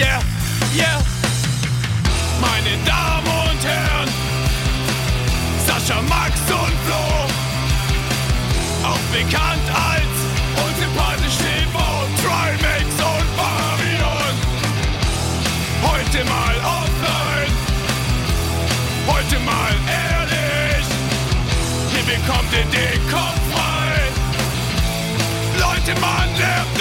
Yeah, 0.00 0.22
yeah. 0.74 0.98
Meine 2.40 2.72
Damen 2.86 3.26
und 3.26 3.62
Herren, 3.62 4.08
Sascha, 5.66 6.00
Max 6.00 6.40
und 6.40 6.76
Flo, 6.86 7.04
auch 8.88 9.04
bekannt 9.12 9.68
als 9.74 10.16
unsympathisch 10.64 11.34
Steve 11.34 11.68
Trimax 12.16 12.88
und 13.12 13.28
Marion. 13.36 14.34
Heute 15.82 16.24
mal 16.24 16.56
offline, 16.64 17.52
heute 19.06 19.38
mal 19.40 19.74
ehrlich, 20.08 20.86
hier 21.92 22.04
bekommt 22.04 22.50
ihr 22.54 22.64
den 22.72 23.00
Kopf 23.10 23.40
frei. 23.52 24.00
Leute, 25.58 26.00
man 26.00 26.38
lernt 26.38 26.79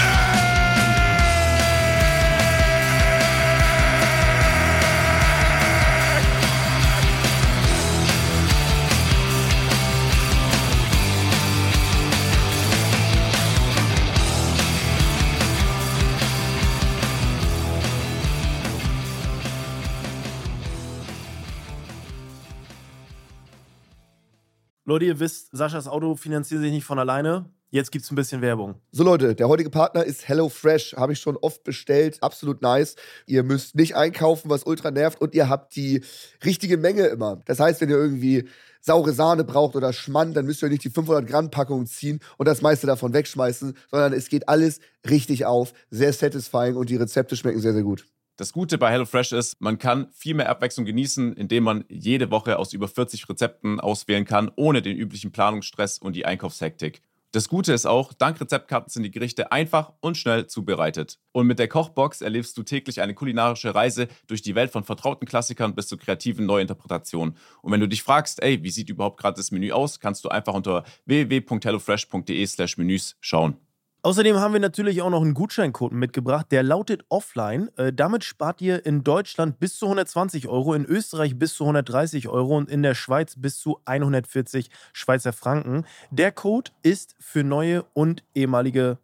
Leute, 24.90 25.06
ihr 25.06 25.20
wisst, 25.20 25.56
Saschas 25.56 25.88
Auto 25.88 26.16
finanziert 26.16 26.62
sich 26.62 26.72
nicht 26.72 26.84
von 26.84 26.98
alleine. 26.98 27.46
Jetzt 27.70 27.92
gibt 27.92 28.04
es 28.04 28.12
ein 28.12 28.16
bisschen 28.16 28.42
Werbung. 28.42 28.74
So 28.92 29.04
Leute, 29.04 29.36
der 29.36 29.48
heutige 29.48 29.70
Partner 29.70 30.04
ist 30.04 30.28
HelloFresh. 30.28 30.96
Habe 30.98 31.14
ich 31.14 31.20
schon 31.20 31.38
oft 31.38 31.64
bestellt. 31.64 32.18
Absolut 32.24 32.64
nice. 32.64 32.96
Ihr 33.28 33.44
müsst 33.44 33.76
nicht 33.76 33.96
einkaufen, 33.96 34.50
was 34.50 34.64
ultra 34.64 34.90
nervt. 34.90 35.22
Und 35.22 35.36
ihr 35.36 35.48
habt 35.48 35.76
die 35.76 36.04
richtige 36.44 36.78
Menge 36.78 37.06
immer. 37.06 37.40
Das 37.46 37.60
heißt, 37.60 37.82
wenn 37.82 37.90
ihr 37.90 37.98
irgendwie 37.98 38.50
saure 38.82 39.14
Sahne 39.14 39.44
braucht 39.44 39.76
oder 39.76 39.94
Schmand, 39.94 40.36
dann 40.36 40.48
müsst 40.48 40.64
ihr 40.64 40.70
nicht 40.70 40.84
die 40.84 40.90
500 40.90 41.28
Gramm 41.28 41.52
Packung 41.52 41.86
ziehen 41.86 42.20
und 42.38 42.48
das 42.48 42.64
meiste 42.64 42.88
davon 42.88 43.14
wegschmeißen, 43.14 43.78
sondern 43.92 44.14
es 44.14 44.30
geht 44.30 44.50
alles 44.50 44.80
richtig 45.08 45.46
auf. 45.46 45.74
Sehr 45.92 46.14
satisfying 46.14 46.76
und 46.76 46.90
die 46.90 46.96
Rezepte 46.96 47.36
schmecken 47.36 47.60
sehr, 47.60 47.74
sehr 47.74 47.84
gut. 47.84 48.08
Das 48.40 48.54
Gute 48.54 48.78
bei 48.78 48.90
HelloFresh 48.90 49.34
ist, 49.34 49.60
man 49.60 49.80
kann 49.80 50.08
viel 50.14 50.34
mehr 50.34 50.48
Abwechslung 50.48 50.86
genießen, 50.86 51.34
indem 51.34 51.66
man 51.66 51.84
jede 51.90 52.32
Woche 52.32 52.58
aus 52.58 52.72
über 52.72 52.88
40 52.88 53.28
Rezepten 53.28 53.82
auswählen 53.82 54.24
kann, 54.24 54.50
ohne 54.56 54.82
den 54.82 54.96
üblichen 54.96 55.34
Planungsstress 55.34 55.98
und 55.98 56.16
die 56.16 56.26
Einkaufshektik. 56.26 57.02
Das 57.34 57.50
Gute 57.50 57.74
ist 57.74 57.86
auch, 57.86 58.14
dank 58.14 58.40
Rezeptkarten 58.40 58.90
sind 58.90 59.04
die 59.04 59.12
Gerichte 59.12 59.52
einfach 59.52 59.92
und 60.00 60.18
schnell 60.18 60.48
zubereitet. 60.48 61.20
Und 61.34 61.48
mit 61.48 61.60
der 61.60 61.68
Kochbox 61.68 62.22
erlebst 62.22 62.58
du 62.58 62.64
täglich 62.64 63.02
eine 63.02 63.14
kulinarische 63.14 63.76
Reise 63.76 64.08
durch 64.28 64.42
die 64.42 64.56
Welt 64.56 64.72
von 64.72 64.86
vertrauten 64.86 65.28
Klassikern 65.28 65.76
bis 65.76 65.90
zu 65.90 65.98
kreativen 65.98 66.46
Neuinterpretationen. 66.46 67.36
Und 67.62 67.74
wenn 67.74 67.82
du 67.82 67.90
dich 67.90 68.04
fragst, 68.04 68.42
ey, 68.42 68.64
wie 68.64 68.72
sieht 68.72 68.90
überhaupt 68.90 69.20
gerade 69.20 69.36
das 69.36 69.52
Menü 69.52 69.74
aus, 69.74 70.00
kannst 70.00 70.24
du 70.24 70.30
einfach 70.30 70.54
unter 70.54 70.86
www.hellofresh.de/menüs 71.08 73.18
schauen. 73.20 73.58
Außerdem 74.02 74.38
haben 74.38 74.54
wir 74.54 74.62
natürlich 74.62 75.02
auch 75.02 75.10
noch 75.10 75.22
einen 75.22 75.34
Gutscheincode 75.34 75.92
mitgebracht, 75.92 76.46
der 76.52 76.64
lautet 76.64 77.04
Offline. 77.10 77.70
Äh, 77.76 77.92
damit 77.92 78.24
spart 78.24 78.62
ihr 78.62 78.86
in 78.86 79.04
Deutschland 79.04 79.60
bis 79.60 79.78
zu 79.78 79.88
120 79.88 80.48
Euro, 80.48 80.74
in 80.74 80.86
Österreich 80.86 81.38
bis 81.38 81.56
zu 81.56 81.66
130 81.66 82.30
Euro 82.30 82.56
und 82.56 82.70
in 82.70 82.82
der 82.82 82.96
Schweiz 82.96 83.36
bis 83.38 83.60
zu 83.60 83.82
140 83.84 84.70
Schweizer 84.94 85.34
Franken. 85.34 85.86
Der 86.12 86.32
Code 86.32 86.72
ist 86.82 87.18
für 87.20 87.44
neue 87.44 87.84
und 87.94 88.24
ehemalige 88.34 89.00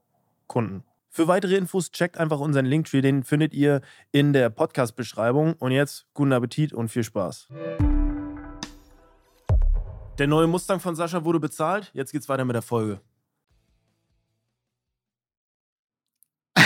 Kunden. 0.47 0.85
Für 1.09 1.27
weitere 1.27 1.57
Infos 1.57 1.91
checkt 1.91 2.17
einfach 2.17 2.39
unseren 2.39 2.65
Linktree, 2.65 3.02
den 3.02 3.25
findet 3.25 3.53
ihr 3.53 3.81
in 4.13 4.31
der 4.31 4.49
Podcast-Beschreibung. 4.49 5.55
Und 5.59 5.71
jetzt 5.73 6.05
guten 6.13 6.31
Appetit 6.31 6.71
und 6.71 6.87
viel 6.87 7.03
Spaß. 7.03 7.49
Der 10.17 10.27
neue 10.27 10.47
Mustang 10.47 10.80
von 10.80 10.95
Sascha 10.95 11.25
wurde 11.25 11.41
bezahlt. 11.41 11.91
Jetzt 11.93 12.14
geht's 12.14 12.30
weiter 12.30 12.45
mit 12.45 12.55
der 12.55 12.61
Folge. 12.61 13.02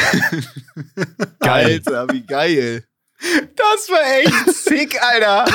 Alter, 1.39 2.07
wie 2.11 2.25
geil. 2.25 2.83
Das 3.55 3.89
war 3.89 3.99
echt 4.19 4.55
sick, 4.63 5.01
Alter. 5.01 5.45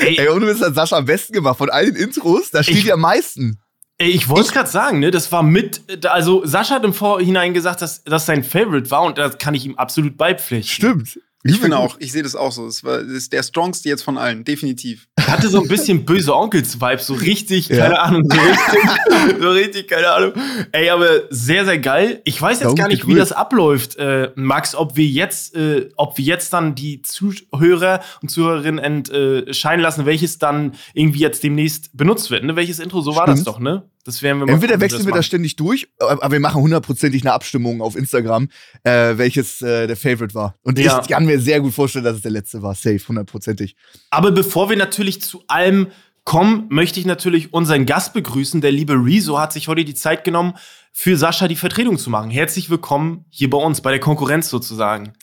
Ey, 0.00 0.18
Ey 0.18 0.28
und 0.28 0.40
du 0.40 0.46
bist 0.46 0.62
das 0.62 0.74
Sascha 0.74 0.96
am 0.96 1.04
besten 1.04 1.32
gemacht. 1.32 1.58
Von 1.58 1.70
allen 1.70 1.94
Intros, 1.94 2.50
da 2.50 2.62
steht 2.62 2.84
ja 2.84 2.94
am 2.94 3.00
meisten. 3.00 3.60
Ey, 3.98 4.10
ich 4.10 4.28
wollte 4.28 4.46
es 4.46 4.52
gerade 4.52 4.68
sagen, 4.68 4.98
ne? 4.98 5.12
Das 5.12 5.30
war 5.30 5.44
mit. 5.44 6.04
Also, 6.06 6.44
Sascha 6.44 6.74
hat 6.74 6.84
im 6.84 6.92
Vorhinein 6.92 7.54
gesagt, 7.54 7.82
dass 7.82 8.02
das 8.02 8.26
sein 8.26 8.42
Favorite 8.42 8.90
war 8.90 9.02
und 9.02 9.16
das 9.18 9.38
kann 9.38 9.54
ich 9.54 9.64
ihm 9.64 9.76
absolut 9.76 10.16
beipflichten. 10.16 10.74
Stimmt. 10.74 11.20
Ich 11.44 11.58
finde 11.58 11.76
auch, 11.78 11.96
ich 11.98 12.12
sehe 12.12 12.22
das 12.22 12.36
auch 12.36 12.52
so. 12.52 12.66
Es 12.66 12.84
war, 12.84 12.98
das 12.98 13.10
ist 13.10 13.32
der 13.32 13.42
strongste 13.42 13.88
jetzt 13.88 14.02
von 14.02 14.16
allen, 14.16 14.44
definitiv. 14.44 15.08
Hatte 15.20 15.48
so 15.48 15.60
ein 15.62 15.66
bisschen 15.68 16.04
böse 16.04 16.34
Onkels-Vibes, 16.36 17.06
so 17.06 17.14
richtig, 17.14 17.68
Ja. 17.68 17.78
keine 17.78 18.00
Ahnung, 18.00 18.22
so 18.30 18.38
richtig, 18.38 19.40
so 19.40 19.50
richtig, 19.50 19.88
keine 19.88 20.10
Ahnung. 20.12 20.32
Ey, 20.70 20.90
aber 20.90 21.08
sehr, 21.30 21.64
sehr 21.64 21.78
geil. 21.78 22.20
Ich 22.24 22.40
weiß 22.40 22.58
jetzt 22.60 22.66
Daumen 22.66 22.76
gar 22.76 22.88
nicht, 22.88 23.08
wie 23.08 23.14
das 23.14 23.32
abläuft, 23.32 23.96
äh, 23.96 24.30
Max, 24.36 24.74
ob 24.76 24.96
wir 24.96 25.06
jetzt, 25.06 25.56
äh, 25.56 25.88
ob 25.96 26.16
wir 26.16 26.24
jetzt 26.24 26.52
dann 26.52 26.74
die 26.76 27.02
Zuhörer 27.02 28.00
und 28.22 28.28
Zuhörerinnen 28.30 28.78
entscheiden 28.78 29.82
lassen, 29.82 30.06
welches 30.06 30.38
dann 30.38 30.72
irgendwie 30.94 31.20
jetzt 31.20 31.42
demnächst 31.42 31.96
benutzt 31.96 32.30
wird. 32.30 32.44
Ne? 32.44 32.54
Welches 32.54 32.78
Intro, 32.78 33.00
so 33.00 33.16
war 33.16 33.26
das 33.26 33.40
Stimmt. 33.40 33.48
doch, 33.48 33.58
ne? 33.58 33.82
Das 34.04 34.22
werden 34.22 34.40
wir 34.40 34.46
mal 34.46 34.52
Entweder 34.54 34.80
wechseln 34.80 35.06
wir 35.06 35.12
das 35.12 35.26
ständig 35.26 35.56
durch, 35.56 35.88
aber 35.98 36.32
wir 36.32 36.40
machen 36.40 36.60
hundertprozentig 36.60 37.22
eine 37.22 37.32
Abstimmung 37.32 37.80
auf 37.80 37.94
Instagram, 37.96 38.48
äh, 38.82 39.16
welches 39.16 39.62
äh, 39.62 39.86
der 39.86 39.96
Favorite 39.96 40.34
war. 40.34 40.56
Und 40.62 40.78
Ja. 40.78 41.00
ich 41.00 41.08
kann 41.08 41.24
mir 41.24 41.38
sehr 41.40 41.60
gut 41.60 41.72
vorstellen, 41.72 42.04
dass 42.04 42.16
es 42.16 42.22
der 42.22 42.32
letzte 42.32 42.62
war. 42.62 42.74
Safe, 42.74 42.98
hundertprozentig. 43.06 43.76
Aber 44.10 44.32
bevor 44.32 44.68
wir 44.70 44.76
natürlich 44.76 45.22
zu 45.22 45.44
allem 45.46 45.88
kommen, 46.24 46.66
möchte 46.68 47.00
ich 47.00 47.06
natürlich 47.06 47.52
unseren 47.52 47.86
Gast 47.86 48.12
begrüßen. 48.12 48.60
Der 48.60 48.72
liebe 48.72 48.94
Rezo 48.94 49.38
hat 49.38 49.52
sich 49.52 49.68
heute 49.68 49.84
die 49.84 49.94
Zeit 49.94 50.24
genommen, 50.24 50.54
für 50.92 51.16
Sascha 51.16 51.48
die 51.48 51.56
Vertretung 51.56 51.98
zu 51.98 52.10
machen. 52.10 52.30
Herzlich 52.30 52.68
willkommen 52.70 53.24
hier 53.30 53.48
bei 53.48 53.58
uns, 53.58 53.80
bei 53.80 53.90
der 53.90 54.00
Konkurrenz 54.00 54.48
sozusagen. 54.48 55.14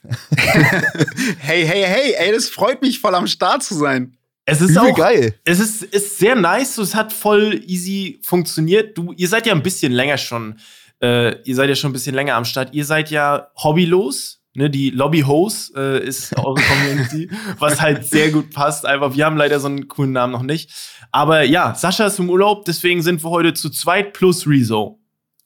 Hey, 1.38 1.66
hey, 1.66 1.84
hey, 1.84 2.14
ey, 2.18 2.32
das 2.32 2.48
freut 2.48 2.82
mich 2.82 3.00
voll 3.00 3.14
am 3.14 3.26
Start 3.26 3.62
zu 3.62 3.74
sein. 3.74 4.16
Es 4.44 4.60
ist 4.60 4.70
Übel 4.70 4.90
auch 4.90 4.96
geil. 4.96 5.34
Es 5.44 5.60
ist, 5.60 5.82
ist 5.82 6.18
sehr 6.18 6.34
nice, 6.34 6.74
so, 6.74 6.82
es 6.82 6.94
hat 6.94 7.12
voll 7.12 7.62
easy 7.66 8.20
funktioniert. 8.22 8.96
Du, 8.96 9.12
ihr 9.12 9.28
seid 9.28 9.46
ja 9.46 9.54
ein 9.54 9.62
bisschen 9.62 9.92
länger 9.92 10.18
schon, 10.18 10.58
äh, 11.02 11.40
ihr 11.42 11.54
seid 11.54 11.68
ja 11.68 11.74
schon 11.74 11.90
ein 11.90 11.92
bisschen 11.92 12.14
länger 12.14 12.34
am 12.34 12.44
Start. 12.44 12.74
Ihr 12.74 12.84
seid 12.84 13.10
ja 13.10 13.48
hobbylos, 13.56 14.42
ne? 14.54 14.70
Die 14.70 14.90
Lobby-Hose 14.90 15.72
äh, 15.76 16.06
ist 16.06 16.36
eure 16.38 16.60
Community, 16.60 17.30
was 17.58 17.80
halt 17.80 18.04
sehr 18.04 18.30
gut 18.30 18.50
passt. 18.50 18.86
Einfach, 18.86 19.14
wir 19.14 19.24
haben 19.24 19.36
leider 19.36 19.60
so 19.60 19.68
einen 19.68 19.88
coolen 19.88 20.12
Namen 20.12 20.32
noch 20.32 20.42
nicht. 20.42 20.70
Aber 21.12 21.42
ja, 21.42 21.74
Sascha 21.74 22.06
ist 22.06 22.18
im 22.18 22.30
Urlaub, 22.30 22.64
deswegen 22.64 23.02
sind 23.02 23.22
wir 23.22 23.30
heute 23.30 23.54
zu 23.54 23.70
zweit 23.70 24.12
plus 24.12 24.46
Rezo. 24.46 24.99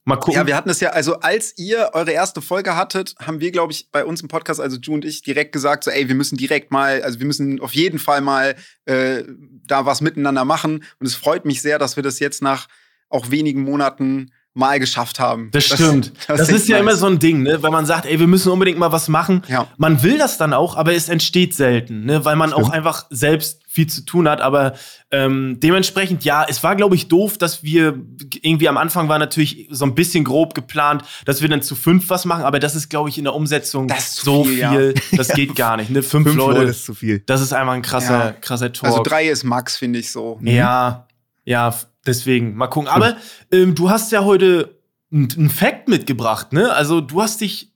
Mal 0.06 0.16
gucken. 0.16 0.34
Ja, 0.34 0.46
wir 0.46 0.56
hatten 0.56 0.68
es 0.68 0.80
ja, 0.80 0.90
also 0.90 1.20
als 1.20 1.56
ihr 1.56 1.90
eure 1.94 2.12
erste 2.12 2.42
Folge 2.42 2.76
hattet, 2.76 3.14
haben 3.22 3.40
wir, 3.40 3.50
glaube 3.50 3.72
ich, 3.72 3.90
bei 3.90 4.04
uns 4.04 4.20
im 4.20 4.28
Podcast, 4.28 4.60
also 4.60 4.76
Ju 4.76 4.92
und 4.92 5.04
ich, 5.04 5.22
direkt 5.22 5.52
gesagt, 5.52 5.84
so, 5.84 5.90
ey, 5.90 6.08
wir 6.08 6.14
müssen 6.14 6.36
direkt 6.36 6.70
mal, 6.70 7.02
also 7.02 7.20
wir 7.20 7.26
müssen 7.26 7.58
auf 7.60 7.74
jeden 7.74 7.98
Fall 7.98 8.20
mal 8.20 8.54
äh, 8.84 9.24
da 9.66 9.86
was 9.86 10.02
miteinander 10.02 10.44
machen. 10.44 10.84
Und 10.98 11.06
es 11.06 11.14
freut 11.14 11.46
mich 11.46 11.62
sehr, 11.62 11.78
dass 11.78 11.96
wir 11.96 12.02
das 12.02 12.18
jetzt 12.18 12.42
nach 12.42 12.68
auch 13.08 13.30
wenigen 13.30 13.62
Monaten 13.62 14.30
mal 14.56 14.78
geschafft 14.78 15.18
haben. 15.18 15.50
Das 15.50 15.64
stimmt. 15.66 16.12
Das, 16.28 16.48
echt 16.48 16.50
ist 16.58 16.68
ja 16.68 16.76
nice. 16.76 16.82
immer 16.82 16.96
so 16.96 17.06
ein 17.06 17.18
Ding, 17.18 17.42
ne? 17.42 17.62
Wenn 17.62 17.72
man 17.72 17.86
sagt, 17.86 18.06
ey, 18.06 18.18
wir 18.20 18.28
müssen 18.28 18.50
unbedingt 18.52 18.78
mal 18.78 18.92
was 18.92 19.08
machen. 19.08 19.42
Ja. 19.48 19.66
Man 19.76 20.02
will 20.04 20.16
das 20.16 20.38
dann 20.38 20.52
auch, 20.52 20.76
aber 20.76 20.94
es 20.94 21.08
entsteht 21.08 21.54
selten, 21.54 22.04
ne? 22.04 22.24
Weil 22.24 22.36
man 22.36 22.52
auch 22.52 22.70
einfach 22.70 23.06
selbst 23.10 23.62
viel 23.68 23.88
zu 23.88 24.02
tun 24.04 24.28
hat. 24.28 24.40
Aber 24.40 24.74
ähm, 25.10 25.58
dementsprechend, 25.60 26.24
ja, 26.24 26.46
es 26.48 26.62
war, 26.62 26.76
glaube 26.76 26.94
ich, 26.94 27.08
doof, 27.08 27.36
dass 27.36 27.64
wir 27.64 27.98
irgendwie 28.42 28.68
am 28.68 28.76
Anfang 28.76 29.08
war 29.08 29.18
natürlich 29.18 29.66
so 29.72 29.84
ein 29.84 29.96
bisschen 29.96 30.22
grob 30.22 30.54
geplant, 30.54 31.02
dass 31.24 31.42
wir 31.42 31.48
dann 31.48 31.60
zu 31.60 31.74
fünf 31.74 32.08
was 32.08 32.24
machen, 32.24 32.44
aber 32.44 32.60
das 32.60 32.76
ist, 32.76 32.88
glaube 32.88 33.08
ich, 33.08 33.18
in 33.18 33.24
der 33.24 33.34
Umsetzung 33.34 33.88
Das 33.88 34.14
so 34.14 34.44
viel, 34.44 34.54
viel. 34.68 34.94
ja. 35.10 35.16
Das 35.18 35.28
geht 35.30 35.56
gar 35.56 35.76
nicht. 35.76 35.90
Ne? 35.90 36.02
Fünf, 36.04 36.26
Fünf 36.28 36.36
Leute, 36.36 36.58
Leute 36.60 36.70
ist 36.70 36.84
zu 36.84 36.94
viel. 36.94 37.18
das 37.26 37.40
ist 37.40 37.52
einfach 37.52 37.72
ein 37.72 37.82
krasser, 37.82 38.26
Ja. 38.26 38.32
krasser 38.40 38.72
Talk. 38.72 38.84
Also 38.90 39.02
drei 39.02 39.28
ist 39.28 39.42
Max, 39.42 39.76
finde 39.76 39.98
ich 39.98 40.12
so. 40.12 40.38
Ja, 40.42 41.08
ja, 41.44 41.68
f- 41.70 41.88
deswegen, 42.06 42.54
mal 42.54 42.68
gucken. 42.68 42.88
Aber 42.88 43.16
ähm, 43.50 43.74
du 43.74 43.90
hast 43.90 44.12
ja 44.12 44.24
heute 44.24 44.78
einen 45.12 45.50
Fact 45.50 45.88
mitgebracht, 45.88 46.52
ne? 46.52 46.72
Also 46.72 47.00
du 47.00 47.22
hast 47.22 47.40
dich 47.40 47.72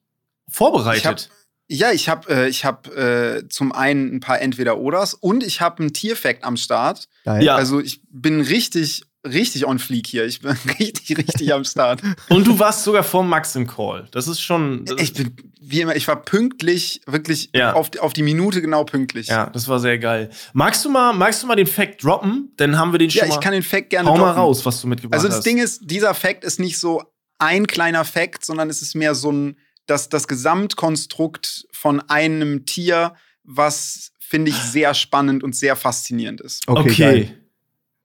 vorbereitet. 0.49 1.31
Ja, 1.71 1.93
ich 1.93 2.09
habe 2.09 2.29
äh, 2.35 2.49
ich 2.49 2.65
hab, 2.65 2.89
äh, 2.97 3.47
zum 3.49 3.73
einen 3.73 4.17
ein 4.17 4.21
paar 4.21 4.41
Entweder-Oders 4.41 5.15
und 5.15 5.45
ich 5.45 5.61
habe 5.61 5.81
einen 5.81 5.93
Tierfact 5.93 6.43
am 6.43 6.57
Start. 6.57 7.09
Geil. 7.25 7.45
Ja. 7.45 7.57
Also 7.57 7.81
ich 7.81 8.01
bin 8.09 8.41
richtig, 8.41 9.03
richtig 9.29 9.67
on 9.67 9.79
fleek 9.79 10.07
hier. 10.07 10.25
Ich 10.27 10.41
bin 10.41 10.57
richtig, 10.81 11.17
richtig 11.19 11.53
am 11.55 11.65
Start. 11.65 12.03
Und 12.29 12.47
du 12.47 12.59
warst 12.59 12.85
sogar 12.85 13.03
vor 13.05 13.23
Max 13.23 13.55
im 13.57 13.67
Call. 13.67 14.09
Das 14.11 14.29
ist 14.29 14.41
schon. 14.41 14.85
Das 14.85 15.01
Ich 15.01 15.13
bin, 15.15 15.35
wie 15.61 15.81
immer, 15.83 15.95
ich 15.97 16.09
war 16.09 16.23
pünktlich, 16.23 17.01
wirklich 17.07 17.51
Ja. 17.55 17.75
auf, 17.75 17.91
auf 18.01 18.13
die 18.13 18.23
Minute 18.23 18.61
genau 18.63 18.85
pünktlich. 18.85 19.27
ja, 19.29 19.51
das 19.51 19.69
war 19.69 19.79
sehr 19.81 19.99
geil. 19.99 20.31
Magst 20.53 20.85
du 20.85 20.91
mal, 20.91 21.13
magst 21.13 21.43
du 21.43 21.47
mal 21.47 21.57
den 21.57 21.67
Fact 21.67 22.03
droppen? 22.05 22.53
Dann 22.57 22.79
haben 22.79 22.93
wir 22.93 22.99
den 22.99 23.11
schon 23.11 23.21
Ja, 23.23 23.29
mal. 23.29 23.35
ich 23.35 23.41
kann 23.41 23.53
den 23.53 23.63
Fact 23.63 23.91
gerne 23.91 24.09
Hau 24.09 24.17
mal 24.17 24.27
droppen. 24.27 24.41
raus, 24.43 24.65
was 24.67 24.81
du 24.81 24.87
mitgebracht 24.89 25.15
Also 25.17 25.29
das 25.29 25.39
hast. 25.39 25.47
Ding 25.47 25.59
ist, 25.59 25.81
dieser 25.85 26.15
Fact 26.15 26.45
ist 26.45 26.59
nicht 26.61 26.79
so 26.79 27.03
ein 27.39 27.67
kleiner 27.67 28.05
Fact, 28.05 28.45
sondern 28.45 28.71
es 28.71 28.83
ist 28.83 28.95
mehr 28.95 29.15
so 29.15 29.31
ein 29.31 29.57
das, 29.87 30.09
das 30.11 30.27
Gesamtkonstrukt 30.29 31.67
von 31.73 32.01
einem 32.09 32.67
Tier, 32.67 33.15
was, 33.45 34.13
finde 34.19 34.51
ich, 34.51 34.57
sehr 34.57 34.95
spannend 34.95 35.43
und 35.43 35.57
sehr 35.57 35.77
faszinierend 35.77 36.41
ist. 36.41 36.67
Okay. 36.69 36.91
Okay. 36.91 37.38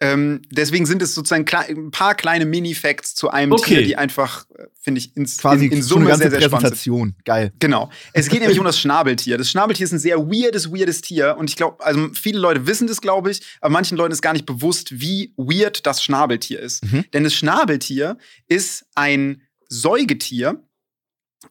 Ähm, 0.03 0.41
deswegen 0.51 0.85
sind 0.85 1.01
es 1.01 1.15
sozusagen 1.15 1.45
ein 1.49 1.91
paar 1.91 2.13
kleine 2.13 2.45
Mini-Facts 2.45 3.15
zu 3.15 3.29
einem 3.29 3.53
Okay. 3.53 3.75
Tier, 3.75 3.83
die 3.83 3.95
einfach, 3.95 4.45
äh, 4.49 4.65
finde 4.81 4.99
ich, 4.99 5.15
ins, 5.15 5.37
Quasi 5.37 5.67
in, 5.67 5.71
in 5.71 5.77
eine 5.77 5.83
Summe 5.83 6.07
ganze 6.07 6.23
sehr, 6.23 6.31
sehr 6.31 6.41
spannend 6.41 6.51
sind. 6.51 6.61
Präsentation. 6.71 7.15
Geil. 7.23 7.53
Genau. 7.59 7.89
Es 8.11 8.27
geht 8.27 8.39
nämlich 8.41 8.59
um 8.59 8.65
das 8.65 8.77
Schnabeltier. 8.77 9.37
Das 9.37 9.49
Schnabeltier 9.49 9.85
ist 9.85 9.93
ein 9.93 9.99
sehr 9.99 10.17
weirdes, 10.17 10.73
weirdes 10.73 10.99
Tier. 10.99 11.37
Und 11.37 11.49
ich 11.49 11.55
glaube, 11.55 11.81
also 11.85 12.09
viele 12.13 12.37
Leute 12.37 12.67
wissen 12.67 12.87
das, 12.87 12.99
glaube 12.99 13.31
ich, 13.31 13.39
aber 13.61 13.71
manchen 13.71 13.97
Leuten 13.97 14.11
ist 14.11 14.21
gar 14.21 14.33
nicht 14.33 14.45
bewusst, 14.45 14.99
wie 14.99 15.33
weird 15.37 15.85
das 15.85 16.03
Schnabeltier 16.03 16.59
ist. 16.59 16.83
Mhm. 16.83 17.05
Denn 17.13 17.23
das 17.23 17.33
Schnabeltier 17.33 18.17
ist 18.49 18.85
ein 18.95 19.43
Säugetier, 19.69 20.61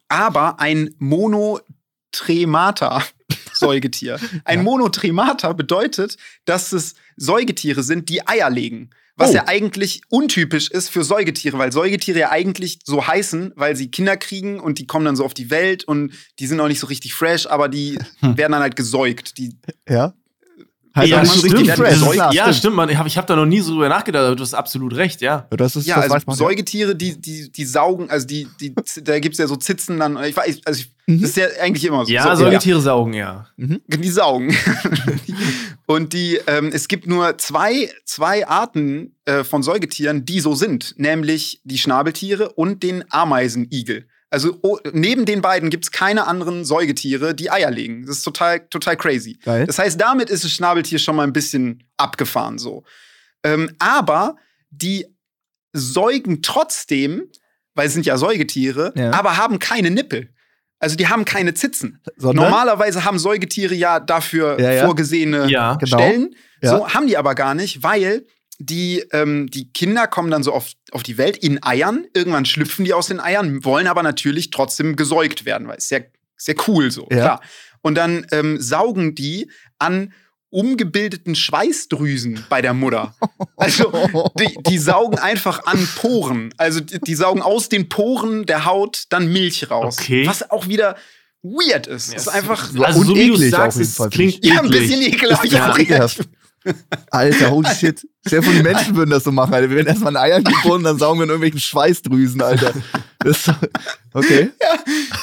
aber 0.09 0.61
ein 0.61 0.95
Monotremata. 0.99 3.03
Säugetier. 3.63 4.19
Ein 4.45 4.63
Monotremata 4.63 5.53
bedeutet, 5.55 6.17
dass 6.45 6.73
es 6.73 6.95
Säugetiere 7.17 7.83
sind, 7.83 8.09
die 8.09 8.27
Eier 8.27 8.51
legen. 8.51 8.91
Was 9.17 9.31
Oh. 9.31 9.35
ja 9.35 9.45
eigentlich 9.47 10.01
untypisch 10.09 10.71
ist 10.71 10.89
für 10.89 11.05
Säugetiere, 11.05 11.59
weil 11.59 11.71
Säugetiere 11.71 12.19
ja 12.19 12.31
eigentlich 12.31 12.79
so 12.85 13.07
heißen, 13.07 13.53
weil 13.57 13.77
sie 13.77 13.91
Kinder 13.91 14.17
kriegen 14.17 14.59
und 14.59 14.79
die 14.79 14.87
kommen 14.87 15.05
dann 15.05 15.17
so 15.17 15.25
auf 15.25 15.35
die 15.35 15.51
Welt 15.51 15.85
und 15.85 16.13
die 16.39 16.47
sind 16.47 16.59
auch 16.61 16.69
nicht 16.69 16.81
so 16.81 16.87
richtig 16.87 17.13
fresh, 17.15 17.47
aber 17.47 17.69
die 17.69 17.99
Hm. 18.21 18.37
werden 18.39 18.53
dann 18.53 18.63
halt 18.63 18.75
gesäugt. 18.77 19.37
Die, 19.39 19.57
Ja. 19.89 20.15
Heißt 20.95 21.09
ja, 21.11 21.25
stimmt. 21.25 21.55
richtig 21.55 21.73
fresh. 21.73 22.35
Ja, 22.35 22.53
stimmt. 22.53 22.77
man. 22.77 22.89
Ich 22.89 22.97
habe 22.97 23.09
ich 23.09 23.17
hab 23.17 23.27
da 23.27 23.35
noch 23.35 23.47
nie 23.47 23.61
so 23.61 23.73
drüber 23.73 23.89
nachgedacht, 23.89 24.25
aber 24.27 24.37
du 24.37 24.43
hast 24.43 24.55
absolut 24.55 24.95
recht, 24.95 25.21
ja. 25.21 25.47
Ja, 25.51 25.57
Das 25.57 25.75
ist, 25.77 25.87
ja, 25.87 25.95
das 25.97 26.05
also 26.05 26.17
weiß 26.17 26.27
man. 26.27 26.37
Säugetiere, 26.37 26.95
die, 26.95 27.21
die, 27.21 27.51
die 27.51 27.65
saugen, 27.65 28.11
also 28.11 28.27
die, 28.27 28.47
die, 28.61 28.75
da 29.03 29.19
gibt's 29.19 29.39
ja 29.39 29.47
so 29.47 29.57
Zitzen 29.57 29.99
dann, 29.99 30.23
ich 30.25 30.37
weiß, 30.37 30.61
also 30.65 30.81
ich, 30.81 30.91
Mhm. 31.07 31.21
das 31.21 31.31
ist 31.31 31.37
ja 31.37 31.47
eigentlich 31.61 31.85
immer 31.85 32.05
so. 32.07 32.13
Ja, 32.13 32.37
so, 32.37 32.45
Säugetiere 32.45 32.81
saugen, 32.81 33.13
ja. 33.15 33.47
Die 33.57 34.09
saugen. 34.09 34.55
und 35.87 36.13
die, 36.13 36.39
ähm, 36.47 36.71
es 36.73 36.89
gibt 36.89 37.07
nur 37.07 37.39
zwei, 37.39 37.91
zwei 38.05 38.47
Arten 38.47 39.17
äh, 39.25 39.45
von 39.45 39.63
Säugetieren, 39.63 40.25
die 40.25 40.41
so 40.41 40.55
sind, 40.55 40.95
nämlich 40.99 41.61
die 41.65 41.79
Schnabeltiere 41.79 42.51
und 42.53 42.83
den 42.83 43.05
Ameisenigel. 43.11 44.07
Also 44.33 44.59
oh, 44.63 44.79
neben 44.93 45.27
den 45.27 45.43
beiden 45.43 45.69
gibt 45.69 45.85
es 45.85 45.91
keine 45.91 46.27
anderen 46.27 46.65
Säugetiere, 46.65 47.35
die 47.35 47.51
Eier 47.51 47.71
legen. 47.71 48.07
Das 48.07 48.17
ist 48.17 48.23
total, 48.23 48.61
total 48.69 48.97
crazy. 48.97 49.39
Geil. 49.45 49.67
Das 49.67 49.79
heißt, 49.79 50.01
damit 50.01 50.31
ist 50.31 50.43
das 50.45 50.53
Schnabeltier 50.53 50.99
schon 50.99 51.17
mal 51.17 51.25
ein 51.25 51.35
bisschen 51.35 51.85
abgefahren 51.99 52.59
so. 52.59 52.83
Ähm, 53.45 53.71
aber 53.79 54.37
die 54.71 55.07
säugen 55.75 56.41
trotzdem, 56.41 57.25
weil 57.75 57.89
es 57.89 57.93
sind 57.93 58.07
ja 58.07 58.17
Säugetiere, 58.17 58.93
Ja. 58.97 59.11
aber 59.13 59.37
haben 59.37 59.59
keine 59.59 59.91
Nippel. 59.91 60.31
Also 60.79 60.97
die 60.97 61.09
haben 61.09 61.25
keine 61.27 61.53
Zitzen. 61.55 62.01
Sondern? 62.17 62.47
Normalerweise 62.47 63.05
haben 63.05 63.19
Säugetiere 63.19 63.75
ja 63.75 64.01
dafür 64.01 64.59
Ja, 64.59 64.73
ja. 64.73 64.85
vorgesehene 64.87 65.47
Ja. 65.51 65.75
Genau. 65.75 65.99
Stellen. 65.99 66.35
Ja. 66.63 66.71
So 66.79 66.89
haben 66.89 67.07
die 67.07 67.17
aber 67.19 67.35
gar 67.35 67.55
nicht, 67.55 67.83
weil 67.83 68.27
die, 68.67 69.05
ähm, 69.13 69.49
die 69.51 69.73
Kinder 69.73 70.07
kommen 70.07 70.31
dann 70.31 70.43
so 70.43 70.53
auf, 70.53 70.71
auf 70.93 71.03
die 71.03 71.19
Welt 71.19 71.37
in 71.37 71.63
Eiern. 71.63 72.07
Irgendwann 72.15 72.45
schlüpfen 72.45 72.85
die 72.85 72.93
aus 72.95 73.07
den 73.09 73.21
Eiern, 73.21 73.65
wollen 73.65 73.87
aber 73.87 74.03
natürlich 74.03 74.51
trotzdem 74.51 74.97
gesäugt 74.97 75.45
werden, 75.45 75.69
weil 75.69 75.79
es 75.79 75.89
sehr, 75.89 76.07
sehr 76.37 76.55
cool 76.67 76.91
so, 76.91 77.07
Ja. 77.11 77.17
klar. 77.19 77.41
Und 77.83 77.97
dann 77.97 78.27
ähm, 78.31 78.61
saugen 78.61 79.15
die 79.15 79.51
an 79.79 80.13
umgebildeten 80.51 81.35
Schweißdrüsen 81.35 82.45
bei 82.49 82.61
der 82.63 82.75
Mutter. 82.75 83.15
Also 83.57 83.93
die, 84.41 84.59
die 84.67 84.79
saugen 84.79 85.19
einfach 85.21 85.67
an 85.67 85.89
Poren. 85.97 86.53
Also 86.57 86.81
die, 86.81 86.99
die 87.01 87.15
saugen 87.15 87.41
aus 87.43 87.69
den 87.69 87.89
Poren 87.89 88.45
der 88.45 88.65
Haut 88.65 89.05
dann 89.11 89.33
Milch 89.33 89.71
raus. 89.71 89.99
Okay. 90.01 90.27
Was 90.27 90.51
auch 90.51 90.67
wieder 90.67 90.97
weird 91.43 91.87
ist. 91.87 92.13
Das 92.13 92.23
ist 92.23 92.29
einfach. 92.29 92.75
Also, 92.77 93.03
so 93.05 93.15
wie 93.15 93.29
du 93.29 93.35
eklig 93.35 93.51
sagst, 93.51 93.79
auf 93.79 93.83
jeden 93.85 94.31
es 94.31 94.41
klingt 94.41 94.45
Ja, 94.45 94.61
ein 94.61 94.67
eklig. 94.67 94.81
bisschen 94.81 95.03
ekelhaft. 95.03 95.45
Ja, 95.47 95.69
Ja, 95.69 95.79
ekelhaft. 95.79 96.29
Alter, 97.11 97.51
holy 97.51 97.75
shit. 97.75 98.07
Sehr 98.25 98.43
viele 98.43 98.63
Menschen 98.63 98.95
würden 98.95 99.11
das 99.11 99.25
so 99.25 99.33
machen, 99.33 99.55
Alter. 99.55 99.69
Wir 99.69 99.77
werden 99.77 99.89
erstmal 99.89 100.17
ein 100.17 100.23
Eier 100.23 100.41
geboren, 100.43 100.85
dann 100.85 100.99
saugen 100.99 101.19
wir 101.19 101.25
in 101.25 101.31
irgendwelchen 101.31 101.61
Schweißdrüsen, 101.61 102.41
Alter. 102.41 102.73
So, 103.25 103.53
okay. 104.15 104.51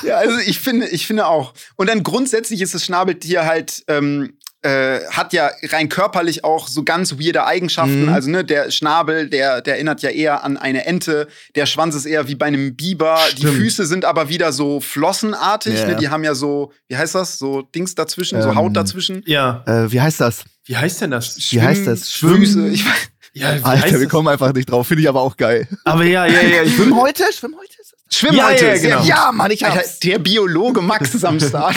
Ja, 0.03 0.17
also 0.17 0.37
ich 0.39 0.59
finde, 0.59 0.87
ich 0.87 1.05
finde 1.05 1.27
auch. 1.27 1.53
Und 1.75 1.89
dann 1.89 2.03
grundsätzlich 2.03 2.61
ist 2.61 2.73
das 2.73 2.85
Schnabeltier 2.85 3.45
halt, 3.45 3.83
ähm, 3.87 4.37
äh, 4.61 4.99
hat 5.09 5.31
ja 5.33 5.49
rein 5.69 5.87
körperlich 5.87 6.43
auch 6.43 6.67
so 6.67 6.83
ganz 6.83 7.13
weirde 7.13 7.45
Eigenschaften. 7.45 8.03
Mhm. 8.07 8.09
Also, 8.13 8.29
ne, 8.29 8.43
der 8.43 8.71
Schnabel, 8.71 9.29
der, 9.29 9.61
der 9.61 9.75
erinnert 9.75 10.01
ja 10.01 10.09
eher 10.09 10.43
an 10.43 10.57
eine 10.57 10.85
Ente. 10.85 11.27
Der 11.55 11.65
Schwanz 11.65 11.95
ist 11.95 12.05
eher 12.05 12.27
wie 12.27 12.35
bei 12.35 12.47
einem 12.47 12.75
Biber. 12.75 13.17
Die 13.33 13.37
Stimmt. 13.37 13.55
Füße 13.57 13.85
sind 13.85 14.03
aber 14.05 14.27
wieder 14.29 14.51
so 14.51 14.79
flossenartig. 14.81 15.79
Ja. 15.79 15.87
Ne? 15.87 15.95
Die 15.95 16.09
haben 16.09 16.23
ja 16.23 16.35
so, 16.35 16.71
wie 16.87 16.97
heißt 16.97 17.15
das? 17.15 17.37
So 17.37 17.61
Dings 17.61 17.95
dazwischen, 17.95 18.41
so 18.41 18.49
Ähm, 18.49 18.55
Haut 18.55 18.75
dazwischen. 18.75 19.23
Ja. 19.25 19.63
Äh, 19.65 19.91
wie 19.91 20.01
heißt 20.01 20.19
das? 20.19 20.43
Wie 20.65 20.75
heißt 20.77 21.01
denn 21.01 21.11
das? 21.11 21.37
Wie 21.51 21.61
heißt 21.61 21.87
das? 21.87 22.09
Füße. 22.09 22.67
Ich 22.67 22.85
weiß, 22.85 22.91
Ja, 23.33 23.55
wie 23.59 23.63
Alter, 23.63 23.83
heißt 23.83 23.93
wir 23.93 23.99
das? 24.01 24.09
kommen 24.09 24.27
einfach 24.27 24.53
nicht 24.53 24.69
drauf. 24.69 24.87
Finde 24.87 25.03
ich 25.03 25.09
aber 25.09 25.21
auch 25.21 25.37
geil. 25.37 25.67
Aber 25.85 26.03
ja, 26.03 26.25
ja, 26.25 26.41
ja. 26.41 26.63
Ich 26.63 26.75
Schwimm 26.75 26.95
heute? 26.99 27.23
Schwimm 27.31 27.55
heute? 27.57 27.73
Schwimmhalte. 28.11 28.65
Ja, 28.65 28.71
ja, 28.71 28.77
sehr 28.77 28.89
genau. 28.89 29.03
Ja, 29.03 29.31
Mann, 29.31 29.51
ich 29.51 29.63
Alter, 29.65 29.77
hab's. 29.79 29.99
der 29.99 30.17
Biologe 30.19 30.81
Max 30.81 31.13
ist 31.13 31.23
am 31.23 31.39
Start. 31.39 31.75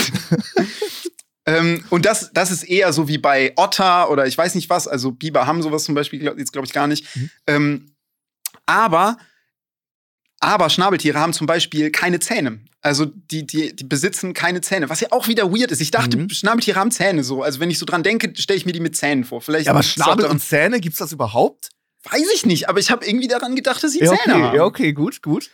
Ähm, 1.46 1.84
und 1.90 2.04
das, 2.06 2.30
das 2.32 2.50
ist 2.50 2.62
eher 2.62 2.92
so 2.92 3.08
wie 3.08 3.18
bei 3.18 3.52
Otter 3.56 4.10
oder 4.10 4.26
ich 4.26 4.36
weiß 4.38 4.54
nicht 4.54 4.70
was. 4.70 4.86
Also 4.86 5.10
Biber 5.12 5.46
haben 5.46 5.62
sowas 5.62 5.84
zum 5.84 5.94
Beispiel 5.94 6.20
glaub, 6.20 6.38
jetzt 6.38 6.52
glaube 6.52 6.66
ich 6.66 6.72
gar 6.72 6.86
nicht. 6.86 7.06
Ähm, 7.46 7.94
aber, 8.66 9.16
aber 10.40 10.70
Schnabeltiere 10.70 11.18
haben 11.18 11.32
zum 11.32 11.46
Beispiel 11.46 11.90
keine 11.90 12.20
Zähne. 12.20 12.60
Also 12.80 13.06
die, 13.06 13.46
die, 13.46 13.74
die 13.76 13.84
besitzen 13.84 14.34
keine 14.34 14.60
Zähne, 14.60 14.88
was 14.88 15.00
ja 15.00 15.08
auch 15.12 15.28
wieder 15.28 15.52
weird 15.52 15.70
ist. 15.70 15.80
Ich 15.80 15.90
dachte, 15.92 16.16
Mhm. 16.16 16.30
Schnabeltiere 16.30 16.78
haben 16.78 16.90
Zähne 16.90 17.22
so. 17.22 17.42
Also 17.42 17.60
wenn 17.60 17.70
ich 17.70 17.78
so 17.78 17.86
dran 17.86 18.02
denke, 18.02 18.32
stelle 18.36 18.56
ich 18.56 18.66
mir 18.66 18.72
die 18.72 18.80
mit 18.80 18.96
Zähnen 18.96 19.24
vor. 19.24 19.40
Vielleicht 19.40 19.66
Ja, 19.66 19.72
aber 19.72 19.82
Schnabel 19.84 20.26
und 20.26 20.40
Zähne, 20.40 20.80
gibt's 20.80 20.98
das 20.98 21.12
überhaupt? 21.12 21.68
weiß 22.10 22.26
ich 22.34 22.44
nicht, 22.46 22.68
aber 22.68 22.80
ich 22.80 22.90
habe 22.90 23.06
irgendwie 23.06 23.28
daran 23.28 23.54
gedacht, 23.54 23.84
dass 23.84 23.92
sie 23.92 24.00
Ja, 24.00 24.06
Zähne 24.08 24.34
okay, 24.34 24.42
haben. 24.42 24.56
ja, 24.56 24.64
okay, 24.64 24.92
gut, 24.92 25.22
gut. 25.22 25.50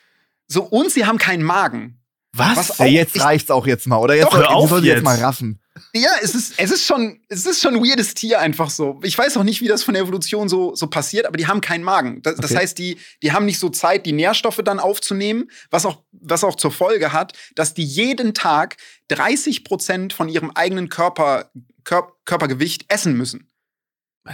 So, 0.46 0.62
und 0.62 0.90
sie 0.90 1.04
haben 1.04 1.18
keinen 1.18 1.42
Magen. 1.42 2.00
Was? 2.32 2.56
Was 2.56 2.78
Ja, 2.78 2.86
auch- 2.86 2.90
jetzt 2.90 3.16
ich- 3.16 3.22
reicht's 3.22 3.50
auch 3.50 3.66
jetzt 3.66 3.86
mal, 3.86 3.98
oder? 3.98 4.14
Jetzt 4.14 4.28
Doch, 4.28 4.34
hör 4.36 4.42
wir 4.44 4.50
auf 4.52 4.70
jetzt 4.70 4.84
jetzt. 4.84 5.02
mal 5.04 5.18
raffen. 5.18 5.60
Ja, 5.94 6.10
es 6.22 6.34
ist, 6.34 6.54
es 6.56 6.70
ist 6.70 6.84
schon, 6.86 7.20
es 7.28 7.46
ist 7.46 7.60
schon 7.60 7.76
ein 7.76 7.82
weirdes 7.82 8.14
Tier 8.14 8.40
einfach 8.40 8.70
so. 8.70 9.00
Ich 9.02 9.16
weiß 9.16 9.36
auch 9.36 9.44
nicht, 9.44 9.60
wie 9.60 9.68
das 9.68 9.82
von 9.82 9.94
der 9.94 10.02
Evolution 10.02 10.48
so, 10.48 10.74
so 10.74 10.86
passiert, 10.88 11.26
aber 11.26 11.36
die 11.36 11.46
haben 11.46 11.60
keinen 11.60 11.84
Magen. 11.84 12.22
Das, 12.22 12.36
das 12.36 12.50
Okay. 12.50 12.60
heißt, 12.60 12.78
die, 12.78 12.98
die 13.22 13.32
haben 13.32 13.44
nicht 13.46 13.58
so 13.58 13.68
Zeit, 13.68 14.06
die 14.06 14.12
Nährstoffe 14.12 14.60
dann 14.64 14.78
aufzunehmen, 14.78 15.50
was 15.70 15.86
auch, 15.86 16.02
was 16.12 16.44
auch 16.44 16.56
zur 16.56 16.70
Folge 16.72 17.12
hat, 17.12 17.32
dass 17.54 17.74
die 17.74 17.84
jeden 17.84 18.34
Tag 18.34 18.76
30 19.08 19.64
Prozent 19.64 20.12
von 20.12 20.28
ihrem 20.28 20.50
eigenen 20.50 20.88
Körper, 20.88 21.50
Kör, 21.84 22.12
Körpergewicht 22.24 22.84
essen 22.88 23.16
müssen. 23.16 23.50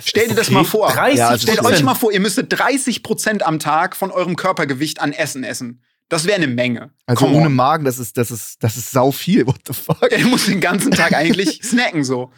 Stell 0.04 0.26
dir 0.28 0.34
das 0.34 0.46
Okay, 0.48 0.54
mal 0.54 0.64
vor. 0.64 0.90
30 0.92 1.18
Ja, 1.18 1.28
also 1.28 1.42
Stellt 1.46 1.64
euch 1.64 1.82
mal 1.84 1.94
vor, 1.94 2.10
ihr 2.12 2.18
müsstet 2.20 2.52
30 2.52 3.02
Prozent 3.04 3.44
am 3.46 3.60
Tag 3.60 3.94
von 3.94 4.10
eurem 4.10 4.34
Körpergewicht 4.34 5.00
an 5.00 5.12
Essen 5.12 5.44
essen. 5.44 5.84
Das 6.14 6.24
wäre 6.26 6.36
eine 6.36 6.46
Menge. 6.46 6.90
Also 7.06 7.24
Come 7.26 7.36
ohne 7.36 7.46
on. 7.46 7.54
Magen, 7.54 7.84
das 7.84 7.98
ist, 7.98 8.16
das 8.16 8.30
ist, 8.30 8.62
das 8.62 8.76
ist 8.76 8.90
sau 8.92 9.10
viel. 9.10 9.46
What 9.46 9.60
the 9.66 9.72
fuck? 9.72 10.08
Der 10.10 10.24
muss 10.26 10.46
den 10.46 10.60
ganzen 10.60 10.90
Tag 10.92 11.12
eigentlich 11.12 11.60
snacken 11.64 12.04
so. 12.04 12.30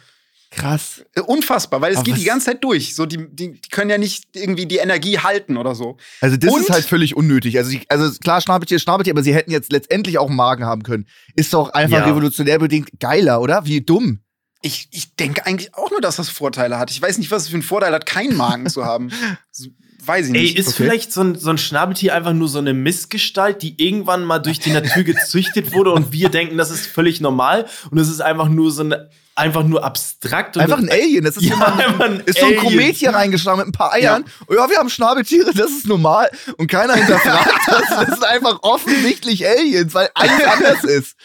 Krass. 0.49 1.03
Äh, 1.13 1.21
Unfassbar, 1.21 1.81
weil 1.81 1.91
es 1.91 1.97
Aber 1.97 2.05
geht 2.05 2.13
was- 2.15 2.19
die 2.21 2.25
ganze 2.25 2.45
Zeit 2.47 2.63
durch. 2.63 2.95
So, 2.95 3.05
die, 3.05 3.17
die, 3.29 3.51
die 3.59 3.69
können 3.69 3.89
ja 3.89 3.97
nicht 3.97 4.23
irgendwie 4.33 4.65
die 4.65 4.77
Energie 4.77 5.19
halten 5.19 5.57
oder 5.57 5.75
so. 5.75 5.97
Also 6.21 6.37
das 6.37 6.53
Und- 6.53 6.61
ist 6.61 6.69
halt 6.69 6.85
völlig 6.85 7.15
unnötig. 7.15 7.57
Also, 7.57 7.71
ich, 7.71 7.81
also 7.89 8.09
klar, 8.19 8.39
Schnabeltier, 8.41 8.79
Schnabeltier, 8.79 9.13
aber 9.13 9.23
sie 9.23 9.35
hätten 9.35 9.51
jetzt 9.51 9.71
letztendlich 9.71 10.17
auch 10.17 10.27
einen 10.27 10.37
Magen 10.37 10.65
haben 10.65 10.83
können. 10.83 11.05
Ist 11.35 11.53
doch 11.53 11.69
einfach 11.71 11.99
Ja. 11.99 12.05
revolutionär 12.05 12.59
bedingt 12.59 12.89
geiler, 12.99 13.41
oder? 13.41 13.65
Wie 13.65 13.81
dumm. 13.81 14.19
Ich, 14.61 14.87
ich 14.91 15.15
denke 15.15 15.45
eigentlich 15.45 15.75
auch 15.75 15.91
nur, 15.91 16.01
dass 16.01 16.15
das 16.15 16.29
Vorteile 16.29 16.79
hat. 16.79 16.89
Ich 16.91 17.01
weiß 17.01 17.17
nicht, 17.19 17.29
was 17.31 17.43
es 17.43 17.49
für 17.49 17.55
einen 17.55 17.63
Vorteil 17.63 17.93
hat, 17.93 18.05
keinen 18.05 18.35
Magen 18.35 18.67
zu 18.69 18.85
haben. 18.85 19.11
Weiß 20.05 20.27
ich 20.29 20.35
Ey, 20.35 20.41
nicht. 20.43 20.57
ist 20.57 20.67
Okay. 20.69 20.83
vielleicht 20.83 21.11
so 21.11 21.21
ein, 21.21 21.35
so 21.35 21.49
ein 21.49 21.57
Schnabeltier 21.57 22.15
einfach 22.15 22.31
nur 22.33 22.47
so 22.47 22.59
eine 22.59 22.73
Missgestalt, 22.73 23.61
die 23.61 23.75
irgendwann 23.83 24.23
mal 24.23 24.39
durch 24.39 24.59
die 24.59 24.71
Natur 24.71 25.03
gezüchtet 25.03 25.73
wurde 25.73 25.91
und 25.91 26.13
wir 26.13 26.29
denken, 26.29 26.57
das 26.57 26.71
ist 26.71 26.85
völlig 26.87 27.19
normal 27.19 27.65
und 27.91 27.97
es 27.97 28.07
ist 28.07 28.21
einfach 28.21 28.47
nur 28.47 28.71
so 28.71 28.83
eine, 28.83 29.09
einfach 29.37 29.63
nur 29.63 29.83
abstrakt. 29.83 30.55
Und 30.55 30.63
Einfach 30.63 30.79
ein 30.79 30.89
Alien. 30.89 31.23
Das 31.23 31.37
ist, 31.37 31.43
Ja, 31.47 31.55
einfach 31.55 32.05
ein 32.05 32.21
ist 32.25 32.39
so 32.39 32.45
ein. 32.45 32.57
Komet 32.57 32.95
hier 32.95 33.11
reingeschlagen 33.11 33.59
mit 33.59 33.67
ein 33.67 33.71
paar 33.71 33.93
Eiern. 33.93 34.25
Oh 34.47 34.53
ja, 34.53 34.69
wir 34.69 34.77
haben 34.77 34.89
Schnabeltiere, 34.89 35.53
das 35.53 35.69
ist 35.71 35.87
normal. 35.87 36.29
Und 36.57 36.69
keiner 36.69 36.95
hinterfragt 36.95 37.49
das. 37.67 37.81
Das 37.89 38.05
sind 38.09 38.23
einfach 38.25 38.59
offensichtlich 38.63 39.47
Aliens, 39.47 39.93
weil 39.93 40.09
alles 40.13 40.43
anders 40.43 40.83
ist. 40.83 41.15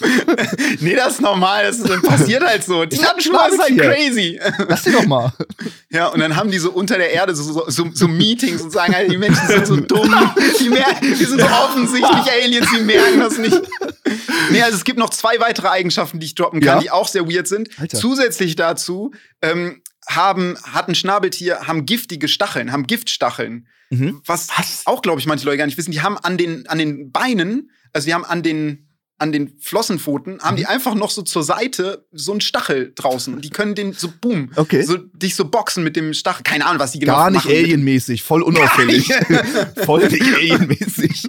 nee, 0.80 0.94
das 0.94 1.14
ist 1.14 1.20
normal. 1.20 1.64
Das 1.64 1.78
ist, 1.78 2.02
passiert 2.02 2.44
halt 2.44 2.64
so. 2.64 2.84
Die 2.84 2.98
Natur 2.98 3.48
ist 3.48 3.58
halt 3.60 3.78
crazy. 3.78 4.40
Lass 4.68 4.82
die 4.82 4.92
doch 4.92 5.04
mal. 5.06 5.32
Ja, 5.90 6.06
und 6.08 6.20
dann 6.20 6.36
haben 6.36 6.50
die 6.50 6.58
so 6.58 6.70
unter 6.70 6.96
der 6.98 7.10
Erde 7.12 7.34
so, 7.34 7.42
so, 7.42 7.64
so, 7.68 7.88
so 7.92 8.08
Meetings 8.08 8.62
und 8.62 8.70
sagen 8.72 8.94
halt, 8.94 9.10
die 9.10 9.16
Menschen 9.18 9.46
sind 9.46 9.66
so 9.66 9.76
dumm. 9.76 10.14
Die, 10.60 10.68
merken, 10.68 11.14
die 11.18 11.24
sind 11.24 11.40
so 11.40 11.46
offensichtlich 11.46 12.32
Aliens, 12.42 12.66
die 12.76 12.82
merken 12.82 13.20
das 13.20 13.38
nicht. 13.38 13.60
Nee, 14.50 14.62
also 14.62 14.76
es 14.76 14.84
gibt 14.84 14.98
noch 14.98 15.10
zwei 15.10 15.40
weitere 15.40 15.68
Eigenschaften, 15.68 16.20
die 16.20 16.26
ich 16.26 16.34
droppen 16.34 16.60
kann, 16.60 16.76
Ja? 16.76 16.80
die 16.80 16.90
auch 16.90 17.08
sehr 17.08 17.26
weird 17.28 17.48
sind. 17.48 17.55
Alter. 17.78 17.98
Zusätzlich 17.98 18.56
dazu 18.56 19.12
ähm, 19.42 19.82
haben, 20.08 20.56
hat 20.62 20.88
ein 20.88 20.94
Schnabeltier, 20.94 21.66
haben 21.66 21.84
giftige 21.86 22.28
Stacheln, 22.28 22.72
haben 22.72 22.86
Giftstacheln. 22.86 23.66
Mhm. 23.90 24.20
Was, 24.26 24.48
Was? 24.56 24.82
auch, 24.86 25.02
glaube 25.02 25.20
ich, 25.20 25.26
manche 25.26 25.44
Leute 25.46 25.58
gar 25.58 25.66
nicht 25.66 25.78
wissen. 25.78 25.92
Die 25.92 26.00
haben 26.02 26.16
an 26.18 26.36
den, 26.36 26.66
an 26.68 26.78
den 26.78 27.10
Beinen, 27.12 27.70
also 27.92 28.06
die 28.06 28.14
haben 28.14 28.24
an 28.24 28.42
den, 28.42 28.82
an 29.18 29.32
den 29.32 29.58
Flossenpfoten 29.60 30.40
haben 30.42 30.54
Mhm. 30.54 30.58
die 30.58 30.66
einfach 30.66 30.94
noch 30.94 31.08
so 31.10 31.22
zur 31.22 31.42
Seite 31.42 32.06
so 32.12 32.32
einen 32.32 32.42
Stachel 32.42 32.92
draußen. 32.94 33.32
Und 33.32 33.44
die 33.46 33.50
können 33.50 33.74
den 33.74 33.94
so, 33.94 34.12
boom, 34.20 34.50
Okay. 34.56 34.82
so, 34.82 34.98
dich 34.98 35.34
so 35.34 35.46
boxen 35.48 35.82
mit 35.84 35.96
dem 35.96 36.12
Stachel. 36.12 36.42
Keine 36.42 36.66
Ahnung, 36.66 36.80
was 36.80 36.92
die 36.92 36.98
genau 36.98 37.14
Gar 37.14 37.30
nicht 37.30 37.36
machen. 37.44 37.48
mit 37.48 37.56
dem- 37.58 37.64
alienmäßig, 37.64 38.22
voll 38.22 38.42
unauffällig. 38.42 39.08
voll 39.86 40.06
nicht 40.08 40.22
alienmäßig. 40.34 41.28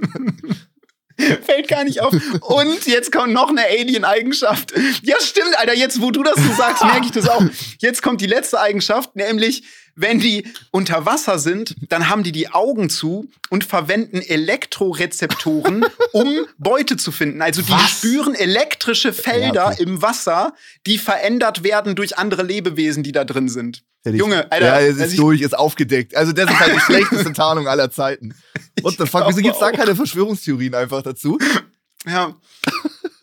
Fällt 1.45 1.67
gar 1.67 1.83
nicht 1.83 2.01
auf. 2.01 2.13
Und 2.41 2.85
jetzt 2.85 3.11
kommt 3.11 3.33
noch 3.33 3.49
eine 3.49 3.65
Alien-Eigenschaft. 3.65 4.73
Ja, 5.01 5.15
stimmt, 5.19 5.57
Alter. 5.57 5.73
Jetzt, 5.73 6.01
wo 6.01 6.11
du 6.11 6.23
das 6.23 6.35
so 6.35 6.53
sagst, 6.53 6.83
merke 6.83 7.05
ich 7.05 7.11
das 7.11 7.27
auch. 7.27 7.43
Jetzt 7.79 8.01
kommt 8.03 8.21
die 8.21 8.27
letzte 8.27 8.59
Eigenschaft, 8.59 9.15
nämlich, 9.15 9.63
wenn 9.95 10.19
die 10.19 10.45
unter 10.71 11.07
Wasser 11.07 11.39
sind, 11.39 11.75
dann 11.89 12.07
haben 12.09 12.21
die 12.21 12.31
die 12.31 12.49
Augen 12.49 12.89
zu 12.89 13.29
und 13.49 13.63
verwenden 13.63 14.21
Elektrorezeptoren, 14.21 15.85
um 16.11 16.45
Beute 16.59 16.97
zu 16.97 17.11
finden. 17.11 17.41
Also 17.41 17.61
die 17.61 17.71
Was? 17.71 17.89
spüren 17.89 18.35
elektrische 18.35 19.11
Felder 19.11 19.53
Ja, 19.53 19.67
okay. 19.71 19.83
im 19.83 20.01
Wasser, 20.01 20.53
die 20.85 20.97
verändert 20.99 21.63
werden 21.63 21.95
durch 21.95 22.17
andere 22.17 22.43
Lebewesen, 22.43 23.01
die 23.03 23.11
da 23.11 23.23
drin 23.23 23.49
sind. 23.49 23.83
Fertig. 24.07 24.19
Junge, 24.19 24.51
Alter. 24.51 24.65
Ja, 24.65 24.79
es 24.79 24.87
also 24.93 25.03
ist 25.03 25.11
ich- 25.13 25.19
durch, 25.19 25.41
ist 25.41 25.57
aufgedeckt. 25.57 26.15
Also 26.15 26.31
das 26.33 26.49
ist 26.49 26.59
halt 26.59 26.75
die 26.75 26.79
schlechteste 26.85 27.33
Tarnung 27.33 27.67
aller 27.67 27.89
Zeiten. 27.91 28.33
What 28.81 28.95
the 28.97 29.05
fuck? 29.05 29.21
Wieso 29.27 29.37
glaube 29.37 29.41
gibt's 29.41 29.59
da 29.59 29.71
keine 29.71 29.95
Verschwörungstheorien 29.95 30.75
einfach 30.75 31.01
dazu? 31.01 31.37
Ja. 32.05 32.35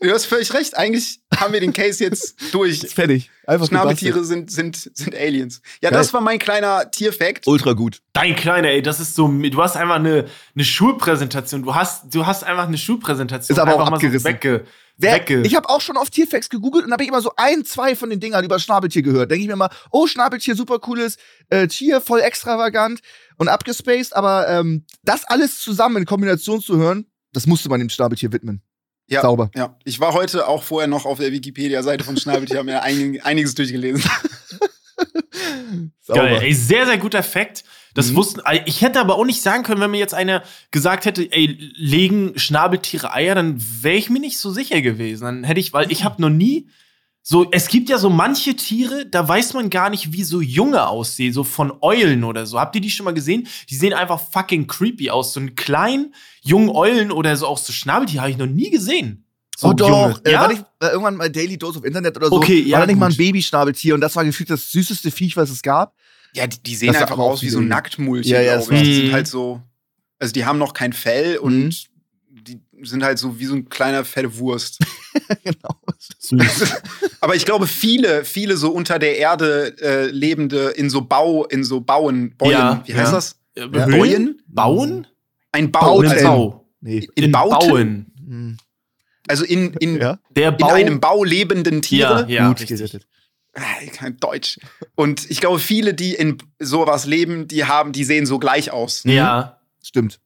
Du 0.01 0.11
hast 0.13 0.27
völlig 0.27 0.53
recht. 0.53 0.77
Eigentlich 0.77 1.21
haben 1.35 1.55
wir 1.55 1.61
den 1.61 1.73
Case 1.73 2.05
jetzt 2.05 2.37
durch. 2.53 2.83
Ist 2.83 2.93
fertig. 2.93 3.31
Einfach. 3.47 3.69
Schnabeltiere 3.69 4.23
sind, 4.25 4.51
sind, 4.51 4.77
sind 4.77 5.15
Aliens. 5.15 5.63
Ja, 5.81 5.89
Geil. 5.91 5.99
das 5.99 6.13
war 6.13 6.21
mein 6.21 6.39
kleiner 6.39 6.91
Tierfact. 6.91 7.47
Ultra 7.47 7.73
gut. 7.73 8.03
Dein 8.13 8.37
Kleiner, 8.37 8.69
ey, 8.69 8.83
das 8.83 9.01
ist 9.01 9.15
so, 9.15 9.29
du 9.29 9.63
hast 9.63 9.77
einfach 9.77 9.95
eine, 9.95 10.27
eine 10.55 10.65
Schulpräsentation. 10.65 11.63
Du 11.63 11.75
hast, 11.75 12.15
du 12.15 12.27
hast 12.27 12.45
einfach 12.45 12.69
eine 12.69 12.77
Schulpräsentation. 12.77 13.55
Ist 13.57 13.61
aber 13.61 13.77
auch 13.77 13.87
so 13.87 13.95
abgerissen. 13.95 14.25
wegge, 14.27 14.65
Wer, 14.97 15.29
ich 15.45 15.57
habe 15.57 15.69
auch 15.69 15.81
schon 15.81 15.97
auf 15.97 16.11
Tierfacts 16.11 16.49
gegoogelt 16.49 16.85
und 16.85 16.93
habe 16.93 17.05
immer 17.05 17.21
so 17.21 17.33
ein, 17.37 17.65
zwei 17.65 17.97
von 17.97 18.11
den 18.11 18.21
Dingern 18.21 18.45
über 18.45 18.61
Schnabeltier 18.61 19.03
gehört. 19.03 19.31
Denke 19.31 19.43
ich 19.43 19.49
mir 19.49 19.57
mal, 19.57 19.71
oh, 19.91 20.07
Schnabeltier, 20.07 20.55
super 20.55 20.79
cooles 20.79 21.17
äh, 21.51 21.67
Tier, 21.67 22.01
voll 22.01 22.21
extravagant 22.21 23.01
und 23.37 23.49
abgespaced, 23.49 24.15
aber 24.15 24.49
ähm, 24.49 24.85
das 25.03 25.25
alles 25.25 25.59
zusammen 25.59 25.97
in 25.97 26.05
Kombination 26.05 26.61
zu 26.61 26.77
hören, 26.77 27.07
das 27.33 27.47
musste 27.47 27.69
man 27.69 27.81
dem 27.81 27.89
Schnabeltier 27.89 28.33
widmen. 28.33 28.63
Ja. 29.09 29.21
Sauber. 29.21 29.51
Ja, 29.55 29.77
ich 29.85 30.01
war 30.01 30.15
heute 30.15 30.49
auch 30.49 30.63
vorher 30.63 30.89
noch 30.89 31.05
auf 31.05 31.19
der 31.19 31.31
Wikipedia-Seite 31.33 32.05
von 32.05 32.17
Schnabeltier, 32.17 32.59
habe 32.59 32.71
mir 32.71 32.83
einig, 32.83 33.25
einiges 33.25 33.55
durchgelesen. 33.55 34.03
Geil, 36.09 36.41
ey, 36.43 36.53
sehr, 36.55 36.87
sehr 36.87 36.99
guter 36.99 37.23
Fact. 37.23 37.65
Das 37.95 38.11
Mhm. 38.11 38.17
wussten, 38.17 38.41
ich 38.67 38.83
hätte 38.83 39.01
aber 39.01 39.17
auch 39.17 39.25
nicht 39.25 39.41
sagen 39.41 39.63
können, 39.63 39.81
wenn 39.81 39.91
mir 39.91 39.99
jetzt 39.99 40.15
einer 40.15 40.43
gesagt 40.73 41.05
hätte, 41.05 41.31
ey, 41.31 41.47
legen 41.77 42.33
Schnabeltiere 42.37 43.13
Eier, 43.13 43.35
dann 43.37 43.57
wäre 43.83 43.97
ich 43.97 44.11
mir 44.11 44.19
nicht 44.19 44.39
so 44.39 44.51
sicher 44.51 44.81
gewesen. 44.83 45.25
Dann 45.25 45.45
hätte 45.45 45.61
ich, 45.61 45.73
weil 45.73 45.91
ich 45.93 46.05
habe 46.05 46.21
noch 46.21 46.31
nie 46.31 46.69
so, 47.27 47.51
es 47.53 47.69
gibt 47.69 47.89
ja 47.89 47.97
so 47.97 48.11
manche 48.11 48.55
Tiere, 48.55 49.07
da 49.07 49.27
weiß 49.27 49.55
man 49.55 49.71
gar 49.71 49.89
nicht, 49.89 50.13
wie 50.13 50.25
so 50.25 50.43
Junge 50.43 50.87
aussehen, 50.89 51.33
so 51.33 51.43
von 51.43 51.73
Eulen 51.81 52.23
oder 52.23 52.45
so. 52.45 52.61
Habt 52.61 52.75
ihr 52.75 52.83
die 52.83 52.91
schon 52.91 53.05
mal 53.05 53.15
gesehen? 53.15 53.47
Die 53.71 53.77
sehen 53.77 53.95
einfach 53.95 54.21
fucking 54.21 54.67
creepy 54.67 55.09
aus. 55.09 55.33
So 55.33 55.41
einen 55.41 55.55
kleinen, 55.55 56.15
jungen 56.43 56.69
Eulen 56.69 57.11
oder 57.11 57.35
so 57.37 57.47
auch 57.47 57.57
so 57.57 57.73
Schnabeltier 57.73 58.21
habe 58.21 58.31
ich 58.31 58.37
noch 58.37 58.47
nie 58.47 58.69
gesehen. 58.71 59.24
So 59.57 59.69
oh 59.69 59.73
doch, 59.73 60.21
äh, 60.25 60.33
ja? 60.33 60.41
war 60.41 60.49
nicht, 60.49 60.65
äh, 60.81 60.89
irgendwann 60.89 61.17
mal 61.17 61.31
Daily 61.31 61.57
Dose 61.57 61.79
of 61.79 61.85
Internet 61.85 62.17
oder 62.17 62.29
so. 62.29 62.37
Okay, 62.37 62.61
ja, 62.61 62.79
war 62.79 62.87
da 62.87 62.93
nicht 62.93 62.99
mal 62.99 63.11
ein. 63.11 63.17
Babyschnabeltier 63.17 63.95
und 63.95 64.01
das 64.01 64.17
war 64.17 64.25
gefühlt 64.25 64.51
das 64.51 64.71
süßeste 64.73 65.11
Viech, 65.11 65.37
was 65.37 65.51
es 65.51 65.63
gab. 65.63 65.95
Ja, 66.35 66.47
die, 66.49 66.61
die 66.61 66.75
sehen 66.75 66.93
Das 66.93 67.03
einfach 67.03 67.19
aus 67.19 67.43
wie 67.43 67.49
so 67.51 67.59
so- 67.59 67.65
Nacktmulchen, 67.65 68.33
Ja, 68.33 68.41
ja, 68.41 68.57
glaube 68.61 68.75
ich. 68.75 68.83
Die 68.83 68.87
war- 68.89 68.95
sind 68.97 69.07
Mhm. 69.09 69.13
halt 69.13 69.27
so, 69.29 69.61
also 70.19 70.33
die 70.33 70.45
haben 70.45 70.59
noch 70.59 70.73
kein 70.75 70.93
Fell 70.93 71.37
und 71.39 71.87
die 72.29 72.59
sind 72.83 73.05
halt 73.05 73.19
so 73.21 73.39
wie 73.39 73.45
so 73.47 73.55
ein 73.55 73.69
kleiner 73.69 74.05
fette 74.05 74.37
Wurst. 74.39 74.79
genau. 75.45 75.79
Süß. 76.19 76.73
Aber 77.21 77.37
ich 77.37 77.45
glaube, 77.45 77.69
viele, 77.69 78.25
viele 78.25 78.57
so 78.57 78.71
unter 78.73 78.99
der 78.99 79.17
Erde 79.19 79.77
äh, 79.81 80.07
lebende 80.11 80.71
in 80.71 80.91
so 80.91 81.01
Bau, 81.03 81.45
in 81.47 81.63
so 81.63 81.81
Bauen, 81.81 82.35
Bäuen, 82.37 82.51
Ja, 82.53 82.83
wie 82.85 82.95
heißt 82.95 83.13
ja. 83.13 83.13
das? 83.13 83.37
Äh, 83.55 83.69
Ja. 83.73 83.87
Höhlen? 83.87 84.43
Bauen? 84.49 84.77
Bauen? 84.89 85.07
Ein 85.53 85.71
Bau, 85.71 85.81
Bauten. 85.81 86.09
also 86.11 86.25
Bau. 86.27 86.67
Nee. 86.81 87.09
in 87.15 87.31
Bauten, 87.31 87.69
Bauen. 87.69 88.59
Also 89.29 89.45
in, 89.45 89.73
in, 89.75 90.01
Ja, 90.01 90.19
Der 90.31 90.51
in 90.51 90.57
Bau. 90.59 90.69
einem 90.69 91.01
Bau 91.01 91.25
lebenden 91.25 91.83
Tiere. 91.83 92.27
Ja, 92.29 92.43
ja, 92.43 92.49
gut 92.49 92.67
gerettet. 92.67 93.07
Ah, 93.55 93.63
kein 93.93 94.19
Deutsch. 94.19 94.59
Und 94.97 95.31
ich 95.31 95.41
glaube, 95.41 95.61
viele, 95.61 95.95
die 95.95 96.15
in 96.15 96.39
sowas 96.59 97.07
leben, 97.07 97.47
die 97.47 97.65
haben, 97.65 97.93
die 97.93 98.05
sehen 98.05 98.27
so 98.27 98.39
gleich 98.39 98.71
aus. 98.73 99.03
Ja. 99.05 99.61
Stimmt. 99.83 100.21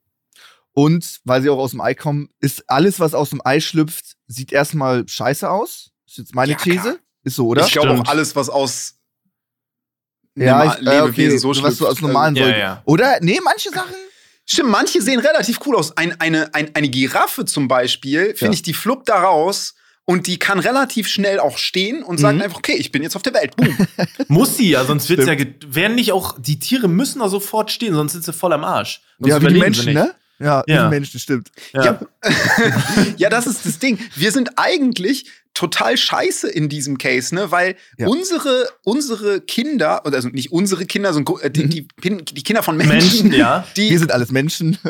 Und 0.73 1.21
weil 1.25 1.43
sie 1.43 1.50
auch 1.50 1.59
aus 1.59 1.73
dem 1.73 1.81
Ei 1.81 1.95
kommen, 1.95 2.31
ist 2.40 2.71
alles, 2.71 3.00
was 3.00 3.14
aus 3.14 3.31
dem 3.31 3.43
Ei 3.45 3.61
schlüpft, 3.61 4.17
sieht 4.26 4.52
erstmal 4.52 5.07
scheiße 5.07 5.49
aus. 5.50 5.90
Ist 6.07 6.19
jetzt 6.19 6.35
meine 6.35 6.52
Ja, 6.52 6.59
klar. 6.59 6.76
These. 6.76 6.99
Ist 7.25 7.37
so, 7.37 7.49
oder? 7.49 7.67
Ich 7.67 7.73
glaube 7.73 8.00
auch 8.00 8.09
alles, 8.09 8.35
was 8.37 8.49
aus 8.49 8.95
ja, 10.37 10.64
ich, 10.64 10.87
äh, 10.87 11.00
okay, 11.00 11.23
Lebewesen 11.26 11.38
so 11.40 11.62
was 11.62 11.78
du 11.78 11.87
aus 11.88 12.00
normalen 12.00 12.37
Ja, 12.37 12.57
ja. 12.57 12.83
Oder? 12.85 13.19
Nee, 13.21 13.40
manche 13.43 13.71
Sachen. 13.71 13.95
Stimmt, 14.50 14.71
manche 14.71 15.02
sehen 15.02 15.21
relativ 15.21 15.59
cool 15.67 15.76
aus. 15.76 15.97
Ein, 15.97 16.19
eine, 16.21 16.55
ein, 16.55 16.75
eine 16.75 16.88
Giraffe 16.88 17.45
zum 17.45 17.69
Beispiel, 17.69 18.28
finde 18.35 18.47
Ja. 18.47 18.50
ich, 18.52 18.62
die 18.62 18.73
fluppt 18.75 19.09
da 19.11 19.21
raus 19.21 19.75
und 20.07 20.26
die 20.26 20.38
kann 20.38 20.59
relativ 20.59 21.07
schnell 21.07 21.38
auch 21.38 21.59
stehen 21.59 22.02
und 22.02 22.19
sagt 22.19 22.37
Mhm. 22.37 22.43
einfach, 22.43 22.57
okay, 22.59 22.76
ich 22.78 22.90
bin 22.90 23.02
jetzt 23.02 23.14
auf 23.14 23.23
der 23.23 23.35
Welt. 23.35 23.55
Boom. 23.57 23.76
Muss 24.28 24.57
sie 24.57 24.71
ja, 24.71 24.85
sonst 24.87 25.11
wird's 25.11 25.26
ja. 25.26 25.35
ge- 25.35 25.55
Werden 25.67 25.97
nicht 25.97 26.12
auch. 26.12 26.37
Die 26.40 26.59
Tiere 26.59 26.88
müssen 26.88 27.19
da 27.19 27.28
sofort 27.28 27.71
stehen, 27.71 27.93
sonst 27.95 28.12
sind 28.12 28.25
sie 28.25 28.33
voll 28.33 28.55
am 28.55 28.64
Arsch. 28.64 29.02
Sonst 29.19 29.31
ja, 29.31 29.43
wie 29.43 29.52
die 29.52 29.61
Menschen, 29.61 29.93
ne? 29.93 30.14
Ja, 30.40 30.62
wie 30.67 30.73
Ja. 30.73 30.85
die 30.85 30.90
Menschen, 30.90 31.21
stimmt. 31.21 31.50
Ja. 31.75 31.85
Ja. 31.85 32.00
ja, 33.19 33.28
das 33.28 33.47
ist 33.47 33.67
das 33.67 33.78
Ding. 33.81 33.99
Wir 34.14 34.33
sind 34.33 34.52
eigentlich 34.57 35.26
total 35.59 35.97
scheiße 35.97 36.49
in 36.49 36.69
diesem 36.69 36.99
Case, 36.99 37.35
ne? 37.35 37.50
Weil 37.50 37.75
Ja. 37.97 38.07
unsere, 38.07 38.69
unsere 38.85 39.41
Kinder, 39.41 40.03
oder 40.07 40.15
also 40.17 40.29
nicht 40.29 40.53
unsere 40.53 40.87
Kinder, 40.87 41.12
sondern 41.12 41.41
äh, 41.41 41.50
die, 41.50 41.65
Mhm. 41.65 42.25
die, 42.25 42.25
die 42.35 42.43
Kinder 42.45 42.62
von 42.62 42.77
Menschen, 42.77 42.95
Menschen, 43.29 43.33
ja. 43.33 43.67
die, 43.77 43.91
Wir 43.91 43.99
sind 43.99 44.12
alles 44.12 44.31
Menschen. 44.31 44.79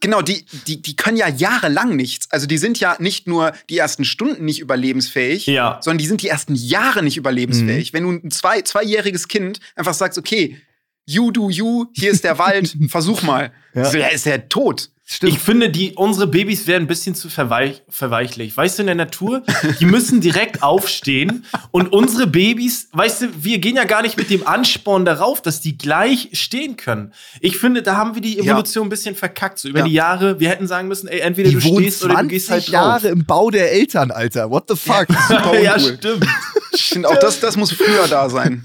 Genau, 0.00 0.20
die, 0.20 0.44
die, 0.66 0.82
die 0.82 0.94
können 0.94 1.16
ja 1.16 1.26
jahrelang 1.26 1.96
nichts. 1.96 2.30
Also 2.30 2.46
die 2.46 2.58
sind 2.58 2.78
ja 2.78 2.96
nicht 2.98 3.26
nur 3.26 3.52
die 3.70 3.78
ersten 3.78 4.04
Stunden 4.04 4.44
nicht 4.44 4.60
überlebensfähig, 4.60 5.46
Ja. 5.46 5.80
sondern 5.82 5.96
die 5.98 6.06
sind 6.06 6.20
die 6.20 6.28
ersten 6.28 6.54
Jahre 6.54 7.02
nicht 7.02 7.16
Mhm. 7.16 7.20
überlebensfähig. 7.20 7.94
Wenn 7.94 8.02
du 8.02 8.10
ein 8.12 8.30
zwei, 8.30 8.60
zweijähriges 8.60 9.26
Kind 9.26 9.58
einfach 9.74 9.94
sagst, 9.94 10.18
okay, 10.18 10.58
you 11.06 11.30
do 11.32 11.48
you, 11.48 11.86
hier 11.94 12.10
ist 12.10 12.24
der 12.24 12.38
Wald, 12.38 12.76
versuch 12.88 13.22
mal. 13.22 13.52
Ja. 13.74 13.86
So, 13.86 13.96
ja, 13.96 14.08
ist 14.08 14.26
der 14.26 14.50
tot. 14.50 14.90
Stimmt. 15.08 15.32
Ich 15.34 15.38
finde, 15.38 15.70
die, 15.70 15.92
unsere 15.94 16.26
Babys 16.26 16.66
werden 16.66 16.82
ein 16.84 16.86
bisschen 16.88 17.14
zu 17.14 17.28
verweich, 17.28 17.84
verweichlich. 17.88 18.56
Weißt 18.56 18.76
du, 18.76 18.82
in 18.82 18.86
der 18.86 18.96
Natur, 18.96 19.44
die 19.78 19.84
müssen 19.84 20.20
direkt 20.20 20.64
aufstehen. 20.64 21.46
Und 21.70 21.92
unsere 21.92 22.26
Babys, 22.26 22.88
weißt 22.92 23.22
du, 23.22 23.26
wir 23.44 23.58
gehen 23.60 23.76
ja 23.76 23.84
gar 23.84 24.02
nicht 24.02 24.16
mit 24.16 24.30
dem 24.30 24.44
Ansporn 24.44 25.04
darauf, 25.04 25.40
dass 25.40 25.60
die 25.60 25.78
gleich 25.78 26.30
stehen 26.32 26.76
können. 26.76 27.12
Ich 27.40 27.56
finde, 27.56 27.82
da 27.82 27.96
haben 27.96 28.16
wir 28.16 28.20
die 28.20 28.36
Evolution 28.40 28.88
ein 28.88 28.90
bisschen 28.90 29.14
verkackt. 29.14 29.60
So 29.60 29.68
über 29.68 29.78
Ja. 29.78 29.84
die 29.84 29.92
Jahre, 29.92 30.40
wir 30.40 30.48
hätten 30.50 30.66
sagen 30.66 30.88
müssen, 30.88 31.06
ey, 31.06 31.20
entweder 31.20 31.50
die 31.50 31.54
du 31.54 31.60
stehst 31.60 32.02
oder 32.02 32.14
du 32.14 32.18
20 32.22 32.30
gehst 32.30 32.50
halt 32.50 32.68
Jahre 32.68 33.00
drauf. 33.02 33.12
im 33.12 33.24
Bau 33.24 33.50
der 33.50 33.70
Eltern, 33.72 34.10
Alter. 34.10 34.50
What 34.50 34.64
the 34.68 34.74
fuck? 34.74 35.06
Super 35.28 35.60
ja, 35.60 35.78
stimmt. 35.78 36.26
Ich 36.72 36.82
finde 36.86 37.08
auch, 37.08 37.16
das, 37.18 37.38
das 37.38 37.56
muss 37.56 37.70
früher 37.72 38.08
da 38.08 38.28
sein. 38.28 38.64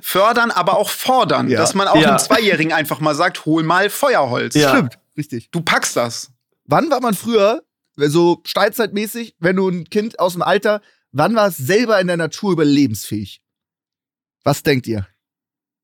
Fördern, 0.00 0.50
aber 0.50 0.78
auch 0.78 0.88
fordern. 0.88 1.48
Ja. 1.50 1.58
Dass 1.58 1.74
man 1.74 1.86
auch 1.86 1.96
Ja. 2.00 2.08
einem 2.08 2.18
Zweijährigen 2.18 2.72
einfach 2.72 2.98
mal 3.00 3.14
sagt, 3.14 3.44
hol 3.44 3.62
mal 3.62 3.90
Feuerholz. 3.90 4.54
Ja. 4.54 4.70
Stimmt, 4.70 4.98
richtig. 5.16 5.50
Du 5.50 5.60
packst 5.60 5.96
das. 5.96 6.30
Wann 6.64 6.90
war 6.90 7.00
man 7.00 7.14
früher, 7.14 7.62
so 7.96 8.40
steinzeitmäßig, 8.44 9.36
wenn 9.38 9.56
du 9.56 9.68
ein 9.68 9.84
Kind 9.90 10.18
aus 10.18 10.32
dem 10.32 10.42
Alter, 10.42 10.80
wann 11.10 11.34
war 11.34 11.48
es 11.48 11.56
selber 11.56 12.00
in 12.00 12.06
der 12.06 12.16
Natur 12.16 12.52
überlebensfähig? 12.52 13.42
Was 14.44 14.62
denkt 14.62 14.86
ihr? 14.86 15.06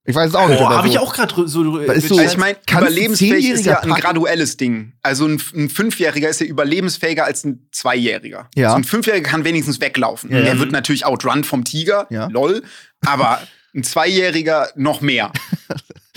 Ich 0.04 0.14
weiß 0.14 0.30
es 0.30 0.34
auch 0.34 0.48
nicht. 0.48 0.58
Habe 0.60 0.88
so. 0.88 0.94
ich 0.94 0.98
auch 0.98 1.12
gerade 1.12 1.34
so. 1.34 1.44
Ist 1.44 2.08
so- 2.08 2.16
Also 2.18 2.32
ich 2.32 2.36
meine, 2.38 2.56
überlebensfähig 2.70 3.50
ist 3.50 3.66
ja 3.66 3.80
ein 3.80 3.90
packen? 3.90 4.00
graduelles 4.00 4.56
Ding. 4.56 4.94
Also 5.02 5.26
ein, 5.26 5.40
ein 5.54 5.68
Fünfjähriger 5.68 6.30
ist 6.30 6.40
ja 6.40 6.46
überlebensfähiger 6.46 7.24
als 7.26 7.44
ein 7.44 7.68
Zweijähriger. 7.72 8.48
Ja. 8.54 8.70
So 8.70 8.76
ein 8.76 8.84
Fünfjähriger 8.84 9.28
kann 9.28 9.44
wenigstens 9.44 9.82
weglaufen. 9.82 10.30
Ja. 10.32 10.40
Der 10.40 10.58
wird 10.58 10.72
natürlich 10.72 11.04
outrun 11.04 11.44
vom 11.44 11.64
Tiger, 11.64 12.06
Ja. 12.08 12.28
lol. 12.28 12.62
Aber 13.04 13.42
ein 13.74 13.84
Zweijähriger 13.84 14.70
noch 14.76 15.00
mehr. 15.02 15.30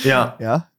Ja. 0.03 0.35
Ja, 0.39 0.70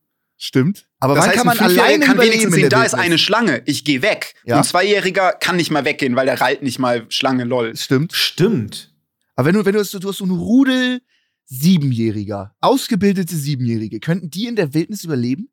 stimmt. 0.43 0.87
Aber 0.99 1.15
Das 1.15 1.23
wann 1.25 1.31
heißt, 1.31 1.39
kann 1.39 1.47
man 1.47 1.59
alleine 1.59 2.05
kann 2.05 2.19
wenigstens 2.19 2.55
sehen, 2.55 2.69
da 2.71 2.85
ist 2.85 2.95
eine 2.95 3.19
Schlange, 3.19 3.63
ich 3.67 3.85
gehe 3.85 4.03
weg. 4.03 4.35
Ja. 4.45 4.59
Ein 4.59 4.65
Zweijähriger 4.65 5.33
kann 5.33 5.57
nicht 5.57 5.71
mal 5.71 5.85
weggehen, 5.85 6.17
weil 6.17 6.27
der 6.27 6.41
reilt 6.41 6.63
nicht 6.63 6.79
mal 6.79 7.07
Schlange, 7.11 7.45
lol. 7.45 7.77
Stimmt. 7.77 8.13
Stimmt. 8.13 8.93
Aber 9.35 9.47
wenn 9.49 9.55
du, 9.55 9.65
wenn 9.65 9.73
du, 9.75 9.81
hast- 9.81 9.95
du 9.95 10.09
hast 10.09 10.19
so 10.19 10.25
einen 10.25 10.33
Rudel 10.37 11.01
Siebenjähriger, 11.47 12.55
ausgebildete 12.61 13.37
Siebenjährige, 13.37 14.01
könnten 14.01 14.31
die 14.31 14.47
in 14.47 14.57
der 14.57 14.75
Wildnis 14.75 15.05
überleben? 15.05 15.49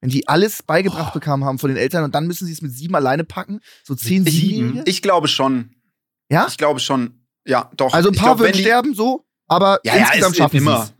Wenn 0.00 0.10
die 0.10 0.28
alles 0.28 0.62
beigebracht 0.62 1.14
bekommen 1.14 1.44
haben 1.44 1.58
von 1.58 1.68
den 1.70 1.76
Eltern 1.76 2.04
und 2.04 2.14
dann 2.14 2.26
müssen 2.26 2.46
sie 2.46 2.52
es 2.52 2.60
mit 2.62 2.72
sieben 2.72 2.94
alleine 2.94 3.24
packen? 3.24 3.60
So 3.84 3.94
zehn 3.94 4.26
Ich- 4.26 4.34
Siebenjährige? 4.34 4.82
Ich 4.90 5.02
glaube 5.02 5.28
schon. 5.28 5.74
Ja? 6.30 6.46
Ich 6.48 6.56
glaube 6.56 6.80
schon. 6.80 7.26
Ja, 7.46 7.70
doch. 7.76 7.92
Also 7.92 8.08
ein 8.10 8.14
paar 8.14 8.36
glaub, 8.36 8.40
würden 8.40 8.58
sterben 8.60 8.94
so, 8.94 9.24
aber 9.46 9.80
Ja, 9.84 9.96
ja, 9.96 10.02
insgesamt 10.04 10.32
ist 10.32 10.38
schaffen 10.38 10.58
sie 10.58 10.64
immer. 10.64 10.82
es. 10.84 10.93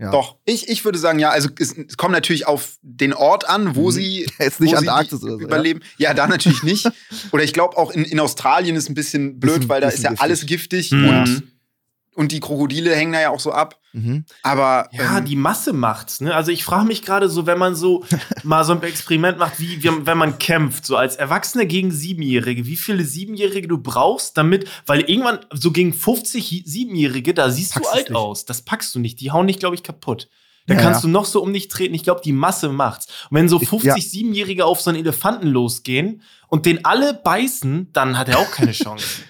Ja. 0.00 0.12
Doch. 0.12 0.36
Ich, 0.44 0.68
ich 0.68 0.84
würde 0.84 0.96
sagen, 0.98 1.18
ja, 1.18 1.30
also 1.30 1.48
es, 1.58 1.76
es 1.76 1.96
kommt 1.96 2.12
natürlich 2.12 2.46
auf 2.46 2.78
den 2.82 3.12
Ort 3.12 3.48
an, 3.48 3.74
wo 3.74 3.86
Mhm. 3.88 3.92
sie, 3.92 4.20
Ist 4.38 4.60
nicht 4.60 4.72
wo 4.72 4.76
Antarktis 4.76 5.18
sie 5.20 5.24
oder 5.26 5.34
so, 5.34 5.40
ja. 5.40 5.44
überleben. 5.46 5.80
Ja. 5.96 6.14
da 6.14 6.28
natürlich 6.28 6.62
nicht. 6.62 6.88
Oder 7.32 7.42
ich 7.42 7.52
glaube 7.52 7.76
auch 7.76 7.90
in, 7.90 8.04
in 8.04 8.20
Australien 8.20 8.76
ist 8.76 8.88
ein 8.88 8.94
bisschen 8.94 9.40
blöd, 9.40 9.54
Bisschen- 9.56 9.68
weil 9.68 9.80
da 9.80 9.88
ist 9.88 10.02
ja 10.04 10.12
alles 10.18 10.46
giftig 10.46 10.92
Mhm. 10.92 11.08
und, 11.08 11.42
und 12.14 12.32
die 12.32 12.40
Krokodile 12.40 12.94
hängen 12.96 13.12
da 13.12 13.20
ja 13.20 13.30
auch 13.30 13.40
so 13.40 13.52
ab. 13.52 13.78
Mhm. 13.92 14.24
Aber 14.42 14.88
Ja, 14.92 15.18
ähm, 15.18 15.24
die 15.24 15.36
Masse 15.36 15.72
macht's. 15.72 16.20
Ne? 16.20 16.34
Also 16.34 16.50
ich 16.52 16.64
frage 16.64 16.86
mich 16.86 17.02
gerade 17.02 17.28
so, 17.28 17.46
wenn 17.46 17.58
man 17.58 17.74
so 17.74 18.04
mal 18.42 18.64
so 18.64 18.72
ein 18.72 18.82
Experiment 18.82 19.38
macht, 19.38 19.60
wie 19.60 19.82
wie- 19.82 20.06
wenn 20.06 20.18
man 20.18 20.38
kämpft, 20.38 20.84
so 20.84 20.96
als 20.96 21.16
Erwachsener 21.16 21.64
gegen 21.64 21.90
Siebenjährige, 21.90 22.66
wie 22.66 22.76
viele 22.76 23.04
Siebenjährige 23.04 23.68
du 23.68 23.78
brauchst, 23.78 24.36
damit, 24.36 24.68
weil 24.86 25.00
irgendwann 25.02 25.38
so 25.52 25.70
gegen 25.70 25.92
50 25.94 26.50
Hi- 26.50 26.62
Siebenjährige, 26.66 27.34
da 27.34 27.50
siehst 27.50 27.74
Packst 27.74 27.88
du 27.90 27.94
alt 27.96 28.08
nicht. 28.10 28.16
aus. 28.16 28.44
Das 28.44 28.62
packst 28.62 28.94
du 28.94 28.98
nicht. 28.98 29.20
Die 29.20 29.30
hauen 29.30 29.46
dich, 29.46 29.58
glaube 29.58 29.74
ich, 29.76 29.82
kaputt. 29.82 30.28
Da 30.66 30.74
Ja, 30.74 30.80
kannst 30.82 31.02
ja. 31.02 31.06
du 31.06 31.12
noch 31.12 31.24
so 31.24 31.40
um 31.42 31.50
dich 31.54 31.68
treten. 31.68 31.94
Ich 31.94 32.02
glaube, 32.02 32.20
die 32.22 32.32
Masse 32.32 32.68
macht's. 32.68 33.06
Und 33.30 33.36
wenn 33.38 33.48
so 33.48 33.58
Ich- 33.62 33.68
50 33.70 33.86
ja. 34.04 34.10
Siebenjährige 34.10 34.66
auf 34.66 34.82
so 34.82 34.90
einen 34.90 34.98
Elefanten 34.98 35.46
losgehen 35.48 36.20
und 36.48 36.66
den 36.66 36.84
alle 36.84 37.14
beißen, 37.14 37.90
dann 37.94 38.18
hat 38.18 38.28
er 38.28 38.38
auch 38.38 38.50
keine 38.50 38.72
Chance. 38.72 39.22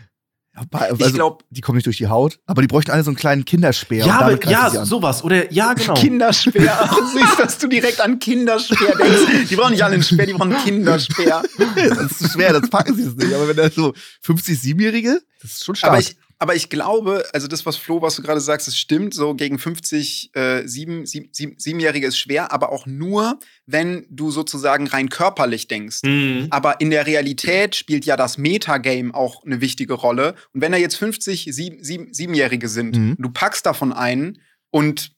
Also, 0.72 1.06
ich 1.06 1.14
glaube, 1.14 1.44
die 1.50 1.60
kommen 1.60 1.76
nicht 1.76 1.86
durch 1.86 1.96
die 1.96 2.08
Haut, 2.08 2.38
aber 2.46 2.62
die 2.62 2.68
bräuchten 2.68 2.90
alle 2.90 3.02
so 3.02 3.10
einen 3.10 3.16
kleinen 3.16 3.44
Kinderspeer. 3.44 4.06
ja, 4.06 4.20
aber 4.20 4.44
ja, 4.48 4.84
sowas. 4.84 5.22
Oder 5.24 5.52
ja, 5.52 5.72
genau. 5.74 5.94
Kinderspeer. 5.94 6.78
Ach, 6.80 6.96
süß, 7.12 7.36
dass 7.36 7.58
du 7.58 7.68
direkt 7.68 8.00
an 8.00 8.18
Kinderspeer 8.18 8.96
denkst. 8.96 9.48
Die 9.50 9.56
brauchen 9.56 9.72
nicht 9.72 9.82
alle 9.82 9.94
einen 9.94 10.02
Speer, 10.02 10.26
die 10.26 10.32
brauchen 10.32 10.52
einen 10.52 10.64
Kinderspeer. 10.64 11.42
das 11.74 11.98
ist 11.98 12.18
zu 12.18 12.28
schwer, 12.28 12.52
das 12.52 12.68
packen 12.70 12.94
sie 12.94 13.02
es 13.02 13.14
nicht. 13.16 13.32
Aber 13.32 13.48
wenn 13.48 13.56
da 13.56 13.70
so 13.70 13.94
50, 14.22 14.58
7-Jährige, 14.58 15.20
das 15.42 15.52
ist 15.52 15.64
schon 15.64 15.74
stark. 15.74 15.92
Aber 15.92 16.00
ich, 16.00 16.16
aber 16.40 16.54
ich 16.54 16.70
glaube, 16.70 17.24
also 17.32 17.48
das, 17.48 17.66
was 17.66 17.76
Flo, 17.76 18.00
was 18.00 18.14
du 18.16 18.22
gerade 18.22 18.40
sagst, 18.40 18.68
das 18.68 18.76
stimmt. 18.78 19.12
So 19.12 19.34
gegen 19.34 19.58
50 19.58 20.30
äh, 20.34 20.66
sieben, 20.68 21.04
sieben, 21.04 21.28
sieben, 21.32 21.54
Siebenjährige 21.58 22.06
ist 22.06 22.16
schwer, 22.18 22.52
aber 22.52 22.70
auch 22.70 22.86
nur, 22.86 23.38
wenn 23.66 24.06
du 24.08 24.30
sozusagen 24.30 24.86
rein 24.86 25.08
körperlich 25.08 25.66
denkst. 25.66 26.02
Mhm. 26.04 26.46
Aber 26.50 26.80
in 26.80 26.90
der 26.90 27.06
Realität 27.06 27.74
spielt 27.74 28.04
ja 28.04 28.16
das 28.16 28.38
Metagame 28.38 29.12
auch 29.14 29.44
eine 29.44 29.60
wichtige 29.60 29.94
Rolle. 29.94 30.34
Und 30.54 30.60
wenn 30.60 30.70
da 30.72 30.78
jetzt 30.78 30.94
50 30.96 31.48
sieben, 31.50 31.82
sieben, 31.82 32.14
Siebenjährige 32.14 32.68
sind, 32.68 32.96
Mhm. 32.96 33.16
du 33.18 33.30
packst 33.30 33.66
davon 33.66 33.92
einen 33.92 34.40
und 34.70 35.10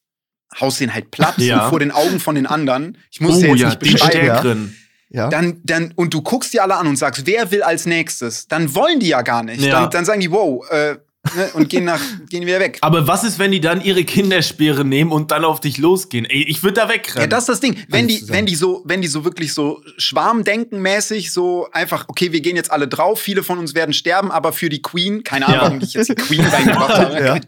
haust 0.59 0.81
den 0.81 0.95
halt 0.95 1.11
platt 1.11 1.39
Ja. 1.39 1.69
vor 1.69 1.81
den 1.81 1.91
Augen 1.91 2.19
von 2.19 2.35
den 2.35 2.47
anderen. 2.47 2.97
Ich 3.11 3.21
muss 3.21 3.37
Oh 3.37 3.41
dir 3.41 3.49
jetzt 3.51 3.61
ja, 3.61 3.67
nicht 3.69 3.79
beschreiben. 3.79 4.77
Ja. 5.13 5.29
Dann, 5.29 5.61
dann, 5.65 5.93
und 5.97 6.15
du 6.15 6.23
guckst 6.23 6.53
die 6.55 6.61
alle 6.61 6.77
an 6.77 6.87
und 6.87 6.97
sagst, 6.97 7.27
wer 7.27 7.51
will 7.51 7.63
als 7.65 7.85
nächstes? 7.85 8.47
Dann 8.47 8.75
wollen 8.77 9.01
die 9.01 9.09
ja 9.09 9.23
gar 9.23 9.43
nicht. 9.43 9.61
Ja. 9.61 9.81
Dann, 9.83 9.91
dann 9.91 10.05
sagen 10.05 10.21
die, 10.21 10.31
wow, 10.31 10.65
äh, 10.71 10.97
ne, 11.37 11.51
und 11.55 11.69
gehen, 11.69 11.85
nach, 11.85 12.01
gehen 12.29 12.47
wieder 12.47 12.61
weg. 12.61 12.79
Aber 12.81 13.07
was 13.07 13.25
ist, 13.25 13.39
wenn 13.39 13.51
die 13.53 13.61
dann 13.61 13.81
ihre 13.81 14.05
Kinderspeere 14.05 14.85
nehmen 14.85 15.13
und 15.13 15.31
dann 15.31 15.45
auf 15.45 15.61
dich 15.61 15.79
losgehen? 15.79 16.25
Ey, 16.25 16.43
ich 16.49 16.63
würde 16.63 16.75
da 16.81 16.89
wegrennen. 16.89 17.23
Ja, 17.23 17.27
das 17.27 17.45
ist 17.45 17.49
das 17.49 17.61
Ding. 17.61 17.77
Wenn 17.89 18.09
die, 18.09 18.23
wenn 18.29 18.47
die 18.47 18.55
so, 18.55 18.83
wenn 18.85 19.03
die 19.03 19.09
so 19.09 19.25
wirklich 19.25 19.53
so 19.55 19.83
Schwarmdenkenmäßig 19.99 21.33
so 21.33 21.69
einfach, 21.73 22.07
okay, 22.09 22.33
wir 22.33 22.41
gehen 22.41 22.57
jetzt 22.57 22.71
alle 22.73 22.89
drauf, 22.89 23.21
viele 23.21 23.43
von 23.43 23.59
uns 23.59 23.75
werden 23.75 23.93
sterben, 23.93 24.31
aber 24.31 24.53
für 24.53 24.69
die 24.69 24.83
Queen, 24.83 25.23
keine 25.25 25.47
Ahnung, 25.47 25.59
Ja. 25.61 25.67
warum 25.67 25.81
ich 25.81 25.93
jetzt 25.95 26.09
die 26.09 26.15
Queen 26.15 26.41
reingebracht 26.45 26.95
habe. 26.99 27.25
Ja. 27.25 27.41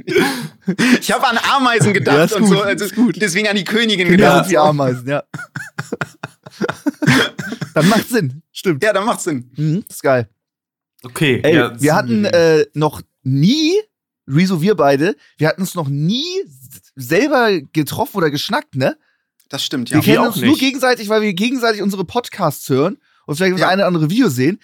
Ich 1.00 1.10
habe 1.10 1.26
an 1.28 1.38
Ameisen 1.56 1.92
gedacht 1.92 2.30
Ja, 2.30 2.36
und 2.36 2.44
gut, 2.44 2.56
so, 2.58 2.62
also 2.62 2.84
ist 2.84 2.94
gut. 2.94 3.20
deswegen 3.20 3.48
an 3.48 3.56
die 3.56 3.64
Königin 3.64 4.06
Kinder 4.08 4.16
gedacht. 4.16 4.44
sind 4.44 4.52
wie 4.52 4.58
Ameisen, 4.58 5.08
ja. 5.08 5.22
Dann 7.74 7.88
macht 7.88 8.08
Sinn. 8.08 8.42
Stimmt. 8.52 8.82
Ja, 8.84 8.92
dann 8.92 9.04
macht 9.04 9.20
Sinn. 9.20 9.50
Mhm, 9.56 9.84
das 9.88 9.96
ist 9.96 10.02
geil. 10.02 10.28
okay. 11.04 11.40
Ey, 11.42 11.54
ja, 11.56 11.80
wir 11.80 11.94
hatten 11.94 12.24
äh, 12.26 12.66
noch 12.74 13.00
nie, 13.22 13.74
Rezo, 14.26 14.60
wir 14.62 14.74
beide, 14.76 15.16
wir 15.38 15.48
hatten 15.48 15.62
uns 15.62 15.74
noch 15.74 15.88
nie 15.88 16.24
selber 16.94 17.60
getroffen 17.72 18.16
oder 18.18 18.30
geschnackt, 18.30 18.76
ne? 18.76 18.96
Das 19.48 19.64
stimmt, 19.64 19.90
Wir 19.90 19.98
ja. 19.98 20.06
wir 20.06 20.14
kennen 20.14 20.24
auch 20.26 20.32
uns 20.34 20.36
nur 20.42 20.50
nicht. 20.52 20.60
gegenseitig, 20.60 21.08
weil 21.08 21.22
wir 21.22 21.34
gegenseitig 21.34 21.82
unsere 21.82 22.04
Podcasts 22.04 22.68
hören 22.68 22.98
und 23.26 23.36
vielleicht 23.36 23.54
das 23.54 23.60
Ja. 23.60 23.68
eine 23.68 23.82
oder 23.82 23.88
andere 23.88 24.10
Video 24.10 24.28
sehen. 24.28 24.60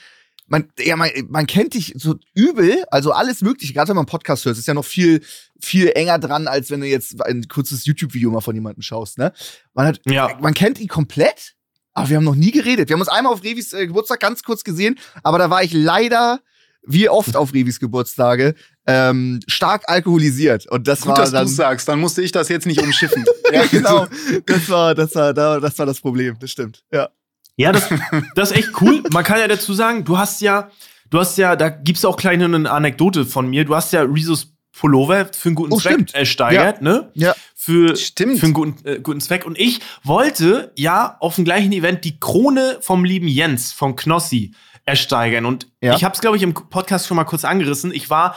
Man, 0.46 0.68
ja, 0.78 0.96
man, 0.96 1.10
man 1.28 1.46
kennt 1.46 1.74
dich 1.74 1.92
so 1.98 2.14
übel, 2.34 2.82
also 2.90 3.12
alles 3.12 3.42
Mögliche, 3.42 3.74
gerade 3.74 3.88
wenn 3.90 3.96
man 3.96 4.04
einen 4.04 4.10
Podcast 4.10 4.46
hört, 4.46 4.56
ist 4.56 4.66
ja 4.66 4.72
noch 4.72 4.84
viel, 4.84 5.22
viel 5.60 5.88
enger 5.94 6.18
dran, 6.18 6.48
als 6.48 6.70
wenn 6.70 6.80
du 6.80 6.86
jetzt 6.86 7.20
ein 7.22 7.46
kurzes 7.48 7.84
YouTube-Video 7.84 8.30
mal 8.30 8.40
von 8.40 8.54
jemandem 8.54 8.80
schaust, 8.80 9.18
ne? 9.18 9.34
Man 9.74 9.86
hat, 9.86 10.00
Ja. 10.06 10.38
man 10.40 10.54
kennt 10.54 10.80
ihn 10.80 10.88
komplett, 10.88 11.54
aber 11.92 12.08
wir 12.08 12.16
haben 12.16 12.24
noch 12.24 12.34
nie 12.34 12.50
geredet. 12.50 12.88
Wir 12.88 12.94
haben 12.94 13.00
uns 13.00 13.10
einmal 13.10 13.32
auf 13.34 13.42
Revis 13.44 13.74
äh, 13.74 13.86
Geburtstag 13.88 14.20
ganz 14.20 14.42
kurz 14.42 14.64
gesehen, 14.64 14.98
aber 15.22 15.36
da 15.38 15.50
war 15.50 15.62
ich 15.62 15.74
leider, 15.74 16.40
wie 16.86 17.08
oft 17.08 17.36
auf 17.36 17.52
Revis 17.52 17.80
Geburtstage, 17.80 18.54
ähm, 18.86 19.40
stark 19.46 19.84
alkoholisiert. 19.86 20.66
Und 20.70 20.88
das 20.88 21.00
Gut, 21.00 21.08
war 21.10 21.16
dass 21.16 21.30
du 21.30 21.36
dann. 21.36 21.48
sagst, 21.48 21.88
dann 21.88 22.00
musste 22.00 22.22
ich 22.22 22.32
das 22.32 22.48
jetzt 22.48 22.66
nicht 22.66 22.80
umschiffen. 22.80 23.24
ja, 23.52 23.66
genau. 23.70 24.06
Das 24.46 24.68
war, 24.70 24.94
das 24.94 25.14
war, 25.14 25.32
das 25.34 25.78
war 25.78 25.86
das 25.86 26.00
Problem, 26.00 26.36
das 26.40 26.50
stimmt. 26.50 26.82
Ja. 26.92 27.08
Ja, 27.56 27.72
das, 27.72 27.88
das 28.36 28.52
ist 28.52 28.56
echt 28.56 28.80
cool. 28.80 29.02
Man 29.10 29.24
kann 29.24 29.40
ja 29.40 29.48
dazu 29.48 29.74
sagen, 29.74 30.04
du 30.04 30.16
hast 30.16 30.40
ja, 30.40 30.70
du 31.10 31.18
hast 31.18 31.36
ja, 31.38 31.56
da 31.56 31.68
gibt's 31.70 32.04
auch 32.04 32.16
kleine 32.16 32.44
eine 32.44 32.70
Anekdote 32.70 33.26
von 33.26 33.50
mir. 33.50 33.64
Du 33.64 33.74
hast 33.74 33.92
ja 33.92 34.02
Rezos 34.02 34.52
Pullover 34.78 35.28
für 35.32 35.48
einen 35.48 35.56
guten 35.56 35.72
Oh, 35.72 35.78
Zweck 35.80 35.94
stimmt. 35.94 36.14
ersteigert, 36.14 36.82
ne? 36.82 37.10
Ja. 37.14 37.34
Für, 37.56 37.96
Stimmt. 37.96 38.38
für 38.38 38.44
einen 38.46 38.54
guten, 38.54 38.86
äh, 38.86 39.00
guten 39.00 39.20
Zweck. 39.20 39.44
Und 39.44 39.58
ich 39.58 39.80
wollte 40.04 40.72
ja 40.76 41.16
auf 41.18 41.34
dem 41.34 41.44
gleichen 41.44 41.72
Event 41.72 42.04
die 42.04 42.20
Krone 42.20 42.78
vom 42.80 43.04
lieben 43.04 43.26
Jens 43.26 43.72
von 43.72 43.96
Knossi 43.96 44.52
ersteigern. 44.88 45.44
Und 45.46 45.66
Ja. 45.80 45.94
ich 45.94 46.02
habe 46.04 46.14
es, 46.14 46.20
glaube 46.20 46.36
ich, 46.36 46.42
im 46.42 46.54
Podcast 46.54 47.06
schon 47.06 47.16
mal 47.16 47.24
kurz 47.24 47.44
angerissen. 47.44 47.92
Ich 47.92 48.10
war 48.10 48.36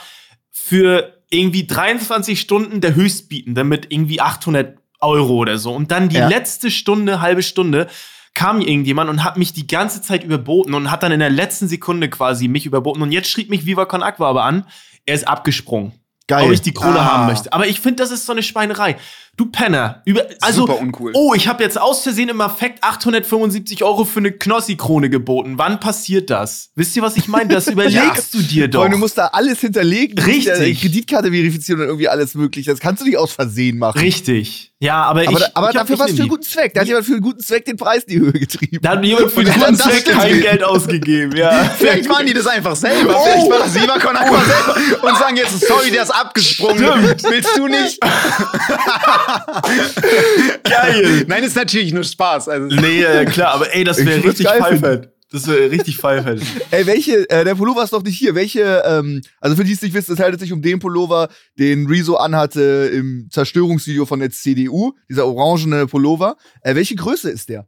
für 0.50 1.18
irgendwie 1.30 1.66
23 1.66 2.38
Stunden 2.40 2.80
der 2.80 2.94
Höchstbietende 2.94 3.64
mit 3.64 3.86
irgendwie 3.90 4.20
800 4.20 4.76
Euro 5.00 5.34
oder 5.36 5.58
so. 5.58 5.72
Und 5.74 5.90
dann 5.90 6.08
die 6.08 6.16
Ja. 6.16 6.28
letzte 6.28 6.70
Stunde, 6.70 7.20
halbe 7.20 7.42
Stunde, 7.42 7.88
kam 8.34 8.60
irgendjemand 8.60 9.10
und 9.10 9.24
hat 9.24 9.36
mich 9.36 9.52
die 9.52 9.66
ganze 9.66 10.00
Zeit 10.00 10.24
überboten 10.24 10.74
und 10.74 10.90
hat 10.90 11.02
dann 11.02 11.12
in 11.12 11.20
der 11.20 11.30
letzten 11.30 11.68
Sekunde 11.68 12.08
quasi 12.08 12.48
mich 12.48 12.64
überboten. 12.66 13.02
Und 13.02 13.12
jetzt 13.12 13.28
schrieb 13.28 13.50
mich 13.50 13.66
Viva 13.66 13.84
Con 13.84 14.02
Aqua 14.02 14.28
aber 14.30 14.44
an, 14.44 14.66
er 15.04 15.14
ist 15.14 15.26
abgesprungen. 15.28 15.92
Geil. 16.28 16.46
Ob 16.46 16.52
ich 16.52 16.62
die 16.62 16.72
Krone 16.72 17.00
Ah. 17.00 17.04
haben 17.12 17.26
möchte. 17.26 17.52
Aber 17.52 17.66
ich 17.66 17.80
finde, 17.80 18.02
das 18.02 18.10
ist 18.10 18.24
so 18.24 18.32
eine 18.32 18.42
Schweinerei. 18.42 18.96
Du 19.38 19.46
Penner. 19.46 20.02
Über, 20.04 20.26
also, 20.42 20.66
Super 20.66 20.78
uncool. 20.78 21.12
Oh, 21.14 21.32
ich 21.34 21.48
habe 21.48 21.62
jetzt 21.62 21.80
aus 21.80 22.02
Versehen 22.02 22.28
im 22.28 22.42
Affekt 22.42 22.84
875 22.84 23.82
Euro 23.82 24.04
für 24.04 24.18
eine 24.18 24.30
Knossi-Krone 24.30 25.08
geboten. 25.08 25.54
Wann 25.56 25.80
passiert 25.80 26.28
das? 26.28 26.68
Wisst 26.74 26.94
ihr, 26.96 27.02
was 27.02 27.16
ich 27.16 27.28
meine? 27.28 27.48
Das 27.54 27.66
überlegst 27.68 28.34
du 28.34 28.42
dir 28.42 28.68
doch. 28.68 28.80
Freunde, 28.80 28.96
du 28.96 29.00
musst 29.00 29.16
da 29.16 29.28
alles 29.28 29.60
hinterlegen. 29.60 30.18
Richtig. 30.18 30.46
ja 30.46 30.80
Kreditkarte 30.80 31.30
verifizieren 31.30 31.80
und 31.80 31.86
irgendwie 31.86 32.08
alles 32.08 32.34
mögliche. 32.34 32.70
Das 32.72 32.78
kannst 32.80 33.00
du 33.00 33.06
nicht 33.06 33.16
aus 33.16 33.32
Versehen 33.32 33.78
machen. 33.78 33.98
Richtig. 33.98 34.72
Ja, 34.82 35.04
aber, 35.04 35.20
Aber, 35.20 35.38
ich. 35.38 35.56
aber 35.56 35.68
ich 35.68 35.74
dafür 35.74 35.94
es 35.94 36.00
für 36.00 36.08
eine 36.08 36.20
einen 36.22 36.28
guten 36.28 36.42
Zweck. 36.42 36.74
Da 36.74 36.80
hat 36.80 36.88
jemand 36.88 37.06
für 37.06 37.12
einen 37.12 37.20
guten 37.22 37.40
Zweck 37.40 37.64
den 37.64 37.76
Preis 37.76 38.02
in 38.02 38.14
die 38.14 38.18
Höhe 38.18 38.32
getrieben. 38.32 38.78
Da 38.82 38.90
hat 38.90 39.04
jemand 39.04 39.30
für 39.30 39.38
Und 39.38 39.46
den 39.46 39.60
dann 39.60 39.76
guten 39.76 39.76
Zweck 39.76 40.00
stimmt. 40.00 40.18
kein 40.18 40.40
Geld 40.40 40.64
ausgegeben, 40.64 41.36
ja. 41.36 41.64
Vielleicht 41.78 42.08
waren 42.08 42.26
die 42.26 42.34
das 42.34 42.48
einfach 42.48 42.74
selber. 42.74 43.16
Oh. 43.16 43.22
Vielleicht 43.24 43.48
war 43.48 43.58
das 43.60 44.02
Con 44.02 44.16
Aqua 44.16 44.42
selber 44.44 45.04
und 45.08 45.18
sagen 45.18 45.36
jetzt, 45.36 45.60
sorry, 45.60 45.92
der 45.92 46.02
ist 46.02 46.10
abgesprungen. 46.10 46.84
Willst 47.22 47.56
du 47.56 47.68
nicht? 47.68 48.00
Geil. 50.64 51.24
Nein, 51.26 51.42
ist 51.44 51.56
natürlich 51.56 51.92
nur 51.92 52.04
Spaß. 52.04 52.48
Also, 52.48 52.74
Nee, 52.76 53.02
äh, 53.02 53.24
klar, 53.24 53.54
aber 53.54 53.74
ey, 53.74 53.84
das 53.84 54.04
wäre 54.04 54.22
richtig 54.24 54.46
geil 54.46 54.60
pfeifert. 54.60 55.12
Das 55.30 55.46
wäre 55.46 55.70
richtig 55.70 55.96
pfeifert. 55.96 56.42
Ey, 56.70 56.86
welche, 56.86 57.28
äh, 57.30 57.42
der 57.42 57.54
Pullover 57.54 57.82
ist 57.82 57.94
doch 57.94 58.02
nicht 58.02 58.18
hier. 58.18 58.34
Welche, 58.34 58.82
ähm, 58.84 59.22
also 59.40 59.56
für 59.56 59.64
die 59.64 59.72
es 59.72 59.80
nicht 59.80 59.94
wissen, 59.94 60.12
es 60.12 60.20
handelt 60.20 60.40
sich 60.40 60.52
um 60.52 60.60
den 60.60 60.78
Pullover, 60.78 61.30
den 61.58 61.86
Rezo 61.86 62.16
anhatte 62.16 62.90
im 62.92 63.28
Zerstörungsvideo 63.30 64.04
von 64.04 64.20
der 64.20 64.30
CDU. 64.30 64.92
Dieser 65.08 65.24
orangene 65.26 65.86
Pullover. 65.86 66.36
Äh, 66.60 66.74
welche 66.74 66.96
Größe 66.96 67.30
ist 67.30 67.48
der? 67.48 67.66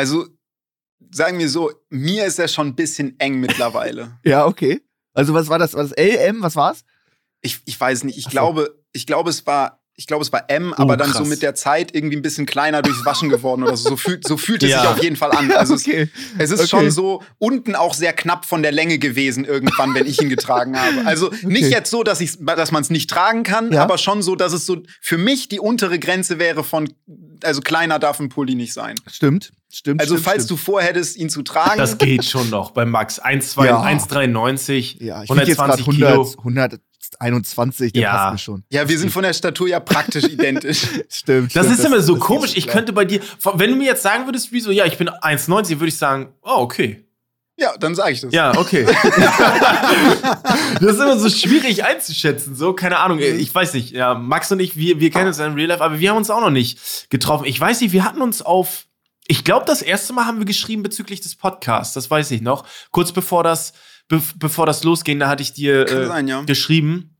also 0.00 0.26
sagen 1.10 1.38
wir 1.38 1.48
so, 1.48 1.70
mir 1.90 2.24
ist 2.24 2.38
er 2.38 2.48
schon 2.48 2.68
ein 2.68 2.74
bisschen 2.74 3.18
eng 3.20 3.40
mittlerweile. 3.40 4.18
Ja, 4.24 4.46
okay. 4.46 4.80
Also 5.12 5.34
was 5.34 5.48
war 5.48 5.58
das? 5.58 5.74
Was 5.74 5.92
LM? 5.96 6.42
Was 6.42 6.56
war's? 6.56 6.84
Ich, 7.42 7.60
ich 7.64 7.78
weiß 7.78 8.04
nicht, 8.04 8.18
ich 8.18 8.24
so. 8.24 8.30
glaube, 8.30 8.78
ich 8.92 9.06
glaube, 9.06 9.30
es 9.30 9.46
war. 9.46 9.79
Ich 10.00 10.06
glaube, 10.06 10.22
es 10.24 10.32
war 10.32 10.44
M, 10.48 10.72
aber 10.72 10.96
dann 10.96 11.12
so 11.12 11.26
mit 11.26 11.42
der 11.42 11.54
Zeit 11.54 11.94
irgendwie 11.94 12.16
ein 12.16 12.22
bisschen 12.22 12.46
kleiner 12.46 12.80
durchs 12.80 13.04
Waschen 13.04 13.28
geworden 13.28 13.62
oder 13.64 13.76
so. 13.76 13.90
So 13.90 13.96
fühlt, 13.98 14.26
so 14.26 14.38
fühlt 14.38 14.62
es 14.62 14.70
Ja. 14.70 14.80
sich 14.80 14.88
auf 14.88 15.02
jeden 15.02 15.16
Fall 15.16 15.30
an. 15.30 15.50
Also 15.60 15.74
okay. 15.74 16.08
es, 16.38 16.44
es 16.44 16.52
ist 16.52 16.60
Okay. 16.60 16.68
schon 16.84 16.90
so 16.90 17.22
unten 17.36 17.74
auch 17.74 17.92
sehr 17.92 18.14
knapp 18.14 18.46
von 18.46 18.62
der 18.62 18.72
Länge 18.72 18.98
gewesen 18.98 19.44
irgendwann, 19.44 19.94
wenn 19.94 20.06
ich 20.06 20.22
ihn 20.22 20.30
getragen 20.30 20.80
habe. 20.80 21.04
Also 21.04 21.28
nicht 21.42 21.64
Okay. 21.66 21.70
jetzt 21.74 21.90
so, 21.90 22.02
dass, 22.02 22.18
dass 22.40 22.72
man 22.72 22.80
es 22.82 22.88
nicht 22.88 23.10
tragen 23.10 23.42
kann, 23.42 23.72
Ja. 23.72 23.82
aber 23.82 23.98
schon 23.98 24.22
so, 24.22 24.36
dass 24.36 24.54
es 24.54 24.64
so 24.64 24.78
für 25.02 25.18
mich 25.18 25.48
die 25.48 25.60
untere 25.60 25.98
Grenze 25.98 26.38
wäre 26.38 26.64
von, 26.64 26.90
also 27.44 27.60
kleiner 27.60 27.98
darf 27.98 28.20
ein 28.20 28.30
Pulli 28.30 28.54
nicht 28.54 28.72
sein. 28.72 28.94
Stimmt. 29.06 29.52
Stimmt. 29.72 30.00
Also 30.00 30.14
stimmt, 30.14 30.24
falls 30.24 30.44
stimmt. 30.44 30.60
du 30.60 30.64
vorhättest, 30.64 31.16
ihn 31.18 31.28
zu 31.28 31.42
tragen, 31.42 31.78
Das 31.78 31.98
geht 31.98 32.24
schon 32.24 32.48
noch 32.48 32.70
bei 32.72 32.86
Max. 32.86 33.18
1, 33.18 33.50
2, 33.50 33.66
Ja. 33.66 33.82
1,93, 33.82 34.96
Ja, 35.02 35.22
ich 35.22 35.30
wiege 35.30 35.42
jetzt 35.42 35.56
gerade 35.58 35.78
120 35.84 36.38
100, 36.38 36.80
Kilo. 37.18 37.26
121, 37.36 37.92
der 37.92 38.02
Ja. 38.02 38.10
passt 38.12 38.32
mir 38.32 38.38
schon. 38.38 38.64
ja, 38.70 38.88
wir 38.88 38.98
sind 38.98 39.10
von 39.10 39.22
der 39.22 39.32
Statur 39.32 39.68
ja 39.68 39.80
praktisch 39.80 40.24
identisch. 40.30 40.86
Stimmt. 41.08 41.54
Das 41.56 41.66
stimmt, 41.66 41.78
ist 41.78 41.84
immer 41.84 42.00
so 42.00 42.14
das 42.16 42.22
komisch. 42.24 42.52
Ich 42.56 42.66
könnte 42.66 42.92
bei 42.92 43.04
dir, 43.04 43.20
wenn 43.54 43.70
du 43.70 43.76
mir 43.76 43.86
jetzt 43.86 44.02
sagen 44.02 44.26
würdest, 44.26 44.52
wieso, 44.52 44.70
ja, 44.70 44.84
ich 44.86 44.96
bin 44.98 45.08
1,90, 45.08 45.70
würde 45.80 45.88
ich 45.88 45.96
sagen, 45.96 46.32
oh, 46.42 46.56
okay. 46.58 47.04
Ja, 47.56 47.76
dann 47.78 47.94
sage 47.94 48.12
ich 48.12 48.20
das. 48.22 48.32
Ja, 48.32 48.56
okay. 48.56 48.86
das 50.80 50.92
ist 50.94 51.00
immer 51.00 51.18
so 51.18 51.28
schwierig 51.28 51.84
einzuschätzen. 51.84 52.54
So, 52.56 52.72
keine 52.72 52.98
Ahnung. 52.98 53.18
Ich 53.18 53.54
weiß 53.54 53.74
nicht. 53.74 53.90
Ja, 53.92 54.14
Max 54.14 54.50
und 54.50 54.60
ich, 54.60 54.76
wir, 54.76 54.98
wir 54.98 55.10
kennen 55.10 55.26
uns 55.28 55.38
in 55.38 55.52
Real 55.52 55.68
Life, 55.68 55.84
aber 55.84 56.00
wir 56.00 56.08
haben 56.10 56.16
uns 56.16 56.30
auch 56.30 56.40
noch 56.40 56.48
nicht 56.50 57.10
getroffen. 57.10 57.44
Ich 57.44 57.60
weiß 57.60 57.82
nicht, 57.82 57.92
wir 57.92 58.04
hatten 58.04 58.22
uns 58.22 58.40
auf. 58.40 58.86
Ich 59.26 59.44
glaube, 59.44 59.66
das 59.66 59.82
erste 59.82 60.14
Mal 60.14 60.24
haben 60.24 60.38
wir 60.38 60.46
geschrieben 60.46 60.82
bezüglich 60.82 61.20
des 61.20 61.36
Podcasts. 61.36 61.92
Das 61.92 62.10
weiß 62.10 62.30
ich 62.30 62.40
noch. 62.40 62.64
Kurz 62.92 63.12
bevor 63.12 63.44
das, 63.44 63.74
be 64.10 64.20
bevor 64.36 64.66
das 64.66 64.84
losging, 64.84 65.18
da 65.18 65.28
hatte 65.28 65.42
ich 65.42 65.54
dir 65.54 65.88
äh, 65.88 66.06
sein, 66.06 66.28
ja. 66.28 66.42
geschrieben. 66.42 67.16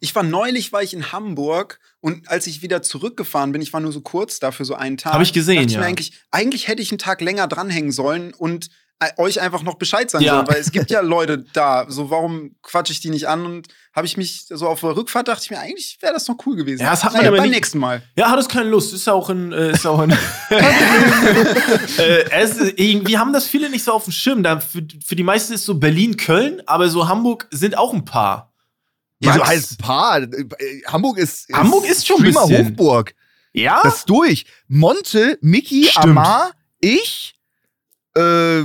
Ich 0.00 0.14
war 0.14 0.22
neulich, 0.22 0.70
war 0.72 0.82
ich 0.82 0.92
in 0.92 1.12
Hamburg 1.12 1.80
und 2.00 2.28
als 2.28 2.46
ich 2.46 2.60
wieder 2.60 2.82
zurückgefahren 2.82 3.52
bin, 3.52 3.62
ich 3.62 3.72
war 3.72 3.80
nur 3.80 3.92
so 3.92 4.02
kurz 4.02 4.38
dafür 4.38 4.66
so 4.66 4.74
einen 4.74 4.98
Tag. 4.98 5.14
Hab 5.14 5.22
ich 5.22 5.32
gesehen, 5.32 5.64
ich 5.64 5.72
ja. 5.72 5.80
Mir 5.80 5.86
eigentlich, 5.86 6.12
eigentlich 6.30 6.68
hätte 6.68 6.82
ich 6.82 6.90
einen 6.90 6.98
Tag 6.98 7.22
länger 7.22 7.48
dranhängen 7.48 7.92
sollen 7.92 8.34
und 8.34 8.68
euch 9.16 9.40
einfach 9.40 9.62
noch 9.62 9.74
Bescheid 9.76 10.10
sagen 10.10 10.24
Ja. 10.24 10.34
sollen, 10.36 10.48
weil 10.48 10.60
es 10.60 10.72
gibt 10.72 10.90
ja 10.90 11.00
Leute 11.02 11.44
da. 11.52 11.86
So, 11.88 12.10
warum 12.10 12.56
quatsche 12.62 12.92
ich 12.92 13.00
die 13.00 13.10
nicht 13.10 13.28
an? 13.28 13.46
Und 13.46 13.68
habe 13.94 14.06
ich 14.06 14.16
mich 14.16 14.46
so 14.48 14.66
auf 14.68 14.80
der 14.80 14.96
Rückfahrt 14.96 15.28
dachte 15.28 15.42
ich 15.44 15.50
mir, 15.50 15.58
eigentlich 15.60 15.98
wäre 16.00 16.12
das 16.14 16.26
noch 16.28 16.36
cool 16.46 16.56
gewesen. 16.56 16.82
Ja, 16.82 16.90
das 16.90 17.04
hat 17.04 17.12
man 17.12 17.20
naja, 17.20 17.28
aber 17.30 17.36
beim 17.38 17.48
nicht- 17.48 17.56
nächsten 17.56 17.78
Mal. 17.78 18.02
Ja, 18.16 18.30
hat 18.30 18.38
es 18.40 18.48
keine 18.48 18.68
Lust. 18.70 18.92
Ist 18.92 19.06
ja 19.06 19.12
auch 19.12 19.28
ein. 19.30 19.52
Äh, 19.52 19.70
ist 19.72 19.86
auch 19.86 19.98
ein 20.00 20.10
äh, 20.50 22.30
es, 22.30 22.56
ist- 22.56 22.78
irgendwie 22.78 23.18
haben 23.18 23.32
das 23.32 23.46
viele 23.46 23.70
nicht 23.70 23.84
so 23.84 23.92
auf 23.92 24.04
dem 24.04 24.12
Schirm. 24.12 24.42
Da, 24.42 24.60
für, 24.60 24.82
für 25.04 25.16
die 25.16 25.22
meisten 25.22 25.52
ist 25.52 25.64
so 25.64 25.74
Berlin, 25.74 26.16
Köln, 26.16 26.62
aber 26.66 26.88
so 26.88 27.08
Hamburg 27.08 27.46
sind 27.50 27.76
auch 27.76 27.92
ein 27.92 28.04
paar. 28.04 28.52
Ja, 29.20 29.34
so 29.34 29.44
heißt 29.44 29.72
ein 29.72 29.76
paar. 29.78 30.26
Hamburg 30.86 31.18
ist. 31.18 31.48
Hamburg 31.52 31.86
ist 31.88 32.06
schon 32.06 32.18
Streamer 32.18 32.46
bisschen. 32.46 32.66
Hochburg. 32.68 33.14
Ja? 33.52 33.80
Das 33.82 33.98
ist 33.98 34.10
durch. 34.10 34.46
Monte, 34.68 35.38
Mickey. 35.40 35.88
Amar, 35.96 36.52
ich. 36.80 37.34
Äh, 38.16 38.62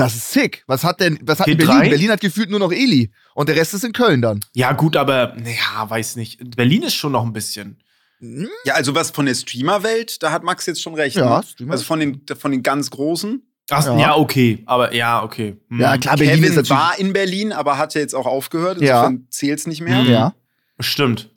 das 0.00 0.14
ist 0.16 0.32
sick. 0.32 0.64
Was 0.66 0.82
hat 0.84 1.00
denn, 1.00 1.18
was 1.22 1.38
hat 1.40 1.46
denn 1.46 1.58
P3? 1.58 1.66
Berlin? 1.66 1.90
Berlin 1.90 2.10
hat 2.10 2.20
gefühlt 2.20 2.50
nur 2.50 2.58
noch 2.58 2.72
Eli. 2.72 3.10
Und 3.34 3.48
der 3.48 3.56
Rest 3.56 3.74
ist 3.74 3.84
in 3.84 3.92
Köln 3.92 4.20
dann. 4.22 4.40
ja, 4.54 4.72
gut, 4.72 4.96
aber 4.96 5.36
ja, 5.38 5.88
weiß 5.88 6.16
nicht. 6.16 6.56
Berlin 6.56 6.82
ist 6.82 6.94
schon 6.94 7.12
noch 7.12 7.24
ein 7.24 7.32
bisschen. 7.32 7.78
Hm? 8.18 8.48
Ja, 8.64 8.74
also 8.74 8.94
was 8.94 9.10
von 9.10 9.26
der 9.26 9.34
Streamer-Welt, 9.34 10.22
da 10.22 10.30
hat 10.32 10.42
Max 10.42 10.66
jetzt 10.66 10.82
schon 10.82 10.94
recht. 10.94 11.16
Ja, 11.16 11.42
ne? 11.58 11.70
Also 11.72 11.84
von 11.84 12.00
den, 12.00 12.22
von 12.38 12.50
den 12.52 12.62
ganz 12.62 12.90
Großen. 12.90 13.42
Ach, 13.70 13.86
Ja. 13.86 13.98
ja. 13.98 14.16
okay. 14.16 14.62
Aber 14.66 14.92
ja, 14.94 15.22
okay. 15.22 15.56
Hm. 15.68 15.80
Ja, 15.80 15.96
klar, 15.96 16.16
Berlin 16.16 16.34
ist 16.34 16.40
Kevin 16.40 16.54
natürlich. 16.56 16.70
war 16.70 16.98
in 16.98 17.12
Berlin, 17.12 17.52
aber 17.52 17.78
hat 17.78 17.94
ja 17.94 18.00
jetzt 18.00 18.14
auch 18.14 18.26
aufgehört. 18.26 18.80
Ja. 18.80 19.04
Insofern 19.06 19.26
zählt's 19.30 19.66
nicht 19.66 19.80
mehr. 19.80 20.02
Mhm. 20.02 20.10
Ja, 20.10 20.34
Stimmt. 20.80 21.30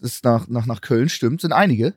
das 0.00 0.12
ist 0.14 0.24
nach, 0.24 0.46
nach, 0.48 0.66
nach 0.66 0.80
Köln, 0.80 1.08
stimmt. 1.08 1.40
Sind 1.40 1.52
einige. 1.52 1.94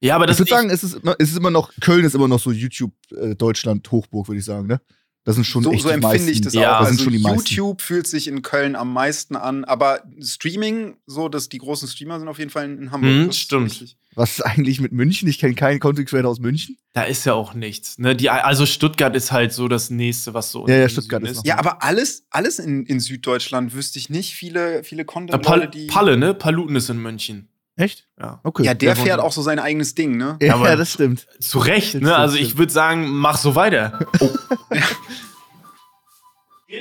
Ja, 0.00 0.14
aber 0.14 0.26
das 0.26 0.36
ich 0.36 0.40
würde 0.40 0.50
sagen, 0.50 0.70
es 0.70 0.84
ist, 0.84 0.94
immer, 0.94 1.16
es 1.18 1.30
ist 1.30 1.36
immer 1.38 1.50
noch, 1.50 1.72
Köln 1.80 2.04
ist 2.04 2.14
immer 2.14 2.28
noch 2.28 2.38
so 2.38 2.52
YouTube-Deutschland-Hochburg, 2.52 4.28
würde 4.28 4.38
ich 4.38 4.44
sagen, 4.44 4.66
ne? 4.66 4.80
Das 5.26 5.34
sind 5.34 5.44
schon 5.44 5.62
so, 5.64 5.72
echt 5.72 5.82
so 5.82 5.88
die 5.88 5.94
empfinde 5.94 6.16
meisten. 6.18 6.30
ich 6.32 6.40
das 6.40 6.54
Ja, 6.54 6.76
auch. 6.76 6.80
das 6.80 6.88
sind 6.88 6.98
Also 7.00 7.04
schon 7.04 7.12
die 7.12 7.18
meisten. 7.18 7.38
YouTube 7.54 7.82
fühlt 7.82 8.06
sich 8.06 8.28
in 8.28 8.40
Köln 8.42 8.76
am 8.76 8.92
meisten 8.92 9.36
an, 9.36 9.64
aber 9.64 10.02
Streaming, 10.22 10.96
so 11.06 11.28
dass 11.28 11.48
die 11.48 11.58
großen 11.58 11.88
Streamer 11.88 12.18
sind 12.18 12.28
auf 12.28 12.38
jeden 12.38 12.50
Fall 12.50 12.64
in 12.70 12.90
Hamburg. 12.92 13.10
Mhm, 13.10 13.32
stimmt. 13.32 13.70
richtig. 13.72 13.96
Was 14.14 14.38
ist 14.38 14.40
eigentlich 14.46 14.80
mit 14.80 14.92
München? 14.92 15.28
Ich 15.28 15.38
kenne 15.38 15.54
keinen 15.54 15.78
Content 15.78 16.08
Creator 16.08 16.30
aus 16.30 16.38
München. 16.40 16.78
da 16.94 17.02
ist 17.02 17.26
ja 17.26 17.34
auch 17.34 17.52
nichts. 17.52 17.98
Ne? 17.98 18.16
Die, 18.16 18.30
also 18.30 18.64
Stuttgart 18.64 19.14
ist 19.14 19.30
halt 19.32 19.52
so 19.52 19.68
das 19.68 19.90
nächste, 19.90 20.32
was 20.32 20.50
so. 20.52 20.66
Ja, 20.68 20.76
ja, 20.76 20.88
Stuttgart 20.88 21.20
Süden 21.20 21.32
ist 21.32 21.36
noch- 21.38 21.44
Ja, 21.44 21.58
aber 21.58 21.82
alles, 21.82 22.24
alles 22.30 22.58
in, 22.58 22.86
in 22.86 23.00
Süddeutschland 23.00 23.74
wüsste 23.74 23.98
ich 23.98 24.08
nicht. 24.08 24.32
Viele, 24.34 24.84
viele 24.84 25.04
Content-Leute, 25.04 25.46
Pal 25.60 25.68
die. 25.68 25.86
Palle, 25.88 26.16
ne? 26.16 26.32
Paluten 26.32 26.76
ist 26.76 26.88
in 26.88 27.02
München. 27.02 27.48
Echt? 27.76 28.06
Ja. 28.18 28.40
Okay. 28.42 28.62
Ja, 28.64 28.72
der 28.74 28.94
Der 28.94 29.04
fährt 29.04 29.20
auch 29.20 29.32
so 29.32 29.42
sein 29.42 29.58
eigenes 29.58 29.94
Ding, 29.94 30.16
ne? 30.16 30.38
Ja, 30.40 30.54
aber- 30.54 30.76
das 30.76 30.92
stimmt. 30.92 31.26
Zu 31.40 31.58
Recht, 31.58 31.94
ne? 31.94 32.00
stimmt, 32.00 32.12
Also 32.12 32.36
ich 32.36 32.56
würde 32.56 32.72
sagen, 32.72 33.08
mach 33.10 33.36
so 33.38 33.54
weiter. 33.54 33.98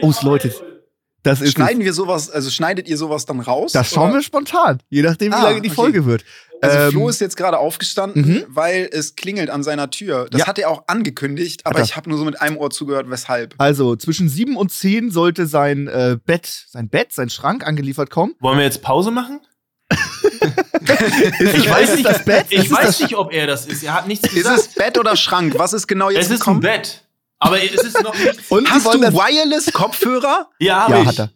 Oh, 0.01 0.09
es 0.09 0.21
läutet. 0.23 0.61
Das 1.23 1.41
ist 1.41 1.53
Schneiden 1.53 1.83
wir 1.83 1.93
sowas, 1.93 2.29
also 2.29 2.49
schneidet 2.51 2.87
ihr 2.87 2.97
sowas 2.97 3.25
dann 3.25 3.39
raus? 3.39 3.71
Das 3.71 3.89
schauen 3.89 4.09
Oder- 4.11 4.19
wir 4.19 4.23
spontan, 4.23 4.79
je 4.89 5.01
nachdem, 5.01 5.31
wie 5.31 5.35
Ah, 5.35 5.43
lange 5.43 5.61
die 5.61 5.69
okay. 5.69 5.75
Folge 5.75 6.05
wird. 6.05 6.23
Also 6.61 6.77
Ähm, 6.77 6.91
Flo 6.91 7.09
ist 7.09 7.19
jetzt 7.19 7.35
gerade 7.35 7.57
aufgestanden, 7.57 8.25
mhm. 8.27 8.43
weil 8.49 8.89
es 8.91 9.15
klingelt 9.15 9.49
an 9.49 9.63
seiner 9.63 9.89
Tür. 9.89 10.27
Das 10.29 10.41
Ja. 10.41 10.47
hat 10.47 10.59
er 10.59 10.69
auch 10.69 10.83
angekündigt, 10.87 11.65
aber 11.65 11.79
er. 11.79 11.85
ich 11.85 11.95
habe 11.95 12.09
nur 12.09 12.17
so 12.19 12.25
mit 12.25 12.39
einem 12.41 12.57
Ohr 12.57 12.69
zugehört, 12.69 13.09
weshalb. 13.09 13.55
Also 13.57 13.95
zwischen 13.95 14.29
7 14.29 14.55
und 14.55 14.71
10 14.71 15.09
sollte 15.11 15.47
sein 15.47 15.87
äh, 15.87 16.17
Bett, 16.23 16.65
sein 16.69 16.89
Bett, 16.89 17.11
sein 17.11 17.29
Schrank 17.29 17.65
angeliefert 17.65 18.09
kommen. 18.09 18.33
Wollen 18.39 18.57
wir 18.57 18.65
jetzt 18.65 18.81
Pause 18.81 19.11
machen? 19.11 19.41
Ist 20.25 21.53
Ich 21.55 21.65
es- 21.65 21.69
weiß 21.69 21.89
ist 21.89 21.95
nicht, 21.97 22.05
das 22.09 22.25
Bett? 22.25 22.45
Ich 22.49 22.59
Ist 22.65 22.71
weiß 22.71 22.85
das 22.87 22.99
nicht, 23.01 23.15
ob 23.15 23.33
er 23.33 23.47
das 23.47 23.65
ist. 23.65 23.83
Er 23.83 23.93
hat 23.93 24.07
nichts 24.07 24.27
Ist 24.27 24.35
gesagt. 24.35 24.59
es 24.59 24.67
Bett 24.69 24.97
oder 24.97 25.15
Schrank? 25.15 25.53
Was 25.57 25.73
ist 25.73 25.87
genau 25.87 26.09
jetzt 26.09 26.19
es 26.19 26.25
ist 26.25 26.31
ein 26.33 26.39
gekommen? 26.39 26.59
Bett. 26.61 27.01
Aber 27.39 27.61
es 27.61 27.71
ist 27.83 28.01
noch 28.01 28.13
nicht. 28.17 28.39
Und 28.49 28.69
Hast 28.69 28.85
du 28.85 28.99
Wireless-Kopfhörer? 29.01 30.49
Ja, 30.59 30.83
hab 30.83 30.89
Ja, 30.89 31.01
ich. 31.01 31.07
hat 31.07 31.19
er. 31.19 31.29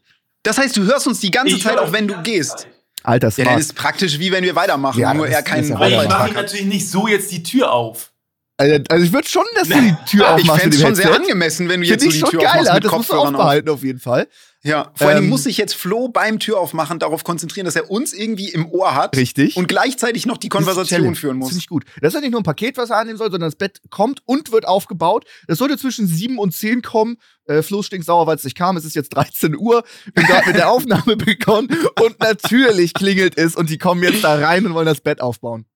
Das 0.43 0.57
heißt, 0.57 0.75
du 0.77 0.83
hörst 0.83 1.07
uns 1.07 1.19
die 1.19 1.31
ganze 1.31 1.55
Ich 1.55 1.63
Zeit, 1.63 1.77
auch 1.77 1.91
wenn 1.91 2.07
du 2.07 2.21
gehst. 2.23 2.67
Alter, 3.03 3.27
Ja, 3.27 3.31
smart. 3.31 3.47
dann 3.49 3.59
ist 3.59 3.75
praktisch 3.75 4.19
wie 4.19 4.31
wenn 4.31 4.43
wir 4.43 4.55
weitermachen, 4.55 4.99
Ja, 4.99 5.13
nur 5.13 5.27
er 5.27 5.39
ist 5.39 5.45
keinen 5.45 5.67
ja 5.69 5.75
Aber 5.75 5.87
ich 5.89 6.09
mache 6.09 6.33
natürlich 6.33 6.65
nicht 6.65 6.89
so 6.89 7.07
jetzt 7.07 7.31
die 7.31 7.43
Tür 7.43 7.71
auf. 7.71 8.11
also, 8.57 8.75
also 8.89 9.05
ich 9.05 9.13
würde 9.13 9.27
schon, 9.27 9.45
dass 9.55 9.67
du 9.69 9.73
die 9.81 9.95
Tür 10.05 10.21
Ich 10.37 10.43
aufmachst 10.43 10.61
fände 10.61 10.65
mit 10.67 10.73
es 10.75 10.81
schon 10.81 10.95
sehr 10.95 11.05
Headset. 11.05 11.21
angemessen, 11.21 11.69
wenn 11.69 11.81
du 11.81 11.87
jetzt 11.87 12.01
so 12.03 12.09
ich 12.09 12.15
die 12.15 12.21
Tür 12.23 12.39
aufmachst 12.41 12.73
mit 12.73 12.83
das 12.85 12.91
musst 12.91 13.09
du 13.09 13.13
Kopfhörern 13.13 13.35
auf. 13.35 13.41
aufbehalten 13.41 13.69
auf 13.69 13.83
jeden 13.83 13.99
Fall. 13.99 14.27
Ja, 14.61 14.91
vor 14.95 15.07
allem 15.07 15.23
Ähm, 15.23 15.29
muss 15.29 15.43
sich 15.43 15.57
jetzt 15.57 15.73
Flo 15.73 16.09
beim 16.09 16.37
Türaufmachen 16.37 16.99
darauf 16.99 17.23
konzentrieren, 17.23 17.63
dass 17.63 17.77
er 17.77 17.89
uns 17.89 18.11
irgendwie 18.11 18.49
im 18.49 18.69
Ohr 18.69 18.93
hat 18.93 19.15
Richtig. 19.15 19.55
und 19.55 19.69
gleichzeitig 19.69 20.25
noch 20.25 20.35
die 20.37 20.49
Das 20.49 20.59
ist 20.59 20.65
Konversation 20.65 21.15
führen 21.15 21.37
muss. 21.37 21.47
Ziemlich 21.49 21.67
gut. 21.67 21.85
Das 22.01 22.09
ist 22.09 22.15
ja 22.15 22.19
nicht 22.19 22.31
nur 22.31 22.41
ein 22.41 22.43
Paket, 22.43 22.75
was 22.75 22.89
er 22.89 22.97
annehmen 22.97 23.17
soll, 23.17 23.31
sondern 23.31 23.47
das 23.49 23.55
Bett 23.55 23.79
kommt 23.89 24.21
und 24.25 24.51
wird 24.51 24.67
aufgebaut. 24.67 25.25
Das 25.47 25.59
sollte 25.59 25.77
zwischen 25.77 26.07
7 26.07 26.37
und 26.37 26.53
10 26.53 26.81
kommen. 26.81 27.15
Äh, 27.45 27.61
Flo 27.61 27.81
stinkt 27.83 28.05
sauer, 28.05 28.27
weil 28.27 28.35
es 28.35 28.43
nicht 28.43 28.57
kam. 28.57 28.75
Es 28.75 28.83
ist 28.83 28.95
jetzt 28.95 29.09
13 29.15 29.55
Uhr. 29.55 29.83
Wir 30.13 30.23
haben 30.23 30.29
gerade 30.29 30.47
mit 30.47 30.55
der 30.57 30.69
Aufnahme 30.71 31.15
begonnen. 31.15 31.69
Und 32.01 32.19
natürlich 32.19 32.93
klingelt 32.93 33.37
es 33.37 33.55
und 33.55 33.69
die 33.69 33.77
kommen 33.77 34.03
jetzt 34.03 34.25
da 34.25 34.35
rein 34.35 34.65
und 34.65 34.73
wollen 34.73 34.85
das 34.87 34.99
Bett 34.99 35.21
aufbauen. 35.21 35.67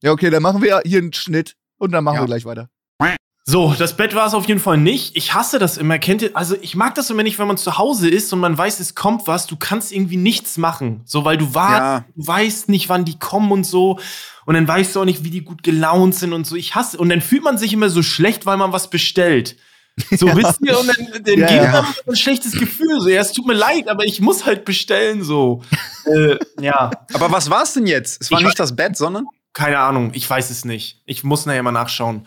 Ja, 0.00 0.12
okay, 0.12 0.30
dann 0.30 0.42
machen 0.44 0.62
wir 0.62 0.80
hier 0.84 0.98
einen 0.98 1.12
Schnitt 1.12 1.56
und 1.76 1.90
dann 1.90 2.04
machen 2.04 2.14
Ja. 2.16 2.22
wir 2.22 2.26
gleich 2.26 2.44
weiter. 2.44 2.70
So, 3.50 3.74
das 3.78 3.96
Bett 3.96 4.14
war 4.14 4.26
es 4.26 4.34
auf 4.34 4.46
jeden 4.46 4.60
Fall 4.60 4.76
nicht. 4.76 5.16
Ich 5.16 5.32
hasse 5.32 5.58
das 5.58 5.78
immer. 5.78 5.98
Kennt 5.98 6.20
ihr, 6.20 6.32
also 6.36 6.54
ich 6.60 6.74
mag 6.74 6.94
das 6.96 7.08
immer 7.08 7.22
nicht, 7.22 7.38
wenn 7.38 7.46
man 7.46 7.56
zu 7.56 7.78
Hause 7.78 8.10
ist 8.10 8.30
und 8.34 8.40
man 8.40 8.58
weiß, 8.58 8.78
es 8.78 8.94
kommt 8.94 9.26
was. 9.26 9.46
Du 9.46 9.56
kannst 9.56 9.90
irgendwie 9.90 10.18
nichts 10.18 10.58
machen. 10.58 11.00
So, 11.06 11.24
weil 11.24 11.38
du, 11.38 11.54
war, 11.54 11.78
Ja. 11.78 12.04
du 12.14 12.26
weißt 12.26 12.68
nicht, 12.68 12.90
wann 12.90 13.06
die 13.06 13.18
kommen 13.18 13.50
und 13.50 13.64
so. 13.64 14.00
Und 14.44 14.52
dann 14.54 14.68
weißt 14.68 14.94
du 14.94 15.00
auch 15.00 15.06
nicht, 15.06 15.24
wie 15.24 15.30
die 15.30 15.40
gut 15.40 15.62
gelaunt 15.62 16.14
sind 16.14 16.34
und 16.34 16.46
so. 16.46 16.56
Ich 16.56 16.74
hasse. 16.74 16.98
Und 16.98 17.08
dann 17.08 17.22
fühlt 17.22 17.42
man 17.42 17.56
sich 17.56 17.72
immer 17.72 17.88
so 17.88 18.02
schlecht, 18.02 18.44
weil 18.44 18.58
man 18.58 18.72
was 18.74 18.90
bestellt. 18.90 19.56
So, 20.10 20.26
wisst 20.36 20.60
ihr? 20.60 20.78
Und 20.78 20.86
dann, 20.88 21.22
dann 21.24 21.38
Ja, 21.38 21.46
geht 21.46 21.62
ja. 21.62 21.72
man 21.82 21.86
ein 22.06 22.16
schlechtes 22.16 22.52
Gefühl. 22.52 23.00
So, 23.00 23.08
ja, 23.08 23.22
es 23.22 23.32
tut 23.32 23.46
mir 23.46 23.54
leid, 23.54 23.88
aber 23.88 24.04
ich 24.04 24.20
muss 24.20 24.44
halt 24.44 24.66
bestellen. 24.66 25.22
So. 25.24 25.62
äh, 26.04 26.36
ja. 26.60 26.90
Aber 27.14 27.32
was 27.32 27.48
war 27.48 27.62
es 27.62 27.72
denn 27.72 27.86
jetzt? 27.86 28.20
Es 28.20 28.30
war 28.30 28.40
Ich 28.40 28.44
nicht 28.46 28.60
das 28.60 28.76
Bett, 28.76 28.94
sondern 28.94 29.24
Keine 29.54 29.78
Ahnung, 29.78 30.10
ich 30.12 30.28
weiß 30.28 30.50
es 30.50 30.66
nicht. 30.66 31.00
Ich 31.06 31.24
muss 31.24 31.46
nachher 31.46 31.62
mal 31.62 31.72
nachschauen. 31.72 32.26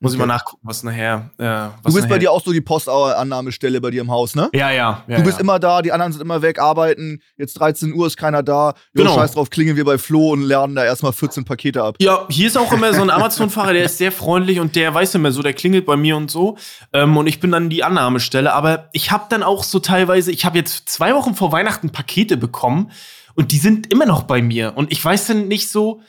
Muss 0.00 0.12
ich 0.12 0.18
Okay. 0.20 0.28
mal 0.28 0.34
nachgucken, 0.34 0.60
was 0.62 0.84
nachher. 0.84 1.30
Äh, 1.38 1.44
was 1.44 1.70
Du 1.82 1.82
bist 1.86 1.96
nachher 1.96 2.08
bei 2.08 2.18
dir 2.20 2.30
auch 2.30 2.40
so 2.44 2.52
die 2.52 2.60
Postannahmestelle 2.60 3.80
bei 3.80 3.90
dir 3.90 4.00
im 4.02 4.10
Haus, 4.12 4.36
ne? 4.36 4.48
Ja, 4.54 4.70
ja. 4.70 5.02
ja 5.08 5.16
Du 5.16 5.24
bist 5.24 5.38
ja. 5.38 5.40
immer 5.42 5.58
da, 5.58 5.82
die 5.82 5.90
anderen 5.90 6.12
sind 6.12 6.22
immer 6.22 6.40
weg, 6.40 6.60
arbeiten. 6.60 7.20
Jetzt 7.36 7.54
13 7.54 7.92
Uhr 7.92 8.06
ist 8.06 8.16
keiner 8.16 8.44
da. 8.44 8.74
Jo, 8.94 9.02
Genau. 9.02 9.14
scheiß 9.16 9.32
drauf, 9.32 9.50
klingeln 9.50 9.76
wir 9.76 9.84
bei 9.84 9.98
Flo 9.98 10.30
und 10.30 10.42
lernen 10.42 10.76
da 10.76 10.84
erstmal 10.84 11.12
14 11.12 11.44
Pakete 11.44 11.82
ab. 11.82 11.96
Ja, 11.98 12.26
hier 12.28 12.46
ist 12.46 12.56
auch 12.56 12.72
immer 12.72 12.94
so 12.94 13.02
ein 13.02 13.10
Amazon-Fahrer, 13.10 13.72
der 13.72 13.84
ist 13.84 13.98
sehr 13.98 14.12
freundlich 14.12 14.60
und 14.60 14.76
der 14.76 14.94
weiß 14.94 15.16
immer 15.16 15.32
so, 15.32 15.42
der 15.42 15.52
klingelt 15.52 15.84
bei 15.84 15.96
mir 15.96 16.16
und 16.16 16.30
so. 16.30 16.56
Ähm, 16.92 17.16
und 17.16 17.26
ich 17.26 17.40
bin 17.40 17.50
dann 17.50 17.68
die 17.68 17.82
Annahmestelle. 17.82 18.52
Aber 18.52 18.90
ich 18.92 19.10
habe 19.10 19.24
dann 19.30 19.42
auch 19.42 19.64
so 19.64 19.80
teilweise, 19.80 20.30
ich 20.30 20.44
habe 20.44 20.56
jetzt 20.58 20.88
zwei 20.88 21.12
Wochen 21.16 21.34
vor 21.34 21.50
Weihnachten 21.50 21.90
Pakete 21.90 22.36
bekommen 22.36 22.92
und 23.34 23.50
die 23.50 23.58
sind 23.58 23.92
immer 23.92 24.06
noch 24.06 24.22
bei 24.22 24.42
mir. 24.42 24.74
Und 24.76 24.92
ich 24.92 25.04
weiß 25.04 25.26
dann 25.26 25.48
nicht 25.48 25.70
so, 25.70 26.02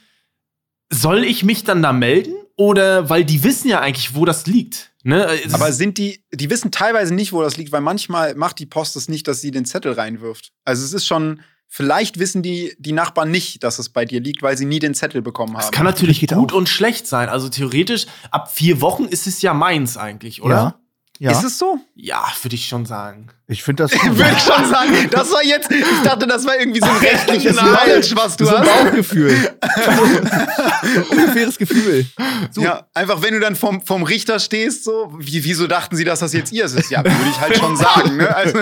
soll 0.92 1.24
ich 1.24 1.44
mich 1.44 1.64
dann 1.64 1.82
da 1.82 1.92
melden? 1.92 2.34
Oder 2.60 3.10
weil 3.10 3.24
die 3.24 3.42
wissen 3.46 3.70
ja 3.70 3.80
eigentlich, 3.80 4.16
wo 4.16 4.26
das 4.26 4.46
liegt. 4.46 4.92
Ne? 5.04 5.26
Es 5.46 5.54
aber 5.54 5.72
sind 5.72 5.98
die, 5.98 6.26
die 6.34 6.50
wissen 6.50 6.72
teilweise 6.72 7.14
nicht, 7.14 7.32
wo 7.32 7.42
das 7.42 7.56
liegt, 7.56 7.72
weil 7.72 7.80
manchmal 7.80 8.36
macht 8.36 8.60
die 8.60 8.66
Post 8.66 8.98
es 8.98 9.08
nicht, 9.08 9.30
dass 9.30 9.40
sie 9.40 9.52
den 9.52 9.64
Zettel 9.64 9.94
reinwirft. 9.94 10.52
Also 10.66 10.84
es 10.84 10.92
ist 10.92 11.06
schon, 11.06 11.40
vielleicht 11.70 12.20
wissen 12.20 12.44
die, 12.44 12.76
die 12.78 12.92
Nachbarn 12.92 13.32
nicht, 13.32 13.64
dass 13.64 13.80
es 13.80 13.88
bei 13.88 14.04
dir 14.04 14.20
liegt, 14.20 14.42
weil 14.42 14.58
sie 14.58 14.66
nie 14.66 14.80
den 14.80 14.94
Zettel 14.94 15.22
bekommen 15.22 15.54
haben. 15.54 15.62
Das 15.62 15.72
kann 15.72 15.86
natürlich 15.86 16.28
gut 16.28 16.52
auch. 16.52 16.58
und 16.58 16.68
schlecht 16.68 17.08
sein. 17.08 17.30
Also 17.30 17.48
theoretisch, 17.48 18.08
ab 18.30 18.52
vier 18.52 18.82
Wochen 18.82 19.06
ist 19.06 19.26
es 19.26 19.42
ja 19.42 19.54
meins 19.54 19.96
eigentlich, 19.96 20.42
oder? 20.42 20.56
Ja. 20.56 20.80
Ja, 21.22 21.32
Ist 21.32 21.44
es 21.44 21.58
so? 21.58 21.78
Ja, 21.96 22.24
würde 22.44 22.56
ich 22.56 22.66
schon 22.66 22.86
sagen. 22.86 23.28
ich 23.48 23.62
finde 23.62 23.84
das 23.84 23.92
Würde 24.06 24.32
ich 24.32 24.42
schon 24.42 24.70
sagen. 24.70 25.10
Das 25.12 25.30
war 25.34 25.44
jetzt, 25.44 25.70
ich 25.70 25.84
dachte, 26.02 26.26
das 26.26 26.46
war 26.46 26.58
irgendwie 26.58 26.80
so 26.80 26.86
ein 26.86 26.96
rechtliches. 27.02 27.58
Knowledge, 27.58 28.12
was 28.16 28.38
du 28.38 28.46
so 28.46 28.56
ein 28.56 28.62
hast. 28.66 28.84
Bauchgefühl. 28.86 29.36
Ungefähres 31.12 31.58
Gefühl. 31.58 32.06
So. 32.52 32.62
Ja, 32.62 32.88
einfach 32.94 33.22
wenn 33.22 33.34
du 33.34 33.42
dann 33.42 33.58
vom, 33.58 33.82
vom 33.86 34.04
Richter 34.04 34.40
stehst, 34.40 34.86
so, 34.86 35.14
wie, 35.20 35.44
wieso 35.44 35.68
dachten 35.68 35.98
sie, 35.98 36.06
dass 36.06 36.20
das 36.22 36.32
jetzt 36.32 36.54
ihr 36.54 36.64
ist? 36.64 36.90
Ja, 36.90 37.04
würde 37.04 37.16
ich 37.30 37.40
halt 37.42 37.58
schon 37.58 37.76
sagen. 37.76 38.16
Ne? 38.16 38.34
Also, 38.34 38.60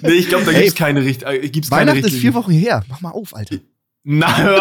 Nee, 0.00 0.12
ich 0.12 0.28
glaube, 0.30 0.46
da 0.46 0.52
Ey, 0.52 0.62
gibt's 0.64 0.74
keine, 0.78 1.02
Richt 1.02 1.22
äh, 1.22 1.48
gibt's 1.50 1.68
keine 1.68 1.90
Weihnachten 1.92 2.06
ist 2.06 2.18
vier 2.18 2.32
Wochen 2.32 2.52
her. 2.52 2.82
Mach 2.88 3.02
mal 3.02 3.10
auf, 3.10 3.36
Alter. 3.36 3.56
Nein, 4.08 4.60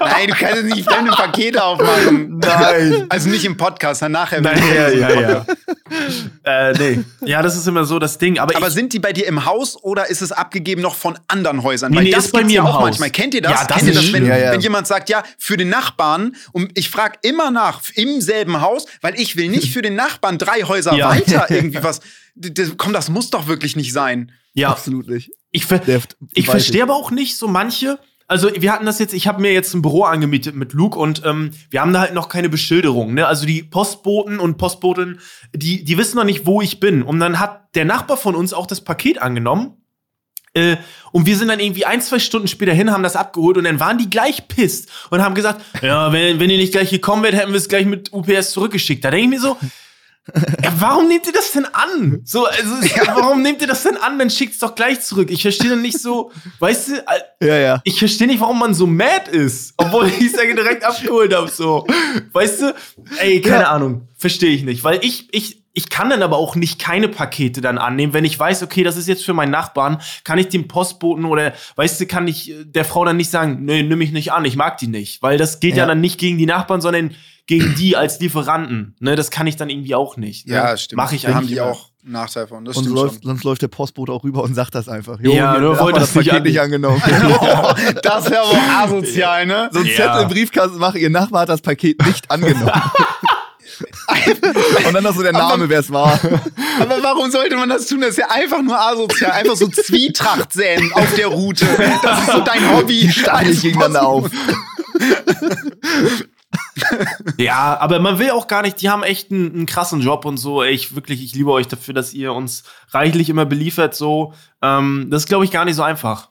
nein, 0.00 0.28
du 0.28 0.34
kannst 0.34 0.64
nicht 0.64 0.88
fremde 0.88 1.10
Pakete 1.10 1.62
aufmachen. 1.62 2.38
Nein. 2.38 3.04
Also 3.10 3.28
nicht 3.28 3.44
im 3.44 3.58
Podcast, 3.58 4.00
dann 4.00 4.12
nachher. 4.12 4.40
Nein, 4.40 4.62
ja, 4.74 4.88
ja, 4.88 5.20
ja. 5.20 5.46
äh, 6.44 6.72
nee. 6.72 7.04
Ja, 7.24 7.42
das 7.42 7.56
ist 7.56 7.66
immer 7.66 7.84
so 7.84 7.98
das 7.98 8.18
Ding. 8.18 8.38
Aber, 8.38 8.56
Aber 8.56 8.68
ich, 8.68 8.74
sind 8.74 8.92
die 8.92 8.98
bei 8.98 9.12
dir 9.12 9.26
im 9.26 9.44
Haus 9.44 9.76
oder 9.82 10.08
ist 10.10 10.22
es 10.22 10.32
abgegeben 10.32 10.82
noch 10.82 10.94
von 10.94 11.18
anderen 11.28 11.62
Häusern? 11.62 11.90
Nee, 11.90 11.96
Weil 11.98 12.04
nee, 12.04 12.10
das 12.10 12.26
ist 12.26 12.32
bei 12.32 12.44
mir 12.44 12.52
ja 12.54 12.62
auch 12.62 12.74
Haus. 12.74 12.82
manchmal. 12.82 13.10
Kennt 13.10 13.34
ihr 13.34 13.42
das? 13.42 13.52
Ja, 13.52 13.64
das 13.66 13.76
Kennt 13.78 13.88
ihr 13.88 13.94
das, 13.94 14.12
wenn. 14.12 14.26
Ja, 14.26 14.36
ja. 14.36 14.52
wenn 14.52 14.60
jemand 14.60 14.86
sagt, 14.86 15.08
ja, 15.08 15.22
für 15.38 15.56
den 15.56 15.68
Nachbarn 15.68 16.34
und 16.52 16.76
ich 16.78 16.90
frage 16.90 17.18
immer 17.22 17.50
nach 17.50 17.80
im 17.94 18.20
selben 18.20 18.60
Haus, 18.60 18.86
weil 19.00 19.18
ich 19.20 19.36
will 19.36 19.48
nicht 19.48 19.72
für 19.72 19.82
den 19.82 19.94
Nachbarn 19.94 20.38
drei 20.38 20.62
Häuser 20.62 20.92
weiter 20.98 21.46
irgendwie 21.50 21.82
was. 21.82 22.00
D- 22.34 22.50
d- 22.50 22.72
Komm, 22.76 22.92
das 22.92 23.08
muss 23.08 23.30
doch 23.30 23.46
wirklich 23.46 23.76
nicht 23.76 23.92
sein. 23.92 24.32
ja, 24.54 24.70
Absolut 24.70 25.08
nicht. 25.08 25.30
ich, 25.50 25.66
ver 25.66 25.80
ich 26.34 26.46
verstehe 26.46 26.82
aber 26.82 26.94
auch 26.94 27.10
nicht 27.10 27.36
so 27.36 27.46
manche. 27.48 27.98
Also 28.28 28.50
wir 28.54 28.72
hatten 28.72 28.86
das 28.86 28.98
jetzt, 28.98 29.14
ich 29.14 29.26
habe 29.26 29.40
mir 29.40 29.52
jetzt 29.52 29.74
ein 29.74 29.82
Büro 29.82 30.04
angemietet 30.04 30.54
mit 30.54 30.72
Luke 30.72 30.98
und 30.98 31.22
ähm, 31.24 31.50
wir 31.70 31.80
haben 31.80 31.92
da 31.92 32.00
halt 32.00 32.14
noch 32.14 32.28
keine 32.28 32.48
Beschilderung. 32.48 33.14
Ne? 33.14 33.26
Also 33.26 33.46
die 33.46 33.62
Postboten 33.62 34.38
und 34.38 34.56
Postboten, 34.56 35.20
die, 35.54 35.84
die 35.84 35.98
wissen 35.98 36.16
noch 36.16 36.24
nicht, 36.24 36.46
wo 36.46 36.62
ich 36.62 36.80
bin. 36.80 37.02
Und 37.02 37.20
dann 37.20 37.38
hat 37.38 37.74
der 37.74 37.84
Nachbar 37.84 38.16
von 38.16 38.34
uns 38.34 38.52
auch 38.52 38.66
das 38.66 38.80
Paket 38.82 39.20
angenommen. 39.20 39.76
Äh, 40.54 40.76
und 41.12 41.26
wir 41.26 41.36
sind 41.36 41.48
dann 41.48 41.60
irgendwie 41.60 41.86
ein, 41.86 42.00
zwei 42.02 42.18
Stunden 42.18 42.46
später 42.46 42.72
hin, 42.72 42.90
haben 42.90 43.02
das 43.02 43.16
abgeholt 43.16 43.56
und 43.56 43.64
dann 43.64 43.80
waren 43.80 43.96
die 43.96 44.10
gleich 44.10 44.48
pisst 44.48 44.90
und 45.10 45.22
haben 45.22 45.34
gesagt, 45.34 45.62
ja, 45.80 46.12
wenn, 46.12 46.40
wenn 46.40 46.50
ihr 46.50 46.58
nicht 46.58 46.72
gleich 46.72 46.90
gekommen 46.90 47.22
wärt, 47.22 47.34
hätten 47.34 47.52
wir 47.52 47.58
es 47.58 47.68
gleich 47.68 47.86
mit 47.86 48.12
UPS 48.12 48.50
zurückgeschickt. 48.50 49.02
Da 49.02 49.10
denke 49.10 49.24
ich 49.24 49.30
mir 49.30 49.40
so, 49.40 49.56
ja, 50.62 50.72
warum 50.78 51.08
nehmt 51.08 51.26
ihr 51.26 51.32
das 51.32 51.52
denn 51.52 51.64
an? 51.66 52.20
So, 52.24 52.46
also, 52.46 52.70
warum 53.14 53.42
nehmt 53.42 53.60
ihr 53.60 53.66
das 53.66 53.82
denn 53.82 53.96
an? 53.96 54.18
Dann 54.18 54.30
schickt's 54.30 54.58
doch 54.58 54.74
gleich 54.74 55.00
zurück. 55.00 55.30
Ich 55.30 55.42
verstehe 55.42 55.70
dann 55.70 55.82
nicht 55.82 55.98
so, 55.98 56.30
weißt 56.60 56.88
du, 56.88 57.04
Ja, 57.46 57.56
ja. 57.58 57.80
ich 57.84 57.98
verstehe 57.98 58.26
nicht, 58.26 58.40
warum 58.40 58.58
man 58.58 58.72
so 58.74 58.86
mad 58.86 59.30
ist, 59.30 59.74
obwohl 59.76 60.06
ich 60.06 60.20
es 60.20 60.32
ja 60.32 60.44
direkt 60.44 60.84
abgeholt 60.84 61.34
habe. 61.34 61.48
So, 61.50 61.86
weißt 62.32 62.62
du? 62.62 62.74
Ey, 63.18 63.40
keine 63.40 63.68
Ahnung, 63.68 64.08
verstehe 64.16 64.50
ich 64.54 64.62
nicht, 64.62 64.84
weil 64.84 65.00
ich 65.04 65.28
ich 65.32 65.61
ich 65.74 65.88
kann 65.88 66.10
dann 66.10 66.22
aber 66.22 66.36
auch 66.36 66.54
nicht 66.54 66.78
keine 66.78 67.08
Pakete 67.08 67.60
dann 67.60 67.78
annehmen, 67.78 68.12
wenn 68.12 68.24
ich 68.24 68.38
weiß, 68.38 68.62
okay, 68.62 68.82
das 68.84 68.96
ist 68.96 69.08
jetzt 69.08 69.24
für 69.24 69.32
meinen 69.34 69.50
Nachbarn, 69.50 70.00
kann 70.24 70.38
ich 70.38 70.48
dem 70.48 70.68
Postboten 70.68 71.24
oder 71.24 71.52
weißt 71.76 72.00
du, 72.00 72.06
kann 72.06 72.28
ich 72.28 72.50
äh, 72.50 72.64
der 72.64 72.84
Frau 72.84 73.04
dann 73.04 73.16
nicht 73.16 73.30
sagen, 73.30 73.64
nee, 73.64 73.82
nimm 73.82 73.98
mich 73.98 74.12
nicht 74.12 74.32
an, 74.32 74.44
ich 74.44 74.56
mag 74.56 74.78
die 74.78 74.86
nicht, 74.88 75.22
weil 75.22 75.38
das 75.38 75.60
geht 75.60 75.72
ja, 75.76 75.84
Ja. 75.84 75.86
dann 75.86 76.00
nicht 76.00 76.18
gegen 76.18 76.36
die 76.38 76.46
Nachbarn, 76.46 76.80
sondern 76.80 77.14
gegen 77.46 77.74
die 77.74 77.96
als 77.96 78.20
Lieferanten. 78.20 78.94
Ne, 79.00 79.16
das 79.16 79.30
kann 79.32 79.46
ich 79.48 79.56
dann 79.56 79.68
irgendwie 79.68 79.94
auch 79.96 80.16
nicht. 80.16 80.46
Ne? 80.46 80.76
Mache 80.94 81.16
ich 81.16 81.22
da 81.22 81.34
haben 81.34 81.46
die 81.48 81.54
immer. 81.56 81.66
auch 81.66 81.88
einen 82.04 82.12
Nachteil 82.12 82.46
von. 82.46 82.64
Das 82.64 82.76
Und 82.76 82.84
stimmt 82.84 82.96
läuft, 82.96 83.14
schon. 83.14 83.22
sonst 83.24 83.44
läuft 83.44 83.62
der 83.62 83.68
Postbote 83.68 84.12
auch 84.12 84.22
rüber 84.22 84.44
und 84.44 84.54
sagt 84.54 84.74
das 84.76 84.88
einfach. 84.88 85.18
Ja, 85.20 85.30
hier, 85.54 85.60
du 85.60 85.70
man 85.70 85.78
wolltest 85.80 86.14
das 86.14 86.24
Paket 86.24 86.44
nicht 86.44 86.52
nicht 86.52 86.60
angenommen. 86.60 87.02
das 88.02 88.30
wäre 88.30 88.42
aber 88.42 88.84
asozial, 88.84 89.46
ne? 89.46 89.70
so 89.72 89.80
ein 89.80 89.86
Ja. 89.86 89.92
Zettel 89.96 90.22
im 90.22 90.28
Briefkasten 90.28 90.78
machen, 90.78 91.00
ihr 91.00 91.10
Nachbar 91.10 91.42
hat 91.42 91.48
das 91.48 91.60
Paket 91.62 92.04
nicht 92.06 92.30
angenommen. 92.30 92.70
und 94.86 94.94
dann 94.94 95.02
noch 95.04 95.14
so 95.14 95.22
der 95.22 95.32
Name, 95.32 95.68
wer 95.68 95.80
es 95.80 95.90
war. 95.90 96.12
Aber 96.80 97.02
warum 97.02 97.30
sollte 97.30 97.56
man 97.56 97.68
das 97.68 97.86
tun? 97.86 98.00
Das 98.00 98.10
ist 98.10 98.18
ja 98.18 98.30
einfach 98.30 98.62
nur 98.62 98.78
asozial. 98.78 99.32
Einfach 99.32 99.56
so 99.56 99.68
Zwietracht 99.68 100.52
säen 100.52 100.92
auf 100.94 101.14
der 101.14 101.28
Route. 101.28 101.66
Das 102.02 102.20
ist 102.26 102.32
so 102.32 102.40
dein 102.40 102.76
Hobby. 102.76 103.00
Die 103.00 103.46
nicht 103.48 103.62
gegeneinander 103.62 104.06
auf. 104.06 104.30
Ja, 107.38 107.78
aber 107.80 107.98
man 108.00 108.18
will 108.18 108.30
auch 108.30 108.46
gar 108.46 108.62
nicht, 108.62 108.80
die 108.80 108.90
haben 108.90 109.02
echt 109.02 109.30
einen, 109.30 109.52
einen 109.54 109.66
krassen 109.66 110.00
Job 110.00 110.24
und 110.24 110.36
so. 110.36 110.62
Ich 110.62 110.94
wirklich, 110.94 111.22
ich 111.22 111.34
liebe 111.34 111.50
euch 111.50 111.66
dafür, 111.68 111.94
dass 111.94 112.12
ihr 112.12 112.32
uns 112.32 112.64
reichlich 112.90 113.28
immer 113.30 113.46
beliefert. 113.46 113.94
So, 113.94 114.34
ähm, 114.60 115.08
das 115.10 115.22
ist, 115.22 115.28
glaube 115.28 115.44
ich, 115.44 115.50
gar 115.50 115.64
nicht 115.64 115.76
so 115.76 115.82
einfach. 115.82 116.30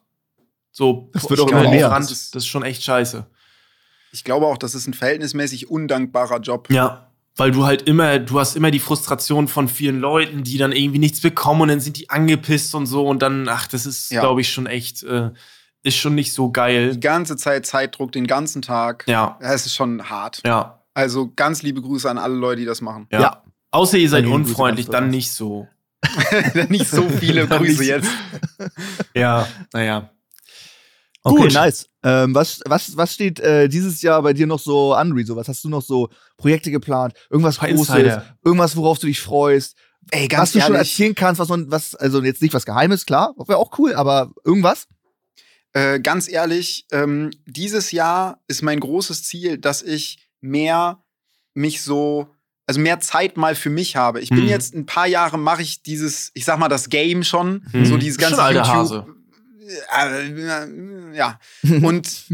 So, 0.72 1.10
Das 1.14 1.30
wird 1.30 1.40
auch 1.40 1.50
immer 1.50 1.70
mehr. 1.70 1.96
Ist- 1.98 2.36
das 2.36 2.44
ist 2.44 2.48
schon 2.48 2.64
echt 2.64 2.84
scheiße. 2.84 3.26
Ich 4.12 4.24
glaube 4.24 4.46
auch, 4.48 4.58
das 4.58 4.76
ist 4.76 4.88
ein 4.88 4.94
verhältnismäßig 4.94 5.70
undankbarer 5.70 6.40
Job. 6.40 6.70
Ja. 6.70 7.11
Weil 7.38 7.52
du 7.52 7.66
halt 7.66 7.84
immer, 7.84 8.20
du 8.20 8.40
hast 8.40 8.56
immer 8.58 8.72
die 8.72 8.80
Frustration 8.80 9.48
von 9.48 9.68
vielen 9.70 10.00
Leuten, 10.00 10.44
die 10.44 10.58
dann 10.58 10.72
irgendwie 10.74 11.00
nichts 11.00 11.22
bekommen 11.22 11.62
und 11.62 11.68
dann 11.70 11.80
sind 11.80 11.98
die 11.98 12.10
angepisst 12.10 12.76
und 12.76 12.86
so 12.88 13.08
und 13.08 13.22
dann, 13.22 13.48
ach, 13.48 13.68
das 13.68 13.86
ist, 13.86 14.12
Ja. 14.12 14.20
glaube 14.22 14.42
ich, 14.42 14.52
schon 14.52 14.66
echt, 14.68 15.04
äh, 15.04 15.30
ist 15.84 15.96
schon 15.98 16.14
nicht 16.14 16.34
so 16.34 16.52
geil. 16.52 16.92
Die 16.94 17.00
ganze 17.00 17.38
Zeit 17.38 17.66
Zeitdruck, 17.66 18.12
den 18.12 18.28
ganzen 18.28 18.62
Tag. 18.62 19.06
Ja, 19.08 19.38
Das 19.42 19.66
ist 19.66 19.74
schon 19.76 20.10
hart. 20.10 20.42
ja, 20.46 20.84
Also 20.94 21.32
ganz 21.36 21.62
liebe 21.64 21.82
Grüße 21.82 22.10
an 22.10 22.18
alle 22.18 22.36
Leute, 22.36 22.60
die 22.60 22.66
das 22.66 22.82
machen. 22.82 23.08
ja. 23.12 23.22
Ja. 23.22 23.44
Außer 23.74 23.98
ihr 23.98 24.10
seid 24.10 24.26
unfreundlich, 24.26 24.88
dann 24.90 25.10
nicht 25.10 25.32
so. 25.32 25.68
Nicht 26.68 26.90
so 26.90 27.08
viele 27.08 27.48
Grüße 27.48 27.86
jetzt. 27.86 28.10
Ja, 29.16 29.48
naja. 29.72 30.10
Okay, 31.24 31.44
Gut. 31.44 31.54
nice. 31.54 31.88
Ähm, 32.04 32.34
was, 32.34 32.62
was, 32.66 32.98
was 32.98 33.14
steht 33.14 33.40
äh, 33.40 33.68
dieses 33.70 34.02
Jahr 34.02 34.22
bei 34.24 34.34
dir 34.34 34.48
noch 34.48 34.60
so 34.60 34.94
an, 34.94 35.12
Rezo? 35.12 35.36
Was 35.36 35.48
hast 35.48 35.64
du 35.64 35.70
noch 35.70 35.84
so 35.84 36.10
Projekte 36.38 36.72
geplant? 36.72 37.14
Irgendwas 37.30 37.60
Großes? 37.60 37.90
Insider. 37.90 38.26
Irgendwas, 38.44 38.76
worauf 38.76 38.98
du 38.98 39.06
dich 39.08 39.20
freust? 39.20 39.76
Ey, 40.10 40.28
was 40.36 40.52
du 40.52 40.60
schon 40.60 40.74
erzählen 40.76 41.14
kannst, 41.14 41.38
was 41.40 41.48
man, 41.50 41.70
was, 41.70 41.94
also 41.94 42.24
jetzt 42.24 42.42
nicht 42.42 42.56
was 42.56 42.66
Geheimes, 42.66 43.06
klar, 43.06 43.36
wäre 43.46 43.60
auch 43.60 43.78
cool, 43.78 43.94
aber 43.94 44.32
irgendwas? 44.44 44.88
Äh, 45.74 46.00
ganz 46.00 46.28
ehrlich, 46.28 46.88
ähm, 46.92 47.30
dieses 47.46 47.92
Jahr 47.92 48.42
ist 48.48 48.64
mein 48.64 48.80
großes 48.80 49.24
Ziel, 49.24 49.58
dass 49.60 49.84
ich 49.84 50.28
mehr 50.42 51.04
mich 51.54 51.84
so, 51.84 52.28
also 52.66 52.80
mehr 52.82 53.00
Zeit 53.00 53.38
mal 53.38 53.54
für 53.54 53.70
mich 53.70 53.96
habe. 53.96 54.22
Ich 54.22 54.30
bin 54.30 54.42
Mhm. 54.42 54.48
jetzt 54.50 54.74
ein 54.74 54.86
paar 54.88 55.06
Jahre 55.08 55.38
mache 55.38 55.62
ich 55.62 55.84
dieses, 55.84 56.32
ich 56.34 56.46
sag 56.46 56.58
mal 56.58 56.68
das 56.68 56.90
Game 56.90 57.24
schon, 57.24 57.64
Mhm. 57.72 57.86
so 57.86 57.98
dieses 57.98 58.20
Schon 58.22 58.32
ganze 58.36 58.44
alter 58.44 58.64
YouTube. 58.84 59.16
Hase. 59.90 60.22
Äh, 61.14 61.18
ja. 61.18 61.40
Und 61.82 62.26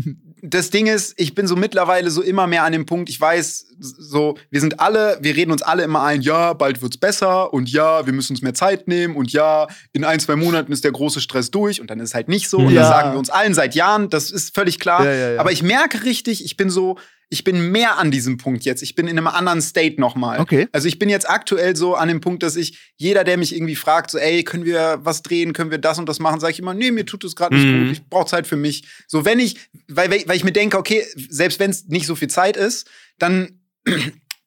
das 0.42 0.70
Ding 0.70 0.88
ist, 0.88 1.14
ich 1.18 1.34
bin 1.36 1.48
so 1.48 1.56
mittlerweile 1.56 2.12
so 2.12 2.22
immer 2.22 2.48
mehr 2.48 2.64
an 2.64 2.72
dem 2.72 2.86
Punkt, 2.86 3.10
ich 3.10 3.20
weiß, 3.20 3.66
so, 3.80 4.38
wir 4.50 4.62
sind 4.62 4.80
alle, 4.80 5.18
wir 5.22 5.36
reden 5.36 5.52
uns 5.52 5.62
alle 5.62 5.84
immer 5.84 6.04
ein, 6.04 6.22
ja, 6.22 6.54
bald 6.54 6.82
wird's 6.82 6.98
besser 6.98 7.54
und 7.54 7.70
ja, 7.72 8.06
wir 8.06 8.14
müssen 8.14 8.34
uns 8.34 8.42
mehr 8.42 8.54
Zeit 8.54 8.88
nehmen 8.88 9.16
und 9.16 9.32
ja, 9.32 9.68
in 9.94 10.04
ein, 10.04 10.20
zwei 10.20 10.36
Monaten 10.36 10.72
ist 10.72 10.84
der 10.84 10.92
große 10.92 11.22
Stress 11.22 11.52
durch 11.52 11.82
und 11.82 11.90
dann 11.90 12.00
ist 12.00 12.10
es 12.10 12.16
halt 12.16 12.28
nicht 12.28 12.50
so. 12.50 12.60
Und 12.60 12.70
Ja. 12.72 12.82
das 12.82 12.90
sagen 12.90 13.12
wir 13.14 13.20
uns 13.20 13.30
allen 13.30 13.54
seit 13.54 13.76
Jahren, 13.76 14.10
das 14.10 14.32
ist 14.32 14.54
völlig 14.56 14.80
klar. 14.80 15.04
Ja, 15.06 15.32
ja. 15.34 15.40
Aber 15.40 15.52
ich 15.52 15.64
merke 15.64 16.04
richtig, 16.04 16.44
ich 16.46 16.56
bin 16.58 16.70
so, 16.70 16.98
ich 17.30 17.44
bin 17.44 17.72
mehr 17.72 17.98
an 17.98 18.10
diesem 18.10 18.38
Punkt 18.38 18.64
jetzt. 18.64 18.82
Ich 18.82 18.96
bin 18.96 19.08
in 19.08 19.18
einem 19.18 19.28
anderen 19.28 19.62
State 19.62 20.00
nochmal. 20.00 20.40
Okay. 20.40 20.68
Also 20.72 20.88
ich 20.88 20.98
bin 20.98 21.10
jetzt 21.10 21.30
aktuell 21.30 21.76
so 21.76 21.96
an 21.96 22.08
dem 22.08 22.22
Punkt, 22.22 22.42
dass 22.42 22.56
ich, 22.56 22.92
jeder, 22.96 23.24
der 23.26 23.38
mich 23.38 23.54
irgendwie 23.54 23.76
fragt, 23.76 24.12
so, 24.12 24.18
ey, 24.18 24.44
können 24.44 24.64
wir 24.64 25.00
was 25.02 25.24
drehen, 25.24 25.52
können 25.52 25.70
wir 25.70 25.78
das 25.78 26.00
und 26.00 26.08
das 26.08 26.20
machen, 26.20 26.40
sage 26.40 26.54
ich 26.54 26.60
immer, 26.60 26.74
nee, 26.74 26.92
mir 26.92 27.06
tut 27.06 27.24
es 27.26 27.36
gerade 27.36 27.54
nicht 27.56 27.66
Mhm. 27.66 27.88
gut, 27.88 27.92
ich 27.98 28.06
brauche 28.08 28.28
Zeit 28.28 28.48
für 28.48 28.56
mich. 28.56 28.86
So, 29.08 29.26
wenn 29.26 29.40
ich, 29.40 29.58
weil, 29.90 30.10
weil 30.10 30.24
weil 30.26 30.38
ich 30.38 30.44
mir 30.46 30.54
denke, 30.54 30.78
okay, 30.78 31.04
selbst 31.30 31.60
wenn 31.60 31.72
es 31.72 31.86
nicht 31.88 32.06
so 32.08 32.16
viel 32.16 32.30
Zeit 32.30 32.56
ist, 32.56 32.90
dann 33.20 33.60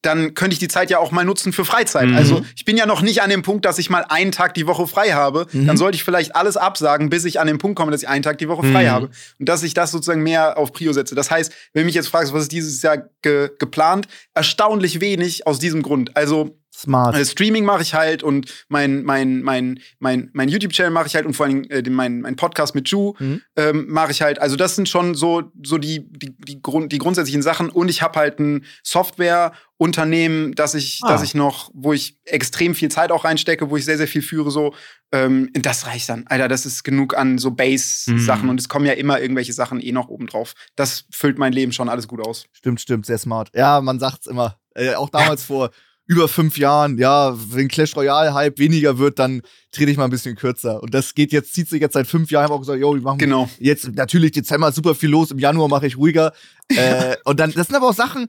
dann 0.02 0.34
könnte 0.34 0.54
ich 0.54 0.58
die 0.58 0.68
Zeit 0.68 0.90
ja 0.90 0.98
auch 0.98 1.10
mal 1.10 1.24
nutzen 1.24 1.52
für 1.52 1.64
Freizeit. 1.64 2.08
Mhm. 2.08 2.16
Also 2.16 2.42
ich 2.56 2.64
bin 2.64 2.76
ja 2.76 2.86
noch 2.86 3.02
nicht 3.02 3.22
an 3.22 3.30
dem 3.30 3.42
Punkt, 3.42 3.64
dass 3.66 3.78
ich 3.78 3.90
mal 3.90 4.04
einen 4.08 4.32
Tag 4.32 4.54
die 4.54 4.66
Woche 4.66 4.86
frei 4.86 5.10
habe. 5.12 5.46
Mhm. 5.52 5.66
Dann 5.66 5.76
sollte 5.76 5.96
ich 5.96 6.04
vielleicht 6.04 6.34
alles 6.34 6.56
absagen, 6.56 7.10
bis 7.10 7.24
ich 7.24 7.38
an 7.38 7.46
den 7.46 7.58
Punkt 7.58 7.76
komme, 7.76 7.90
dass 7.92 8.02
ich 8.02 8.08
einen 8.08 8.22
Tag 8.22 8.38
die 8.38 8.48
Woche 8.48 8.62
frei 8.62 8.84
Mhm. 8.84 8.90
habe. 8.90 9.10
Und 9.38 9.48
dass 9.48 9.62
ich 9.62 9.74
das 9.74 9.90
sozusagen 9.90 10.22
mehr 10.22 10.56
auf 10.56 10.72
Prio 10.72 10.92
setze. 10.92 11.14
Das 11.14 11.30
heißt, 11.30 11.52
wenn 11.74 11.84
mich 11.86 11.94
jetzt 11.94 12.08
fragst, 12.08 12.32
was 12.32 12.42
ist 12.42 12.52
dieses 12.52 12.80
Jahr 12.82 12.98
ge 13.22 13.50
geplant, 13.58 14.06
erstaunlich 14.34 15.00
wenig 15.00 15.46
aus 15.46 15.58
diesem 15.58 15.82
Grund. 15.82 16.16
Also 16.16 16.56
Smart. 16.80 17.14
äh, 17.16 17.24
Streaming 17.24 17.64
mache 17.64 17.82
ich 17.82 17.94
halt 17.94 18.22
und 18.22 18.50
mein, 18.68 19.02
mein, 19.04 19.42
mein, 19.42 19.80
mein, 19.98 20.30
mein 20.32 20.48
YouTube-Channel 20.48 20.90
mache 20.90 21.06
ich 21.06 21.14
halt 21.14 21.26
und 21.26 21.34
vor 21.34 21.46
allem 21.46 21.64
äh, 21.70 21.82
den, 21.82 21.94
mein, 21.94 22.20
mein 22.20 22.36
Podcast 22.36 22.74
mit 22.74 22.88
Ju 22.88 23.14
Mhm. 23.18 23.42
ähm, 23.56 23.86
mache 23.88 24.10
ich 24.12 24.22
halt. 24.22 24.40
Also 24.40 24.56
das 24.56 24.76
sind 24.76 24.88
schon 24.88 25.14
so, 25.14 25.50
so 25.64 25.78
die, 25.78 26.06
die, 26.10 26.34
die, 26.36 26.60
Grund, 26.62 26.92
die 26.92 26.98
grundsätzlichen 26.98 27.42
Sachen. 27.42 27.68
Und 27.68 27.88
ich 27.88 28.02
habe 28.02 28.18
halt 28.18 28.38
ein 28.38 28.64
Softwareunternehmen, 28.82 30.54
das 30.54 30.74
ich, 30.74 31.00
Ah. 31.02 31.08
das 31.12 31.22
ich 31.22 31.34
noch, 31.34 31.70
wo 31.74 31.92
ich 31.92 32.18
extrem 32.24 32.74
viel 32.74 32.90
Zeit 32.90 33.10
auch 33.12 33.24
reinstecke, 33.24 33.70
wo 33.70 33.76
ich 33.76 33.84
sehr, 33.84 33.96
sehr 33.96 34.08
viel 34.08 34.22
führe. 34.22 34.50
So, 34.50 34.74
ähm, 35.12 35.50
das 35.54 35.86
reicht 35.86 36.08
dann. 36.08 36.26
Alter, 36.28 36.48
das 36.48 36.66
ist 36.66 36.84
genug 36.84 37.16
an 37.16 37.38
so 37.38 37.50
Base-Sachen. 37.50 38.44
Mhm. 38.44 38.50
Und 38.50 38.60
es 38.60 38.68
kommen 38.68 38.86
ja 38.86 38.92
immer 38.92 39.20
irgendwelche 39.20 39.52
Sachen 39.52 39.80
eh 39.80 39.92
noch 39.92 40.08
oben 40.08 40.26
drauf. 40.26 40.54
Das 40.76 41.04
füllt 41.10 41.38
mein 41.38 41.52
Leben 41.52 41.72
schon 41.72 41.88
alles 41.88 42.08
gut 42.08 42.20
aus. 42.26 42.44
Stimmt, 42.52 42.80
stimmt, 42.80 43.06
sehr 43.06 43.18
smart. 43.18 43.50
Ja, 43.54 43.80
man 43.80 43.98
sagt's 43.98 44.26
immer. 44.26 44.58
Äh, 44.74 44.94
auch 44.94 45.10
damals 45.10 45.42
vor 45.44 45.70
über 46.10 46.26
fünf 46.26 46.58
Jahren, 46.58 46.98
ja, 46.98 47.36
wenn 47.54 47.68
Clash 47.68 47.94
Royale-Hype 47.94 48.58
weniger 48.58 48.98
wird, 48.98 49.20
dann 49.20 49.42
trete 49.70 49.92
ich 49.92 49.96
mal 49.96 50.04
ein 50.06 50.10
bisschen 50.10 50.34
kürzer. 50.34 50.82
Und 50.82 50.92
das 50.92 51.14
geht 51.14 51.30
jetzt, 51.30 51.54
zieht 51.54 51.68
sich 51.68 51.80
jetzt 51.80 51.92
seit 51.94 52.08
fünf 52.08 52.32
Jahren. 52.32 52.46
Ich 52.46 52.50
auch 52.50 52.58
gesagt, 52.58 52.80
yo, 52.80 52.92
wir 52.94 53.00
machen 53.00 53.18
Genau. 53.18 53.48
jetzt 53.60 53.94
natürlich 53.94 54.32
Dezember 54.32 54.72
super 54.72 54.96
viel 54.96 55.08
los, 55.08 55.30
im 55.30 55.38
Januar 55.38 55.68
mache 55.68 55.86
ich 55.86 55.96
ruhiger. 55.96 56.32
äh, 56.68 57.16
und 57.24 57.38
dann, 57.38 57.52
das 57.52 57.68
sind 57.68 57.76
aber 57.76 57.88
auch 57.90 57.94
Sachen, 57.94 58.26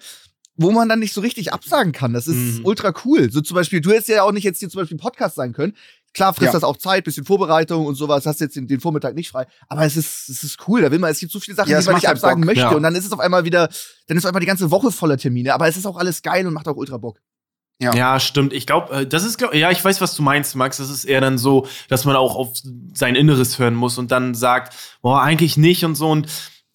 wo 0.58 0.70
man 0.70 0.88
dann 0.90 1.00
nicht 1.00 1.14
so 1.14 1.22
richtig 1.22 1.54
absagen 1.54 1.92
kann. 1.92 2.14
Das 2.14 2.28
ist 2.28 2.60
Mhm. 2.60 2.66
ultra 2.66 2.94
cool. 3.04 3.32
So 3.32 3.42
zum 3.42 3.56
Beispiel, 3.56 3.82
du 3.82 3.90
hättest 3.90 4.10
ja 4.10 4.22
auch 4.22 4.32
nicht 4.32 4.44
jetzt 4.44 4.60
hier 4.60 4.70
zum 4.70 4.80
Beispiel 4.82 4.98
Podcast 4.98 5.34
sein 5.36 5.52
können. 5.52 5.74
Klar 6.14 6.34
frisst 6.36 6.48
Ja. 6.48 6.52
das 6.60 6.64
auch 6.64 6.78
Zeit, 6.78 7.06
bisschen 7.06 7.26
Vorbereitung 7.26 7.86
und 7.88 7.96
sowas, 7.96 8.28
hast 8.28 8.42
jetzt 8.42 8.56
den, 8.58 8.68
den 8.68 8.80
Vormittag 8.80 9.16
nicht 9.16 9.30
frei. 9.32 9.48
Aber 9.70 9.86
es 9.86 9.98
ist, 9.98 10.30
es 10.30 10.44
ist 10.44 10.60
cool. 10.68 10.82
Da 10.82 10.92
will 10.92 11.00
man, 11.00 11.10
es 11.10 11.20
gibt 11.20 11.32
so 11.32 11.40
viele 11.40 11.56
Sachen, 11.56 11.72
Ja, 11.72 11.80
die 11.80 11.86
man 11.86 11.96
nicht 11.96 12.06
halt 12.06 12.18
absagen 12.18 12.42
Bock. 12.42 12.46
möchte. 12.48 12.62
Ja. 12.62 12.72
Und 12.76 12.84
dann 12.84 12.94
ist 12.94 13.06
es 13.06 13.12
auf 13.12 13.20
einmal 13.22 13.44
wieder, 13.46 13.70
dann 14.08 14.18
ist 14.18 14.26
auf 14.26 14.30
einmal 14.30 14.42
die 14.42 14.46
ganze 14.46 14.70
Woche 14.70 14.92
voller 14.92 15.18
Termine. 15.18 15.54
Aber 15.56 15.68
es 15.68 15.78
ist 15.78 15.88
auch 15.88 15.98
alles 15.98 16.22
geil 16.22 16.46
und 16.46 16.54
macht 16.54 16.68
auch 16.68 16.76
ultra 16.76 16.98
Bock. 16.98 17.18
Ja. 17.82 17.96
Ja, 17.96 18.20
stimmt. 18.20 18.54
Ich 18.54 18.68
glaube, 18.68 19.08
das 19.08 19.24
ist, 19.24 19.40
glaub, 19.40 19.56
ja, 19.56 19.72
ich 19.72 19.84
weiß, 19.84 20.02
was 20.02 20.16
du 20.16 20.22
meinst, 20.22 20.56
Max. 20.56 20.78
Das 20.78 20.92
ist 20.92 21.04
eher 21.04 21.20
dann 21.20 21.40
so, 21.40 21.68
dass 21.90 22.06
man 22.06 22.16
auch 22.16 22.36
auf 22.36 22.50
sein 22.94 23.16
Inneres 23.16 23.58
hören 23.58 23.74
muss 23.74 23.98
und 23.98 24.12
dann 24.12 24.36
sagt, 24.36 24.76
boah, 25.02 25.22
eigentlich 25.24 25.58
nicht 25.58 25.84
und 25.84 25.96
so. 25.96 26.10
Und 26.12 26.28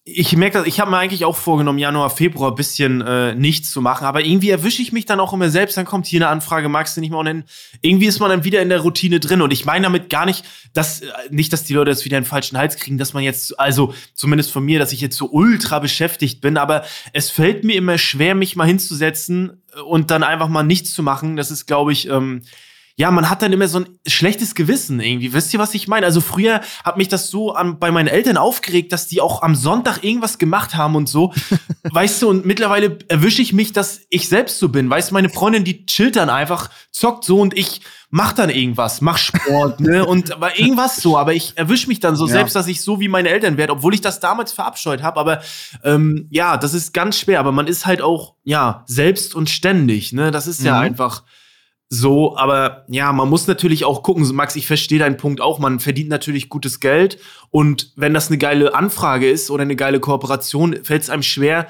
ich 0.09 0.37
merke 0.37 0.59
das, 0.59 0.67
ich 0.67 0.79
habe 0.79 0.89
mir 0.89 0.97
eigentlich 0.97 1.25
auch 1.25 1.35
vorgenommen, 1.35 1.79
Januar, 1.79 2.09
Februar 2.09 2.51
ein 2.51 2.55
bisschen 2.55 3.01
äh, 3.01 3.35
nichts 3.35 3.71
zu 3.71 3.81
machen, 3.81 4.05
aber 4.05 4.23
irgendwie 4.23 4.49
erwische 4.49 4.81
ich 4.81 4.93
mich 4.93 5.05
dann 5.05 5.19
auch 5.19 5.33
immer 5.33 5.49
selbst, 5.49 5.75
dann 5.75 5.85
kommt 5.85 6.07
hier 6.07 6.19
eine 6.21 6.29
Anfrage, 6.29 6.69
magst 6.69 6.95
du 6.95 7.01
nicht 7.01 7.11
mal 7.11 7.23
nennen? 7.23 7.43
Irgendwie 7.81 8.05
ist 8.05 8.19
man 8.19 8.29
dann 8.29 8.45
wieder 8.45 8.61
in 8.61 8.69
der 8.69 8.79
Routine 8.79 9.19
drin 9.19 9.41
und 9.41 9.51
ich 9.51 9.65
meine 9.65 9.83
damit 9.83 10.09
gar 10.09 10.25
nicht, 10.25 10.45
dass, 10.73 11.01
äh, 11.01 11.07
nicht, 11.29 11.51
dass 11.51 11.65
die 11.65 11.73
Leute 11.73 11.91
jetzt 11.91 12.05
wieder 12.05 12.15
einen 12.15 12.25
falschen 12.25 12.57
Hals 12.57 12.77
kriegen, 12.77 12.97
dass 12.97 13.13
man 13.13 13.23
jetzt, 13.23 13.59
also 13.59 13.93
zumindest 14.13 14.51
von 14.51 14.63
mir, 14.63 14.79
dass 14.79 14.93
ich 14.93 15.01
jetzt 15.01 15.17
so 15.17 15.29
ultra 15.29 15.79
beschäftigt 15.79 16.39
bin, 16.39 16.55
aber 16.55 16.85
es 17.11 17.29
fällt 17.29 17.65
mir 17.65 17.75
immer 17.75 17.97
schwer, 17.97 18.33
mich 18.33 18.55
mal 18.55 18.65
hinzusetzen 18.65 19.61
und 19.85 20.09
dann 20.09 20.23
einfach 20.23 20.47
mal 20.47 20.63
nichts 20.63 20.93
zu 20.93 21.03
machen. 21.03 21.35
Das 21.35 21.51
ist, 21.51 21.65
glaube 21.65 21.91
ich, 21.91 22.07
ähm, 22.07 22.43
ja, 22.99 23.11
man 23.11 23.29
hat 23.29 23.43
dann 23.43 23.53
immer 23.53 23.67
so 23.67 23.81
ein 23.81 23.99
schlechtes 24.07 24.55
Gewissen 24.55 24.99
irgendwie. 24.99 25.31
Wisst 25.31 25.53
ihr, 25.53 25.59
was 25.59 25.75
ich 25.75 25.87
meine? 25.87 26.07
Also 26.07 26.19
früher 26.19 26.61
hat 26.83 26.97
mich 26.97 27.07
das 27.07 27.29
so 27.29 27.53
an, 27.53 27.77
bei 27.77 27.91
meinen 27.91 28.07
Eltern 28.07 28.37
aufgeregt, 28.37 28.91
dass 28.91 29.07
die 29.07 29.21
auch 29.21 29.43
am 29.43 29.53
Sonntag 29.53 30.03
irgendwas 30.03 30.39
gemacht 30.39 30.73
haben 30.75 30.95
und 30.95 31.07
so. 31.07 31.31
weißt 31.83 32.23
du, 32.23 32.29
und 32.29 32.45
mittlerweile 32.47 32.97
erwische 33.07 33.43
ich 33.43 33.53
mich, 33.53 33.71
dass 33.71 34.01
ich 34.09 34.27
selbst 34.27 34.57
so 34.57 34.69
bin. 34.69 34.89
Weißt 34.89 35.11
du, 35.11 35.13
meine 35.13 35.29
Freundin, 35.29 35.63
die 35.63 35.85
chillt 35.85 36.15
dann 36.15 36.31
einfach, 36.31 36.71
zockt 36.91 37.23
so 37.23 37.39
und 37.39 37.55
ich 37.55 37.81
mach 38.09 38.33
dann 38.33 38.49
irgendwas, 38.49 38.99
mach 39.01 39.19
Sport, 39.19 39.79
ne? 39.79 40.03
Und 40.03 40.31
aber 40.33 40.57
irgendwas 40.59 40.95
so, 40.95 41.19
aber 41.19 41.35
ich 41.35 41.53
erwische 41.55 41.89
mich 41.89 41.99
dann 41.99 42.15
so 42.15 42.25
Ja. 42.25 42.31
selbst, 42.33 42.55
dass 42.55 42.67
ich 42.67 42.81
so 42.81 42.99
wie 42.99 43.09
meine 43.09 43.29
Eltern 43.29 43.57
werde, 43.57 43.73
obwohl 43.73 43.93
ich 43.93 44.01
das 44.01 44.19
damals 44.19 44.51
verabscheut 44.53 45.03
habe. 45.03 45.19
Aber 45.19 45.41
ähm, 45.83 46.25
ja, 46.31 46.57
das 46.57 46.73
ist 46.73 46.95
ganz 46.95 47.19
schwer. 47.19 47.39
Aber 47.41 47.51
man 47.51 47.67
ist 47.67 47.85
halt 47.85 48.01
auch, 48.01 48.33
ja, 48.43 48.83
selbst 48.87 49.35
und 49.35 49.51
ständig, 49.51 50.13
ne? 50.13 50.31
Das 50.31 50.47
ist 50.47 50.63
ja 50.63 50.77
Mhm. 50.77 50.81
einfach 50.81 51.21
so, 51.89 52.35
aber 52.35 52.83
ja, 52.89 53.13
man 53.13 53.29
muss 53.29 53.47
natürlich 53.47 53.85
auch 53.85 54.03
gucken. 54.03 54.27
Max, 54.35 54.57
ich 54.57 54.67
verstehe 54.67 54.99
deinen 54.99 55.15
Punkt 55.15 55.39
auch. 55.39 55.59
Man 55.59 55.79
verdient 55.79 56.09
natürlich 56.09 56.49
gutes 56.49 56.81
Geld. 56.81 57.17
Und 57.49 57.93
wenn 57.95 58.13
das 58.13 58.27
eine 58.27 58.37
geile 58.37 58.75
Anfrage 58.75 59.29
ist 59.29 59.49
oder 59.49 59.61
eine 59.61 59.77
geile 59.77 60.01
Kooperation, 60.01 60.83
fällt 60.83 61.03
es 61.03 61.09
einem 61.09 61.23
schwer, 61.23 61.67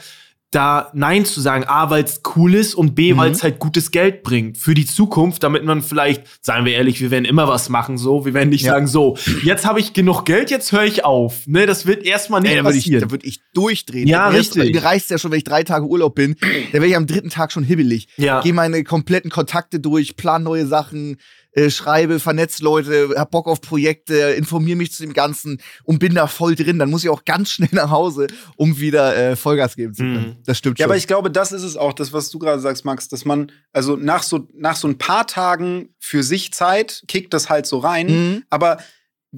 da 0.51 0.89
Nein 0.93 1.25
zu 1.25 1.41
sagen. 1.41 1.65
A, 1.67 1.89
weil 1.89 2.03
es 2.05 2.21
cool 2.35 2.55
ist 2.55 2.73
und 2.73 2.95
B, 2.95 3.13
Mhm. 3.13 3.17
weil 3.17 3.31
es 3.31 3.43
halt 3.43 3.59
gutes 3.59 3.91
Geld 3.91 4.23
bringt 4.23 4.57
für 4.57 4.73
die 4.73 4.85
Zukunft, 4.85 5.43
damit 5.43 5.65
man 5.65 5.81
vielleicht, 5.81 6.23
sagen 6.43 6.65
wir 6.65 6.73
ehrlich, 6.73 7.01
wir 7.01 7.11
werden 7.11 7.25
immer 7.25 7.47
was 7.49 7.67
machen, 7.67 7.97
so. 7.97 8.25
Wir 8.25 8.33
werden 8.33 8.49
nicht 8.49 8.63
Ja. 8.63 8.71
sagen, 8.73 8.87
so, 8.87 9.17
jetzt 9.43 9.65
habe 9.65 9.79
ich 9.81 9.91
genug 9.93 10.23
Geld, 10.23 10.49
jetzt 10.49 10.71
höre 10.71 10.85
ich 10.85 11.03
auf. 11.03 11.45
Ne, 11.47 11.65
das 11.65 11.85
wird 11.85 12.03
erstmal 12.05 12.39
nicht 12.41 12.51
Ey, 12.51 12.57
da 12.57 12.63
würde 12.63 12.77
ich, 12.77 12.83
passieren. 12.85 13.01
da 13.01 13.11
würd 13.11 13.25
ich 13.25 13.41
durchdrehen. 13.53 14.07
Ja, 14.07 14.29
Mir 14.29 14.39
richtig. 14.39 14.73
Mir 14.73 14.83
reicht 14.83 15.09
ja 15.09 15.17
schon, 15.17 15.31
wenn 15.31 15.37
ich 15.39 15.43
drei 15.43 15.63
Tage 15.63 15.85
Urlaub 15.85 16.15
bin. 16.15 16.35
Da 16.39 16.73
werde 16.73 16.87
ich 16.87 16.95
am 16.95 17.07
dritten 17.07 17.29
Tag 17.29 17.51
schon 17.51 17.63
hibbelig. 17.63 18.07
Ja. 18.15 18.41
Gehe 18.41 18.53
meine 18.53 18.83
kompletten 18.85 19.29
Kontakte 19.29 19.79
durch, 19.81 20.15
plan 20.15 20.43
neue 20.43 20.65
Sachen, 20.65 21.17
äh, 21.57 21.71
schreibe, 21.71 22.19
vernetz 22.19 22.59
Leute, 22.59 23.09
hab 23.17 23.31
Bock 23.31 23.47
auf 23.47 23.61
Projekte, 23.61 24.15
informiere 24.37 24.77
mich 24.77 24.91
zu 24.91 25.01
dem 25.01 25.13
Ganzen 25.13 25.59
und 25.83 25.97
bin 25.97 26.13
da 26.13 26.27
voll 26.27 26.53
drin. 26.55 26.77
Dann 26.77 26.91
muss 26.91 27.03
ich 27.03 27.09
auch 27.09 27.25
ganz 27.25 27.49
schnell 27.53 27.69
nach 27.71 27.89
Hause, 27.89 28.27
um 28.57 28.79
wieder 28.79 29.17
äh, 29.17 29.35
Vollgas 29.35 29.75
geben 29.75 29.93
zu 29.93 30.03
können. 30.03 30.27
Mhm. 30.27 30.35
Das 30.45 30.59
stimmt 30.59 30.77
Ja, 30.77 30.83
schon. 30.83 30.91
aber 30.91 30.97
ich 30.97 31.07
glaube, 31.07 31.31
das 31.31 31.51
ist 31.51 31.63
es 31.63 31.75
auch, 31.75 31.93
das, 31.93 32.13
was 32.13 32.29
du 32.29 32.37
gerade 32.37 32.61
sagst, 32.61 32.85
Max, 32.85 33.07
dass 33.07 33.25
man, 33.25 33.51
also 33.73 33.95
nach 33.95 34.21
so, 34.21 34.47
nach 34.53 34.75
so 34.75 34.87
ein 34.87 34.99
paar 34.99 35.25
Tagen 35.25 35.89
für 35.99 36.21
sich 36.21 36.53
Zeit, 36.53 37.03
kickt 37.07 37.33
das 37.33 37.49
halt 37.49 37.65
so 37.65 37.79
rein. 37.79 38.07
Mhm. 38.07 38.43
Aber 38.51 38.77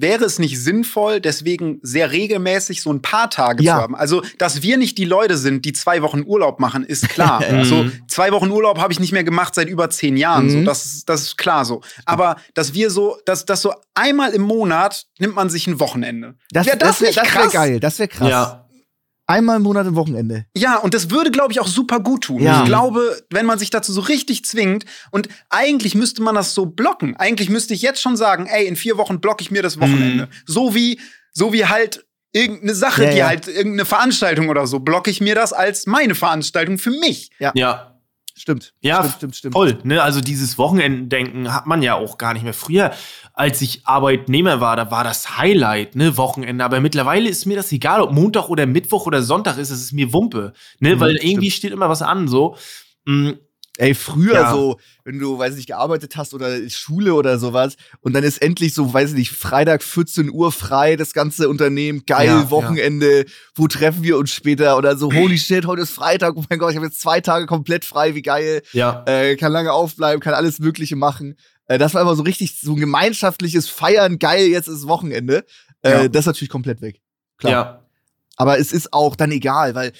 wäre 0.00 0.24
es 0.24 0.38
nicht 0.38 0.58
sinnvoll, 0.58 1.20
deswegen 1.20 1.78
sehr 1.82 2.10
regelmäßig 2.12 2.82
so 2.82 2.92
ein 2.92 3.02
paar 3.02 3.30
Tage 3.30 3.62
Ja. 3.62 3.76
zu 3.76 3.82
haben? 3.82 3.94
Also, 3.96 4.22
dass 4.38 4.62
wir 4.62 4.76
nicht 4.76 4.98
die 4.98 5.04
Leute 5.04 5.36
sind, 5.36 5.64
die 5.64 5.72
zwei 5.72 6.02
Wochen 6.02 6.22
Urlaub 6.26 6.60
machen, 6.60 6.84
ist 6.84 7.08
klar. 7.08 7.40
Mhm. 7.50 7.64
so, 7.64 7.86
zwei 8.08 8.32
Wochen 8.32 8.50
Urlaub 8.50 8.78
habe 8.78 8.92
ich 8.92 9.00
nicht 9.00 9.12
mehr 9.12 9.24
gemacht 9.24 9.54
seit 9.54 9.68
über 9.68 9.90
zehn 9.90 10.16
Jahren. 10.16 10.50
So, 10.50 10.58
Mhm. 10.58 10.64
das, 10.64 10.84
ist- 10.86 11.08
das 11.08 11.22
ist 11.22 11.36
klar 11.38 11.64
so. 11.64 11.80
Aber 12.04 12.36
dass 12.54 12.74
wir 12.74 12.90
so, 12.90 13.16
dass, 13.24 13.44
dass 13.44 13.62
so 13.62 13.72
einmal 13.94 14.30
im 14.32 14.42
Monat 14.42 15.06
nimmt 15.18 15.34
man 15.34 15.50
sich 15.50 15.66
ein 15.66 15.80
Wochenende. 15.80 16.34
das 16.50 16.66
Wär 16.66 16.76
das 16.76 17.00
wäre 17.00 17.08
nicht 17.10 17.18
das 17.18 17.24
wär 17.34 17.42
krass? 17.42 17.52
geil. 17.52 17.80
Das 17.80 17.98
wäre 17.98 18.08
krass. 18.08 18.28
Ja. 18.28 18.66
Einmal 19.30 19.56
im 19.56 19.62
Monat 19.62 19.86
im 19.86 19.94
Wochenende. 19.94 20.44
Ja, 20.56 20.76
und 20.78 20.92
das 20.92 21.10
würde, 21.10 21.30
glaube 21.30 21.52
ich, 21.52 21.60
auch 21.60 21.68
super 21.68 22.00
gut 22.00 22.24
tun. 22.24 22.42
Ja. 22.42 22.60
Ich 22.60 22.64
glaube, 22.64 23.22
wenn 23.30 23.46
man 23.46 23.58
sich 23.58 23.70
dazu 23.70 23.92
so 23.92 24.00
richtig 24.00 24.44
zwingt, 24.44 24.84
und 25.12 25.28
eigentlich 25.48 25.94
müsste 25.94 26.22
man 26.22 26.34
das 26.34 26.52
so 26.54 26.66
blocken. 26.66 27.16
Eigentlich 27.16 27.48
müsste 27.48 27.72
ich 27.74 27.82
jetzt 27.82 28.02
schon 28.02 28.16
sagen, 28.16 28.46
ey, 28.46 28.66
in 28.66 28.76
vier 28.76 28.98
Wochen 28.98 29.20
blocke 29.20 29.42
ich 29.42 29.50
mir 29.50 29.62
das 29.62 29.78
Wochenende. 29.80 30.28
So 30.46 30.74
wie, 30.74 30.98
so 31.32 31.52
wie 31.52 31.66
halt 31.66 32.04
irgendeine 32.32 32.74
Sache, 32.74 33.04
Ja, 33.04 33.10
die 33.10 33.18
ja. 33.18 33.26
halt 33.28 33.46
irgendeine 33.48 33.84
Veranstaltung 33.84 34.48
oder 34.48 34.66
so, 34.66 34.80
blocke 34.80 35.10
ich 35.10 35.20
mir 35.20 35.34
das 35.34 35.52
als 35.52 35.86
meine 35.86 36.14
Veranstaltung 36.14 36.78
für 36.78 36.90
mich. 36.90 37.30
Ja. 37.38 37.89
Stimmt. 38.40 38.72
Ja, 38.80 39.00
stimmt, 39.00 39.16
stimmt, 39.16 39.36
stimmt. 39.36 39.52
Voll, 39.52 39.78
ne? 39.82 40.02
Also 40.02 40.22
dieses 40.22 40.56
Wochenendendenken 40.56 41.52
hat 41.52 41.66
man 41.66 41.82
ja 41.82 41.96
auch 41.96 42.16
gar 42.16 42.32
nicht 42.32 42.42
mehr. 42.42 42.54
Früher, 42.54 42.90
als 43.34 43.60
ich 43.60 43.86
Arbeitnehmer 43.86 44.62
war, 44.62 44.76
da 44.76 44.90
war 44.90 45.04
das 45.04 45.36
Highlight, 45.36 45.94
ne, 45.94 46.16
Wochenende. 46.16 46.64
Aber 46.64 46.80
mittlerweile 46.80 47.28
ist 47.28 47.44
mir 47.44 47.56
das 47.56 47.70
egal, 47.70 48.00
ob 48.00 48.12
Montag 48.12 48.48
oder 48.48 48.64
Mittwoch 48.64 49.04
oder 49.04 49.22
Sonntag 49.22 49.58
ist, 49.58 49.68
es 49.68 49.82
ist 49.82 49.92
mir 49.92 50.14
Wumpe. 50.14 50.54
Ne? 50.78 50.96
Mhm, 50.96 51.00
Weil 51.00 51.16
irgendwie 51.16 51.50
steht 51.50 51.72
immer 51.72 51.90
was 51.90 52.00
an, 52.00 52.28
so. 52.28 52.56
Mm, 53.04 53.32
Ey, 53.80 53.94
früher 53.94 54.34
Ja. 54.34 54.52
so, 54.52 54.78
wenn 55.04 55.18
du, 55.18 55.38
weiß 55.38 55.52
ich 55.52 55.56
nicht, 55.56 55.68
gearbeitet 55.68 56.14
hast 56.16 56.34
oder 56.34 56.68
Schule 56.68 57.14
oder 57.14 57.38
sowas 57.38 57.76
und 58.00 58.12
dann 58.12 58.24
ist 58.24 58.42
endlich 58.42 58.74
so, 58.74 58.92
weiß 58.92 59.10
ich 59.10 59.16
nicht, 59.16 59.30
Freitag 59.30 59.82
14 59.82 60.30
Uhr 60.30 60.52
frei, 60.52 60.96
das 60.96 61.14
ganze 61.14 61.48
Unternehmen, 61.48 62.04
geil, 62.06 62.26
Ja, 62.26 62.50
Wochenende, 62.50 63.24
wo 63.54 63.68
treffen 63.68 64.02
wir 64.02 64.18
uns 64.18 64.32
später 64.32 64.76
oder 64.76 64.96
so, 64.98 65.10
holy 65.10 65.38
shit, 65.38 65.64
heute 65.64 65.80
ist 65.82 65.92
Freitag, 65.92 66.34
oh 66.36 66.44
mein 66.50 66.58
Gott, 66.58 66.72
ich 66.72 66.76
habe 66.76 66.86
jetzt 66.86 67.00
zwei 67.00 67.22
Tage 67.22 67.46
komplett 67.46 67.86
frei, 67.86 68.14
wie 68.14 68.20
geil, 68.20 68.60
ja. 68.72 69.02
äh, 69.06 69.36
kann 69.36 69.50
lange 69.50 69.72
aufbleiben, 69.72 70.20
kann 70.20 70.34
alles 70.34 70.58
Mögliche 70.58 70.96
machen. 70.96 71.36
Äh, 71.66 71.78
das 71.78 71.94
war 71.94 72.02
immer 72.02 72.16
so 72.16 72.22
richtig 72.22 72.58
so 72.60 72.74
ein 72.74 72.80
gemeinschaftliches 72.80 73.68
Feiern, 73.70 74.18
geil, 74.18 74.46
jetzt 74.48 74.68
ist 74.68 74.86
Wochenende. 74.88 75.46
Äh, 75.82 75.90
Ja. 76.02 76.08
Das 76.08 76.20
ist 76.20 76.26
natürlich 76.26 76.50
komplett 76.50 76.82
weg. 76.82 77.00
Klar. 77.38 77.52
Ja. 77.52 77.86
Aber 78.36 78.58
es 78.58 78.72
ist 78.72 78.92
auch 78.92 79.16
dann 79.16 79.32
egal, 79.32 79.74
weil 79.74 79.92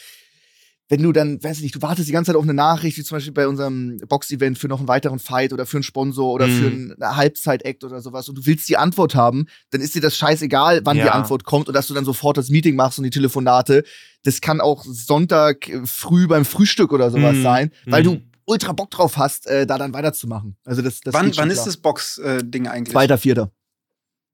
wenn 0.90 1.02
du 1.02 1.12
dann, 1.12 1.42
weiß 1.42 1.56
ich 1.58 1.62
nicht, 1.62 1.74
du 1.76 1.80
wartest 1.82 2.08
die 2.08 2.12
ganze 2.12 2.30
Zeit 2.32 2.36
auf 2.36 2.42
eine 2.42 2.52
Nachricht, 2.52 2.98
wie 2.98 3.02
zum 3.04 3.16
Beispiel 3.16 3.32
bei 3.32 3.46
unserem 3.48 3.96
Box-Event 4.08 4.58
für 4.58 4.68
noch 4.68 4.80
einen 4.80 4.88
weiteren 4.88 5.18
Fight 5.20 5.52
oder 5.52 5.64
für 5.64 5.76
einen 5.78 5.84
Sponsor 5.84 6.32
oder 6.32 6.48
Mhm. 6.48 6.52
für 6.58 6.66
einen 6.66 7.16
Halbzeit-Act 7.16 7.84
oder 7.84 8.00
sowas 8.02 8.28
und 8.28 8.34
du 8.38 8.44
willst 8.46 8.68
die 8.68 8.76
Antwort 8.76 9.14
haben, 9.14 9.46
dann 9.70 9.80
ist 9.80 9.94
dir 9.94 10.02
das 10.02 10.16
scheißegal, 10.16 10.80
wann 10.84 10.96
die 10.96 11.04
Ja. 11.04 11.12
Antwort 11.12 11.44
kommt 11.44 11.68
und 11.68 11.74
dass 11.74 11.86
du 11.86 11.94
dann 11.94 12.04
sofort 12.04 12.36
das 12.36 12.50
Meeting 12.50 12.74
machst 12.76 12.98
und 12.98 13.04
die 13.04 13.10
Telefonate. 13.10 13.84
Das 14.24 14.40
kann 14.40 14.60
auch 14.60 14.84
Sonntag 14.84 15.68
äh, 15.68 15.80
früh 15.86 16.26
beim 16.26 16.44
Frühstück 16.44 16.92
oder 16.92 17.10
sowas 17.10 17.36
Mhm. 17.36 17.42
sein, 17.42 17.70
weil 17.86 18.02
Mhm. 18.02 18.04
du 18.06 18.20
ultra 18.46 18.72
Bock 18.72 18.90
drauf 18.90 19.16
hast, 19.16 19.46
äh, 19.46 19.64
da 19.66 19.78
dann 19.78 19.92
weiterzumachen. 19.94 20.56
Also 20.64 20.82
das, 20.82 21.00
das 21.00 21.14
wann 21.14 21.30
wann 21.36 21.50
ist 21.52 21.64
das 21.66 21.76
Box-Ding 21.76 22.66
eigentlich? 22.66 22.92
Zweiter, 22.92 23.16
vierter. 23.16 23.52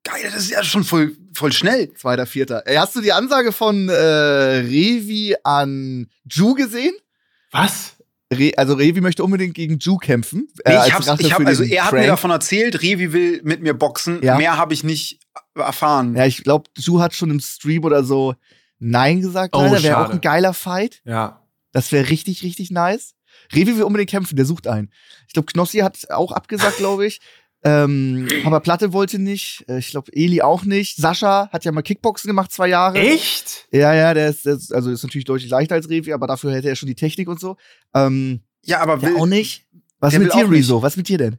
Geil, 0.06 0.22
das 0.22 0.34
ist 0.34 0.50
ja 0.50 0.62
schon 0.62 0.84
voll, 0.84 1.16
voll 1.34 1.52
schnell. 1.52 1.92
Zweiter, 1.94 2.26
vierter. 2.26 2.62
Ey, 2.66 2.76
hast 2.76 2.94
du 2.94 3.00
die 3.00 3.12
Ansage 3.12 3.50
von 3.50 3.88
äh, 3.88 3.92
Revi 3.92 5.34
an 5.42 6.08
Ju 6.30 6.54
gesehen? 6.54 6.94
Was? 7.50 7.96
Re 8.32 8.52
also 8.56 8.74
Revi 8.74 9.00
möchte 9.00 9.24
unbedingt 9.24 9.54
gegen 9.54 9.78
Ju 9.78 9.96
kämpfen. 9.96 10.48
Nee, 10.64 10.72
äh, 10.72 10.76
als 10.76 10.86
ich 10.88 10.94
hab's, 10.94 11.20
ich 11.20 11.32
hab, 11.32 11.44
also 11.44 11.64
er 11.64 11.84
hat 11.84 11.90
Frank. 11.90 12.02
mir 12.02 12.08
davon 12.08 12.30
erzählt, 12.30 12.82
Revi 12.82 13.12
will 13.12 13.40
mit 13.42 13.62
mir 13.62 13.74
boxen. 13.74 14.22
Ja. 14.22 14.36
Mehr 14.36 14.56
habe 14.56 14.74
ich 14.74 14.84
nicht 14.84 15.20
erfahren. 15.56 16.14
Ja, 16.14 16.24
ich 16.24 16.44
glaube, 16.44 16.70
Ju 16.76 17.00
hat 17.00 17.14
schon 17.14 17.30
im 17.30 17.40
Stream 17.40 17.84
oder 17.84 18.04
so 18.04 18.34
Nein 18.78 19.20
gesagt. 19.20 19.56
Oh, 19.56 19.62
leider. 19.62 19.82
Wäre 19.82 20.06
auch 20.06 20.10
ein 20.10 20.20
geiler 20.20 20.54
Fight. 20.54 21.00
Ja. 21.04 21.42
Das 21.72 21.90
wäre 21.92 22.08
richtig, 22.10 22.42
richtig 22.42 22.70
nice. 22.70 23.14
Revi 23.52 23.76
will 23.76 23.82
unbedingt 23.82 24.10
kämpfen, 24.10 24.36
der 24.36 24.44
sucht 24.44 24.66
einen. 24.66 24.90
Ich 25.26 25.34
glaube, 25.34 25.50
Knossi 25.52 25.78
hat 25.78 26.10
auch 26.10 26.32
abgesagt, 26.32 26.78
glaube 26.78 27.06
ich. 27.06 27.20
Ähm, 27.66 28.28
aber 28.44 28.60
Platte 28.60 28.92
wollte 28.92 29.18
nicht. 29.18 29.64
Äh, 29.68 29.78
Ich 29.78 29.88
glaube, 29.90 30.12
Eli 30.14 30.40
auch 30.40 30.64
nicht. 30.64 30.96
Sascha 30.96 31.48
hat 31.52 31.64
ja 31.64 31.72
mal 31.72 31.82
Kickboxen 31.82 32.28
gemacht, 32.28 32.52
zwei 32.52 32.68
Jahre. 32.68 32.98
Echt? 32.98 33.66
Ja, 33.72 33.92
ja, 33.92 34.14
der 34.14 34.28
ist, 34.28 34.46
der 34.46 34.54
ist 34.54 34.72
also 34.72 34.90
ist 34.90 35.02
natürlich 35.02 35.24
deutlich 35.24 35.50
leichter 35.50 35.74
als 35.74 35.88
Revi, 35.88 36.12
aber 36.12 36.26
dafür 36.28 36.52
hätte 36.52 36.68
er 36.68 36.76
schon 36.76 36.86
die 36.86 36.94
Technik 36.94 37.28
und 37.28 37.40
so. 37.40 37.56
Ähm, 37.94 38.40
Ja, 38.64 38.80
aber 38.80 39.02
will, 39.02 39.16
auch 39.16 39.26
nicht. 39.26 39.66
Was 39.98 40.16
mit 40.16 40.32
dir. 40.32 40.50
Rezo? 40.50 40.82
Was 40.82 40.96
mit 40.96 41.08
dir 41.08 41.18
denn? 41.18 41.36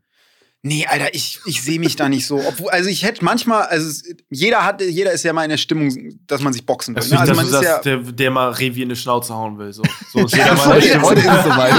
Nee, 0.68 0.86
Alter, 0.86 1.14
ich, 1.14 1.40
ich 1.46 1.62
sehe 1.64 1.80
mich 1.80 1.96
da 1.96 2.10
nicht 2.10 2.26
so. 2.28 2.38
Obwohl, 2.46 2.70
also 2.72 2.90
ich 2.90 3.04
hätte 3.04 3.24
manchmal, 3.24 3.64
also 3.64 3.90
jeder 4.30 4.66
hat, 4.66 4.82
jeder 4.82 5.12
ist 5.14 5.24
ja 5.24 5.32
mal 5.34 5.44
in 5.44 5.50
der 5.50 5.58
Stimmung, 5.58 6.20
dass 6.28 6.42
man 6.42 6.52
sich 6.54 6.66
boxen 6.66 6.94
will. 6.96 7.02
Das 7.02 7.10
Ne? 7.10 7.16
ist 7.16 7.22
Also 7.22 7.34
nicht, 7.34 7.42
man 7.44 7.52
dass 7.52 7.54
ist 7.54 7.62
du 7.62 7.66
ja, 7.66 7.72
sagst, 7.74 7.86
der, 7.86 7.98
der 8.14 8.32
mal 8.32 8.50
Revi 8.52 8.82
in 8.84 8.90
die 8.90 8.96
Schnauze 8.96 9.34
hauen 9.34 9.58
will. 9.58 9.72
So, 9.72 9.84
so 10.12 10.26
ist 10.26 10.34
jeder 10.36 10.48
Ja, 10.48 10.54
mal 10.56 10.78
in 10.82 10.88
der 10.90 11.02
Heute 11.02 11.22
Stimmung. 11.22 11.38
ist 11.40 11.44
soweit. 11.46 11.74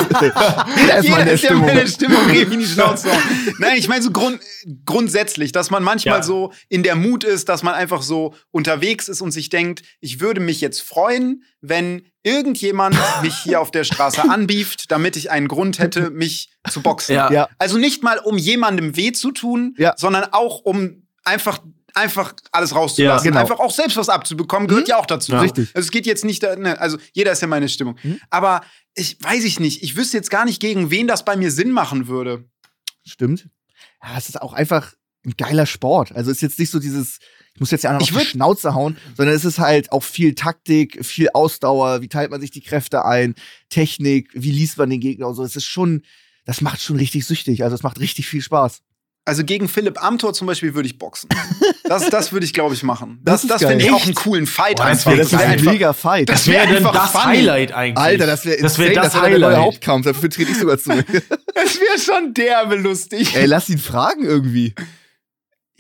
Jeder 0.81 0.97
ist 0.99 1.09
mal 1.09 1.19
in 1.21 1.25
der 1.27 1.35
ist 1.35 1.43
ja 1.45 1.51
mal 1.55 1.57
Stimmung. 1.57 1.69
in 1.69 1.75
der 1.77 1.87
Stimmung, 1.87 2.27
Revi 2.27 2.55
in 2.55 2.61
die 2.61 2.67
Schnauze 2.67 3.11
hauen. 3.13 3.23
Nein, 3.59 3.77
ich 3.77 3.89
meine 3.89 4.03
so 4.03 4.11
grund, 4.11 4.41
grundsätzlich, 4.85 5.53
dass 5.53 5.71
man 5.71 5.83
manchmal 5.83 6.19
Ja. 6.19 6.23
so 6.23 6.53
in 6.69 6.83
der 6.83 6.97
Mut 6.97 7.25
ist, 7.25 7.49
dass 7.49 7.63
man 7.63 7.75
einfach 7.75 8.03
so 8.03 8.35
unterwegs 8.51 9.09
ist 9.09 9.21
und 9.21 9.31
sich 9.33 9.49
denkt, 9.51 9.83
ich 10.01 10.21
würde 10.21 10.41
mich 10.41 10.61
jetzt 10.61 10.81
freuen, 10.83 11.43
wenn 11.61 12.03
irgendjemand 12.29 12.97
mich 13.23 13.35
hier 13.39 13.61
auf 13.61 13.71
der 13.71 13.85
Straße 13.85 14.23
anbieft, 14.29 14.91
damit 14.91 15.17
ich 15.17 15.31
einen 15.31 15.49
Grund 15.49 15.79
hätte, 15.79 16.11
mich 16.11 16.51
zu 16.71 16.83
boxen. 16.83 17.15
Ja. 17.15 17.33
Ja. 17.33 17.49
Also 17.59 17.79
nicht 17.79 18.03
mal, 18.03 18.19
um 18.19 18.37
jemandem 18.39 18.97
weh 18.97 19.13
zu 19.13 19.33
tun, 19.33 19.75
Ja. 19.79 19.95
sondern 19.97 20.25
auch, 20.33 20.61
um 20.61 21.07
einfach 21.25 21.61
einfach 21.95 22.35
alles 22.53 22.75
rauszulassen. 22.77 23.25
Ja, 23.27 23.31
genau. 23.31 23.41
Einfach 23.41 23.59
auch 23.59 23.73
selbst 23.73 23.97
was 23.97 24.09
abzubekommen, 24.09 24.69
gehört 24.69 24.87
ja 24.89 24.99
auch 24.99 25.07
dazu. 25.07 25.33
Ja. 25.33 25.41
Richtig. 25.41 25.71
Also 25.75 25.87
es 25.87 25.91
geht 25.91 26.07
jetzt 26.07 26.25
nicht, 26.25 26.43
da- 26.43 26.55
ne, 26.55 26.79
also 26.81 26.97
jeder 27.13 27.33
ist 27.33 27.43
ja 27.43 27.49
meine 27.49 27.69
Stimmung. 27.69 27.97
Mhm. 28.03 28.21
Aber 28.31 28.61
ich 28.95 29.17
weiß 29.21 29.43
ich 29.45 29.59
nicht. 29.59 29.83
Ich 29.83 29.97
wüsste 29.97 30.17
jetzt 30.17 30.31
gar 30.31 30.45
nicht, 30.45 30.61
gegen 30.61 30.91
wen 30.91 31.09
das 31.09 31.25
bei 31.25 31.35
mir 31.37 31.51
Sinn 31.51 31.73
machen 31.73 32.07
würde. 32.07 32.45
Stimmt. 33.05 33.49
Ja, 34.03 34.17
es 34.17 34.29
ist 34.29 34.41
auch 34.41 34.53
einfach 34.53 34.93
ein 35.25 35.35
geiler 35.37 35.67
Sport. 35.67 36.13
Also 36.15 36.31
ist 36.31 36.43
jetzt 36.43 36.59
nicht 36.61 36.71
so 36.71 36.79
dieses, 36.79 37.19
muss 37.61 37.71
jetzt 37.71 37.85
ja 37.85 37.91
einer 37.91 38.01
Ich 38.01 38.13
auf 38.15 38.21
die 38.21 38.27
Schnauze 38.27 38.75
hauen, 38.75 38.97
sondern 39.17 39.35
es 39.35 39.45
ist 39.45 39.59
halt 39.59 39.93
auch 39.93 40.03
viel 40.03 40.35
Taktik, 40.35 41.05
viel 41.05 41.29
Ausdauer, 41.35 42.03
wie 42.03 42.09
teilt 42.09 42.31
man 42.31 42.41
sich 42.41 42.51
die 42.51 42.61
Kräfte 42.63 43.05
ein, 43.05 43.35
Technik, 43.71 44.31
wie 44.35 44.51
liest 44.53 44.79
man 44.79 44.91
den 44.91 45.01
Gegner 45.01 45.29
und 45.29 45.35
so. 45.35 45.43
Es 45.43 45.57
ist 45.57 45.65
schon, 45.67 46.03
das 46.45 46.61
macht 46.61 46.81
schon 46.83 46.97
richtig 46.97 47.27
süchtig. 47.27 47.63
Also 47.65 47.75
es 47.75 47.83
macht 47.83 48.01
richtig 48.01 48.27
viel 48.27 48.43
Spaß. 48.43 48.81
Also 49.25 49.45
gegen 49.45 49.69
Philipp 49.69 50.03
Amthor 50.03 50.33
zum 50.33 50.47
Beispiel 50.47 50.73
würde 50.75 50.87
ich 50.89 50.97
boxen. 50.97 51.29
Das, 51.85 52.09
das 52.09 52.33
würde 52.33 52.47
ich, 52.47 52.55
glaube 52.55 52.75
ich, 52.75 52.83
machen. 52.83 53.21
Das, 53.23 53.43
Das 53.43 53.45
ist 53.45 53.51
das, 53.63 53.69
finde 53.71 53.85
ich 53.85 53.91
auch 53.93 54.03
einen 54.05 54.15
coolen 54.15 54.47
Fight 54.47 54.77
Boah, 54.79 54.87
das 54.89 55.07
einfach. 55.07 55.11
wär- 55.11 55.17
das 55.19 55.27
ist 55.33 55.39
wär 55.39 55.47
ein 55.49 55.65
mega 55.65 55.93
Fight. 55.93 56.29
das 56.31 56.45
Das 56.45 56.47
wäre 56.47 56.71
wär 56.71 56.81
das 56.93 57.11
funny. 57.11 57.25
Highlight 57.25 57.73
eigentlich. 57.73 58.03
Alter, 58.03 58.27
das 58.27 58.47
wäre 58.47 58.63
das 58.63 58.79
wär 58.79 58.95
das 58.95 59.13
der 59.13 59.21
neue 59.21 59.31
Highlight. 59.33 59.57
Hauptkampf. 59.59 60.07
Dafür 60.07 60.31
trete 60.31 60.53
ich 60.53 60.59
sogar 60.59 60.79
zu. 60.79 60.91
Das 61.55 61.75
wäre 61.81 61.99
schon 61.99 62.33
derbe 62.35 62.77
lustig. 62.77 63.35
Ey, 63.35 63.45
lass 63.47 63.69
ihn 63.69 63.79
fragen 63.79 64.25
irgendwie. 64.25 64.75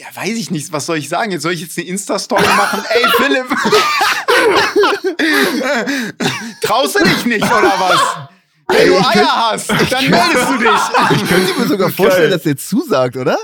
Ja, 0.00 0.06
weiß 0.14 0.36
ich 0.38 0.50
nicht. 0.52 0.70
Was 0.72 0.86
soll 0.86 0.98
ich 0.98 1.08
sagen? 1.08 1.32
Jetzt 1.32 1.42
soll 1.42 1.52
ich 1.52 1.60
jetzt 1.60 1.76
eine 1.76 1.88
Insta-Story 1.88 2.46
machen? 2.46 2.84
Ey, 2.88 3.04
Philipp! 3.16 3.46
Traust 6.62 6.98
du 7.00 7.04
dich 7.04 7.24
nicht, 7.26 7.44
oder 7.44 7.74
was? 7.78 8.00
Wenn 8.68 8.88
du 8.88 8.94
Eier 8.96 9.12
könnt- 9.12 9.32
hast, 9.32 9.70
dann 9.70 10.10
meldest 10.10 10.50
du 10.50 10.58
dich. 10.58 10.70
Ich 11.22 11.28
könnte 11.28 11.58
mir 11.60 11.66
sogar 11.66 11.90
vorstellen, 11.90 12.30
dass 12.30 12.42
der 12.42 12.56
zusagt, 12.56 13.16
oder? 13.16 13.38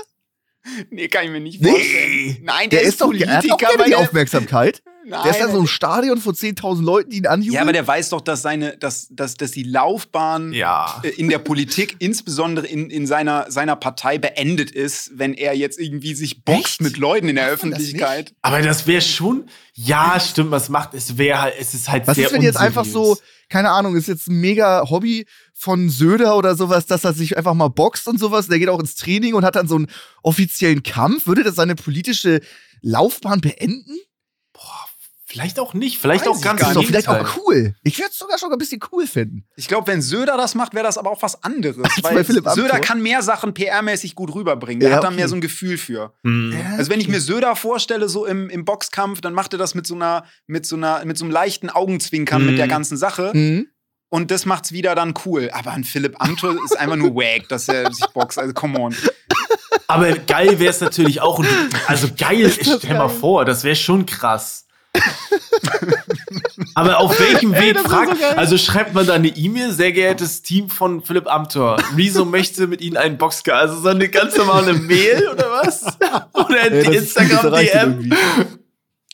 Nee, 0.89 1.07
kann 1.09 1.25
ich 1.25 1.31
mir 1.31 1.41
nicht 1.41 1.61
Nee. 1.61 1.71
vorstellen. 1.71 2.37
Nein, 2.43 2.69
Der, 2.69 2.81
ist 2.83 3.01
doch, 3.01 3.13
er 3.13 3.37
hat 3.37 3.43
doch 3.43 3.49
Politiker, 3.49 3.57
gerne 3.57 3.79
weil 3.79 3.85
die 3.85 3.91
der- 3.91 3.99
Aufmerksamkeit. 3.99 4.81
Nein, 5.07 5.21
der 5.23 5.31
ist 5.31 5.39
ja 5.39 5.49
so 5.49 5.59
im 5.59 5.67
Stadion 5.67 6.19
von 6.19 6.33
10.000 6.33 6.83
Leuten, 6.83 7.09
die 7.11 7.17
ihn 7.17 7.27
anjubeln. 7.27 7.53
Ja, 7.53 7.61
aber 7.61 7.73
der 7.73 7.87
weiß 7.87 8.09
doch, 8.09 8.21
dass 8.21 8.41
seine, 8.41 8.75
dass, 8.77 9.07
dass, 9.11 9.35
dass 9.35 9.51
die 9.51 9.63
Laufbahn 9.63 10.51
Ja. 10.51 10.99
äh, 11.03 11.09
in 11.09 11.29
der 11.29 11.39
Politik, 11.39 11.95
insbesondere 11.99 12.65
in, 12.65 12.89
in 12.89 13.05
seiner, 13.07 13.51
seiner 13.51 13.75
Partei, 13.75 14.17
beendet 14.17 14.71
ist, 14.71 15.11
wenn 15.13 15.33
er 15.33 15.55
jetzt 15.55 15.79
irgendwie 15.79 16.15
sich 16.15 16.43
boxt 16.43 16.65
Echt? 16.65 16.81
mit 16.81 16.97
Leuten 16.97 17.29
in 17.29 17.35
der 17.35 17.45
man 17.45 17.51
das 17.51 17.59
Öffentlichkeit. 17.59 18.33
Aber 18.41 18.61
das 18.61 18.87
wäre 18.87 19.01
schon, 19.01 19.45
ja, 19.73 20.19
stimmt, 20.19 20.51
was 20.51 20.69
macht, 20.69 20.93
es 20.93 21.17
wäre 21.17 21.41
halt, 21.41 21.53
es 21.59 21.73
ist 21.73 21.89
halt 21.89 22.07
Was 22.07 22.15
sehr 22.15 22.27
ist, 22.27 22.33
wenn 22.33 22.41
jetzt 22.41 22.57
einfach 22.57 22.85
so, 22.85 23.17
keine 23.49 23.69
Ahnung, 23.69 23.95
ist 23.95 24.07
jetzt 24.07 24.27
ein 24.27 24.39
mega 24.41 24.89
Hobby 24.89 25.25
von 25.53 25.89
Söder 25.89 26.35
oder 26.37 26.55
sowas, 26.55 26.85
dass 26.85 27.03
er 27.03 27.13
sich 27.13 27.37
einfach 27.37 27.53
mal 27.53 27.69
boxt 27.69 28.07
und 28.07 28.19
sowas. 28.19 28.47
Der 28.47 28.59
geht 28.59 28.69
auch 28.69 28.79
ins 28.79 28.95
Training 28.95 29.35
und 29.35 29.45
hat 29.45 29.55
dann 29.55 29.67
so 29.67 29.75
einen 29.75 29.87
offiziellen 30.23 30.83
Kampf. 30.83 31.27
Würde 31.27 31.43
das 31.43 31.55
seine 31.55 31.75
politische 31.75 32.41
Laufbahn 32.81 33.41
beenden? 33.41 33.97
Vielleicht 35.35 35.59
auch 35.59 35.73
nicht, 35.73 35.99
vielleicht 35.99 36.21
Weiß 36.25 36.27
auch 36.31 36.35
ich 36.37 36.41
ganz 36.41 36.75
nicht. 36.75 36.87
vielleicht 36.87 37.07
auch 37.07 37.37
cool. 37.37 37.75
Ich 37.83 37.97
würde 37.99 38.09
es 38.11 38.17
sogar 38.17 38.37
schon 38.39 38.51
ein 38.51 38.57
bisschen 38.57 38.79
cool 38.91 39.05
finden. 39.05 39.45
Ich 39.55 39.67
glaube, 39.67 39.87
wenn 39.87 40.01
Söder 40.01 40.37
das 40.37 40.55
macht, 40.55 40.73
wäre 40.73 40.83
das 40.85 40.97
aber 40.97 41.11
auch 41.11 41.21
was 41.21 41.43
anderes. 41.43 41.77
bei 42.01 42.15
weil 42.15 42.23
Philipp 42.23 42.47
Amthor. 42.47 42.63
Söder 42.63 42.79
kann 42.79 43.01
mehr 43.01 43.21
Sachen 43.21 43.53
PR-mäßig 43.53 44.15
gut 44.15 44.33
rüberbringen. 44.33 44.79
Der 44.79 44.89
Ja, 44.89 44.95
hat 44.95 45.03
da 45.03 45.07
okay. 45.09 45.17
mehr 45.17 45.27
so 45.27 45.35
ein 45.35 45.41
Gefühl 45.41 45.77
für. 45.77 46.13
Hm. 46.23 46.55
Also 46.77 46.89
wenn 46.91 46.99
ich 46.99 47.07
mir 47.07 47.19
Söder 47.21 47.55
vorstelle, 47.55 48.09
so 48.09 48.25
im, 48.25 48.49
im 48.49 48.65
Boxkampf, 48.65 49.21
dann 49.21 49.33
macht 49.33 49.53
er 49.53 49.59
das 49.59 49.75
mit 49.75 49.85
so 49.85 49.95
einer, 49.95 50.25
mit 50.47 50.65
so 50.65 50.75
einer, 50.75 51.03
mit 51.05 51.17
so 51.17 51.25
einem 51.25 51.31
leichten 51.31 51.69
Augenzwinkern 51.69 52.41
Mhm. 52.41 52.49
mit 52.49 52.57
der 52.57 52.67
ganzen 52.67 52.97
Sache. 52.97 53.31
Mhm. 53.33 53.67
Und 54.09 54.31
das 54.31 54.45
macht's 54.45 54.71
wieder 54.71 54.95
dann 54.95 55.13
cool. 55.25 55.49
Aber 55.51 55.71
ein 55.71 55.83
Philipp 55.83 56.15
Amthor 56.21 56.55
ist 56.63 56.77
einfach 56.79 56.95
nur 56.95 57.13
wack, 57.15 57.49
dass 57.49 57.67
er 57.67 57.91
sich 57.91 58.05
boxt. 58.13 58.39
Also 58.39 58.53
come 58.53 58.79
on. 58.79 58.95
Aber 59.87 60.11
geil 60.13 60.57
wäre 60.59 60.69
es 60.71 60.81
natürlich 60.81 61.21
auch. 61.21 61.43
Also 61.87 62.07
geil, 62.17 62.49
stell 62.61 62.77
mal 62.97 63.07
geil. 63.07 63.17
vor, 63.19 63.45
das 63.45 63.63
wäre 63.63 63.75
schon 63.75 64.05
krass. 64.05 64.64
Aber 66.73 66.99
auf 66.99 67.19
welchem 67.19 67.53
Weg 67.53 67.79
fragt, 67.79 68.21
also 68.37 68.57
schreibt 68.57 68.93
man 68.93 69.05
da 69.05 69.13
eine 69.13 69.29
E-Mail, 69.29 69.71
sehr 69.71 69.91
geehrtes 69.91 70.41
Team 70.41 70.69
von 70.69 71.01
Philipp 71.01 71.27
Amthor. 71.27 71.77
Rezo 71.95 72.25
möchte 72.25 72.67
mit 72.67 72.81
Ihnen 72.81 72.97
einen 72.97 73.17
Boxcar. 73.17 73.59
Also 73.59 73.79
so 73.81 73.89
eine 73.89 74.09
ganz 74.09 74.35
normale 74.37 74.73
Mail 74.73 75.29
oder 75.31 75.49
was? 75.51 75.83
Oder 76.33 76.61
ein 76.63 76.73
Ey, 76.73 76.83
das 76.83 76.95
ist 76.95 77.15
gut, 77.15 77.23
das 77.25 77.31
Instagram 77.33 77.53
reicht 77.53 77.73
DM? 77.73 77.91
irgendwie. 77.91 78.15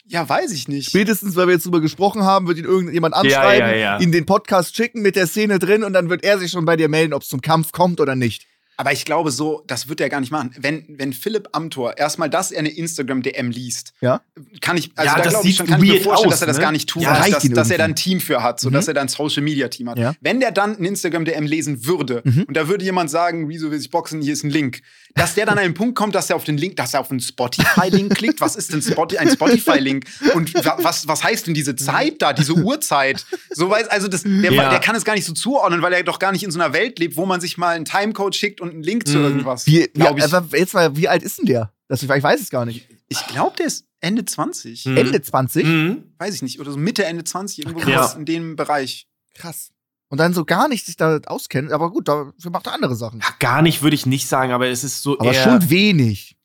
Ja, 0.08 0.28
weiß 0.28 0.52
ich 0.52 0.68
nicht. 0.68 0.90
Spätestens, 0.90 1.36
weil 1.38 1.48
wir 1.48 1.54
jetzt 1.54 1.66
drüber 1.66 1.80
gesprochen 1.80 2.24
haben, 2.24 2.48
wird 2.48 2.58
ihn 2.58 2.66
irgendjemand 2.66 3.16
Ja, 3.16 3.22
anschreiben, 3.22 3.70
ja, 3.70 3.76
ja. 3.76 4.00
ihn 4.00 4.12
den 4.12 4.26
Podcast 4.26 4.76
schicken 4.76 5.02
mit 5.02 5.16
der 5.16 5.26
Szene 5.26 5.58
drin 5.58 5.84
und 5.86 5.94
dann 5.94 6.10
wird 6.10 6.24
er 6.26 6.38
sich 6.38 6.52
schon 6.52 6.66
bei 6.66 6.76
dir 6.76 6.90
melden, 6.90 7.14
ob 7.14 7.22
es 7.22 7.30
zum 7.30 7.42
Kampf 7.42 7.72
kommt 7.72 8.02
oder 8.02 8.16
nicht. 8.16 8.46
Aber 8.82 8.92
ich 8.94 9.06
glaube 9.06 9.30
so, 9.30 9.64
das 9.68 9.90
wird 9.90 10.02
er 10.02 10.10
gar 10.10 10.20
nicht 10.22 10.32
machen. 10.32 10.56
Wenn, 10.60 10.86
wenn 10.88 11.14
Philipp 11.14 11.50
Amthor 11.52 12.00
erstmal, 12.00 12.32
dass 12.32 12.52
er 12.52 12.58
eine 12.62 12.70
Instagram-DM 12.70 13.52
liest, 13.52 13.94
Ja? 14.02 14.22
kann 14.60 14.76
ich, 14.76 14.90
also 14.96 15.08
Ja, 15.08 15.18
da 15.18 15.22
das 15.22 15.34
glaube 15.34 15.48
ich 15.48 15.52
sieht 15.56 15.58
schon, 15.58 15.68
kann 15.68 15.84
ich 15.84 15.88
mir 15.88 15.94
weird 15.98 16.04
vorstellen, 16.04 16.34
aus, 16.34 16.40
dass 16.40 16.42
er 16.42 16.48
das 16.48 16.58
ne? 16.58 16.62
gar 16.64 16.72
nicht 16.72 16.90
tut, 16.90 17.04
Ja, 17.04 17.14
dass, 17.30 17.44
dass, 17.48 17.70
er 17.70 17.78
da 17.78 17.84
ein. 17.84 17.96
Team 17.96 18.20
für 18.20 18.42
hat, 18.42 18.60
so 18.60 18.70
Mhm. 18.70 18.74
dass 18.74 18.88
er 18.88 18.96
da 18.96 19.02
ein 19.02 19.08
Social-Media-Team 19.08 19.88
hat. 19.92 20.00
Ja. 20.00 20.16
Wenn 20.20 20.40
der 20.40 20.52
dann 20.52 20.78
ein 20.80 20.84
Instagram-DM 20.84 21.46
lesen 21.46 21.86
würde 21.86 22.24
Mhm. 22.24 22.46
und 22.48 22.58
da 22.58 22.68
würde 22.68 22.84
jemand 22.84 23.12
sagen, 23.12 23.50
wieso 23.50 23.70
will 23.70 23.78
sich 23.78 23.92
boxen, 23.92 24.20
hier 24.20 24.34
ist 24.34 24.44
ein 24.44 24.50
Link, 24.50 24.82
dass 25.16 25.36
der 25.36 25.46
dann 25.46 25.58
an 25.58 25.64
einen 25.66 25.74
Punkt 25.74 25.96
kommt, 25.96 26.16
dass 26.16 26.30
er 26.30 26.36
auf 26.36 26.44
den 26.44 26.58
Link, 26.58 26.76
dass 26.78 26.94
er 26.94 27.00
auf 27.02 27.12
einen 27.12 27.20
Spotify-Link 27.20 28.16
klickt. 28.16 28.42
Was 28.42 28.56
ist 28.56 28.72
denn 28.74 28.82
Spotify, 28.82 29.20
ein 29.22 29.30
Spotify-Link? 29.30 30.06
Und 30.36 30.54
wa- 30.54 30.78
was, 30.82 31.08
was 31.08 31.24
heißt 31.24 31.48
denn 31.48 31.54
diese 31.54 31.76
Zeit 31.76 32.22
da, 32.22 32.34
diese 32.34 32.54
Uhrzeit? 32.54 33.26
So 33.52 33.70
weiß, 33.70 33.88
also 33.90 34.08
das, 34.08 34.24
der, 34.24 34.52
Ja. 34.52 34.70
der 34.70 34.80
kann 34.80 34.96
es 34.96 35.04
gar 35.06 35.14
nicht 35.16 35.26
so 35.26 35.34
zuordnen, 35.34 35.82
weil 35.82 35.94
er 35.94 36.04
doch 36.04 36.20
gar 36.20 36.32
nicht 36.32 36.44
in 36.44 36.52
so 36.52 36.60
einer 36.60 36.74
Welt 36.74 37.00
lebt, 37.00 37.18
wo 37.18 37.26
man 37.26 37.42
sich 37.42 37.58
mal 37.58 37.76
einen 37.76 37.86
Timecode 37.86 38.36
schickt 38.36 38.62
und 38.62 38.72
einen 38.72 38.84
Link 38.84 39.08
zu 39.08 39.18
Mhm. 39.18 39.24
irgendwas. 39.26 39.66
Wie, 39.68 39.90
aber 40.00 40.58
jetzt 40.58 40.74
mal, 40.74 40.96
wie 40.96 41.08
alt 41.08 41.24
ist 41.24 41.40
denn 41.40 41.46
der? 41.46 41.74
Das, 41.88 42.02
ich 42.04 42.10
weiß 42.10 42.40
es 42.42 42.50
gar 42.50 42.66
nicht. 42.66 42.88
Ich 43.10 43.26
glaube, 43.28 43.58
der 43.58 43.66
ist 43.68 43.86
Ende 44.00 44.24
20. 44.26 44.86
Mhm. 44.86 44.98
Ende 44.98 45.22
20? 45.22 45.66
Mhm. 45.66 46.04
Weiß 46.18 46.34
ich 46.36 46.42
nicht. 46.42 46.60
Oder 46.60 46.72
so 46.72 46.78
Mitte, 46.78 47.04
Ende 47.06 47.24
20. 47.24 47.66
Irgendwo 47.66 47.90
Ja. 47.90 48.12
in 48.18 48.26
dem 48.26 48.56
Bereich. 48.56 49.08
Krass. 49.36 49.72
Und 50.12 50.18
dann 50.20 50.34
so 50.34 50.44
gar 50.46 50.68
nicht 50.68 50.86
sich 50.86 50.98
da 50.98 51.20
auskennt, 51.26 51.72
aber 51.72 51.90
gut, 51.90 52.08
dafür 52.10 52.52
macht 52.52 52.68
er 52.68 52.74
andere 52.74 52.96
Sachen. 52.96 53.24
Gar 53.40 53.62
nicht, 53.62 53.82
würde 53.82 53.96
ich 53.96 54.06
nicht 54.06 54.28
sagen, 54.28 54.52
aber 54.52 54.68
es 54.68 54.84
ist 54.84 55.02
so 55.02 55.18
Aber 55.18 55.34
eher, 55.34 55.42
schon 55.44 55.70
wenig. 55.70 56.36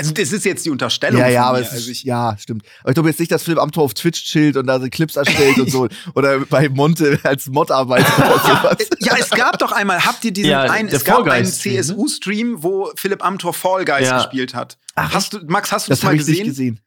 Also, 0.00 0.12
das 0.12 0.32
ist 0.32 0.44
jetzt 0.44 0.64
die 0.64 0.70
Unterstellung. 0.70 1.18
Ja, 1.18 1.26
von 1.26 1.34
ja, 1.34 1.40
mir. 1.42 1.46
aber 1.48 1.60
es 1.60 1.70
also 1.70 1.76
ist, 1.82 1.88
ich, 1.98 2.04
ja, 2.04 2.36
stimmt. 2.38 2.62
Aber 2.80 2.90
ich 2.90 2.94
glaube 2.94 3.08
jetzt 3.10 3.18
nicht, 3.18 3.30
dass 3.32 3.42
Philipp 3.42 3.58
Amthor 3.60 3.82
auf 3.82 3.94
Twitch 3.94 4.24
chillt 4.24 4.56
und 4.56 4.66
da 4.68 4.80
so 4.80 4.86
Clips 4.88 5.16
erstellt 5.16 5.58
und 5.58 5.70
so. 5.70 5.88
Oder 6.14 6.40
bei 6.46 6.68
Monte 6.68 7.18
als 7.24 7.46
Mod 7.48 7.70
arbeitet 7.72 8.16
oder 8.16 8.38
sowas. 8.38 8.76
ja, 9.00 9.16
es 9.18 9.28
gab 9.30 9.58
doch 9.58 9.72
einmal, 9.72 10.04
habt 10.06 10.24
ihr 10.24 10.30
diesen 10.32 10.50
Ja, 10.52 10.62
einen, 10.62 10.88
es 10.88 11.04
gab 11.04 11.26
einen 11.26 11.44
ne? 11.46 11.50
CSU-Stream, 11.52 12.62
wo 12.62 12.90
Philipp 12.96 13.24
Amthor 13.24 13.52
Fall 13.52 13.84
Guys 13.84 14.06
Ja. 14.06 14.18
gespielt 14.22 14.54
hat. 14.54 14.78
hast 14.96 15.32
du, 15.34 15.40
Max, 15.46 15.72
hast 15.72 15.88
du 15.88 15.90
das, 15.90 15.98
Das 15.98 16.04
mal 16.04 16.10
habe 16.12 16.16
ich 16.16 16.26
gesehen? 16.26 16.34
nicht 16.46 16.46
gesehen. 16.46 16.80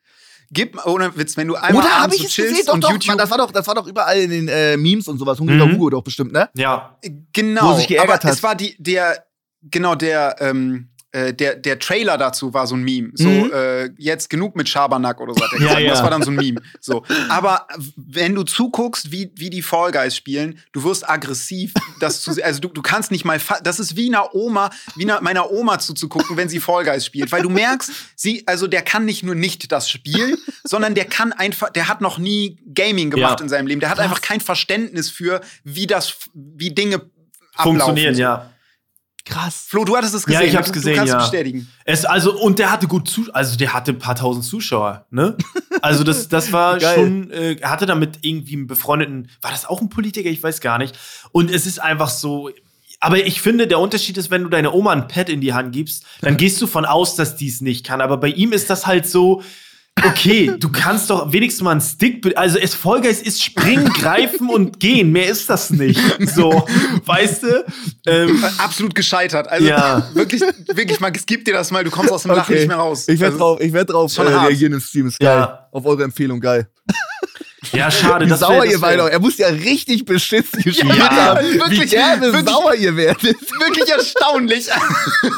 Gib, 0.54 0.86
ohne 0.86 1.16
Witz, 1.16 1.38
wenn 1.38 1.48
du 1.48 1.56
einmal 1.56 1.82
Oder 1.84 1.92
habe 1.94 2.04
abends 2.04 2.16
ich 2.18 2.22
so 2.24 2.28
es 2.28 2.34
chillst 2.34 2.50
gesehen? 2.52 2.66
Doch, 2.68 2.74
und 2.74 2.84
doch. 2.84 2.92
YouTube. 2.92 3.08
Mann, 3.08 3.18
das, 3.18 3.32
war 3.32 3.38
doch, 3.38 3.52
das 3.52 3.68
war 3.68 3.76
doch 3.76 3.88
überall 3.88 4.18
in 4.20 4.30
den 4.30 4.48
äh, 4.50 4.76
Memes 4.78 5.08
und 5.08 5.18
sowas. 5.18 5.40
Hungriger 5.40 5.66
Mhm. 5.66 5.74
Hugo 5.76 5.90
doch 5.90 6.04
bestimmt, 6.04 6.34
ne? 6.34 6.50
ja. 6.56 6.98
Genau, 7.34 7.72
Wo 7.72 7.78
sich 7.78 7.88
geärgert 7.88 8.20
aber 8.20 8.28
hat. 8.30 8.36
es 8.36 8.44
war 8.44 8.56
die, 8.56 8.76
der, 8.78 9.26
genau, 9.64 9.96
der, 9.96 10.36
ähm, 10.40 10.90
äh, 11.14 11.34
der, 11.34 11.56
der 11.56 11.78
Trailer 11.80 12.18
dazu 12.18 12.54
war 12.54 12.68
so 12.68 12.76
ein 12.76 12.84
Meme. 12.84 13.12
So, 13.16 13.28
Mhm. 13.30 13.52
äh, 13.54 13.90
jetzt 13.98 14.30
genug 14.30 14.56
mit 14.56 14.70
Schabernack 14.70 15.20
oder 15.20 15.34
so 15.34 15.44
hat 15.44 15.52
er 15.54 15.60
Ja, 15.60 15.66
gesagt. 15.66 15.82
ja. 15.82 15.90
Das 15.92 16.04
war 16.04 16.10
dann 16.10 16.24
so 16.24 16.32
ein 16.32 16.36
Meme. 16.36 16.62
So. 16.80 17.04
Aber 17.30 17.68
wenn 17.98 18.34
du 18.34 18.44
zuguckst, 18.44 19.12
wie, 19.12 19.32
wie 19.36 19.50
die 19.50 19.62
Fall 19.62 19.92
Guys 19.92 20.16
spielen, 20.16 20.60
du 20.72 20.84
wirst 20.84 21.10
aggressiv, 21.10 21.74
das 22.00 22.22
zu, 22.22 22.32
also 22.44 22.62
du, 22.62 22.70
du 22.70 22.82
kannst 22.82 23.12
nicht 23.12 23.26
mal, 23.26 23.40
das 23.64 23.80
ist 23.80 23.96
wie 23.98 24.08
einer 24.08 24.34
Oma, 24.34 24.70
wie 24.96 25.04
einer, 25.04 25.20
meiner 25.22 25.52
Oma 25.52 25.80
zuzugucken, 25.80 26.38
wenn 26.38 26.48
sie 26.50 26.60
Fall 26.60 26.86
Guys 26.86 27.06
spielt. 27.06 27.32
Weil 27.32 27.42
du 27.44 27.50
merkst, 27.50 27.92
sie, 28.16 28.44
also 28.48 28.68
der 28.68 28.82
kann 28.82 29.04
nicht 29.06 29.24
nur 29.24 29.36
nicht 29.36 29.72
das 29.72 29.90
Spiel, 29.90 30.38
sondern 30.64 30.96
der 30.96 31.06
kann 31.06 31.34
einfach, 31.34 31.72
der 31.72 31.88
hat 31.90 32.00
noch 32.02 32.18
nie 32.20 32.58
Gaming 32.74 33.10
gemacht 33.12 33.40
Ja. 33.40 33.44
in 33.44 33.50
seinem 33.50 33.68
Leben. 33.68 33.82
Der 33.82 33.90
hat 33.90 34.00
einfach 34.00 34.22
kein 34.22 34.40
Verständnis 34.40 35.10
für, 35.10 35.42
wie 35.64 35.88
das, 35.88 36.14
wie 36.34 36.74
Dinge 36.74 37.02
Funktionieren, 37.58 38.14
ablaufen. 38.16 38.20
ja. 38.20 38.52
Krass. 39.26 39.66
Flo, 39.68 39.86
du 39.86 39.96
hattest 39.96 40.14
es 40.16 40.24
Ja, 40.26 40.40
gesehen. 40.40 40.48
ich 40.50 40.56
hab's 40.56 40.72
gesehen, 40.74 40.94
Du 40.94 40.98
kannst 41.00 41.14
ja. 41.14 41.20
bestätigen. 41.20 41.68
Es, 41.86 42.06
also, 42.06 42.40
und 42.40 42.58
der 42.60 42.72
hatte 42.72 42.88
gut 42.88 43.08
zu, 43.08 43.32
also 43.34 43.56
der 43.58 43.74
hatte 43.74 43.92
ein 43.92 44.00
paar 44.00 44.16
tausend 44.16 44.46
Zuschauer, 44.46 45.06
ne? 45.12 45.36
Also 45.82 46.04
das, 46.04 46.28
das 46.28 46.52
war 46.52 46.80
schon, 46.96 47.30
äh, 47.32 47.56
er 47.60 47.70
hatte 47.70 47.86
damit 47.86 48.20
irgendwie 48.22 48.56
einen 48.56 48.68
befreundeten, 48.68 49.30
war 49.42 49.52
das 49.52 49.66
auch 49.66 49.82
ein 49.82 49.90
Politiker? 49.90 50.30
Ich 50.30 50.42
weiß 50.42 50.60
gar 50.62 50.78
nicht. 50.78 50.98
Und 51.32 51.52
es 51.52 51.66
ist 51.68 51.80
einfach 51.80 52.10
so, 52.10 52.50
aber 53.00 53.26
ich 53.26 53.42
finde, 53.42 53.68
der 53.68 53.80
Unterschied 53.80 54.18
ist, 54.18 54.30
wenn 54.32 54.44
du 54.44 54.50
deiner 54.50 54.74
Oma 54.74 54.92
ein 54.92 55.08
Pad 55.08 55.30
in 55.30 55.42
die 55.42 55.54
Hand 55.54 55.72
gibst, 55.72 56.06
dann 56.22 56.38
gehst 56.38 56.62
du 56.62 56.68
von 56.68 56.86
aus, 56.86 57.16
dass 57.16 57.36
die 57.36 57.48
es 57.48 57.62
nicht 57.62 57.86
kann. 57.86 58.02
Aber 58.02 58.18
bei 58.18 58.28
ihm 58.30 58.52
ist 58.54 58.70
das 58.70 58.86
halt 58.86 59.08
so, 59.08 59.42
okay, 60.04 60.54
du 60.60 60.70
kannst 60.70 61.10
doch 61.10 61.32
wenigstens 61.32 61.64
mal 61.64 61.72
einen 61.72 61.82
Stick, 61.82 62.26
also 62.36 62.58
es 62.58 62.74
Vollgeist 62.74 63.26
ist 63.26 63.44
springen, 63.44 63.86
greifen 63.86 64.50
und 64.50 64.80
gehen. 64.80 65.12
Mehr 65.12 65.30
ist 65.30 65.50
das 65.50 65.70
nicht. 65.70 66.00
So, 66.34 66.66
weißt 67.06 67.44
du? 67.44 67.66
Ähm, 68.06 68.44
Absolut 68.58 68.96
gescheitert. 68.96 69.48
Also 69.48 69.68
Ja. 69.68 70.10
wirklich, 70.14 70.42
wirklich 70.42 71.00
mal, 71.00 71.12
es 71.16 71.26
gibt 71.26 71.48
dir 71.48 71.54
das 71.54 71.72
mal, 71.72 71.84
du 71.84 71.92
kommst 71.92 72.12
aus 72.12 72.24
dem 72.24 72.32
Lachen 72.32 72.56
nicht 72.56 72.68
mehr 72.68 72.78
raus. 72.78 73.08
Ich 73.08 73.20
werde 73.20 73.34
also, 73.34 73.46
drauf, 73.46 73.62
ich 73.62 73.74
werd 73.74 73.90
drauf 73.90 74.18
äh, 74.18 74.22
reagieren 74.22 74.74
im 74.74 74.80
Stream. 74.82 75.08
Ist 75.08 75.20
geil. 75.20 75.38
Ja. 75.40 75.68
Auf 75.72 75.86
eure 75.86 76.04
Empfehlung, 76.04 76.40
geil. 76.40 76.68
Ja, 77.74 77.92
schade. 77.92 78.26
Wie 78.26 78.30
das 78.30 78.42
wär- 78.42 78.48
sauer 78.48 78.64
das 78.66 78.74
ihr 78.74 78.80
beide 78.82 78.98
wär- 78.98 79.06
auch. 79.06 79.10
Er 79.10 79.20
muss 79.20 79.38
ja 79.38 79.48
richtig 79.48 80.06
beschissen 80.06 80.62
gespielt 80.64 80.96
Ja, 80.98 81.10
haben. 81.12 81.46
Wie 81.48 81.60
wirklich, 81.60 81.92
gerne 81.92 82.22
wirklich. 82.34 82.46
sauer 82.46 82.74
ihr 82.76 82.96
werdet. 82.96 83.24
Wirklich 83.24 83.90
erstaunlich. 83.90 84.68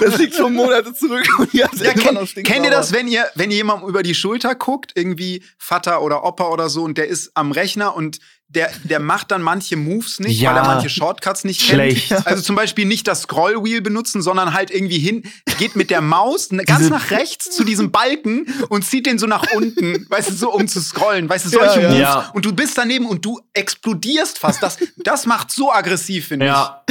Das 0.01 0.17
liegt 0.17 0.35
schon 0.35 0.53
Monate 0.53 0.93
zurück. 0.93 1.25
Und 1.39 1.53
ihr 1.53 1.69
Ja, 1.81 1.93
kenn, 1.93 2.17
kennt 2.43 2.65
ihr 2.65 2.71
das, 2.71 2.93
wenn 2.93 3.07
ihr, 3.07 3.25
wenn 3.35 3.51
ihr 3.51 3.57
jemandem 3.57 3.89
über 3.89 4.03
die 4.03 4.15
Schulter 4.15 4.55
guckt, 4.55 4.91
irgendwie 4.95 5.43
Vater 5.57 6.01
oder 6.01 6.23
Opa 6.23 6.47
oder 6.47 6.69
so, 6.69 6.83
und 6.83 6.97
der 6.97 7.07
ist 7.07 7.31
am 7.35 7.51
Rechner 7.51 7.95
und 7.95 8.19
der, 8.55 8.71
der 8.83 8.99
macht 8.99 9.31
dann 9.31 9.41
manche 9.41 9.75
Moves 9.75 10.19
nicht, 10.19 10.39
Ja. 10.39 10.51
weil 10.51 10.57
er 10.57 10.65
manche 10.65 10.89
Shortcuts 10.89 11.43
nicht 11.43 11.61
Schlecht. 11.61 12.09
kennt. 12.09 12.27
Also 12.27 12.41
zum 12.43 12.55
Beispiel 12.55 12.85
nicht 12.85 13.07
das 13.07 13.21
Scrollwheel 13.23 13.81
benutzen, 13.81 14.21
sondern 14.21 14.53
halt 14.53 14.71
irgendwie 14.71 14.99
hin, 14.99 15.23
geht 15.57 15.75
mit 15.75 15.89
der 15.89 16.01
Maus 16.01 16.49
ganz 16.65 16.89
nach 16.89 17.11
rechts 17.11 17.49
zu 17.51 17.63
diesem 17.63 17.91
Balken 17.91 18.45
und 18.69 18.83
zieht 18.85 19.05
den 19.05 19.17
so 19.19 19.25
nach 19.27 19.45
unten, 19.55 20.05
weißt 20.09 20.29
du, 20.29 20.33
so 20.33 20.51
um 20.53 20.67
zu 20.67 20.81
scrollen, 20.81 21.27
weißt 21.29 21.45
du, 21.45 21.49
solche 21.49 21.81
Ja, 21.81 21.81
ja. 21.81 21.89
Moves. 21.89 21.99
Ja. 22.01 22.31
Und 22.33 22.45
du 22.45 22.53
bist 22.53 22.77
daneben 22.77 23.05
und 23.07 23.23
du 23.25 23.39
explodierst 23.53 24.39
fast. 24.39 24.61
Das, 24.63 24.77
das 24.97 25.25
macht 25.25 25.51
so 25.51 25.71
aggressiv, 25.71 26.27
finde 26.27 26.45
ich. 26.45 26.51
Ja. 26.51 26.83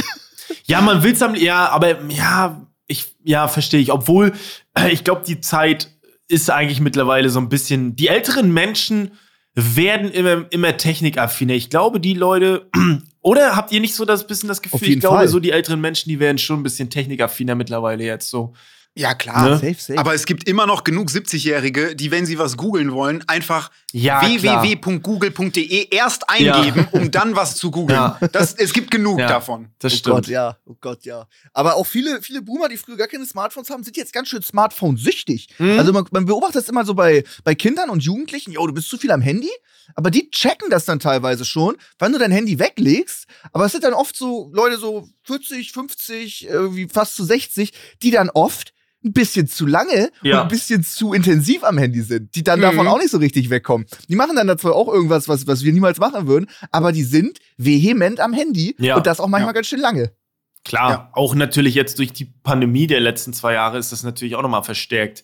Ja, 0.65 0.81
man 0.81 1.03
will's 1.03 1.21
am, 1.21 1.35
ja, 1.35 1.69
aber 1.69 2.03
ja, 2.09 2.61
ich, 2.87 3.15
ja, 3.23 3.47
verstehe 3.47 3.79
ich. 3.79 3.91
Obwohl, 3.91 4.33
ich 4.91 5.03
glaube, 5.03 5.23
die 5.25 5.39
Zeit 5.41 5.89
ist 6.27 6.49
eigentlich 6.49 6.79
mittlerweile 6.79 7.29
so 7.29 7.39
ein 7.39 7.49
bisschen, 7.49 7.95
die 7.95 8.07
älteren 8.07 8.51
Menschen 8.53 9.11
werden 9.55 10.11
immer, 10.11 10.45
immer 10.51 10.77
technikaffiner. 10.77 11.53
Ich 11.53 11.69
glaube, 11.69 11.99
die 11.99 12.13
Leute, 12.13 12.69
oder 13.21 13.55
habt 13.55 13.71
ihr 13.71 13.79
nicht 13.79 13.95
so 13.95 14.05
das 14.05 14.25
bisschen 14.25 14.49
das 14.49 14.61
Gefühl, 14.61 14.89
ich 14.89 14.99
glaube, 14.99 15.17
Fall. 15.17 15.27
so 15.27 15.39
die 15.39 15.51
älteren 15.51 15.79
Menschen, 15.79 16.09
die 16.09 16.19
werden 16.19 16.37
schon 16.37 16.59
ein 16.59 16.63
bisschen 16.63 16.89
technikaffiner 16.89 17.55
mittlerweile 17.55 18.03
jetzt 18.03 18.29
so. 18.29 18.53
Ja, 18.95 19.15
klar. 19.15 19.49
Ne? 19.49 19.55
Safe, 19.55 19.73
safe. 19.79 19.97
Aber 19.99 20.13
es 20.13 20.25
gibt 20.27 20.47
immer 20.47 20.67
noch 20.67 20.83
genug 20.83 21.09
70-Jährige, 21.09 21.95
die, 21.95 22.11
wenn 22.11 22.27
sie 22.27 22.37
was 22.37 22.57
googeln 22.57 22.91
wollen, 22.91 23.23
einfach 23.27 23.71
Ja, 23.91 24.21
www.google.de 24.21 25.87
erst 25.89 26.29
eingeben, 26.29 26.87
um 26.91 27.09
dann 27.11 27.35
was 27.35 27.55
zu 27.55 27.71
googeln. 27.71 27.97
Ja. 27.99 28.19
Das, 28.31 28.53
es 28.53 28.73
gibt 28.73 28.91
genug 28.91 29.19
Ja. 29.19 29.27
davon. 29.27 29.69
Das 29.79 29.93
Oh 29.93 29.97
stimmt. 29.97 30.15
Gott, 30.15 30.27
ja. 30.27 30.57
Oh 30.65 30.75
Gott, 30.79 31.05
ja. 31.05 31.27
Aber 31.53 31.75
auch 31.75 31.85
viele, 31.87 32.21
viele 32.21 32.41
Boomer, 32.41 32.69
die 32.69 32.77
früher 32.77 32.97
gar 32.97 33.07
keine 33.07 33.25
Smartphones 33.25 33.69
haben, 33.69 33.83
sind 33.83 33.97
jetzt 33.97 34.13
ganz 34.13 34.27
schön 34.29 34.41
Smartphone-süchtig. 34.43 35.49
Mhm. 35.57 35.79
Also 35.79 35.93
man, 35.93 36.05
man 36.11 36.25
beobachtet 36.25 36.57
das 36.63 36.69
immer 36.69 36.85
so 36.85 36.93
bei, 36.93 37.23
bei 37.43 37.55
Kindern 37.55 37.89
und 37.89 38.03
Jugendlichen, 38.03 38.51
jo, 38.51 38.65
du 38.67 38.73
bist 38.73 38.89
zu 38.89 38.97
viel 38.97 39.11
am 39.11 39.21
Handy. 39.21 39.49
Aber 39.95 40.11
die 40.11 40.29
checken 40.31 40.69
das 40.69 40.85
dann 40.85 40.99
teilweise 40.99 41.43
schon, 41.45 41.75
wann 41.99 42.13
du 42.13 42.19
dein 42.19 42.31
Handy 42.31 42.57
weglegst. 42.59 43.25
Aber 43.51 43.65
es 43.65 43.71
sind 43.73 43.83
dann 43.83 43.93
oft 43.93 44.15
so 44.15 44.49
Leute 44.53 44.77
so 44.77 45.09
40, 45.23 45.71
50, 45.73 46.45
irgendwie 46.47 46.87
fast 46.87 47.15
zu 47.15 47.23
60, 47.25 47.73
die 48.01 48.11
dann 48.11 48.29
oft 48.29 48.73
ein 49.03 49.13
bisschen 49.13 49.47
zu 49.47 49.65
lange 49.65 50.09
Ja. 50.21 50.37
und 50.37 50.41
ein 50.43 50.47
bisschen 50.49 50.83
zu 50.83 51.13
intensiv 51.13 51.63
am 51.63 51.77
Handy 51.77 52.01
sind, 52.01 52.35
die 52.35 52.43
dann 52.43 52.59
Mhm. 52.59 52.63
davon 52.63 52.87
auch 52.87 52.97
nicht 52.97 53.09
so 53.11 53.17
richtig 53.17 53.49
wegkommen. 53.49 53.85
Die 54.09 54.15
machen 54.15 54.35
dann 54.35 54.47
da 54.47 54.57
zwar 54.57 54.75
auch 54.75 54.87
irgendwas, 54.87 55.27
was, 55.27 55.45
was 55.47 55.63
wir 55.63 55.73
niemals 55.73 55.99
machen 55.99 56.27
würden, 56.27 56.47
aber 56.71 56.91
die 56.91 57.03
sind 57.03 57.39
vehement 57.57 58.19
am 58.19 58.33
Handy 58.33 58.75
Ja. 58.79 58.95
und 58.95 59.05
das 59.07 59.19
auch 59.19 59.27
manchmal 59.27 59.49
Ja. 59.49 59.53
ganz 59.55 59.67
schön 59.67 59.79
lange. 59.81 60.11
Klar, 60.65 61.09
auch 61.13 61.35
natürlich 61.35 61.75
jetzt 61.75 61.99
durch 61.99 62.13
die 62.13 62.25
Pandemie 62.25 62.87
der 62.87 63.01
letzten 63.01 63.33
zwei 63.33 63.53
Jahre 63.53 63.77
ist 63.77 63.91
das 63.91 64.03
natürlich 64.03 64.35
auch 64.35 64.41
nochmal 64.41 64.63
verstärkt. 64.63 65.23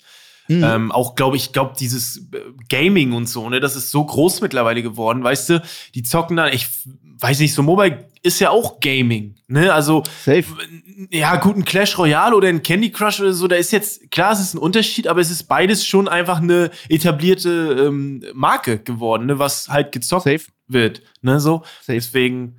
Mhm. 0.49 0.63
Ähm, 0.63 0.91
auch 0.91 1.15
glaube 1.15 1.37
ich, 1.37 1.53
glaube 1.53 1.75
dieses 1.79 2.17
äh, 2.33 2.39
Gaming 2.69 3.13
und 3.13 3.29
so, 3.29 3.47
ne, 3.49 3.59
das 3.59 3.75
ist 3.75 3.91
so 3.91 4.03
groß 4.03 4.41
mittlerweile 4.41 4.81
geworden, 4.81 5.23
weißt 5.23 5.49
du, 5.49 5.61
die 5.95 6.01
zocken 6.03 6.35
dann, 6.35 6.51
ich 6.51 6.67
weiß 7.19 7.39
nicht, 7.39 7.53
so 7.53 7.61
Mobile 7.63 8.08
ist 8.21 8.39
ja 8.39 8.49
auch 8.49 8.79
Gaming, 8.79 9.35
ne, 9.47 9.73
also 9.73 10.03
Safe. 10.23 10.45
ja, 11.11 11.35
gut, 11.37 11.55
ein 11.55 11.65
Clash 11.65 11.97
Royale 11.97 12.35
oder 12.35 12.47
ein 12.47 12.61
Candy 12.61 12.91
Crush 12.91 13.19
oder 13.19 13.33
so, 13.33 13.47
da 13.47 13.55
ist 13.55 13.71
jetzt, 13.71 14.11
klar, 14.11 14.33
es 14.33 14.39
ist 14.39 14.53
ein 14.53 14.59
Unterschied, 14.59 15.07
aber 15.07 15.21
es 15.21 15.31
ist 15.31 15.43
beides 15.43 15.85
schon 15.85 16.07
einfach 16.07 16.41
eine 16.41 16.71
etablierte 16.89 17.85
ähm, 17.87 18.23
Marke 18.33 18.79
geworden, 18.79 19.27
ne, 19.27 19.39
was 19.39 19.69
halt 19.69 19.91
gezockt 19.91 20.23
Safe. 20.23 20.43
wird, 20.67 21.01
ne, 21.21 21.39
so. 21.39 21.63
Safe. 21.81 21.93
Deswegen, 21.93 22.57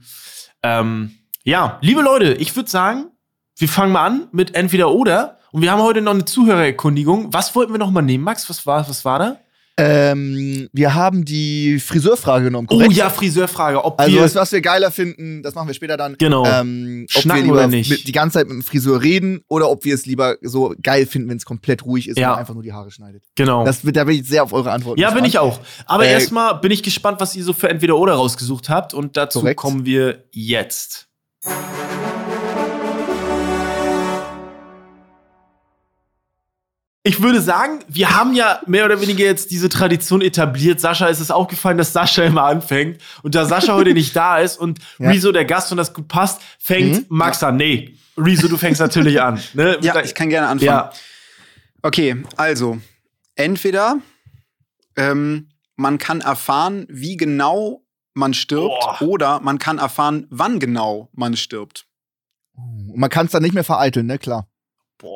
ähm, 0.63 1.13
ja, 1.45 1.79
liebe 1.83 2.03
Leute, 2.03 2.35
ich 2.35 2.55
würde 2.57 2.71
sagen, 2.71 3.07
wir 3.57 3.69
fangen 3.69 3.93
mal 3.93 4.07
an 4.07 4.29
mit 4.33 4.55
entweder 4.55 4.91
oder. 4.91 5.39
Und 5.53 5.63
wir 5.63 5.73
haben 5.73 5.83
heute 5.83 6.01
noch 6.01 6.15
eine 6.15 6.25
Zuhörererkundigung. 6.25 7.33
Was 7.33 7.55
wollten 7.55 7.73
wir 7.73 7.79
noch 7.79 7.91
mal 7.91 8.03
nehmen, 8.03 8.25
Max? 8.25 8.49
Was 8.49 8.67
war, 8.67 8.89
was 8.89 9.05
war 9.05 9.19
da? 9.19 9.41
Ähm, 9.81 10.69
wir 10.73 10.95
haben 10.95 11.25
die 11.25 11.79
Friseurfrage 11.81 12.45
genommen, 12.45 12.67
korrekt? 12.67 12.91
Oh 12.91 12.93
ja, 12.93 13.09
Friseurfrage. 13.11 13.85
Ob 13.85 13.99
Also 14.01 14.13
wir, 14.15 14.23
was, 14.23 14.35
was 14.35 14.53
wir 14.53 14.61
geiler 14.61 14.91
finden, 14.91 15.43
das 15.43 15.55
machen 15.55 15.67
wir 15.69 15.75
später 15.75 15.97
dann. 15.97 16.17
Genau. 16.19 16.45
Ähm, 16.47 17.07
ob 17.15 17.23
Schnacken 17.23 17.45
wir 17.47 17.67
lieber? 17.67 17.69
Mit, 17.69 18.07
die 18.07 18.13
ganze 18.13 18.35
Zeit 18.39 18.47
mit 18.49 18.55
dem 18.57 18.63
Friseur 18.63 19.03
reden 19.03 19.41
oder 19.49 19.71
ob 19.71 19.85
wir 19.85 19.95
es 19.95 20.07
lieber 20.07 20.37
so 20.43 20.75
geil 20.83 21.07
finden, 21.07 21.29
wenn 21.31 21.37
es 21.39 21.45
komplett 21.45 21.85
ruhig 21.85 22.09
ist 22.09 22.19
Ja. 22.19 22.29
und 22.29 22.33
man 22.33 22.41
einfach 22.41 22.55
nur 22.55 22.63
die 22.63 22.73
Haare 22.73 22.91
schneidet. 22.91 23.25
genau. 23.37 23.65
Das, 23.65 23.81
da 23.83 24.05
bin 24.05 24.17
ich 24.21 24.27
sehr 24.29 24.43
auf 24.43 24.53
eure 24.53 24.71
Antwort. 24.73 24.99
ja, 24.99 25.11
bin 25.11 25.25
ich 25.25 25.39
auch. 25.39 25.61
Aber 25.87 26.05
Äh, 26.05 26.13
erstmal 26.13 26.55
bin 26.61 26.71
ich 26.71 26.83
gespannt, 26.83 27.21
was 27.21 27.35
ihr 27.35 27.45
so 27.45 27.53
für 27.53 27.69
entweder 27.71 27.97
oder 27.97 28.15
rausgesucht 28.15 28.69
habt. 28.69 28.95
Und 28.95 29.17
dazu 29.17 29.41
Korrekt. 29.41 29.59
kommen 29.61 29.87
wir 29.87 30.25
jetzt. 30.33 31.07
Ich 37.03 37.23
würde 37.23 37.41
sagen, 37.41 37.79
wir 37.89 38.15
haben 38.15 38.35
ja 38.35 38.61
mehr 38.67 38.85
oder 38.85 39.01
weniger 39.01 39.25
jetzt 39.25 39.51
diese 39.51 39.71
Tradition 39.71 40.21
etabliert. 40.21 40.81
Sascha 40.81 41.07
ist 41.07 41.21
es 41.21 41.31
aufgefallen, 41.31 41.79
dass 41.79 41.95
Sascha 41.95 42.25
immer 42.25 42.45
anfängt. 42.45 43.01
Und 43.23 43.35
da 43.35 43.47
Sascha 43.47 43.75
heute 43.75 43.95
nicht 43.95 44.15
da 44.15 44.39
ist 44.39 44.59
und 44.59 44.79
Ja. 44.99 45.09
Rezo 45.09 45.33
der 45.33 45.47
Gast 45.47 45.71
und 45.73 45.79
das 45.79 45.95
gut 45.95 46.09
passt, 46.09 46.43
fängt 46.59 46.97
Mhm. 47.11 47.17
Max 47.17 47.43
an. 47.43 47.57
Nee, 47.57 47.97
Rezo, 48.19 48.49
du 48.49 48.59
fängst 48.59 48.81
natürlich 48.83 49.21
an. 49.21 49.41
Ne? 49.55 49.79
Ja, 49.83 49.99
ich 50.03 50.15
kann 50.15 50.29
gerne 50.29 50.49
anfangen. 50.49 50.67
Ja, 50.67 50.93
Okay, 51.83 52.23
also, 52.37 52.79
entweder 53.35 53.97
ähm, 54.97 55.49
man 55.77 55.97
kann 55.97 56.21
erfahren, 56.21 56.87
wie 56.91 57.17
genau 57.17 57.83
man 58.13 58.35
stirbt, 58.35 58.69
Boah. 58.81 59.01
oder 59.01 59.41
man 59.41 59.59
kann 59.59 59.79
erfahren, 59.79 60.27
wann 60.29 60.61
genau 60.61 61.09
man 61.15 61.39
stirbt. 61.39 61.87
Und 62.53 62.99
man 62.99 63.09
kann 63.09 63.25
es 63.25 63.33
dann 63.33 63.43
nicht 63.43 63.55
mehr 63.55 63.65
vereiteln, 63.65 64.05
ne? 64.05 64.19
Klar. 64.19 64.47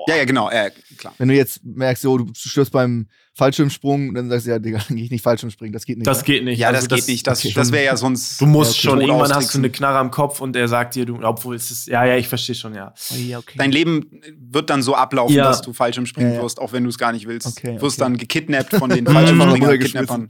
Ja, 0.09 0.16
ja, 0.16 0.24
genau, 0.24 0.51
äh, 0.51 0.70
klar. 0.97 1.14
Wenn 1.18 1.28
du 1.28 1.35
jetzt 1.35 1.64
merkst, 1.64 2.03
so, 2.03 2.18
du 2.18 2.32
stirbst 2.35 2.72
beim 2.72 3.09
Fallschirmsprung, 3.37 4.14
dann 4.14 4.28
sagst 4.30 4.47
du 4.47 4.51
ja, 4.51 4.59
Digga, 4.61 4.78
dann 4.89 4.97
gehe 4.97 5.05
ich 5.07 5.11
nicht 5.11 5.22
Fallschirmspringen. 5.22 5.72
Das 5.72 5.85
geht 5.85 5.99
nicht. 5.99 6.07
das 6.07 6.18
ne? 6.18 6.24
geht 6.24 6.45
nicht. 6.45 6.59
Ja, 6.59 6.68
Also 6.68 6.87
das, 6.87 7.01
geht 7.01 7.09
nicht. 7.09 7.26
Das, 7.26 7.41
okay. 7.45 7.53
das 7.55 7.72
wäre 7.72 7.85
ja 7.85 7.97
sonst. 7.97 8.41
Du 8.41 8.47
musst 8.47 8.82
Ja, 8.82 8.91
okay. 8.93 9.01
schon, 9.01 9.09
irgendwann 9.09 9.35
hast 9.35 9.53
du 9.55 9.59
eine 9.59 9.70
Knarre 9.70 9.99
am 9.99 10.11
Kopf 10.12 10.41
und 10.41 10.55
er 10.55 10.68
sagt 10.68 10.95
dir, 10.95 11.05
du, 11.05 11.18
obwohl 11.22 11.57
es 11.57 11.70
ist, 11.70 11.89
ja, 11.89 12.05
ja, 12.05 12.16
ich 12.16 12.28
verstehe 12.28 12.55
schon, 12.55 12.74
ja. 12.74 12.95
Oh, 13.12 13.16
ja, 13.16 13.39
okay. 13.39 13.57
Dein 13.59 13.72
Leben 13.72 14.20
wird 14.39 14.70
dann 14.70 14.82
so 14.82 14.95
ablaufen, 14.95 15.35
Ja. 15.35 15.45
dass 15.45 15.62
du 15.62 15.72
Fallschirmspringen 15.72 16.30
Ja, 16.32 16.37
ja. 16.39 16.43
wirst, 16.45 16.61
auch 16.61 16.72
wenn 16.72 16.85
du 16.85 16.91
es 16.91 16.99
gar 16.99 17.12
nicht 17.12 17.26
willst. 17.26 17.47
Okay, 17.49 17.74
Du 17.76 17.82
wirst 17.82 18.01
okay. 18.01 18.05
dann 18.11 18.16
gekidnappt 18.18 18.76
von 18.76 18.89
den 18.95 19.05
Mhm. 19.05 19.09
Fallschirmspringer-Kidnappern. 19.09 20.28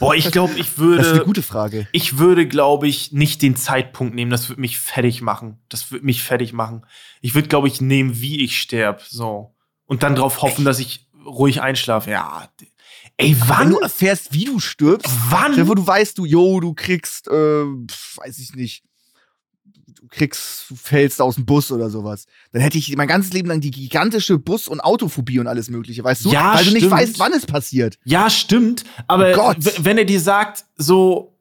Boah, 0.00 0.14
ich 0.14 0.30
glaube, 0.30 0.52
ich 0.58 0.66
das 0.68 0.70
ist 0.76 0.78
eine 0.80 0.98
würde, 1.14 1.24
gute 1.24 1.42
Frage. 1.42 1.88
ich 1.92 2.18
würde, 2.18 2.46
glaube 2.46 2.86
ich, 2.88 3.12
nicht 3.12 3.40
den 3.42 3.56
Zeitpunkt 3.56 4.14
nehmen. 4.14 4.30
Das 4.30 4.48
würde 4.48 4.60
mich 4.60 4.78
fertig 4.78 5.22
machen. 5.22 5.58
Das 5.68 5.90
würde 5.90 6.04
mich 6.04 6.22
fertig 6.22 6.52
machen. 6.52 6.82
Ich 7.20 7.34
würde, 7.34 7.48
glaube 7.48 7.68
ich, 7.68 7.80
nehmen, 7.80 8.20
wie 8.20 8.42
ich 8.44 8.58
sterbe, 8.58 9.00
so. 9.08 9.54
Und 9.86 10.02
dann 10.02 10.14
darauf 10.14 10.40
hoffen, 10.42 10.64
dass 10.64 10.78
ich 10.78 11.03
ruhig 11.24 11.60
einschlafe. 11.62 12.10
Ja. 12.10 12.48
Ey, 13.16 13.36
Wenn 13.40 13.48
wann? 13.48 13.70
du 13.70 13.78
erfährst, 13.78 14.32
wie 14.32 14.44
du 14.44 14.58
stirbst, 14.58 15.08
Wann? 15.30 15.54
vor, 15.66 15.76
du 15.76 15.86
weißt, 15.86 16.18
du, 16.18 16.24
yo, 16.24 16.58
du 16.60 16.74
kriegst, 16.74 17.28
äh, 17.28 17.32
weiß 17.32 18.38
ich 18.40 18.54
nicht, 18.54 18.82
du 19.86 20.08
kriegst, 20.08 20.66
du 20.70 20.74
fällst 20.74 21.20
aus 21.20 21.36
dem 21.36 21.46
Bus 21.46 21.70
oder 21.70 21.90
sowas. 21.90 22.26
Dann 22.52 22.60
hätte 22.62 22.76
ich 22.78 22.94
mein 22.96 23.06
ganzes 23.08 23.32
Leben 23.32 23.48
lang 23.48 23.60
die 23.60 23.70
gigantische 23.70 24.38
Bus- 24.38 24.68
und 24.68 24.80
Autophobie 24.80 25.38
und 25.38 25.46
alles 25.46 25.70
Mögliche, 25.70 26.02
weißt 26.02 26.24
du? 26.24 26.30
Ja, 26.30 26.54
Weil 26.54 26.64
du 26.64 26.70
nicht 26.72 26.78
stimmt. 26.80 26.92
weißt, 26.92 27.18
wann 27.18 27.32
es 27.32 27.46
passiert. 27.46 27.98
Ja, 28.04 28.28
stimmt. 28.30 28.84
Aber 29.06 29.32
Oh 29.38 29.54
wenn 29.78 29.96
er 29.98 30.04
dir 30.04 30.20
sagt, 30.20 30.64
so, 30.76 31.38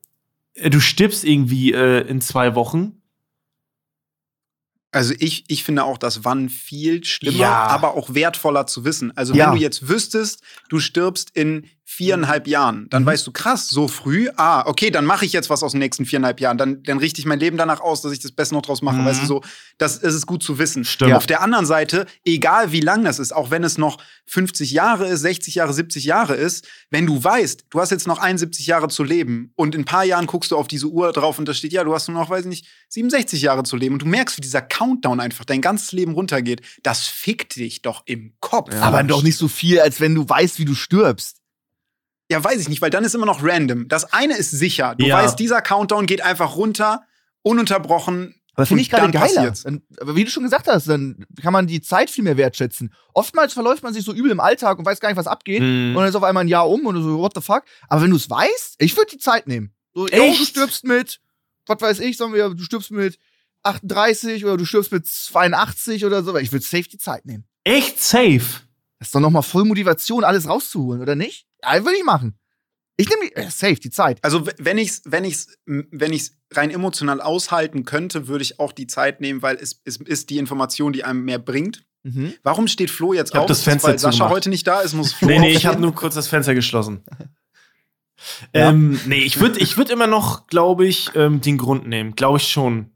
äh, 0.54 0.70
du 0.70 0.80
stirbst 0.80 1.24
irgendwie 1.24 1.74
äh, 1.74 2.08
in 2.08 2.22
zwei 2.22 2.56
Wochen. 2.56 3.02
Also 4.94 5.14
ich, 5.20 5.44
ich 5.48 5.64
finde 5.64 5.84
auch 5.84 5.98
das 5.98 6.24
Wann 6.24 6.50
viel 6.50 7.04
schlimmer, 7.04 7.38
Ja. 7.38 7.68
aber 7.68 7.96
auch 7.96 8.14
wertvoller 8.14 8.68
zu 8.68 8.86
wissen. 8.86 9.12
Also 9.18 9.34
Ja. 9.34 9.48
wenn 9.52 9.56
du 9.58 9.62
jetzt 9.62 9.88
wüsstest, 9.90 10.42
du 10.70 10.80
stirbst 10.80 11.32
in 11.34 11.66
viereinhalb 11.96 12.48
Jahren, 12.48 12.88
dann 12.90 13.04
Mhm. 13.04 13.08
weißt 13.08 13.28
du, 13.28 13.32
krass, 13.32 13.68
so 13.70 13.88
früh, 13.88 14.30
ah, 14.36 14.66
okay, 14.68 14.90
dann 14.90 15.06
mache 15.06 15.26
ich 15.26 15.34
jetzt 15.34 15.50
was 15.50 15.64
aus 15.64 15.72
den 15.72 15.80
nächsten 15.80 16.06
viereinhalb 16.06 16.40
Jahren. 16.40 16.58
Dann, 16.58 16.84
dann 16.84 16.98
richte 16.98 17.20
ich 17.20 17.26
mein 17.26 17.40
Leben 17.40 17.58
danach 17.58 17.80
aus, 17.82 18.02
dass 18.02 18.12
ich 18.12 18.20
das 18.20 18.32
Beste 18.32 18.56
noch 18.56 18.62
draus 18.64 18.82
mache. 18.82 18.98
Mhm. 18.98 19.06
Weißt 19.06 19.22
du, 19.24 19.26
so, 19.28 19.42
das, 19.78 20.00
das 20.00 20.14
ist 20.14 20.26
gut 20.26 20.44
zu 20.44 20.58
wissen. 20.60 20.86
Stimmt. 20.86 21.14
Auf 21.14 21.26
der 21.28 21.42
anderen 21.42 21.66
Seite, 21.66 22.06
egal 22.26 22.72
wie 22.72 22.80
lang 22.82 23.04
das 23.04 23.20
ist, 23.20 23.32
auch 23.34 23.52
wenn 23.52 23.64
es 23.64 23.78
noch 23.78 23.98
50 24.26 24.72
Jahre 24.72 25.08
ist, 25.08 25.22
60 25.22 25.56
Jahre, 25.56 25.74
70 25.74 26.04
Jahre 26.06 26.34
ist, 26.36 26.68
wenn 26.90 27.06
du 27.06 27.24
weißt, 27.24 27.66
du 27.70 27.80
hast 27.80 27.92
jetzt 27.92 28.08
noch 28.08 28.18
71 28.20 28.66
Jahre 28.66 28.88
zu 28.88 29.04
leben 29.04 29.52
und 29.56 29.76
in 29.76 29.82
ein 29.82 29.86
paar 29.86 30.04
Jahren 30.06 30.26
guckst 30.28 30.52
du 30.52 30.58
auf 30.58 30.68
diese 30.68 30.88
Uhr 30.88 31.12
drauf 31.14 31.40
und 31.40 31.48
da 31.48 31.54
steht, 31.54 31.74
ja, 31.74 31.84
du 31.84 31.94
hast 31.94 32.08
nur 32.08 32.20
noch, 32.20 32.30
weiß 32.30 32.42
ich 32.42 32.50
nicht, 32.50 32.66
67 32.90 33.42
Jahre 33.42 33.64
zu 33.64 33.76
leben 33.76 33.94
und 33.94 34.02
du 34.02 34.08
merkst, 34.08 34.38
wie 34.38 34.42
dieser 34.42 34.62
Countdown 34.62 35.20
einfach 35.20 35.46
dein 35.46 35.62
ganzes 35.62 35.92
Leben 35.92 36.14
runtergeht, 36.14 36.62
das 36.84 37.06
fickt 37.08 37.56
dich 37.56 37.82
doch 37.82 38.04
im 38.06 38.34
Kopf. 38.40 38.74
Aber 38.82 39.04
doch 39.04 39.24
nicht 39.24 39.38
so 39.38 39.48
viel, 39.48 39.80
als 39.80 40.00
wenn 40.00 40.16
du 40.16 40.28
weißt, 40.28 40.58
wie 40.60 40.66
du 40.66 40.74
stirbst. 40.76 41.38
Ja, 42.34 42.44
weiß 42.44 42.60
ich 42.60 42.68
nicht, 42.70 42.82
weil 42.82 42.90
dann 42.90 43.04
ist 43.04 43.16
immer 43.16 43.26
noch 43.26 43.44
random. 43.44 43.88
Das 43.88 44.12
eine 44.14 44.36
ist 44.38 44.52
sicher. 44.52 44.96
Du 44.98 45.06
Ja. 45.06 45.18
weißt, 45.24 45.40
dieser 45.40 45.62
Countdown 45.62 46.06
geht 46.06 46.22
einfach 46.22 46.56
runter, 46.56 47.04
ununterbrochen. 47.44 48.36
Aber 48.56 48.66
finde 48.68 48.82
ich 48.84 48.90
gerade 48.90 49.12
geiler. 49.12 49.52
Dann, 49.64 49.82
aber 50.00 50.16
wie 50.16 50.24
du 50.26 50.30
schon 50.30 50.44
gesagt 50.44 50.68
hast, 50.68 50.88
dann 50.88 51.26
kann 51.42 51.54
man 51.54 51.66
die 51.66 51.82
Zeit 51.82 52.10
viel 52.12 52.24
mehr 52.24 52.38
wertschätzen. 52.38 52.94
Oftmals 53.14 53.54
verläuft 53.54 53.82
man 53.84 53.94
sich 53.94 54.06
so 54.06 54.14
übel 54.14 54.30
im 54.32 54.40
Alltag 54.40 54.78
und 54.78 54.86
weiß 54.86 55.00
gar 55.00 55.10
nicht, 55.10 55.18
was 55.18 55.26
abgeht. 55.28 55.62
Mhm. 55.62 55.90
Und 55.96 56.02
dann 56.02 56.08
ist 56.10 56.16
auf 56.16 56.24
einmal 56.24 56.44
ein 56.44 56.48
Jahr 56.48 56.70
um 56.70 56.86
und 56.86 57.02
so, 57.02 57.18
what 57.18 57.34
the 57.36 57.42
fuck? 57.42 57.64
Aber 57.90 58.02
wenn 58.04 58.12
du 58.12 58.16
es 58.18 58.30
weißt, 58.30 58.76
ich 58.78 58.96
würde 58.96 59.10
die 59.12 59.18
Zeit 59.18 59.48
nehmen. 59.48 59.74
So, 59.96 60.08
yo, 60.08 60.24
Echt? 60.24 60.40
du 60.42 60.46
stirbst 60.46 60.84
mit, 60.84 61.20
was 61.66 61.82
weiß 61.82 62.00
ich, 62.02 62.18
sagen 62.18 62.34
wir, 62.34 62.50
du 62.50 62.64
stirbst 62.64 62.92
mit 62.92 63.18
38 63.64 64.44
oder 64.46 64.58
du 64.58 64.66
stirbst 64.66 64.92
mit 64.92 65.08
82 65.08 66.06
oder 66.06 66.24
so. 66.24 66.36
Ich 66.38 66.52
würde 66.52 66.66
safe 66.66 66.84
die 66.90 66.98
Zeit 66.98 67.26
nehmen. 67.26 67.46
Echt 67.64 68.02
safe. 68.02 68.42
Das 69.00 69.08
ist 69.08 69.16
doch 69.16 69.20
nochmal 69.20 69.44
voll 69.44 69.66
Motivation, 69.66 70.24
alles 70.24 70.48
rauszuholen, 70.48 71.02
oder 71.02 71.16
nicht? 71.16 71.48
Ja, 71.64 71.84
würde 71.84 71.98
ich 71.98 72.04
machen. 72.04 72.38
Ich 72.96 73.10
nehme 73.10 73.28
die, 73.28 73.36
äh, 73.36 73.50
safe, 73.50 73.76
die 73.76 73.90
Zeit. 73.90 74.20
Also 74.24 74.46
wenn 74.60 74.78
ich's, 74.78 75.02
wenn 75.06 75.24
ich's, 75.24 75.48
wenn 75.66 76.14
ich's 76.14 76.38
rein 76.52 76.70
emotional 76.70 77.22
aushalten 77.22 77.86
könnte, 77.86 78.28
würde 78.28 78.44
ich 78.44 78.60
auch 78.60 78.72
die 78.72 78.86
Zeit 78.86 79.20
nehmen, 79.20 79.42
weil 79.42 79.56
es, 79.56 79.82
es 79.84 79.98
ist 79.98 80.30
die 80.30 80.38
Information, 80.38 80.94
die 80.94 81.04
einem 81.04 81.26
mehr 81.26 81.40
bringt. 81.40 81.86
Mhm. 82.04 82.34
Warum 82.44 82.68
steht 82.68 82.92
Flo 82.92 83.14
jetzt 83.14 83.32
Ich 83.34 83.40
auf? 83.40 83.48
das 83.48 83.60
es, 83.60 83.64
Fenster 83.64 83.88
weil 83.90 83.98
Sascha 83.98 84.12
zugemacht. 84.12 84.34
heute 84.36 84.50
nicht 84.50 84.68
da 84.68 84.82
ist, 84.82 84.94
muss 84.94 85.14
Flo 85.14 85.28
Nee, 85.28 85.40
nee, 85.40 85.54
ich 85.54 85.66
habe 85.66 85.82
nur 85.82 85.96
kurz 85.96 86.16
das 86.16 86.28
Fenster 86.28 86.54
geschlossen. 86.54 87.04
Ja. 88.54 88.70
Ähm, 88.70 89.02
nee, 89.06 89.24
ich 89.24 89.40
würde 89.42 89.60
ich 89.60 89.76
würd 89.76 89.90
immer 89.90 90.08
noch, 90.08 90.48
glaube 90.48 90.86
ich, 90.88 91.10
ähm, 91.16 91.42
den 91.42 91.58
Grund 91.58 91.88
nehmen. 91.88 92.16
Glaube 92.16 92.38
ich 92.38 92.48
schon. 92.48 92.92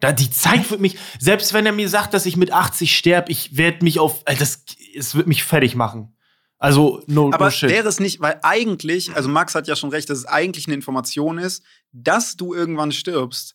Da 0.00 0.10
die 0.12 0.30
Zeit 0.30 0.70
wird 0.70 0.80
mich, 0.80 0.98
selbst 1.20 1.52
wenn 1.52 1.66
er 1.66 1.72
mir 1.72 1.88
sagt, 1.88 2.14
dass 2.14 2.26
ich 2.26 2.36
mit 2.36 2.50
80 2.50 2.96
sterbe, 2.96 3.30
ich 3.30 3.56
werde 3.56 3.84
mich 3.84 4.00
auf, 4.00 4.22
äh, 4.26 4.34
das, 4.34 4.64
es 4.96 5.14
wird 5.14 5.28
mich 5.28 5.44
fertig 5.44 5.76
machen. 5.76 6.15
Also, 6.58 7.02
no, 7.06 7.30
Aber 7.32 7.46
no 7.46 7.50
shit. 7.50 7.68
wäre 7.70 7.86
es 7.88 8.00
nicht, 8.00 8.20
weil 8.20 8.38
eigentlich, 8.42 9.14
also 9.14 9.28
Max 9.28 9.54
hat 9.54 9.66
ja 9.68 9.76
schon 9.76 9.90
recht, 9.90 10.08
dass 10.08 10.18
es 10.18 10.24
eigentlich 10.26 10.66
eine 10.66 10.74
Information 10.74 11.38
ist, 11.38 11.62
dass 11.92 12.36
du 12.36 12.54
irgendwann 12.54 12.92
stirbst. 12.92 13.54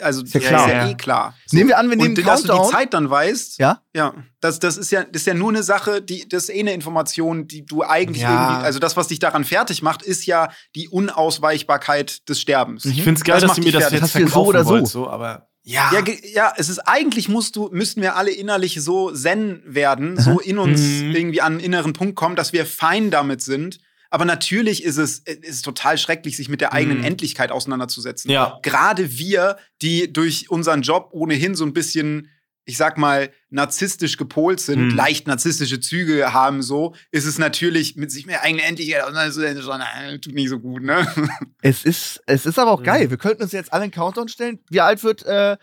Also 0.00 0.22
Ist 0.22 0.34
ja 0.34 0.40
ist 0.40 0.46
klar. 0.48 0.68
ja 0.68 0.74
Ja. 0.84 0.90
eh 0.90 0.94
klar. 0.94 1.34
Nehmen 1.52 1.68
wir 1.68 1.78
an, 1.78 1.88
wir 1.90 1.96
nehmen 1.96 2.16
Und 2.16 2.26
dass 2.26 2.40
du 2.42 2.48
die 2.48 2.52
Countdown. 2.54 2.72
Zeit 2.72 2.94
dann 2.94 3.10
weißt, 3.10 3.58
Ja? 3.58 3.82
ja, 3.94 4.14
das, 4.40 4.58
das, 4.58 4.78
ist 4.78 4.90
ja, 4.90 5.04
das 5.04 5.22
ist 5.22 5.26
ja 5.26 5.34
nur 5.34 5.50
eine 5.50 5.62
Sache, 5.62 6.00
die, 6.02 6.26
das 6.28 6.44
ist 6.44 6.54
eh 6.54 6.60
eine 6.60 6.72
Information, 6.72 7.46
die 7.46 7.64
du 7.64 7.82
eigentlich 7.84 8.22
Ja. 8.22 8.30
irgendwie, 8.50 8.64
also 8.64 8.78
das, 8.78 8.96
was 8.96 9.08
dich 9.08 9.18
daran 9.18 9.44
fertig 9.44 9.82
macht, 9.82 10.02
ist 10.02 10.24
ja 10.26 10.48
die 10.74 10.88
Unausweichbarkeit 10.88 12.28
des 12.28 12.40
Sterbens. 12.40 12.84
ich 12.86 13.02
finde 13.02 13.18
es 13.18 13.24
geil, 13.24 13.34
Das 13.36 13.42
dass 13.42 13.48
macht 13.48 13.58
du 13.58 13.62
mir 13.62 13.72
das 13.72 13.82
fertig. 13.84 14.00
jetzt 14.00 14.02
Das 14.02 14.12
du 14.12 14.18
so 14.20 14.26
verkaufen 14.26 14.48
oder 14.48 14.64
so. 14.64 14.70
wollt, 14.70 14.86
so, 14.88 15.08
aber 15.08 15.49
ja. 15.62 15.90
Ja, 15.92 16.04
ja, 16.32 16.52
es 16.56 16.68
ist 16.68 16.78
eigentlich 16.80 17.28
musst 17.28 17.56
du, 17.56 17.68
müssten 17.72 18.02
wir 18.02 18.16
alle 18.16 18.30
innerlich 18.30 18.80
so 18.80 19.10
zen 19.12 19.62
werden, 19.66 20.18
so 20.18 20.40
in 20.40 20.58
uns 20.58 20.80
Mhm. 20.80 21.14
irgendwie 21.14 21.40
an 21.40 21.52
einen 21.54 21.60
inneren 21.60 21.92
Punkt 21.92 22.16
kommen, 22.16 22.36
dass 22.36 22.52
wir 22.52 22.66
fein 22.66 23.10
damit 23.10 23.42
sind. 23.42 23.78
Aber 24.12 24.24
natürlich 24.24 24.82
ist 24.82 24.96
es, 24.96 25.22
es 25.24 25.36
ist 25.36 25.64
total 25.64 25.96
schrecklich, 25.96 26.36
sich 26.36 26.48
mit 26.48 26.60
der 26.60 26.72
eigenen 26.72 26.98
Mhm. 26.98 27.04
Endlichkeit 27.04 27.52
auseinanderzusetzen. 27.52 28.30
Ja. 28.30 28.58
Gerade 28.62 29.16
wir, 29.18 29.56
die 29.82 30.12
durch 30.12 30.50
unseren 30.50 30.82
Job 30.82 31.10
ohnehin 31.12 31.54
so 31.54 31.64
ein 31.64 31.72
bisschen, 31.72 32.28
ich 32.66 32.76
sag 32.76 32.98
mal, 32.98 33.30
narzisstisch 33.48 34.16
gepolt 34.16 34.60
sind, 34.60 34.88
Mhm. 34.90 34.94
leicht 34.96 35.26
narzisstische 35.26 35.80
Züge 35.80 36.32
haben, 36.32 36.62
so, 36.62 36.94
ist 37.10 37.26
es 37.26 37.38
natürlich 37.38 37.96
mit 37.96 38.12
sich 38.12 38.26
mit 38.26 38.34
der 38.34 38.42
eigenen 38.42 38.64
Endlichkeit 38.64 39.02
auseinanderzusetzen, 39.02 39.62
schon, 39.62 39.80
äh, 39.80 40.18
tut 40.20 40.34
nicht 40.34 40.48
so 40.50 40.60
gut, 40.60 40.82
ne? 40.82 41.06
Es 41.62 41.84
ist, 41.84 42.22
es 42.26 42.46
ist 42.46 42.58
aber 42.58 42.70
auch 42.70 42.80
Mhm. 42.80 42.84
geil. 42.84 43.10
Wir 43.10 43.16
könnten 43.16 43.42
uns 43.42 43.52
jetzt 43.52 43.72
alle 43.72 43.82
einen 43.84 43.92
Countdown 43.92 44.28
stellen. 44.28 44.60
Wie 44.70 44.80
alt 44.80 45.02
wird 45.02 45.24
äh, 45.24 45.56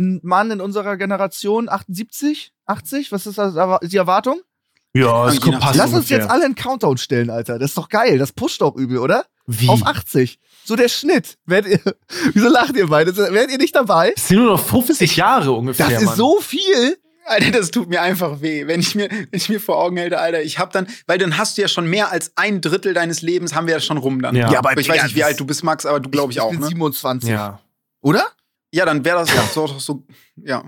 ein 0.00 0.20
Mann 0.22 0.50
in 0.50 0.60
unserer 0.60 0.96
Generation? 0.96 1.68
78? 1.68 2.52
80? 2.66 3.12
Was 3.12 3.26
ist 3.26 3.38
das, 3.38 3.54
die 3.82 3.96
Erwartung? 3.96 4.40
Ja, 4.94 5.28
es 5.28 5.40
kommt 5.40 5.60
passt 5.60 5.76
Lass 5.76 5.92
uns 5.92 6.08
jetzt 6.08 6.28
alle 6.30 6.44
einen 6.44 6.54
Countdown 6.54 6.96
stellen, 6.98 7.30
Alter. 7.30 7.58
Das 7.58 7.70
ist 7.70 7.78
doch 7.78 7.88
geil. 7.88 8.18
Das 8.18 8.32
pusht 8.32 8.60
doch 8.62 8.74
übel, 8.74 8.98
oder? 8.98 9.26
Wie? 9.46 9.68
Auf 9.68 9.84
80. 9.86 10.38
So 10.68 10.76
der 10.76 10.90
Schnitt. 10.90 11.38
Ihr, 11.48 11.80
wieso 12.34 12.48
lacht 12.50 12.76
ihr 12.76 12.88
beide? 12.88 13.16
Werdet 13.16 13.52
ihr 13.52 13.56
nicht 13.56 13.74
dabei? 13.74 14.12
Das 14.14 14.28
sind 14.28 14.36
nur 14.36 14.48
noch 14.52 14.62
50 14.62 15.16
Jahre 15.16 15.52
ungefähr. 15.52 15.88
Das 15.88 16.02
ist 16.02 16.04
Mann. 16.08 16.16
so 16.16 16.40
viel. 16.42 16.98
Alter, 17.24 17.52
das 17.52 17.70
tut 17.70 17.88
mir 17.88 18.02
einfach 18.02 18.42
weh, 18.42 18.66
wenn 18.66 18.80
ich 18.80 18.94
mir, 18.94 19.08
wenn 19.10 19.28
ich 19.32 19.48
mir 19.48 19.60
vor 19.60 19.78
Augen 19.78 19.98
halte, 19.98 20.18
Alter, 20.18 20.42
ich 20.42 20.58
hab 20.58 20.74
dann, 20.74 20.86
weil 21.06 21.16
dann 21.16 21.38
hast 21.38 21.56
du 21.56 21.62
ja 21.62 21.68
schon 21.68 21.88
mehr 21.88 22.12
als 22.12 22.32
ein 22.36 22.60
Drittel 22.60 22.92
deines 22.92 23.22
Lebens 23.22 23.54
haben 23.54 23.66
wir 23.66 23.74
ja 23.74 23.80
schon 23.80 23.96
rum 23.96 24.20
dann. 24.20 24.36
Ja. 24.36 24.52
Ja, 24.52 24.58
aber 24.58 24.78
ich 24.78 24.86
weiß 24.86 25.04
nicht, 25.04 25.14
wie 25.14 25.24
alt 25.24 25.40
du 25.40 25.46
bist, 25.46 25.64
Max, 25.64 25.86
aber 25.86 26.00
du 26.00 26.10
glaube 26.10 26.32
ich, 26.32 26.40
auch, 26.40 26.50
bin 26.50 26.60
ne? 26.60 26.66
27. 26.66 27.30
Ja. 27.30 27.60
Oder? 28.02 28.26
Ja, 28.70 28.84
dann 28.84 29.02
wäre 29.06 29.20
das 29.20 29.32
ja 29.34 29.42
so, 29.50 29.66
doch 29.66 29.80
so, 29.80 30.04
ja. 30.36 30.64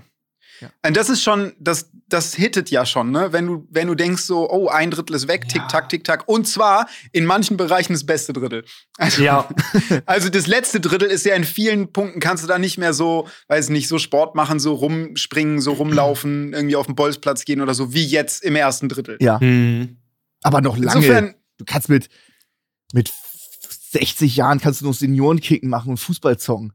Ja. 0.60 0.70
Und 0.86 0.96
das 0.96 1.08
ist 1.08 1.22
schon, 1.22 1.52
das, 1.58 1.90
das 2.08 2.34
hittet 2.34 2.70
ja 2.70 2.84
schon, 2.84 3.10
ne? 3.10 3.32
Wenn 3.32 3.46
du, 3.46 3.66
wenn 3.70 3.86
du 3.86 3.94
denkst 3.94 4.22
so, 4.22 4.50
oh, 4.50 4.68
ein 4.68 4.90
Drittel 4.90 5.16
ist 5.16 5.28
weg, 5.28 5.48
tick, 5.48 5.62
Ja. 5.62 5.68
tack, 5.68 5.88
tick, 5.88 6.04
tack. 6.04 6.28
Und 6.28 6.46
zwar 6.46 6.88
in 7.12 7.24
manchen 7.24 7.56
Bereichen 7.56 7.92
das 7.92 8.04
beste 8.04 8.32
Drittel. 8.32 8.64
Also, 8.98 9.22
Ja. 9.22 9.48
also 10.06 10.28
das 10.28 10.46
letzte 10.46 10.80
Drittel 10.80 11.08
ist 11.08 11.24
ja 11.24 11.34
in 11.34 11.44
vielen 11.44 11.92
Punkten 11.92 12.20
kannst 12.20 12.44
du 12.44 12.48
da 12.48 12.58
nicht 12.58 12.78
mehr 12.78 12.92
so, 12.92 13.28
weiß 13.48 13.70
nicht, 13.70 13.88
so 13.88 13.98
Sport 13.98 14.34
machen, 14.34 14.60
so 14.60 14.74
rumspringen, 14.74 15.60
so 15.60 15.72
rumlaufen, 15.72 16.52
irgendwie 16.52 16.76
auf 16.76 16.86
den 16.86 16.94
Bolzplatz 16.94 17.44
gehen 17.44 17.60
oder 17.60 17.74
so, 17.74 17.92
wie 17.94 18.04
jetzt 18.04 18.42
im 18.42 18.56
ersten 18.56 18.88
Drittel. 18.88 19.16
Ja. 19.20 19.40
Hm. 19.40 19.96
Aber 20.42 20.60
noch 20.60 20.76
lange. 20.76 20.98
Insofern, 21.00 21.34
du 21.58 21.64
kannst 21.64 21.88
mit, 21.88 22.08
mit 22.92 23.12
60 23.92 24.36
Jahren 24.36 24.60
kannst 24.60 24.80
du 24.80 24.86
noch 24.86 24.94
Seniorenkicken 24.94 25.68
machen 25.68 25.90
und 25.90 25.96
Fußball 25.98 26.38
zocken. 26.38 26.72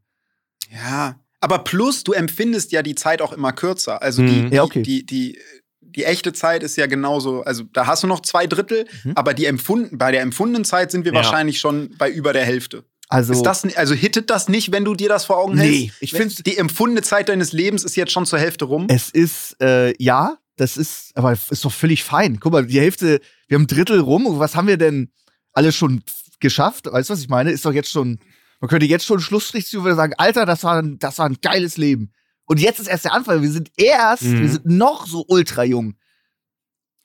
Ja, 0.71 1.15
aber 1.45 1.59
plus, 1.59 2.03
du 2.03 2.11
empfindest 2.13 2.71
ja 2.71 2.81
die 2.81 2.95
Zeit 2.95 3.21
auch 3.21 3.31
immer 3.31 3.51
kürzer. 3.53 4.01
Also 4.01 4.23
die, 4.25 4.41
Mhm. 4.41 4.49
die, 4.49 4.55
Ja, 4.55 4.63
okay. 4.63 4.81
die, 4.81 5.05
die, 5.05 5.37
die 5.81 6.03
echte 6.03 6.33
Zeit 6.33 6.63
ist 6.63 6.75
ja 6.75 6.87
genauso, 6.87 7.43
also 7.43 7.63
da 7.71 7.85
hast 7.85 8.01
du 8.03 8.07
noch 8.07 8.21
zwei 8.21 8.47
Drittel, 8.47 8.85
Mhm. 9.03 9.11
aber 9.15 9.33
die 9.35 9.45
empfunden, 9.45 9.97
bei 9.99 10.11
der 10.11 10.21
empfundenen 10.21 10.65
Zeit 10.65 10.89
sind 10.91 11.05
wir 11.05 11.11
Ja. 11.13 11.17
wahrscheinlich 11.17 11.59
schon 11.59 11.91
bei 11.99 12.09
über 12.09 12.33
der 12.33 12.43
Hälfte. 12.45 12.83
Also, 13.09 13.33
Ist 13.33 13.43
das, 13.43 13.63
also 13.75 13.93
hittet 13.93 14.31
das 14.31 14.49
nicht, 14.49 14.71
wenn 14.71 14.83
du 14.83 14.95
dir 14.95 15.07
das 15.09 15.25
vor 15.25 15.37
Augen 15.37 15.53
Nee, 15.55 15.83
hältst? 15.83 15.97
ich 16.01 16.13
Wenn- 16.13 16.21
find's- 16.21 16.41
Die 16.43 16.57
empfundene 16.57 17.03
Zeit 17.03 17.29
deines 17.29 17.53
Lebens 17.53 17.83
ist 17.83 17.95
jetzt 17.95 18.11
schon 18.11 18.25
zur 18.25 18.39
Hälfte 18.39 18.65
rum. 18.65 18.87
es 18.89 19.11
ist, 19.11 19.55
äh, 19.61 19.93
ja, 20.01 20.39
das 20.57 20.75
ist, 20.75 21.11
aber 21.15 21.33
ist 21.33 21.63
doch 21.63 21.71
völlig 21.71 22.03
fein. 22.03 22.39
Guck 22.39 22.51
mal, 22.53 22.65
die 22.65 22.79
Hälfte, 22.79 23.21
wir 23.47 23.55
haben 23.55 23.63
ein 23.65 23.67
Drittel 23.67 23.99
rum. 23.99 24.25
Was 24.39 24.55
haben 24.55 24.67
wir 24.67 24.77
denn 24.77 25.11
alle 25.53 25.71
schon 25.71 26.01
geschafft? 26.39 26.87
Weißt 26.91 27.09
du, 27.09 27.13
was 27.13 27.19
ich 27.21 27.29
meine? 27.29 27.51
Ist 27.51 27.63
doch 27.65 27.73
jetzt 27.73 27.91
schon, 27.91 28.17
man 28.65 28.69
könnte 28.69 28.87
jetzt 28.87 29.05
schon 29.05 29.19
Schlussstrich 29.19 29.67
zu 29.67 29.79
und 29.79 29.95
sagen, 29.95 30.13
Alter, 30.17 30.47
das 30.47 30.63
war, 30.63 30.81
ein, 30.81 30.97
das 30.97 31.19
war 31.19 31.27
ein 31.27 31.37
geiles 31.39 31.77
Leben. 31.77 32.11
Und 32.45 32.59
jetzt 32.59 32.79
ist 32.79 32.87
erst 32.87 33.05
der 33.05 33.13
Anfang. 33.13 33.43
Wir 33.43 33.51
sind 33.51 33.69
erst, 33.77 34.23
Mhm. 34.23 34.41
wir 34.41 34.49
sind 34.49 34.65
noch 34.65 35.05
so 35.05 35.23
ultra 35.27 35.63
jung. 35.63 35.93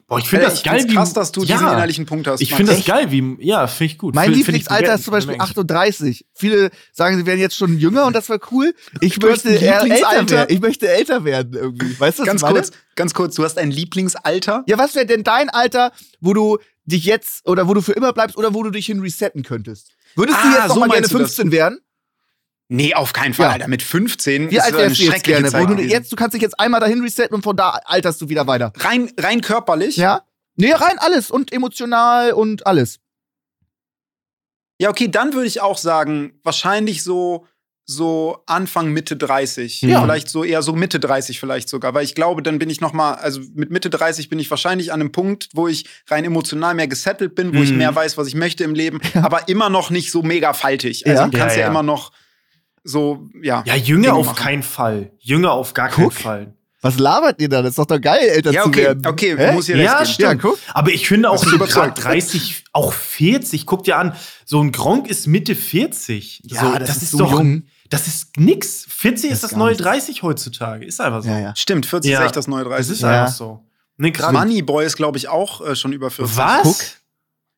Boah, 0.06 0.18
ich 0.18 0.26
finde 0.26 0.46
Äh, 0.46 0.48
das 0.48 0.58
ich 0.61 0.64
geil, 0.64 0.84
wie 0.88 0.94
krass, 0.94 1.12
dass 1.12 1.32
du 1.32 1.42
diesen 1.42 1.61
ja. 1.61 1.74
innerlichen 1.74 2.06
Punkt 2.06 2.26
hast. 2.26 2.40
Ich 2.40 2.54
finde 2.54 2.72
das 2.72 2.82
geil, 2.86 3.11
wie 3.11 3.36
ja, 3.44 3.66
finde 3.66 3.92
ich 3.92 3.98
gut. 3.98 4.14
Mein 4.14 4.32
Lieblingsalter 4.32 4.94
ist 4.94 5.04
zum 5.04 5.12
Beispiel 5.12 5.34
bemerkenswert. 5.34 5.70
38. 5.70 6.26
Viele 6.32 6.70
sagen, 6.92 7.18
sie 7.18 7.26
wären 7.26 7.38
jetzt 7.38 7.58
schon 7.58 7.76
jünger 7.78 8.06
und 8.06 8.16
das 8.16 8.30
wäre 8.30 8.40
cool. 8.50 8.74
Ich 9.02 9.20
möchte 9.20 9.50
älter 9.50 9.82
Lieblingsalter? 9.84 10.36
werden. 10.36 10.54
Ich 10.54 10.61
möchte 10.62 10.88
älter 10.88 11.24
werden 11.24 11.52
irgendwie. 11.52 12.00
Weißt 12.00 12.18
du, 12.20 12.22
was 12.22 12.26
Ganz 12.26 12.40
kurz, 12.40 12.70
ganz 12.96 13.12
kurz, 13.12 13.34
du 13.34 13.44
hast 13.44 13.58
ein 13.58 13.70
Lieblingsalter? 13.70 14.64
Ja, 14.66 14.78
was 14.78 14.94
wäre 14.94 15.04
denn 15.04 15.24
dein 15.24 15.50
Alter, 15.50 15.92
wo 16.20 16.32
du 16.32 16.56
dich 16.86 17.04
jetzt 17.04 17.46
oder 17.46 17.68
wo 17.68 17.74
du 17.74 17.82
für 17.82 17.92
immer 17.92 18.14
bleibst 18.14 18.38
oder 18.38 18.54
wo 18.54 18.62
du 18.62 18.70
dich 18.70 18.86
hin 18.86 19.00
resetten 19.00 19.42
könntest? 19.42 19.92
Würdest 20.16 20.38
du 20.42 20.46
Ah, 20.48 20.52
jetzt 20.52 20.68
noch 20.68 20.74
so 20.74 20.80
mal 20.80 20.86
gerne 20.88 21.00
meinst 21.02 21.12
du 21.14 21.18
das. 21.18 21.28
15 21.34 21.52
werden? 21.52 21.80
Nee, 22.68 22.94
auf 22.94 23.12
keinen 23.12 23.34
Fall, 23.34 23.46
Ja. 23.46 23.52
Alter. 23.52 23.68
Mit 23.68 23.82
15 23.82 24.50
Wie 24.50 24.56
ist 24.56 24.62
alt 24.62 24.74
eine 24.74 24.82
du 24.84 24.88
jetzt 24.90 25.02
schreckliche 25.02 25.40
gerne? 25.42 25.48
Zeit 25.50 25.68
du, 25.68 25.82
jetzt, 25.82 26.12
du 26.12 26.16
kannst 26.16 26.34
dich 26.34 26.42
jetzt 26.42 26.58
einmal 26.61 26.80
dahin 26.80 27.00
resetten 27.02 27.34
und 27.34 27.42
von 27.42 27.56
da 27.56 27.70
alterst 27.84 28.20
du 28.20 28.28
wieder 28.28 28.46
weiter. 28.46 28.72
rein, 28.78 29.11
rein 29.18 29.40
körperlich? 29.40 29.96
Ja? 29.96 30.22
Nee, 30.56 30.72
rein 30.72 30.98
alles 30.98 31.30
und 31.30 31.52
emotional 31.52 32.32
und 32.32 32.66
alles. 32.66 32.98
Ja, 34.80 34.88
okay, 34.90 35.08
dann 35.08 35.32
würde 35.34 35.46
ich 35.46 35.61
auch 35.61 35.76
sagen, 35.78 36.38
wahrscheinlich 36.42 37.02
so, 37.02 37.46
so 37.93 38.38
Anfang, 38.47 38.93
Mitte 38.93 39.16
30. 39.16 39.82
Ja. 39.82 40.01
Vielleicht 40.03 40.28
so 40.28 40.45
eher 40.45 40.62
so 40.62 40.74
Mitte 40.74 41.01
30 41.01 41.41
vielleicht 41.41 41.68
sogar. 41.68 41.93
Weil 41.93 42.05
ich 42.05 42.14
glaube, 42.14 42.41
dann 42.41 42.61
bin 42.61 42.70
ich 42.70 42.80
noch 42.80 42.93
mal, 42.93 43.14
also 43.14 43.41
mit 43.55 43.70
Mitte 43.70 43.91
30 43.91 44.28
bin 44.28 44.38
ich 44.38 44.49
wahrscheinlich 44.49 44.93
an 44.93 45.01
einem 45.01 45.11
Punkt, 45.11 45.49
wo 45.55 45.66
ich 45.66 45.86
rein 46.09 46.24
emotional 46.24 46.74
mehr 46.74 46.86
gesettelt 46.86 47.34
bin, 47.34 47.53
wo 47.53 47.62
ich 47.62 47.72
Mhm. 47.72 47.78
mehr 47.78 47.95
weiß, 47.95 48.16
was 48.16 48.28
ich 48.28 48.36
möchte 48.36 48.62
im 48.62 48.74
Leben, 48.74 49.01
aber 49.14 49.49
immer 49.49 49.70
noch 49.70 49.91
nicht 49.91 50.12
so 50.12 50.22
mega 50.22 50.53
faltig. 50.53 51.05
Also 51.07 51.22
Ja. 51.22 51.28
du 51.28 51.36
kannst 51.36 51.57
Ja, 51.57 51.62
ja, 51.62 51.66
ja. 51.66 51.70
immer 51.72 51.82
noch 51.82 52.12
so, 52.84 53.26
ja. 53.43 53.62
Ja, 53.66 53.74
Jünger 53.74 54.14
auf 54.14 54.34
keinen 54.36 54.62
Fall. 54.62 55.11
Jünger 55.18 55.53
auf 55.53 55.74
gar 55.74 55.88
Guck. 55.88 56.12
keinen 56.14 56.22
Fall. 56.22 56.55
Was 56.82 56.99
labert 56.99 57.38
ihr 57.43 57.49
da? 57.51 57.61
Das 57.61 57.70
ist 57.72 57.78
doch 57.78 57.84
doch 57.84 58.01
geil, 58.01 58.20
älter 58.26 58.53
Ja, 58.53 58.62
zu 58.62 58.68
okay, 58.68 58.82
werden. 58.84 59.07
okay, 59.07 59.34
Hä? 59.36 59.53
muss 59.53 59.66
hier 59.66 59.76
Ja, 59.76 59.99
recht 59.99 60.16
geben. 60.16 60.22
Ja, 60.22 60.28
stimmt. 60.38 60.43
guck. 60.43 60.59
Aber 60.72 60.91
ich 60.91 61.07
finde 61.07 61.28
auch 61.28 61.36
so 61.45 61.59
gerade 61.59 61.93
30, 62.01 62.64
auch 62.72 62.95
40, 62.95 63.66
guck 63.66 63.84
dir 63.84 63.99
an, 63.99 64.14
so 64.47 64.62
ein 64.62 64.72
Gronk 64.72 65.07
ist 65.07 65.26
Mitte 65.26 65.55
40. 65.55 66.41
Ja, 66.45 66.61
so, 66.72 66.78
das 66.78 67.03
ist 67.03 67.11
so 67.11 67.18
doch, 67.18 67.32
jung. 67.32 67.64
Das 67.91 68.07
ist 68.07 68.36
nix. 68.38 68.86
40 68.88 69.30
Das 69.30 69.36
ist 69.38 69.43
das 69.45 69.53
neue 69.59 69.70
nichts. 69.72 69.82
30 69.84 70.22
heutzutage. 70.22 70.84
Ist 70.86 71.01
einfach 71.01 71.22
so. 71.22 71.28
Ja, 71.28 71.38
ja. 71.38 71.57
Stimmt, 71.57 71.84
40 71.86 72.11
Ja. 72.11 72.20
ist 72.20 72.26
echt 72.26 72.36
das 72.36 72.47
neue 72.47 72.62
Es 72.62 72.68
30. 72.68 72.93
ist 72.93 73.01
Ja. 73.03 73.22
einfach 73.24 73.34
so. 73.34 73.64
Nee. 73.99 74.12
Moneyboy 74.32 74.86
ist, 74.86 74.97
glaube 74.97 75.18
ich, 75.18 75.28
auch 75.28 75.61
äh, 75.61 75.76
schon 75.76 75.93
über 75.93 76.11
40. 76.11 76.36
Was? 76.36 76.62
Guck. 76.62 76.76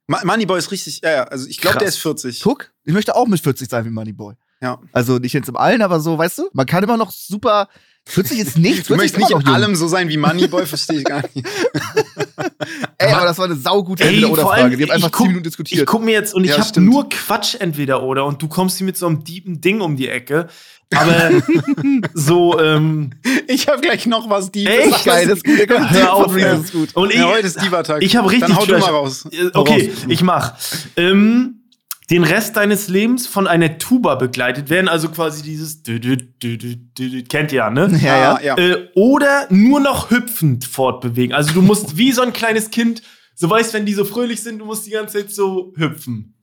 Ma 0.09 0.20
Moneyboy 0.24 0.59
ist 0.59 0.70
richtig, 0.72 1.01
ja, 1.05 1.11
ja, 1.11 1.22
also 1.24 1.47
ich 1.47 1.59
glaube, 1.59 1.78
der 1.78 1.87
ist 1.89 1.99
40. 1.99 2.41
Guck, 2.43 2.72
ich 2.85 2.93
möchte 2.93 3.14
auch 3.14 3.26
mit 3.28 3.41
40 3.41 3.70
sein 3.70 3.85
wie 3.85 3.91
Moneyboy. 3.91 4.35
Ja. 4.61 4.80
Also 4.93 5.18
nicht 5.18 5.33
jetzt 5.33 5.49
im 5.49 5.57
Allen, 5.57 5.83
aber 5.83 6.01
so, 6.01 6.18
weißt 6.18 6.39
du, 6.39 6.51
man 6.53 6.66
kann 6.66 6.83
immer 6.83 6.97
noch 6.97 7.12
super. 7.12 7.68
40 8.07 8.38
ist 8.38 8.59
nichts. 8.59 8.88
Du 8.88 8.94
40 8.94 8.96
möchtest 9.18 9.18
nicht 9.18 9.30
in 9.46 9.53
allem 9.55 9.74
so 9.76 9.86
sein 9.88 10.09
wie 10.09 10.16
Moneyboy, 10.18 10.66
verstehe 10.66 10.98
ich 10.98 11.05
gar 11.05 11.22
nicht. 11.34 11.46
Ey, 12.98 13.12
aber 13.12 13.26
das 13.26 13.38
war 13.38 13.46
eine 13.46 13.57
saugute 13.57 14.05
Entweder-Oder-Frage. 14.05 14.78
Wir 14.78 14.86
haben 14.86 14.92
einfach 14.94 15.09
ich 15.09 15.12
10 15.14 15.18
guck- 15.18 15.26
Minuten 15.28 15.38
Ich 15.46 15.50
diskutiert. 15.50 15.86
gucke 15.86 16.05
mir 16.05 16.12
jetzt 16.12 16.34
und 16.34 16.44
ich 16.44 16.50
Ja, 16.50 16.59
habe 16.59 16.80
nur 16.80 17.09
Quatsch 17.09 17.57
entweder 17.59 18.03
oder 18.03 18.24
und 18.26 18.40
du 18.42 18.48
kommst 18.48 18.78
hier 18.78 18.84
mit 18.86 18.96
so 18.96 19.07
einem 19.07 19.24
deepen 19.24 19.61
Ding 19.61 19.80
um 19.80 19.96
die 19.96 20.09
Ecke. 20.09 20.48
Aber 20.94 21.30
so, 22.12 22.61
ähm, 22.61 23.12
Ich 23.48 23.66
habe 23.66 23.80
gleich 23.80 24.05
noch 24.07 24.28
was 24.28 24.53
die 24.53 24.66
Echt? 24.66 25.05
Geil, 25.07 25.26
das 25.26 25.38
ist 25.38 25.44
gut. 25.44 25.59
Hör 25.90 26.12
auf, 26.12 26.36
das 26.36 26.61
ist 26.64 26.72
gut. 26.72 26.94
und 26.94 27.11
ich, 27.11 27.16
Ja, 27.18 27.28
heute 27.28 27.46
ist 27.46 27.62
Diva-Tag. 27.62 28.03
ich 28.03 28.14
habe 28.14 28.30
richtig 28.30 28.48
Dann 28.50 28.59
hau 28.59 28.66
du 28.66 28.78
mal 28.78 28.90
raus. 28.90 29.24
Äh, 29.32 29.50
Okay, 29.55 29.90
ich 30.09 30.22
mach. 30.22 30.53
Ähm, 30.96 31.61
den 32.12 32.24
Rest 32.24 32.56
deines 32.56 32.88
Lebens 32.88 33.26
von 33.26 33.46
einer 33.46 33.78
Tuba 33.78 34.16
begleitet 34.16 34.68
werden, 34.68 34.86
also 34.88 35.08
quasi 35.08 35.42
dieses 35.42 35.82
kennt 35.82 37.52
ihr 37.52 37.56
ja, 37.56 37.70
ne? 37.70 37.98
Ja, 38.02 38.18
ja. 38.18 38.34
Ah, 38.34 38.40
ja. 38.42 38.56
Äh, 38.58 38.88
oder 38.94 39.46
nur 39.48 39.80
noch 39.80 40.10
hüpfend 40.10 40.66
fortbewegen. 40.66 41.34
Also 41.34 41.54
du 41.54 41.62
musst 41.62 41.96
wie 41.96 42.12
so 42.12 42.20
ein 42.20 42.34
kleines 42.34 42.70
Kind, 42.70 43.00
so 43.34 43.48
weißt, 43.48 43.72
wenn 43.72 43.86
die 43.86 43.94
so 43.94 44.04
fröhlich 44.04 44.42
sind, 44.42 44.58
du 44.58 44.66
musst 44.66 44.84
die 44.86 44.90
ganze 44.90 45.18
Zeit 45.20 45.30
so 45.32 45.72
hüpfen. 45.74 46.34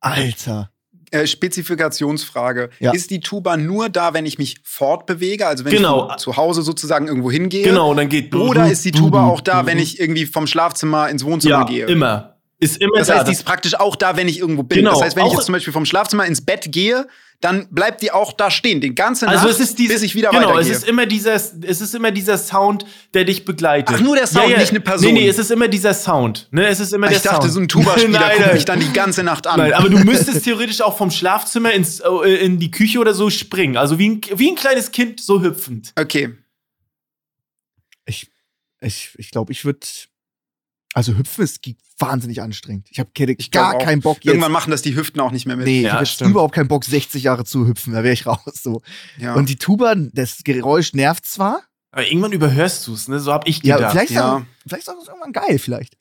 Alter. 0.00 0.70
Äh, 1.10 1.26
Spezifikationsfrage. 1.26 2.70
Ja. 2.80 2.92
Ist 2.92 3.10
die 3.10 3.20
Tuba 3.20 3.58
nur 3.58 3.90
da, 3.90 4.14
wenn 4.14 4.24
ich 4.24 4.38
mich 4.38 4.56
fortbewege, 4.64 5.46
also 5.46 5.66
wenn 5.66 5.72
Genau. 5.72 6.08
ich 6.10 6.16
zu 6.16 6.38
Hause 6.38 6.62
sozusagen 6.62 7.08
irgendwo 7.08 7.30
hingehe? 7.30 7.62
Genau, 7.64 7.92
dann 7.94 8.08
geht. 8.08 8.34
Oder 8.34 8.70
ist 8.70 8.84
die 8.86 8.90
Tuba 8.90 9.26
auch 9.26 9.42
da, 9.42 9.66
wenn 9.66 9.78
ich 9.78 10.00
irgendwie 10.00 10.24
vom 10.24 10.46
Schlafzimmer 10.46 11.10
ins 11.10 11.24
Wohnzimmer 11.24 11.58
Ja, 11.58 11.64
gehe? 11.64 11.86
immer. 11.86 12.33
Ist 12.64 12.80
immer 12.80 12.98
Das 12.98 13.08
da. 13.08 13.16
heißt, 13.18 13.28
die 13.28 13.32
ist 13.32 13.44
praktisch 13.44 13.74
auch 13.78 13.96
da, 13.96 14.16
wenn 14.16 14.28
ich 14.28 14.38
irgendwo 14.38 14.62
bin. 14.62 14.78
Genau, 14.78 14.92
das 14.92 15.02
heißt, 15.02 15.16
wenn 15.16 15.26
ich 15.26 15.32
jetzt 15.32 15.44
zum 15.46 15.52
Beispiel 15.52 15.72
vom 15.72 15.84
Schlafzimmer 15.86 16.24
ins 16.26 16.40
Bett 16.44 16.70
gehe, 16.72 17.06
dann 17.40 17.68
bleibt 17.70 18.00
die 18.00 18.10
auch 18.10 18.32
da 18.32 18.50
stehen, 18.50 18.80
den 18.80 18.94
ganzen 18.94 19.28
also 19.28 19.46
Nacht, 19.46 19.54
es 19.56 19.60
ist 19.60 19.78
dieses, 19.78 19.96
bis 19.96 20.02
ich 20.02 20.14
wieder 20.14 20.30
genau, 20.30 20.50
es 20.50 20.54
weitergehe. 20.68 20.72
ist 20.72 20.88
immer 20.88 21.04
dieser, 21.04 21.34
es 21.34 21.52
ist 21.80 21.94
immer 21.94 22.10
dieser 22.10 22.38
Sound, 22.38 22.86
der 23.12 23.24
dich 23.24 23.44
begleitet. 23.44 23.96
Ach, 23.98 24.00
nur 24.00 24.16
der 24.16 24.26
Sound, 24.26 24.56
nicht 24.56 24.70
eine 24.70 24.80
Person. 24.80 25.12
Nee, 25.12 25.20
nee, 25.20 25.28
es 25.28 25.38
ist 25.38 25.50
immer 25.50 25.68
dieser 25.68 25.92
Sound. 25.92 26.48
Ne, 26.52 26.66
es 26.68 26.80
ist 26.80 26.94
immer 26.94 27.08
der 27.08 27.18
ich 27.18 27.22
dachte, 27.22 27.42
Sound. 27.42 27.52
so 27.52 27.60
ein 27.60 27.68
Tuba-Spieler 27.68 28.30
guckt 28.38 28.54
mich 28.54 28.64
dann 28.64 28.80
die 28.80 28.92
ganze 28.92 29.22
Nacht 29.24 29.46
an. 29.46 29.58
Nein, 29.58 29.74
aber 29.74 29.90
du 29.90 29.98
müsstest 29.98 30.44
theoretisch 30.44 30.80
auch 30.80 30.96
vom 30.96 31.10
Schlafzimmer 31.10 31.72
ins, 31.72 32.00
äh, 32.00 32.28
in 32.46 32.58
die 32.60 32.70
Küche 32.70 32.98
oder 32.98 33.12
so 33.12 33.28
springen. 33.28 33.76
Also 33.76 33.98
wie 33.98 34.08
ein, 34.08 34.20
wie 34.36 34.48
ein 34.50 34.54
kleines 34.56 34.90
Kind 34.90 35.20
so 35.20 35.42
hüpfend. 35.42 35.92
okay. 35.98 36.34
Ich, 38.06 38.30
ich, 38.80 39.10
ich 39.18 39.30
glaube, 39.30 39.52
ich 39.52 39.64
würde. 39.64 39.80
Also 40.94 41.14
hüpfen 41.16 41.42
ist 41.44 41.60
wahnsinnig 41.98 42.40
anstrengend. 42.40 42.86
Ich 42.90 42.98
habe 43.00 43.10
Ich 43.36 43.50
gar 43.50 43.76
keinen 43.78 44.00
Bock 44.00 44.18
jetzt. 44.18 44.26
Irgendwann 44.26 44.52
machen 44.52 44.70
das 44.70 44.80
die 44.82 44.94
Hüften 44.94 45.20
auch 45.20 45.32
nicht 45.32 45.44
mehr 45.44 45.56
mit. 45.56 45.66
nee, 45.66 45.80
Ja, 45.82 45.86
ich 45.88 45.92
habe 45.92 46.04
jetzt 46.04 46.12
stimmt. 46.14 46.30
überhaupt 46.30 46.54
keinen 46.54 46.68
Bock, 46.68 46.84
60 46.84 47.22
Jahre 47.24 47.44
zu 47.44 47.66
hüpfen. 47.66 47.92
Da 47.92 48.02
wäre 48.04 48.14
ich 48.14 48.26
raus. 48.26 48.40
So. 48.62 48.80
Ja. 49.18 49.34
Und 49.34 49.48
die 49.48 49.56
Tuba, 49.56 49.94
das 49.96 50.38
Geräusch 50.44 50.92
nervt 50.94 51.26
zwar. 51.26 51.62
Aber 51.90 52.06
irgendwann 52.06 52.32
überhörst 52.32 52.86
du 52.86 52.94
es, 52.94 53.08
ne? 53.08 53.20
So 53.20 53.32
hab 53.32 53.46
ich 53.48 53.62
Ja, 53.64 53.76
gedacht. 53.76 53.92
vielleicht, 53.92 54.10
ist 54.10 54.16
ja. 54.16 54.36
auch- 54.36 54.42
vielleicht 54.66 54.82
ist 54.84 54.88
auch 54.88 55.06
irgendwann 55.08 55.32
geil, 55.32 55.58
vielleicht. 55.58 55.96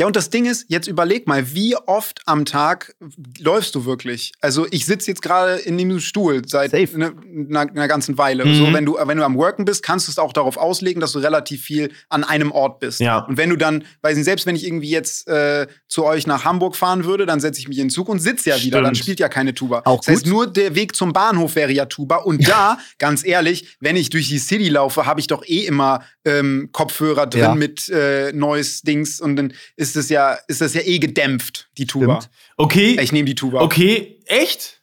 Ja, 0.00 0.06
und 0.06 0.16
das 0.16 0.30
Ding 0.30 0.46
ist, 0.46 0.64
jetzt 0.68 0.86
überleg 0.88 1.26
mal, 1.28 1.52
wie 1.54 1.76
oft 1.76 2.22
am 2.24 2.46
Tag 2.46 2.94
läufst 3.38 3.74
du 3.74 3.84
wirklich? 3.84 4.32
Also 4.40 4.66
ich 4.70 4.86
sitze 4.86 5.10
jetzt 5.10 5.20
gerade 5.20 5.56
in 5.56 5.76
dem 5.76 6.00
Stuhl 6.00 6.40
seit 6.46 6.72
ne- 6.72 7.12
einer, 7.50 7.60
einer 7.60 7.86
ganzen 7.86 8.16
Weile. 8.16 8.46
Mhm. 8.46 8.54
So, 8.54 8.72
wenn 8.72 8.86
du, 8.86 8.96
wenn 8.98 9.18
du 9.18 9.24
am 9.24 9.36
Worken 9.36 9.66
bist, 9.66 9.82
kannst 9.82 10.08
du 10.08 10.12
es 10.12 10.18
auch 10.18 10.32
darauf 10.32 10.56
auslegen, 10.56 11.02
dass 11.02 11.12
du 11.12 11.18
relativ 11.18 11.62
viel 11.62 11.92
an 12.08 12.24
einem 12.24 12.50
Ort 12.50 12.80
bist. 12.80 13.00
Ja. 13.00 13.18
Und 13.18 13.36
wenn 13.36 13.50
du 13.50 13.56
dann, 13.56 13.84
weiß 14.00 14.16
nicht, 14.16 14.24
selbst 14.24 14.46
wenn 14.46 14.56
ich 14.56 14.66
irgendwie 14.66 14.88
jetzt 14.88 15.28
äh, 15.28 15.66
zu 15.86 16.04
euch 16.06 16.26
nach 16.26 16.46
Hamburg 16.46 16.76
fahren 16.76 17.04
würde, 17.04 17.26
dann 17.26 17.38
setze 17.40 17.60
ich 17.60 17.68
mich 17.68 17.76
in 17.76 17.84
den 17.88 17.90
Zug 17.90 18.08
und 18.08 18.20
sitze 18.20 18.48
ja 18.48 18.56
wieder. 18.56 18.78
Stimmt. 18.78 18.86
Dann 18.86 18.94
spielt 18.94 19.20
ja 19.20 19.28
keine 19.28 19.52
Tuba. 19.52 19.82
Auch 19.84 19.98
das 20.00 20.08
heißt, 20.08 20.24
gut. 20.24 20.32
nur 20.32 20.46
der 20.46 20.74
Weg 20.74 20.96
zum 20.96 21.12
Bahnhof 21.12 21.56
wäre 21.56 21.72
ja 21.72 21.84
Tuba. 21.84 22.16
Und 22.16 22.48
da, 22.48 22.78
ganz 22.98 23.22
ehrlich, 23.22 23.76
wenn 23.80 23.96
ich 23.96 24.08
durch 24.08 24.28
die 24.28 24.38
City 24.38 24.70
laufe, 24.70 25.04
habe 25.04 25.20
ich 25.20 25.26
doch 25.26 25.46
eh 25.46 25.66
immer 25.66 26.00
ähm, 26.24 26.70
Kopfhörer 26.72 27.26
drin 27.26 27.42
Ja. 27.42 27.54
mit 27.54 27.88
äh, 27.90 28.32
Noise-Dings 28.32 29.20
und 29.20 29.36
dann 29.36 29.52
ist 29.76 29.89
es 29.96 30.08
ja, 30.08 30.36
ist 30.48 30.60
das 30.60 30.74
ja 30.74 30.80
eh 30.82 30.98
gedämpft, 30.98 31.68
die 31.78 31.86
Tuba. 31.86 32.20
Stimmt. 32.20 32.34
Okay, 32.56 32.98
Ich 33.00 33.12
nehme 33.12 33.26
die 33.26 33.34
Tuba. 33.34 33.60
okay, 33.60 34.20
echt? 34.26 34.82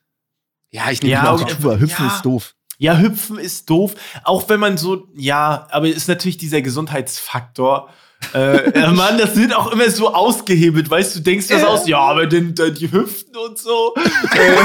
Ja, 0.72 0.90
ich 0.92 1.02
nehme 1.02 1.14
Ja, 1.14 1.36
die 1.36 1.44
okay. 1.44 1.54
Tuba. 1.56 1.74
Tuba, 1.74 1.80
hüpfen 1.82 2.06
Ja. 2.08 2.16
ist 2.16 2.22
doof. 2.24 2.54
Ja, 2.80 2.98
hüpfen 3.00 3.40
ist 3.40 3.70
doof. 3.70 3.96
Auch 4.24 4.48
wenn 4.50 4.60
man 4.60 4.78
so, 4.78 5.08
ja, 5.16 5.68
aber 5.72 5.88
ist 5.88 6.08
natürlich 6.08 6.38
dieser 6.38 6.62
Gesundheitsfaktor. 6.62 7.90
äh, 8.34 8.58
äh, 8.72 8.92
Mann, 8.92 9.18
das 9.18 9.36
wird 9.36 9.56
auch 9.56 9.72
immer 9.72 9.90
so 9.90 10.14
ausgehebelt, 10.14 10.90
weißt 10.90 11.16
du, 11.16 11.20
denkst 11.22 11.48
das 11.48 11.64
aus, 11.64 11.88
ja, 11.88 12.00
aber 12.00 12.28
den, 12.28 12.54
den, 12.56 12.74
die 12.76 12.92
Hüften 12.92 13.36
und 13.36 13.58
so. 13.58 13.94
äh, 14.36 14.58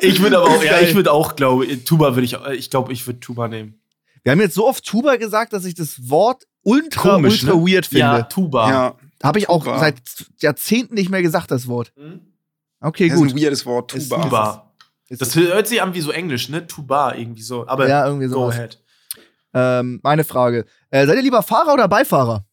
ich 0.06 0.20
würde 0.22 0.38
aber 0.38 0.48
auch, 0.50 0.62
ja, 0.62 0.80
ich 0.80 0.94
würde 0.94 1.12
auch, 1.12 1.36
glaube 1.36 1.66
Tuba 1.84 2.14
würde 2.14 2.24
ich, 2.24 2.34
äh, 2.34 2.54
ich 2.54 2.70
glaube, 2.70 2.92
ich 2.92 3.06
würde 3.06 3.20
Tuba 3.20 3.48
nehmen. 3.48 3.81
Wir 4.22 4.32
haben 4.32 4.40
jetzt 4.40 4.54
so 4.54 4.66
oft 4.66 4.84
Tuba 4.84 5.16
gesagt, 5.16 5.52
dass 5.52 5.64
ich 5.64 5.74
das 5.74 6.08
Wort 6.08 6.44
ultra, 6.62 7.14
Komisch, 7.14 7.42
ultra 7.44 7.56
ne? 7.56 7.66
weird 7.66 7.90
Ja, 7.92 8.14
finde. 8.16 8.28
Tuba. 8.28 8.70
Ja, 8.70 8.94
Habe 9.22 9.38
ich 9.38 9.48
auch 9.48 9.64
Tuba. 9.64 9.78
seit 9.78 10.00
Jahrzehnten 10.38 10.94
nicht 10.94 11.10
mehr 11.10 11.22
gesagt, 11.22 11.50
das 11.50 11.66
Wort. 11.66 11.92
Hm? 11.96 12.20
Okay, 12.80 13.08
das 13.08 13.16
ist 13.18 13.22
gut. 13.22 13.30
ein 13.34 13.40
weirdes 13.42 13.66
Wort. 13.66 13.94
Ist 13.94 14.08
Tuba. 14.10 14.22
Tuba. 14.22 14.72
Ist 15.08 15.20
Das 15.20 15.34
hört 15.36 15.66
sich 15.66 15.82
an 15.82 15.92
wie 15.94 16.00
so 16.00 16.10
Englisch, 16.10 16.48
ne? 16.48 16.66
Tuba 16.66 17.14
irgendwie 17.14 17.42
so. 17.42 17.66
Aber 17.66 17.88
Ja, 17.88 18.06
irgendwie 18.06 18.26
go 18.28 18.34
sowas. 18.34 18.54
ahead. 18.56 18.82
Ähm, 19.54 20.00
meine 20.02 20.24
Frage. 20.24 20.64
Äh, 20.90 21.06
seid 21.06 21.16
ihr 21.16 21.22
lieber 21.22 21.42
Fahrer 21.42 21.74
oder 21.74 21.86
Beifahrer? 21.88 22.46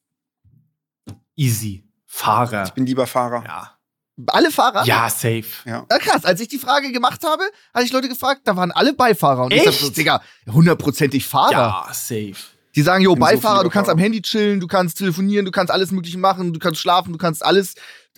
Easy. 1.36 1.86
Fahrer. 2.06 2.66
Ich 2.66 2.72
bin 2.74 2.86
lieber 2.86 3.08
Fahrer. 3.08 3.44
Ja. 3.46 3.79
Alle 4.28 4.52
Fahrer? 4.52 4.86
Ja, 4.86 5.10
safe. 5.10 5.46
Ja, 5.66 5.86
krass. 5.88 6.26
Als 6.26 6.42
ich 6.42 6.48
die 6.48 6.60
Frage 6.60 6.92
gemacht 6.92 7.24
habe, 7.26 7.44
hatte 7.74 7.86
ich 7.86 7.92
Leute 7.92 8.10
gefragt, 8.10 8.42
da 8.46 8.56
waren 8.56 8.72
alle 8.72 8.94
Beifahrer. 8.94 9.46
Und 9.46 9.54
ich 9.54 9.60
Echt? 9.60 9.68
dachte 9.68 9.86
so, 9.86 9.90
Digga, 9.92 10.22
hundertprozentig 10.52 11.26
Fahrer. 11.26 11.52
Ja, 11.52 11.88
safe. 11.92 12.36
Die 12.76 12.82
sagen, 12.82 13.04
jo, 13.04 13.14
bin 13.14 13.24
so 13.24 13.26
Beifahrer, 13.26 13.64
du 13.64 13.70
kannst 13.70 13.88
Beifahrer. 13.88 13.92
am 13.94 14.00
Handy 14.00 14.22
chillen, 14.22 14.60
du 14.60 14.68
kannst 14.68 14.98
telefonieren, 14.98 15.46
du 15.46 15.52
kannst 15.52 15.72
alles 15.72 15.92
Mögliche 15.92 16.18
machen, 16.18 16.54
du 16.54 16.60
kannst 16.60 16.80
schlafen, 16.80 17.12
du 17.12 17.18
kannst 17.18 17.44
alles. 17.44 17.76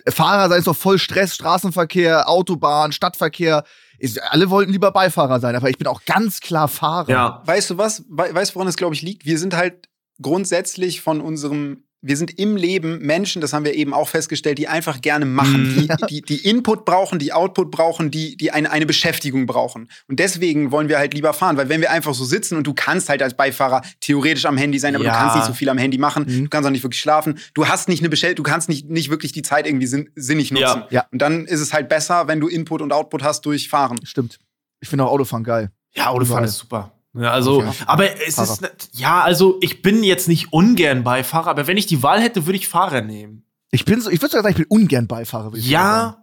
Fahrer 0.08 0.48
sei 0.48 0.58
es 0.58 0.64
doch 0.64 0.76
voll 0.76 0.98
Stress, 0.98 1.34
Straßenverkehr, 1.34 2.28
Autobahn, 2.28 2.92
Stadtverkehr. 2.92 3.64
Ich, 3.98 4.22
alle 4.22 4.50
wollten 4.50 4.72
lieber 4.72 4.90
Beifahrer 4.90 5.38
sein, 5.40 5.54
aber 5.54 5.70
ich 5.70 5.78
bin 5.78 5.86
auch 5.86 6.04
ganz 6.04 6.40
klar 6.40 6.68
Fahrer. 6.68 7.08
Ja. 7.08 7.42
Weißt 7.46 7.70
du 7.70 7.78
was? 7.78 8.04
We 8.08 8.34
weißt 8.34 8.50
du, 8.50 8.54
woran 8.56 8.68
es, 8.68 8.76
glaube 8.76 8.94
ich, 8.94 9.02
liegt? 9.02 9.24
Wir 9.24 9.38
sind 9.38 9.54
halt 9.54 9.88
grundsätzlich 10.20 11.00
von 11.00 11.20
unserem, 11.20 11.84
wir 12.04 12.16
sind 12.16 12.38
im 12.38 12.56
Leben 12.56 12.98
Menschen, 12.98 13.40
das 13.40 13.52
haben 13.52 13.64
wir 13.64 13.74
eben 13.74 13.94
auch 13.94 14.08
festgestellt, 14.08 14.58
die 14.58 14.66
einfach 14.68 15.00
gerne 15.00 15.24
machen, 15.24 15.62
Mhm. 15.74 15.78
die, 15.78 15.88
die, 16.10 16.22
die 16.22 16.48
Input 16.48 16.84
brauchen, 16.84 17.18
die 17.18 17.32
Output 17.32 17.70
brauchen, 17.70 18.10
die, 18.10 18.36
die 18.36 18.50
eine, 18.50 18.70
eine 18.72 18.86
Beschäftigung 18.86 19.46
brauchen. 19.46 19.88
Und 20.08 20.18
deswegen 20.18 20.72
wollen 20.72 20.88
wir 20.88 20.98
halt 20.98 21.14
lieber 21.14 21.32
fahren, 21.32 21.56
weil 21.56 21.68
wenn 21.68 21.80
wir 21.80 21.90
einfach 21.92 22.12
so 22.14 22.24
sitzen 22.24 22.56
und 22.56 22.66
du 22.66 22.74
kannst 22.74 23.08
halt 23.08 23.22
als 23.22 23.34
Beifahrer 23.34 23.82
theoretisch 24.00 24.46
am 24.46 24.56
Handy 24.56 24.78
sein, 24.78 24.94
aber 24.96 25.04
Ja. 25.04 25.12
du 25.12 25.18
kannst 25.18 25.36
nicht 25.36 25.46
so 25.46 25.52
viel 25.54 25.68
am 25.68 25.78
Handy 25.78 25.96
machen, 25.98 26.24
Mhm. 26.26 26.44
du 26.44 26.48
kannst 26.50 26.66
auch 26.66 26.72
nicht 26.72 26.82
wirklich 26.82 27.00
schlafen, 27.00 27.38
du 27.54 27.68
hast 27.68 27.88
nicht 27.88 28.00
eine 28.00 28.08
Beschäftigung, 28.08 28.44
du 28.44 28.50
kannst 28.50 28.68
nicht, 28.68 28.90
nicht 28.90 29.08
wirklich 29.10 29.32
die 29.32 29.42
Zeit 29.42 29.66
irgendwie 29.66 29.86
sinn 29.86 30.10
sinnig 30.16 30.50
nutzen. 30.50 30.64
Ja. 30.64 30.86
Ja. 30.90 31.06
Und 31.12 31.22
dann 31.22 31.44
ist 31.46 31.60
es 31.60 31.72
halt 31.72 31.88
besser, 31.88 32.26
wenn 32.28 32.40
du 32.40 32.48
Input 32.48 32.82
und 32.82 32.92
Output 32.92 33.22
hast 33.22 33.46
durch 33.46 33.68
Fahren. 33.68 33.98
Stimmt. 34.04 34.38
Ich 34.80 34.88
finde 34.88 35.04
auch 35.04 35.12
Autofahren 35.12 35.44
geil. 35.44 35.70
Ja, 35.94 36.08
Autofahren 36.08 36.42
ist 36.44 36.58
super. 36.58 36.92
Ja, 37.14 37.30
also, 37.30 37.62
aber 37.86 38.08
es 38.26 38.36
Fahrer. 38.36 38.50
ist, 38.52 38.90
ja, 38.94 39.20
also 39.20 39.58
ich 39.60 39.82
bin 39.82 40.02
jetzt 40.02 40.28
nicht 40.28 40.52
ungern 40.52 41.04
Beifahrer, 41.04 41.50
aber 41.50 41.66
wenn 41.66 41.76
ich 41.76 41.86
die 41.86 42.02
Wahl 42.02 42.20
hätte, 42.20 42.46
würde 42.46 42.56
ich 42.56 42.68
Fahrer 42.68 43.02
nehmen. 43.02 43.44
Ich 43.70 43.84
bin 43.84 44.00
so, 44.00 44.08
ich 44.10 44.20
würde 44.22 44.30
sogar 44.32 44.42
sagen, 44.44 44.52
ich 44.60 44.66
bin 44.68 44.78
ungern 44.80 45.06
Beifahrer. 45.06 45.48
ich 45.54 45.62
sagen. 45.62 45.70
Ja, 45.72 46.18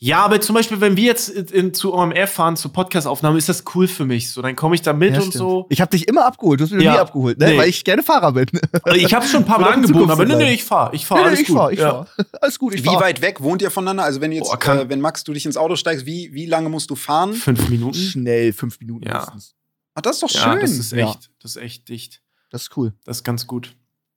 ja, 0.00 0.24
aber 0.24 0.40
zum 0.40 0.54
Beispiel, 0.54 0.80
wenn 0.80 0.96
wir 0.96 1.02
jetzt 1.02 1.28
in, 1.28 1.46
in, 1.46 1.74
zu 1.74 1.92
OMR 1.92 2.28
fahren, 2.28 2.54
zur 2.54 2.72
Podcast-Aufnahme, 2.72 3.36
ist 3.36 3.48
das 3.48 3.64
cool 3.74 3.88
für 3.88 4.04
mich. 4.04 4.30
So, 4.30 4.42
dann 4.42 4.54
komme 4.54 4.76
ich 4.76 4.82
da 4.82 4.92
mit 4.92 5.10
Ja, 5.10 5.16
und 5.16 5.22
stimmt. 5.22 5.34
so. 5.34 5.66
Ich 5.70 5.80
habe 5.80 5.90
dich 5.90 6.06
immer 6.06 6.24
abgeholt, 6.24 6.60
du 6.60 6.64
hast 6.66 6.70
mich 6.70 6.84
Ja. 6.84 6.92
nie 6.92 6.98
abgeholt, 6.98 7.36
ne? 7.40 7.46
Nee. 7.48 7.58
weil 7.58 7.68
ich 7.68 7.82
gerne 7.82 8.04
Fahrer 8.04 8.30
bin. 8.30 8.46
Also 8.84 8.96
ich 8.96 9.12
habe 9.12 9.26
schon 9.26 9.40
ein 9.42 9.46
paar 9.46 9.58
Mal 9.60 9.72
angeboten, 9.72 10.08
aber 10.08 10.24
nee, 10.24 10.36
nee, 10.36 10.54
ich 10.54 10.62
fahre. 10.62 10.94
Ich 10.94 11.04
fahre, 11.04 11.22
Nee, 11.22 11.24
nee, 11.24 11.28
alles 11.30 11.40
ich 11.40 11.46
gut. 11.48 11.56
fahr, 11.56 11.72
ich 11.72 11.80
ja. 11.80 11.90
fahr. 11.90 12.06
Alles 12.40 12.58
gut, 12.60 12.74
ich 12.74 12.84
Wie 12.84 12.86
fahr. 12.86 13.00
weit 13.00 13.20
weg 13.22 13.40
wohnt 13.40 13.60
ihr 13.60 13.72
voneinander? 13.72 14.04
Also 14.04 14.20
wenn 14.20 14.30
jetzt, 14.30 14.46
Boah, 14.50 14.56
kann- 14.56 14.78
äh, 14.78 14.88
wenn 14.88 15.00
Max, 15.00 15.24
du 15.24 15.32
dich 15.32 15.44
ins 15.46 15.56
Auto 15.56 15.74
steigst, 15.74 16.06
wie, 16.06 16.32
wie 16.32 16.46
lange 16.46 16.68
musst 16.68 16.90
du 16.90 16.94
fahren? 16.94 17.32
Fünf 17.34 17.68
Minuten? 17.68 17.94
Schnell, 17.98 18.52
fünf 18.52 18.78
Minuten 18.78 19.04
Ja. 19.08 19.22
höchstens. 19.22 19.56
Ach, 19.98 20.02
das 20.02 20.16
ist 20.16 20.22
doch 20.22 20.30
Ja, 20.30 20.52
schön. 20.52 20.60
das 20.60 20.70
ist 20.70 20.92
Ja. 20.92 21.08
echt, 21.10 21.30
das 21.42 21.56
ist 21.56 21.62
echt 21.62 21.88
dicht. 21.88 22.22
Das 22.50 22.62
ist 22.62 22.76
cool. 22.76 22.92
Das 23.04 23.18
ist 23.18 23.24
ganz 23.24 23.46
gut. 23.48 23.74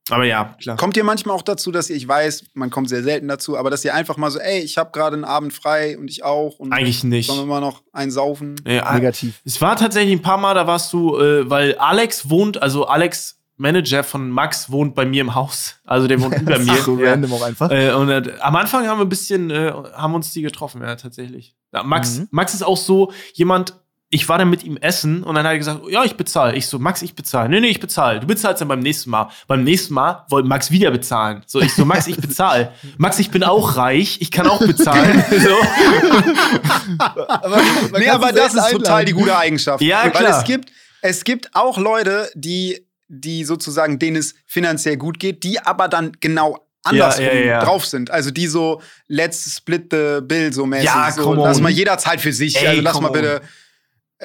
Aber 0.09 0.25
ja, 0.25 0.55
klar. 0.61 0.77
Kommt 0.77 0.95
ihr 0.97 1.03
manchmal 1.03 1.36
auch 1.36 1.41
dazu, 1.41 1.71
dass 1.71 1.89
ihr, 1.89 1.95
ich 1.95 2.07
weiß, 2.07 2.45
man 2.53 2.69
kommt 2.69 2.89
sehr 2.89 3.01
selten 3.03 3.27
dazu, 3.27 3.57
aber 3.57 3.69
dass 3.69 3.84
ihr 3.86 3.93
einfach 3.95 4.17
mal 4.17 4.29
so, 4.29 4.39
ey, 4.39 4.59
ich 4.59 4.77
habe 4.77 4.91
gerade 4.91 5.15
einen 5.15 5.23
Abend 5.25 5.53
frei 5.53 5.97
und 5.97 6.07
ich 6.09 6.23
auch 6.23 6.59
und 6.59 6.71
Eigentlich 6.73 7.03
nicht. 7.03 7.27
sollen 7.27 7.39
wir 7.39 7.45
mal 7.45 7.61
noch 7.61 7.84
einen 7.93 8.11
saufen? 8.11 8.55
Ja, 8.67 8.93
Negativ. 8.93 9.41
Es 9.45 9.59
war 9.61 9.75
tatsächlich 9.75 10.13
ein 10.17 10.21
paar 10.21 10.38
Mal, 10.38 10.53
da 10.53 10.67
warst 10.67 10.93
du, 10.93 11.17
äh, 11.17 11.49
weil 11.49 11.75
Alex 11.77 12.29
wohnt, 12.29 12.61
also 12.61 12.86
Alex, 12.88 13.38
Manager 13.57 14.03
von 14.03 14.29
Max, 14.32 14.71
wohnt 14.71 14.95
bei 14.95 15.05
mir 15.05 15.21
im 15.21 15.36
Haus. 15.36 15.75
Also 15.86 16.07
der 16.07 16.19
wohnt 16.19 16.36
über 16.41 16.57
mir. 16.59 16.75
so 16.77 16.97
ja. 16.99 17.11
random 17.11 17.34
auch 17.34 17.43
einfach. 17.43 17.69
Äh, 17.69 17.93
und 17.93 18.09
äh, 18.09 18.34
am 18.41 18.55
Anfang 18.55 18.88
haben 18.88 18.97
wir 18.99 19.05
ein 19.05 19.09
bisschen, 19.09 19.49
äh, 19.51 19.71
haben 19.93 20.15
uns 20.15 20.32
die 20.34 20.41
getroffen, 20.41 20.82
ja, 20.82 20.95
tatsächlich. 20.95 21.55
Ja, 21.73 21.84
Max, 21.84 22.17
Mhm. 22.17 22.27
Max 22.32 22.53
ist 22.55 22.63
auch 22.63 22.77
so 22.77 23.13
jemand, 23.34 23.79
ich 24.14 24.28
war 24.28 24.38
dann 24.38 24.49
mit 24.49 24.64
ihm 24.64 24.76
essen 24.76 25.24
und 25.24 25.36
dann 25.36 25.45
hat 25.45 25.53
er 25.53 25.57
gesagt, 25.57 25.82
ja, 25.89 26.03
ich 26.03 26.16
bezahle. 26.16 26.53
Ich 26.57 26.68
so, 26.68 26.80
Max, 26.80 27.01
ich 27.01 27.16
bezahle. 27.16 27.47
Nee, 27.47 27.62
nee, 27.62 27.70
ich 27.70 27.80
bezahle. 27.80 28.20
Du 28.20 28.28
bezahlst 28.28 28.59
dann 28.59 28.68
beim 28.68 28.82
nächsten 28.82 29.09
Mal. 29.09 29.30
Beim 29.47 29.64
nächsten 29.64 29.93
Mal 29.93 30.26
wollte 30.28 30.49
Max 30.49 30.70
wieder 30.70 30.91
bezahlen. 30.91 31.43
So, 31.47 31.62
ich 31.62 31.74
so, 31.74 31.86
Max, 31.86 32.07
ich 32.07 32.18
bezahle. 32.18 32.74
Max, 32.97 33.20
ich 33.20 33.32
bin 33.32 33.43
auch 33.43 33.78
reich, 33.78 34.18
ich 34.20 34.30
kann 34.30 34.47
auch 34.47 34.59
bezahlen. 34.59 35.24
so. 35.32 35.55
aber 37.30 37.62
nee, 37.97 38.09
aber 38.09 38.34
das 38.34 38.53
ist 38.53 38.72
total 38.72 38.76
einladen. 38.76 39.05
die 39.05 39.14
gute 39.14 39.38
Eigenschaft. 39.38 39.82
Ja, 39.82 40.03
Weil 40.03 40.12
klar. 40.12 40.39
es 40.39 40.43
gibt, 40.43 40.72
es 41.01 41.24
gibt 41.24 41.49
auch 41.53 41.78
Leute, 41.78 42.30
die, 42.36 42.86
die 43.07 43.45
sozusagen, 43.45 43.97
denen 43.97 44.18
es 44.18 44.36
finanziell 44.45 44.97
gut 44.97 45.20
geht, 45.20 45.45
die 45.45 45.62
aber 45.62 45.88
dann 45.88 46.18
genau 46.20 46.68
andersrum 46.84 47.26
Ja, 47.26 47.34
ja, 47.34 47.45
ja. 47.45 47.64
drauf 47.64 47.86
sind. 47.86 48.12
Also 48.12 48.32
die 48.32 48.47
so, 48.47 48.82
let's 49.07 49.55
split 49.55 49.88
the 49.91 50.20
bill 50.22 50.51
so 50.51 50.66
mäßig. 50.66 50.86
Ja, 50.86 51.12
so, 51.12 51.34
lass 51.34 51.57
on. 51.57 51.64
mal 51.64 51.70
jeder 51.70 51.97
Zeit 51.97 52.20
für 52.20 52.34
sich. 52.34 52.59
Ey, 52.59 52.68
also 52.68 52.82
lass 52.82 52.99
mal 52.99 53.12
bitte, 53.12 53.36
äh, 53.36 53.41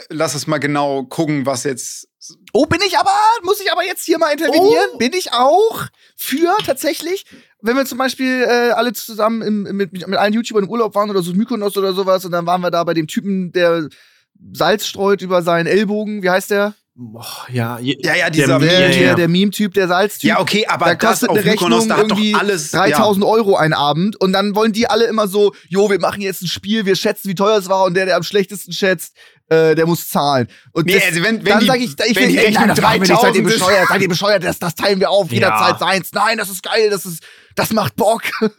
lass 0.08 0.34
es 0.34 0.46
mal 0.46 0.58
genau 0.58 1.04
gucken, 1.04 1.46
was 1.46 1.64
jetzt. 1.64 2.08
Oh, 2.52 2.66
bin 2.66 2.80
ich 2.86 2.98
aber, 2.98 3.12
muss 3.42 3.60
ich 3.60 3.70
aber 3.70 3.84
jetzt 3.84 4.04
hier 4.04 4.18
mal 4.18 4.30
intervenieren? 4.32 4.88
Oh. 4.94 4.98
Bin 4.98 5.12
ich 5.12 5.32
auch 5.32 5.84
für 6.16 6.56
tatsächlich, 6.64 7.24
wenn 7.60 7.76
wir 7.76 7.84
zum 7.86 7.98
Beispiel 7.98 8.42
äh, 8.48 8.70
alle 8.72 8.92
zusammen 8.92 9.42
im, 9.42 9.62
mit, 9.76 9.92
mit 9.92 10.16
allen 10.18 10.32
YouTubern 10.32 10.64
im 10.64 10.70
Urlaub 10.70 10.94
waren 10.94 11.10
oder 11.10 11.22
so 11.22 11.32
Mykonos 11.34 11.76
oder 11.76 11.92
sowas 11.92 12.24
und 12.24 12.32
dann 12.32 12.46
waren 12.46 12.60
wir 12.62 12.70
da 12.70 12.82
bei 12.84 12.94
dem 12.94 13.06
Typen, 13.06 13.52
der 13.52 13.88
Salz 14.52 14.86
streut 14.86 15.22
über 15.22 15.42
seinen 15.42 15.66
Ellbogen, 15.66 16.22
wie 16.22 16.30
heißt 16.30 16.50
der? 16.50 16.74
Boah, 16.98 17.26
ja, 17.52 17.78
je- 17.78 17.98
Ja, 18.00 18.14
ja, 18.14 18.30
dieser 18.30 18.58
der, 18.58 18.68
Der, 18.70 18.80
ja, 18.80 18.88
der, 18.88 19.00
ja. 19.08 19.14
der 19.14 19.28
Meme-Typ, 19.28 19.74
der 19.74 19.86
Salztyp. 19.86 20.28
Ja, 20.30 20.40
okay, 20.40 20.66
aber 20.66 20.86
da 20.86 20.94
das 20.94 21.10
kostet 21.10 21.28
auf 21.28 21.36
eine 21.36 21.44
Rechnung 21.44 21.68
Mykonos, 21.68 21.88
da 21.88 21.98
irgendwie 21.98 22.34
alles 22.34 22.70
3000 22.70 23.22
Euro 23.24 23.54
ein 23.56 23.74
Abend 23.74 24.18
und 24.18 24.32
dann 24.32 24.54
wollen 24.54 24.72
die 24.72 24.86
alle 24.88 25.04
immer 25.04 25.28
so, 25.28 25.54
jo, 25.68 25.90
wir 25.90 26.00
machen 26.00 26.22
jetzt 26.22 26.40
ein 26.42 26.48
Spiel, 26.48 26.86
wir 26.86 26.96
schätzen, 26.96 27.28
wie 27.28 27.34
teuer 27.34 27.58
es 27.58 27.68
war 27.68 27.84
und 27.84 27.92
der, 27.94 28.06
der 28.06 28.16
am 28.16 28.22
schlechtesten 28.22 28.72
schätzt, 28.72 29.14
äh, 29.48 29.74
der 29.74 29.86
muss 29.86 30.08
zahlen. 30.08 30.48
Und 30.72 30.86
Nee, 30.86 30.94
das, 30.94 31.04
also 31.04 31.22
wenn- 31.22 31.38
wenn 31.44 31.52
dann 31.52 31.66
sage 31.66 31.78
ich, 31.84 31.90
ich 31.92 32.16
wenn 32.16 32.28
will, 32.28 32.28
die 32.46 32.54
nein, 32.54 32.68
das 32.68 32.80
machen 32.80 32.94
wir 32.94 33.08
nicht, 33.08 33.20
seid 33.20 33.34
ihr 33.36 33.42
3000 33.42 33.44
bescheuert, 33.44 33.88
seid 33.88 34.00
ihr 34.02 34.08
bescheuert, 34.08 34.44
das, 34.44 34.58
das 34.58 34.74
teilen 34.74 35.00
wir 35.00 35.10
auf, 35.10 35.30
jeder 35.30 35.48
Ja. 35.48 35.58
zahlt 35.58 35.78
seins. 35.78 36.10
Nein, 36.12 36.38
das 36.38 36.48
ist 36.48 36.62
geil, 36.62 36.90
das 36.90 37.06
ist, 37.06 37.22
das 37.54 37.72
macht 37.72 37.94
Bock. 37.96 38.22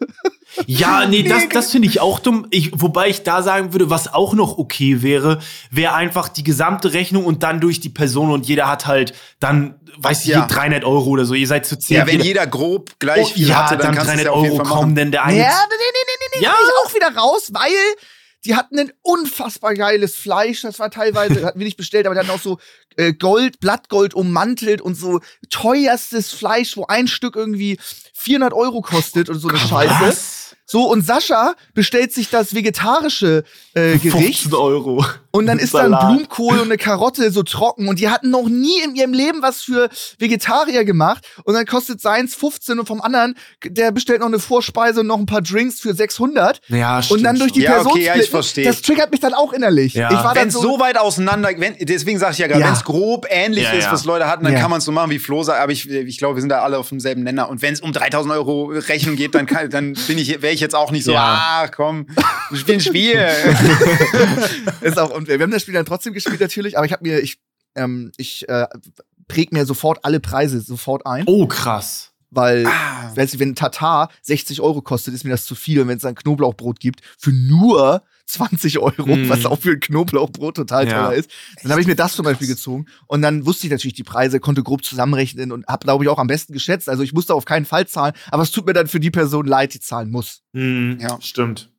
Ja, 0.66 1.06
nee, 1.06 1.24
das, 1.24 1.50
das 1.50 1.72
finde 1.72 1.90
ich 1.90 2.00
auch 2.00 2.20
dumm. 2.20 2.48
Ich, 2.52 2.72
wobei 2.74 3.10
ich 3.10 3.24
da 3.24 3.44
sagen 3.44 3.74
würde, 3.74 3.90
was 3.90 4.12
auch 4.12 4.34
noch 4.34 4.58
okay 4.58 5.02
wäre, 5.04 5.40
wäre 5.72 5.94
einfach 5.94 6.30
die 6.30 6.44
gesamte 6.44 6.94
Rechnung 6.94 7.26
und 7.26 7.44
dann 7.44 7.60
durch 7.60 7.82
die 7.82 7.90
Person 7.90 8.32
und 8.32 8.48
jeder 8.48 8.68
hat 8.68 8.88
halt 8.88 9.14
dann, 9.42 9.76
weiß 9.98 10.22
ich, 10.22 10.28
Ja. 10.28 10.48
hier 10.48 10.56
300 10.56 10.86
Euro 10.86 11.10
oder 11.12 11.26
so. 11.26 11.34
Ihr 11.34 11.48
seid 11.48 11.66
zu 11.66 11.78
zehn. 11.78 11.98
Ja, 11.98 12.08
wenn 12.08 12.22
jeder 12.22 12.48
grob 12.48 12.92
gleich 12.98 13.28
oh, 13.28 13.34
viel 13.34 13.50
ja, 13.50 13.56
hatte, 13.66 13.78
dann, 13.78 13.94
dann 13.94 13.96
kannst 13.96 14.14
du 14.14 14.18
es 14.18 14.24
300 14.24 14.26
ja 14.26 14.32
auf 14.32 14.44
jeden 14.44 14.56
Euro 14.58 14.66
Fall 14.66 14.78
kommen, 14.78 14.96
denn 14.96 15.12
der 15.12 15.20
Ja, 15.22 15.26
eine. 15.28 15.38
nee, 15.38 15.44
nee, 15.44 15.50
nee, 15.50 16.28
nee, 16.32 16.40
nee, 16.40 16.46
Ja. 16.46 16.54
ich 16.60 16.88
auch 16.90 16.96
wieder 16.96 17.16
raus, 17.22 17.50
weil 17.52 17.72
die 18.46 18.56
hatten 18.56 18.80
ein 18.80 18.92
unfassbar 19.02 19.74
geiles 19.74 20.16
Fleisch. 20.16 20.62
Das 20.62 20.80
war 20.80 20.92
teilweise, 20.92 21.44
hatten 21.46 21.60
wir 21.60 21.66
nicht 21.66 21.78
bestellt, 21.78 22.06
aber 22.06 22.16
die 22.16 22.20
hatten 22.20 22.32
auch 22.32 22.42
so 22.42 22.60
äh, 22.96 23.14
Gold, 23.14 23.60
Blattgold 23.60 24.14
ummantelt 24.14 24.82
und 24.82 24.96
so 24.96 25.22
teuerstes 25.50 26.32
Fleisch, 26.32 26.78
wo 26.78 26.86
ein 26.88 27.08
Stück 27.08 27.36
irgendwie 27.36 27.78
400 28.14 28.54
Euro 28.54 28.82
kostet 28.82 29.30
und 29.30 29.40
so 29.40 29.50
eine 29.50 29.58
Scheiße. 29.58 30.18
So, 30.70 30.90
und 30.92 31.02
Sascha 31.02 31.56
bestellt 31.74 32.12
sich 32.12 32.30
das 32.30 32.54
vegetarische 32.54 33.46
äh, 33.78 33.98
Gericht. 33.98 34.42
15 34.44 34.54
Euro. 34.54 35.06
Und 35.32 35.46
dann 35.46 35.60
ist 35.60 35.74
da 35.74 35.82
ein. 35.84 35.92
Blumenkohl 35.92 36.58
und 36.58 36.66
eine 36.66 36.78
Karotte 36.78 37.32
so 37.32 37.44
trocken. 37.44 37.88
Und 37.88 38.00
die 38.00 38.10
hatten 38.10 38.30
noch 38.32 38.48
nie 38.50 38.82
in 38.84 38.96
ihrem 38.96 39.14
Leben 39.14 39.42
was 39.42 39.62
für 39.62 39.90
Vegetarier 40.18 40.84
gemacht. 40.84 41.26
Und 41.44 41.54
dann 41.54 41.66
kostet 41.66 42.02
seins 42.02 42.34
15 42.36 42.80
und 42.80 42.88
vom 42.88 43.02
anderen, 43.02 43.36
der 43.64 43.92
bestellt 43.92 44.22
noch 44.22 44.28
eine 44.28 44.40
Vorspeise 44.40 45.02
und 45.02 45.08
noch 45.08 45.18
ein 45.20 45.26
paar 45.28 45.42
Drinks 45.42 45.80
für 45.80 45.94
600. 45.94 46.60
Ja, 46.70 47.02
und 47.10 47.22
dann 47.24 47.38
durch 47.38 47.52
die 47.52 47.62
Ja, 47.62 47.74
Person 47.74 47.92
okay, 47.92 48.06
ja, 48.06 48.16
ich 48.16 48.30
verstehe. 48.30 48.66
Das 48.66 48.82
triggert 48.82 49.12
mich 49.12 49.20
dann 49.20 49.34
auch 49.36 49.54
innerlich. 49.54 49.94
Ja. 49.94 50.10
Ich 50.10 50.16
war 50.18 50.34
dann 50.34 50.36
Wenn 50.44 50.48
es 50.48 50.54
so, 50.56 50.62
so 50.62 50.80
weit 50.80 50.98
auseinander, 50.98 51.50
wenn, 51.58 51.76
deswegen 51.80 52.18
sage 52.18 52.34
ich 52.34 52.40
ja 52.40 52.48
gerade, 52.48 52.62
Ja. 52.62 52.68
wenn 52.68 52.74
es 52.74 52.84
grob 52.84 53.28
ähnlich 53.30 53.64
Ja, 53.66 53.72
ist, 53.72 53.86
ja. 53.86 53.92
was 53.92 54.06
Leute 54.06 54.28
hatten, 54.28 54.44
dann 54.44 54.54
Ja. 54.54 54.60
kann 54.60 54.72
man 54.72 54.80
es 54.80 54.86
so 54.86 54.92
machen 54.92 55.12
wie 55.12 55.20
Flo 55.20 55.44
sagt, 55.44 55.62
aber 55.62 55.72
ich, 55.72 55.88
ich 55.90 56.18
glaube, 56.18 56.36
wir 56.38 56.42
sind 56.42 56.50
da 56.50 56.62
alle 56.64 56.80
auf 56.80 56.90
demselben 56.90 57.24
Nenner. 57.24 57.50
Und 57.50 57.62
wenn 57.62 57.74
es 57.74 57.82
um 57.82 57.94
3000 57.94 58.34
Euro 58.34 58.66
Rechnung 58.74 59.16
geht, 59.16 59.36
dann, 59.36 59.46
kann, 59.46 59.70
dann 59.70 59.94
bin 60.08 60.18
ich, 60.18 60.42
wäre 60.42 60.54
ich 60.54 60.62
jetzt 60.62 60.74
auch 60.76 60.92
nicht 60.92 61.04
so, 61.06 61.12
Ja. 61.12 61.60
ah, 61.62 61.68
komm, 61.68 62.08
wir 62.50 62.58
spielen 62.58 62.78
ein 62.80 62.82
Spiel. 62.82 63.28
ist 64.82 64.98
auch, 65.00 65.14
und 65.16 65.28
wir 65.28 65.40
haben 65.40 65.52
das 65.52 65.62
Spiel 65.62 65.74
dann 65.74 65.86
trotzdem 65.86 66.14
gespielt 66.14 66.40
natürlich, 66.42 66.78
aber 66.78 66.86
ich 66.86 66.92
habe 66.94 67.04
mir, 67.08 67.20
ich, 67.22 67.38
ähm, 67.76 68.12
ich 68.18 68.48
äh, 68.50 68.68
präg 69.28 69.52
mir 69.52 69.66
sofort 69.66 70.00
alle 70.04 70.20
Preise 70.20 70.60
sofort 70.62 71.06
ein. 71.06 71.24
Oh, 71.28 71.48
krass. 71.48 72.12
Weil, 72.30 72.66
Ah. 72.68 73.12
weißt 73.16 73.36
du, 73.36 73.40
wenn 73.40 73.50
ein 73.52 73.56
Tatar 73.56 74.10
60 74.22 74.60
Euro 74.62 74.82
kostet, 74.82 75.14
ist 75.14 75.24
mir 75.24 75.30
das 75.32 75.46
zu 75.46 75.56
viel. 75.56 75.80
Und 75.80 75.88
wenn 75.88 75.96
es 75.98 76.04
dann 76.04 76.14
Knoblauchbrot 76.16 76.80
gibt 76.80 77.00
für 77.18 77.32
nur 77.32 78.04
20 78.26 78.80
Euro, 78.80 79.16
Mm. 79.16 79.30
was 79.30 79.46
auch 79.46 79.58
für 79.60 79.72
ein 79.72 79.80
Knoblauchbrot 79.80 80.58
total 80.58 80.86
Ja. 80.90 81.08
teuer 81.08 81.14
ist, 81.14 81.32
dann 81.64 81.72
habe 81.72 81.80
ich 81.80 81.88
mir 81.88 81.96
das 81.96 82.14
zum 82.18 82.26
Beispiel 82.26 82.48
gezogen. 82.50 82.86
Und 83.08 83.22
dann 83.22 83.46
wusste 83.46 83.68
ich 83.68 83.72
natürlich 83.72 83.94
die 83.94 84.04
Preise, 84.04 84.42
konnte 84.42 84.62
grob 84.62 84.84
zusammenrechnen 84.84 85.54
und 85.54 85.66
habe, 85.68 85.86
glaube 85.86 86.04
ich, 86.04 86.10
auch 86.10 86.20
am 86.20 86.28
besten 86.28 86.52
geschätzt. 86.52 86.90
Also 86.90 87.02
ich 87.02 87.14
musste 87.14 87.34
auf 87.34 87.46
keinen 87.46 87.66
Fall 87.66 87.88
zahlen, 87.88 88.14
aber 88.30 88.44
es 88.44 88.52
tut 88.52 88.66
mir 88.66 88.74
dann 88.74 88.88
für 88.88 89.00
die 89.00 89.12
Person 89.12 89.46
leid, 89.46 89.74
die 89.74 89.80
zahlen 89.80 90.12
muss. 90.12 90.42
Mhm, 90.52 90.98
Ja. 91.00 91.18
Stimmt. 91.22 91.72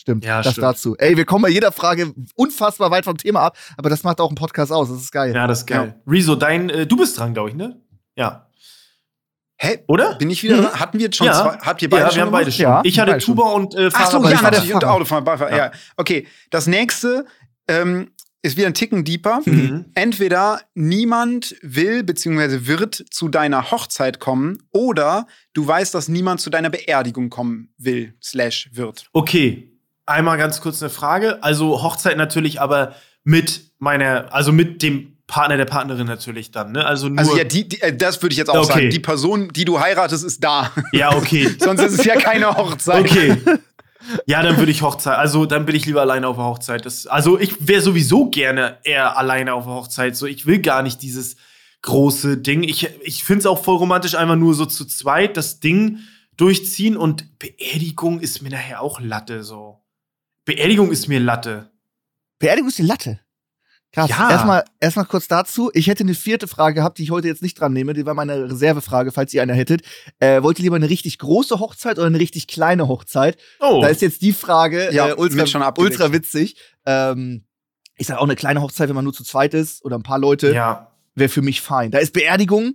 Stimmt, 0.00 0.24
Ja, 0.24 0.42
das 0.42 0.52
stimmt. 0.52 0.64
dazu. 0.64 0.96
Ey, 0.96 1.16
wir 1.16 1.24
kommen 1.24 1.42
bei 1.42 1.48
jeder 1.48 1.72
Frage 1.72 2.14
unfassbar 2.36 2.90
weit 2.90 3.04
vom 3.04 3.16
Thema 3.16 3.40
ab, 3.40 3.58
aber 3.76 3.90
das 3.90 4.04
macht 4.04 4.20
auch 4.20 4.28
einen 4.28 4.36
Podcast 4.36 4.70
aus. 4.72 4.88
Das 4.88 5.00
ist 5.02 5.10
geil. 5.12 5.34
Ja, 5.34 5.46
das 5.46 5.60
ist 5.60 5.66
geil. 5.66 6.00
Rezo, 6.06 6.36
dein, 6.36 6.70
äh, 6.70 6.86
du 6.86 6.96
bist 6.96 7.18
dran, 7.18 7.34
glaube 7.34 7.50
ich, 7.50 7.56
ne? 7.56 7.80
Ja. 8.14 8.46
Hä? 9.60 9.80
Oder? 9.88 10.14
Bin 10.14 10.30
ich 10.30 10.42
wieder 10.44 10.56
dran? 10.62 10.72
Hatten 10.78 10.98
wir 10.98 11.06
jetzt 11.06 11.16
schon 11.16 11.26
Ja. 11.26 11.32
zwei? 11.32 11.58
Habt 11.66 11.82
ihr 11.82 11.90
beide 11.90 12.02
ja, 12.04 12.08
schon 12.10 12.16
wir 12.16 12.22
haben 12.26 12.30
beide 12.32 12.52
schon. 12.52 12.62
Ja, 12.62 12.80
ich 12.84 12.98
hatte 13.00 13.20
schon. 13.20 13.34
Tuba 13.36 13.50
und 13.50 13.74
äh, 13.74 13.90
Ach 13.92 14.06
so, 14.10 14.20
Fahrer. 14.22 14.32
ja, 14.32 14.40
natürlich. 14.42 14.72
Und 14.74 14.80
Fahrer. 14.82 14.94
Autofahren, 14.94 15.24
Beifahrer. 15.24 15.50
Ja. 15.50 15.56
Ja. 15.56 15.72
Okay, 15.96 16.28
das 16.50 16.68
nächste 16.68 17.26
ähm, 17.66 18.12
ist 18.40 18.56
wieder 18.56 18.68
ein 18.68 18.74
Ticken 18.74 19.02
deeper. 19.04 19.40
Mhm. 19.44 19.86
Entweder 19.94 20.60
niemand 20.74 21.56
will 21.62 22.04
bzw. 22.04 22.68
wird 22.68 23.04
zu 23.10 23.28
deiner 23.28 23.72
Hochzeit 23.72 24.20
kommen 24.20 24.62
oder 24.70 25.26
du 25.54 25.66
weißt, 25.66 25.92
dass 25.92 26.06
niemand 26.06 26.40
zu 26.40 26.50
deiner 26.50 26.70
Beerdigung 26.70 27.28
kommen 27.28 27.74
will, 27.78 28.14
slash 28.22 28.70
wird. 28.74 29.08
Okay, 29.12 29.67
einmal 30.08 30.38
ganz 30.38 30.60
kurz 30.60 30.82
eine 30.82 30.90
Frage. 30.90 31.42
Also 31.42 31.82
Hochzeit 31.82 32.16
natürlich, 32.16 32.60
aber 32.60 32.94
mit 33.24 33.62
meiner, 33.78 34.32
also 34.32 34.52
mit 34.52 34.82
dem 34.82 35.16
Partner 35.26 35.58
der 35.58 35.66
Partnerin 35.66 36.06
natürlich 36.06 36.50
dann, 36.50 36.72
ne? 36.72 36.86
Also 36.86 37.08
nur. 37.08 37.18
Also 37.18 37.36
ja, 37.36 37.44
die, 37.44 37.68
die, 37.68 37.82
äh, 37.82 37.94
das 37.94 38.22
würde 38.22 38.32
ich 38.32 38.38
jetzt 38.38 38.48
auch 38.48 38.64
Okay. 38.64 38.72
sagen. 38.72 38.90
Die 38.90 38.98
Person, 39.00 39.48
die 39.52 39.64
du 39.66 39.78
heiratest, 39.78 40.24
ist 40.24 40.42
da. 40.42 40.72
ja, 40.92 41.14
okay. 41.14 41.54
Sonst 41.60 41.82
ist 41.82 41.98
es 41.98 42.04
ja 42.06 42.16
keine 42.16 42.56
Hochzeit. 42.56 43.04
Okay. 43.04 43.36
Ja, 44.26 44.42
dann 44.42 44.56
würde 44.56 44.70
ich 44.70 44.80
Hochzeit. 44.80 45.18
Also 45.18 45.44
dann 45.44 45.66
bin 45.66 45.74
ich 45.74 45.84
lieber 45.84 46.00
alleine 46.00 46.28
auf 46.28 46.36
der 46.36 46.44
Hochzeit. 46.44 46.86
Das, 46.86 47.06
also 47.06 47.38
ich 47.38 47.68
wäre 47.68 47.82
sowieso 47.82 48.30
gerne 48.30 48.78
eher 48.84 49.18
alleine 49.18 49.52
auf 49.52 49.64
der 49.64 49.74
Hochzeit. 49.74 50.16
So, 50.16 50.24
ich 50.26 50.46
will 50.46 50.60
gar 50.60 50.82
nicht 50.82 51.02
dieses 51.02 51.36
große 51.82 52.38
Ding. 52.38 52.62
Ich, 52.62 52.88
ich 53.02 53.24
finde 53.24 53.40
es 53.40 53.46
auch 53.46 53.62
voll 53.62 53.76
romantisch, 53.76 54.14
einfach 54.14 54.36
nur 54.36 54.54
so 54.54 54.66
zu 54.66 54.84
zweit 54.86 55.36
das 55.36 55.60
Ding 55.60 55.98
durchziehen 56.36 56.96
und 56.96 57.38
Beerdigung 57.38 58.20
ist 58.20 58.40
mir 58.40 58.50
nachher 58.50 58.80
auch 58.80 59.00
Latte 59.00 59.42
so. 59.42 59.80
Beerdigung 60.48 60.90
ist 60.90 61.08
mir 61.08 61.20
Latte. 61.20 61.70
Beerdigung 62.38 62.70
ist 62.70 62.78
die 62.78 62.82
Latte. 62.82 63.20
Krass. 63.92 64.08
Ja. 64.08 64.30
Erstmal, 64.30 64.64
erstmal 64.80 65.04
kurz 65.04 65.28
dazu. 65.28 65.70
Ich 65.74 65.88
hätte 65.88 66.04
eine 66.04 66.14
vierte 66.14 66.48
Frage 66.48 66.76
gehabt, 66.76 66.96
die 66.96 67.02
ich 67.02 67.10
heute 67.10 67.28
jetzt 67.28 67.42
nicht 67.42 67.60
dran 67.60 67.74
nehme. 67.74 67.92
Die 67.92 68.06
war 68.06 68.14
meine 68.14 68.50
Reservefrage, 68.50 69.12
falls 69.12 69.34
ihr 69.34 69.42
eine 69.42 69.52
hättet. 69.52 69.82
Äh, 70.20 70.42
wollt 70.42 70.58
ihr 70.58 70.62
lieber 70.62 70.76
eine 70.76 70.88
richtig 70.88 71.18
große 71.18 71.60
Hochzeit 71.60 71.98
oder 71.98 72.06
eine 72.06 72.18
richtig 72.18 72.46
kleine 72.46 72.88
Hochzeit? 72.88 73.36
Oh. 73.60 73.80
Da 73.82 73.88
ist 73.88 74.00
jetzt 74.00 74.22
die 74.22 74.32
Frage 74.32 74.88
Ja, 74.90 75.08
äh, 75.08 75.14
ultra, 75.16 75.74
ultra 75.76 76.12
witzig. 76.14 76.56
Ähm, 76.86 77.44
ich 77.98 78.06
sage 78.06 78.18
auch 78.18 78.24
eine 78.24 78.36
kleine 78.36 78.62
Hochzeit, 78.62 78.88
wenn 78.88 78.96
man 78.96 79.04
nur 79.04 79.12
zu 79.12 79.24
zweit 79.24 79.52
ist 79.52 79.84
oder 79.84 79.98
ein 79.98 80.02
paar 80.02 80.18
Leute, 80.18 80.54
ja. 80.54 80.96
wäre 81.14 81.28
für 81.28 81.42
mich 81.42 81.60
fein. 81.60 81.90
Da 81.90 81.98
ist 81.98 82.14
Beerdigung 82.14 82.74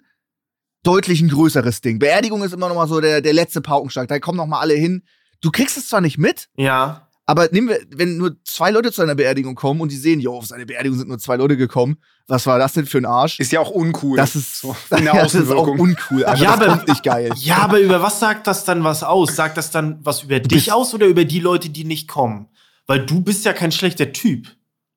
deutlich 0.84 1.22
ein 1.22 1.30
größeres 1.30 1.82
Ding. 1.82 1.98
Beerdigung 1.98 2.44
ist 2.44 2.54
immer 2.54 2.70
noch 2.70 2.76
mal 2.76 2.88
so 2.88 3.02
der, 3.02 3.22
der 3.22 3.34
letzte 3.34 3.62
Paukenschlag. 3.62 4.10
Da 4.10 4.20
kommen 4.20 4.38
noch 4.38 4.46
mal 4.46 4.60
alle 4.60 4.76
hin. 4.76 5.02
Du 5.42 5.50
kriegst 5.50 5.76
es 5.76 5.88
zwar 5.88 6.02
nicht 6.02 6.20
mit, 6.20 6.50
Ja. 6.56 7.03
Aber 7.26 7.48
nehmen 7.52 7.70
wir, 7.70 7.80
wenn 7.96 8.18
nur 8.18 8.36
zwei 8.44 8.72
Leute 8.72 8.92
zu 8.92 9.02
einer 9.02 9.16
Beerdigung 9.16 9.56
kommen 9.56 9.80
und 9.82 9.92
die 9.92 9.98
sehen, 9.98 10.20
jo, 10.20 10.36
auf 10.38 10.46
seine 10.46 10.66
Beerdigung 10.66 10.98
sind 10.98 11.08
nur 11.08 11.20
zwei 11.20 11.38
Leute 11.38 11.56
gekommen, 11.58 11.98
was 12.28 12.46
war 12.46 12.60
das 12.60 12.74
denn 12.74 12.86
für 12.86 12.98
ein 13.00 13.06
Arsch? 13.06 13.40
Ist 13.40 13.52
ja 13.52 13.60
auch 13.60 13.70
uncool. 13.70 14.18
das 14.18 14.36
ist, 14.36 14.60
so 14.60 14.76
in 14.92 15.06
der 15.06 15.16
ja, 15.16 15.24
das 15.24 15.34
ist 15.36 15.50
auch 15.52 15.56
Außenwirkung. 15.68 15.80
uncool. 15.80 16.26
Aber 16.26 16.38
Ja, 16.38 16.58
das 16.58 16.70
aber- 16.70 16.84
nicht 16.92 17.04
geil. 17.04 17.32
Ja, 17.38 17.58
aber 17.58 17.80
über 17.80 18.02
was 18.02 18.20
sagt 18.20 18.48
das 18.48 18.66
dann 18.66 18.84
was 18.84 19.04
aus? 19.04 19.36
Sagt 19.36 19.58
das 19.58 19.72
dann 19.72 20.00
was 20.06 20.24
über 20.24 20.40
dich 20.40 20.72
aus 20.72 20.94
oder 20.94 21.08
über 21.08 21.26
die 21.26 21.40
Leute, 21.40 21.70
die 21.70 21.84
nicht 21.86 22.08
kommen? 22.08 22.48
Weil 22.88 23.06
du 23.06 23.22
bist 23.22 23.46
ja 23.46 23.54
kein 23.54 23.72
schlechter 23.72 24.12
Typ. 24.12 24.48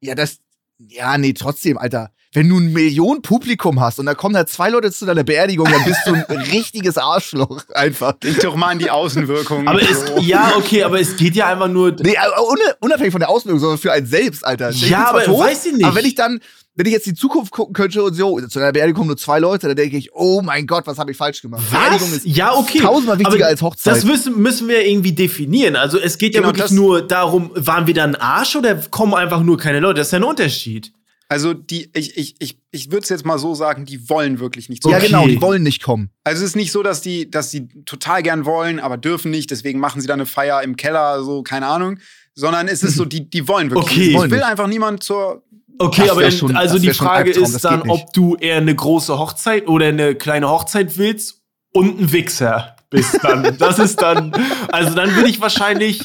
Ja, 0.01 0.15
das, 0.15 0.39
ja, 0.79 1.17
nee, 1.19 1.33
trotzdem, 1.33 1.79
Alter. 1.79 2.11
Wenn 2.37 2.51
du 2.51 2.59
ein 2.59 2.71
Million 2.71 3.23
Publikum 3.23 3.81
hast 3.81 3.99
und 3.99 4.05
da 4.05 4.13
kommen 4.13 4.35
da 4.35 4.45
zwei 4.45 4.69
Leute 4.69 4.93
zu 4.93 5.07
deiner 5.07 5.25
Beerdigung, 5.25 5.67
dann 5.71 5.83
bist 5.85 6.01
du 6.05 6.13
ein 6.13 6.23
richtiges 6.53 6.99
Arschloch, 6.99 7.63
einfach. 7.73 8.13
Denk 8.23 8.41
doch 8.41 8.55
mal 8.57 8.69
an 8.73 8.79
die 8.79 8.91
Außenwirkung. 8.91 9.67
Aber 9.67 9.81
es, 9.81 10.05
ja, 10.21 10.53
okay, 10.59 10.83
aber 10.83 11.01
es 11.01 11.17
geht 11.17 11.35
ja 11.35 11.47
einfach 11.51 11.69
nur. 11.69 11.93
Nee, 11.93 12.15
ohne- 12.39 12.77
unabhängig 12.81 13.13
von 13.13 13.21
der 13.21 13.31
Ausbildung, 13.31 13.59
sondern 13.59 13.79
für 13.79 13.91
einen 13.91 14.07
selbst, 14.07 14.45
Alter. 14.45 14.69
Ich 14.69 14.91
Ja, 14.91 15.09
aber 15.09 15.21
weiß 15.27 15.65
ich 15.65 15.73
nicht. 15.73 15.85
Aber 15.87 15.97
wenn 15.97 16.05
ich 16.05 16.15
dann, 16.15 16.41
wenn 16.75 16.85
ich 16.85 16.93
jetzt 16.93 17.07
die 17.07 17.15
Zukunft 17.15 17.53
gucken 17.53 17.73
könnte 17.73 18.03
und 18.03 18.13
so, 18.13 18.39
zu 18.43 18.59
einer 18.59 18.71
Beerdigung 18.73 18.99
kommen 18.99 19.09
nur 19.09 19.17
zwei 19.17 19.39
Leute, 19.39 19.69
dann 19.69 19.77
denke 19.77 19.97
ich, 19.97 20.11
oh 20.13 20.43
mein 20.43 20.67
Gott, 20.67 20.87
was 20.87 20.99
habe 20.99 21.11
ich 21.13 21.17
falsch 21.17 21.41
gemacht? 21.41 21.63
Beerdigung 21.71 22.13
ist 22.13 22.27
Ja, 22.27 22.55
okay. 22.55 22.81
tausendmal 22.81 23.19
wichtiger 23.19 23.45
Aber 23.47 23.51
als 23.51 23.63
Hochzeit. 23.63 23.97
Das 23.97 24.05
müssen, 24.05 24.39
müssen 24.43 24.69
wir 24.69 24.87
irgendwie 24.87 25.13
definieren. 25.13 25.75
Also 25.75 25.99
es 25.99 26.19
geht 26.19 26.35
ja 26.35 26.41
Genau, 26.43 26.49
wirklich 26.51 26.65
das- 26.65 26.73
nur 26.73 27.01
darum, 27.01 27.51
waren 27.55 27.87
wir 27.87 27.95
dann 27.95 28.15
Arsch 28.15 28.57
oder 28.57 28.75
kommen 28.91 29.15
einfach 29.15 29.41
nur 29.43 29.57
keine 29.57 29.81
Leute? 29.81 30.01
Das 30.01 30.09
ist 30.09 30.13
ja 30.13 30.19
ein 30.19 30.25
Unterschied. 30.25 30.93
Also 31.29 31.55
die, 31.55 31.91
ich, 31.95 32.17
ich, 32.17 32.37
ich, 32.39 32.59
ich 32.71 32.93
würde 32.93 33.03
es 33.03 33.09
jetzt 33.09 33.25
mal 33.27 33.39
so 33.39 33.55
sagen, 33.55 33.85
die 33.85 34.09
wollen 34.09 34.39
wirklich 34.39 34.69
nicht. 34.69 34.85
Ja, 34.87 34.97
Okay. 34.99 35.07
genau, 35.07 35.27
die 35.27 35.41
wollen 35.41 35.63
nicht 35.65 35.83
kommen. 35.83 36.11
Also 36.23 36.43
es 36.45 36.51
ist 36.51 36.57
nicht 36.57 36.71
so, 36.71 36.83
dass 36.85 37.01
die, 37.01 37.29
dass 37.31 37.51
sie 37.51 37.67
total 37.85 38.23
gern 38.23 38.45
wollen, 38.45 38.79
aber 38.79 38.97
dürfen 38.97 39.33
nicht, 39.33 39.51
deswegen 39.51 39.81
machen 39.81 40.01
sie 40.01 40.07
dann 40.07 40.21
eine 40.21 40.27
Feier 40.27 40.63
im 40.63 40.77
Keller, 40.77 41.23
so, 41.25 41.43
keine 41.43 41.67
Ahnung. 41.67 41.99
Sondern 42.35 42.69
es 42.69 42.83
ist 42.83 42.95
so, 42.97 43.05
die, 43.07 43.29
die 43.29 43.49
wollen 43.49 43.71
wirklich. 43.71 43.91
Okay. 43.91 44.13
nicht. 44.13 44.25
Es 44.25 44.31
will 44.31 44.43
einfach 44.43 44.67
niemand 44.69 45.03
zur. 45.03 45.43
Okay, 45.79 46.03
Das 46.03 46.11
aber 46.13 46.31
schon- 46.31 46.57
also 46.57 46.79
die 46.79 46.93
Frage 46.93 47.31
Albtraum, 47.31 47.45
ist 47.55 47.65
dann, 47.65 47.91
ob 47.91 48.13
du 48.13 48.37
eher 48.37 48.59
eine 48.59 48.75
große 48.75 49.19
Hochzeit 49.19 49.67
oder 49.69 49.87
eine 49.87 50.15
kleine 50.15 50.49
Hochzeit 50.49 50.97
willst 50.97 51.43
und 51.73 52.01
ein 52.01 52.13
Wichser 52.13 52.77
bist 52.89 53.19
dann. 53.23 53.57
das 53.59 53.79
ist 53.79 54.01
dann, 54.01 54.33
also 54.69 54.95
dann 54.95 55.15
würde 55.17 55.29
ich 55.29 55.41
wahrscheinlich. 55.41 56.03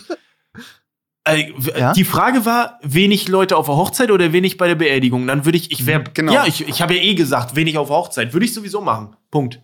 Äh, 1.23 1.51
Ja? 1.77 1.93
Die 1.93 2.03
Frage 2.03 2.45
war, 2.45 2.79
wenig 2.81 3.27
Leute 3.27 3.55
auf 3.57 3.67
der 3.67 3.75
Hochzeit 3.75 4.11
oder 4.11 4.33
wenig 4.33 4.57
bei 4.57 4.67
der 4.67 4.75
Beerdigung? 4.75 5.27
Dann 5.27 5.45
würde 5.45 5.57
ich, 5.57 5.71
ich 5.71 5.85
wäre, 5.85 6.03
Genau. 6.13 6.33
ja, 6.33 6.45
ich, 6.47 6.67
ich 6.67 6.81
habe 6.81 6.95
ja 6.95 7.01
eh 7.01 7.13
gesagt, 7.15 7.55
wenig 7.55 7.77
auf 7.77 7.87
der 7.89 7.97
Hochzeit. 7.97 8.33
Würde 8.33 8.45
ich 8.45 8.53
sowieso 8.53 8.81
machen. 8.81 9.15
Punkt. 9.29 9.61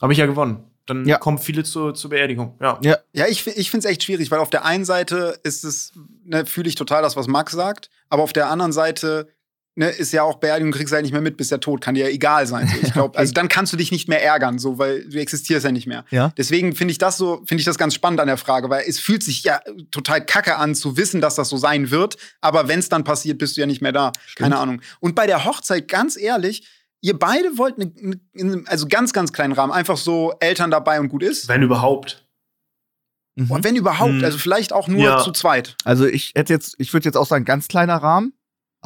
Habe 0.00 0.12
ich 0.12 0.18
ja 0.18 0.26
gewonnen. 0.26 0.64
Dann 0.84 1.04
Ja. 1.06 1.18
kommen 1.18 1.38
viele 1.38 1.64
zur, 1.64 1.94
zur 1.94 2.10
Beerdigung. 2.10 2.56
Ja. 2.60 2.78
Ja. 2.82 2.98
Ja, 3.12 3.26
ich, 3.26 3.46
ich 3.46 3.70
finde 3.70 3.86
es 3.86 3.90
echt 3.92 4.04
schwierig, 4.04 4.30
weil 4.30 4.38
auf 4.38 4.50
der 4.50 4.64
einen 4.64 4.84
Seite 4.84 5.38
ist 5.42 5.64
es, 5.64 5.92
ne, 6.24 6.46
fühle 6.46 6.68
ich 6.68 6.74
total 6.76 7.02
das, 7.02 7.16
was 7.16 7.26
Max 7.26 7.52
sagt, 7.52 7.90
aber 8.08 8.22
auf 8.22 8.32
der 8.32 8.50
anderen 8.50 8.72
Seite 8.72 9.28
ne, 9.76 9.88
ist 9.90 10.12
ja 10.12 10.22
auch 10.24 10.36
Beerdigung, 10.38 10.72
kriegst 10.72 10.90
du 10.92 10.94
halt 10.96 11.04
nicht 11.04 11.12
mehr 11.12 11.20
mit, 11.20 11.36
bis 11.36 11.48
der 11.48 11.60
Tod, 11.60 11.80
kann 11.80 11.94
dir 11.94 12.06
ja 12.08 12.10
egal 12.12 12.46
sein. 12.46 12.66
So. 12.66 12.76
Ich 12.82 12.92
glaube, 12.92 13.16
also 13.18 13.32
dann 13.32 13.48
kannst 13.48 13.72
du 13.72 13.76
dich 13.76 13.92
nicht 13.92 14.08
mehr 14.08 14.22
ärgern, 14.24 14.58
so, 14.58 14.78
weil 14.78 15.08
du 15.08 15.18
existierst 15.20 15.64
ja 15.64 15.70
nicht 15.72 15.86
mehr. 15.86 16.04
Ja. 16.10 16.32
Deswegen 16.36 16.74
finde 16.74 16.92
ich 16.92 16.98
das 16.98 17.16
so, 17.16 17.42
finde 17.46 17.60
ich 17.60 17.64
das 17.64 17.78
ganz 17.78 17.94
spannend 17.94 18.20
an 18.20 18.26
der 18.26 18.36
Frage, 18.38 18.68
weil 18.70 18.84
es 18.88 18.98
fühlt 18.98 19.22
sich 19.22 19.44
ja 19.44 19.60
total 19.90 20.24
kacke 20.26 20.56
an 20.56 20.74
zu 20.74 20.96
wissen, 20.96 21.20
dass 21.20 21.36
das 21.36 21.48
so 21.48 21.56
sein 21.56 21.90
wird, 21.90 22.16
aber 22.40 22.66
wenn 22.68 22.80
es 22.80 22.88
dann 22.88 23.04
passiert, 23.04 23.38
bist 23.38 23.56
du 23.56 23.60
ja 23.60 23.66
nicht 23.66 23.80
mehr 23.82 23.92
da. 23.92 24.12
Keine 24.34 24.58
Ahnung. 24.58 24.80
Und 25.00 25.14
bei 25.14 25.26
der 25.26 25.44
Hochzeit, 25.44 25.86
ganz 25.88 26.16
ehrlich, 26.18 26.66
ihr 27.02 27.18
beide 27.18 27.56
wollt 27.58 27.78
ne, 27.78 27.92
ne, 28.32 28.64
also 28.66 28.86
ganz, 28.88 29.12
ganz 29.12 29.32
kleinen 29.32 29.52
Rahmen, 29.52 29.72
einfach 29.72 29.96
so 29.96 30.34
Eltern 30.40 30.70
dabei 30.70 30.98
und 30.98 31.08
gut 31.08 31.22
ist. 31.22 31.46
Wenn 31.48 31.62
überhaupt. 31.62 32.26
Mhm. 33.36 33.50
Und 33.50 33.64
wenn 33.64 33.76
überhaupt, 33.76 34.14
Mhm. 34.14 34.24
also 34.24 34.38
vielleicht 34.38 34.72
auch 34.72 34.88
nur 34.88 35.02
Ja. 35.04 35.18
zu 35.22 35.30
zweit. 35.30 35.76
Also 35.84 36.06
ich 36.06 36.32
hätte 36.34 36.52
jetzt, 36.54 36.74
ich 36.78 36.92
würde 36.94 37.04
jetzt 37.04 37.16
auch 37.16 37.26
sagen, 37.26 37.44
ganz 37.44 37.68
kleiner 37.68 37.96
Rahmen, 37.96 38.32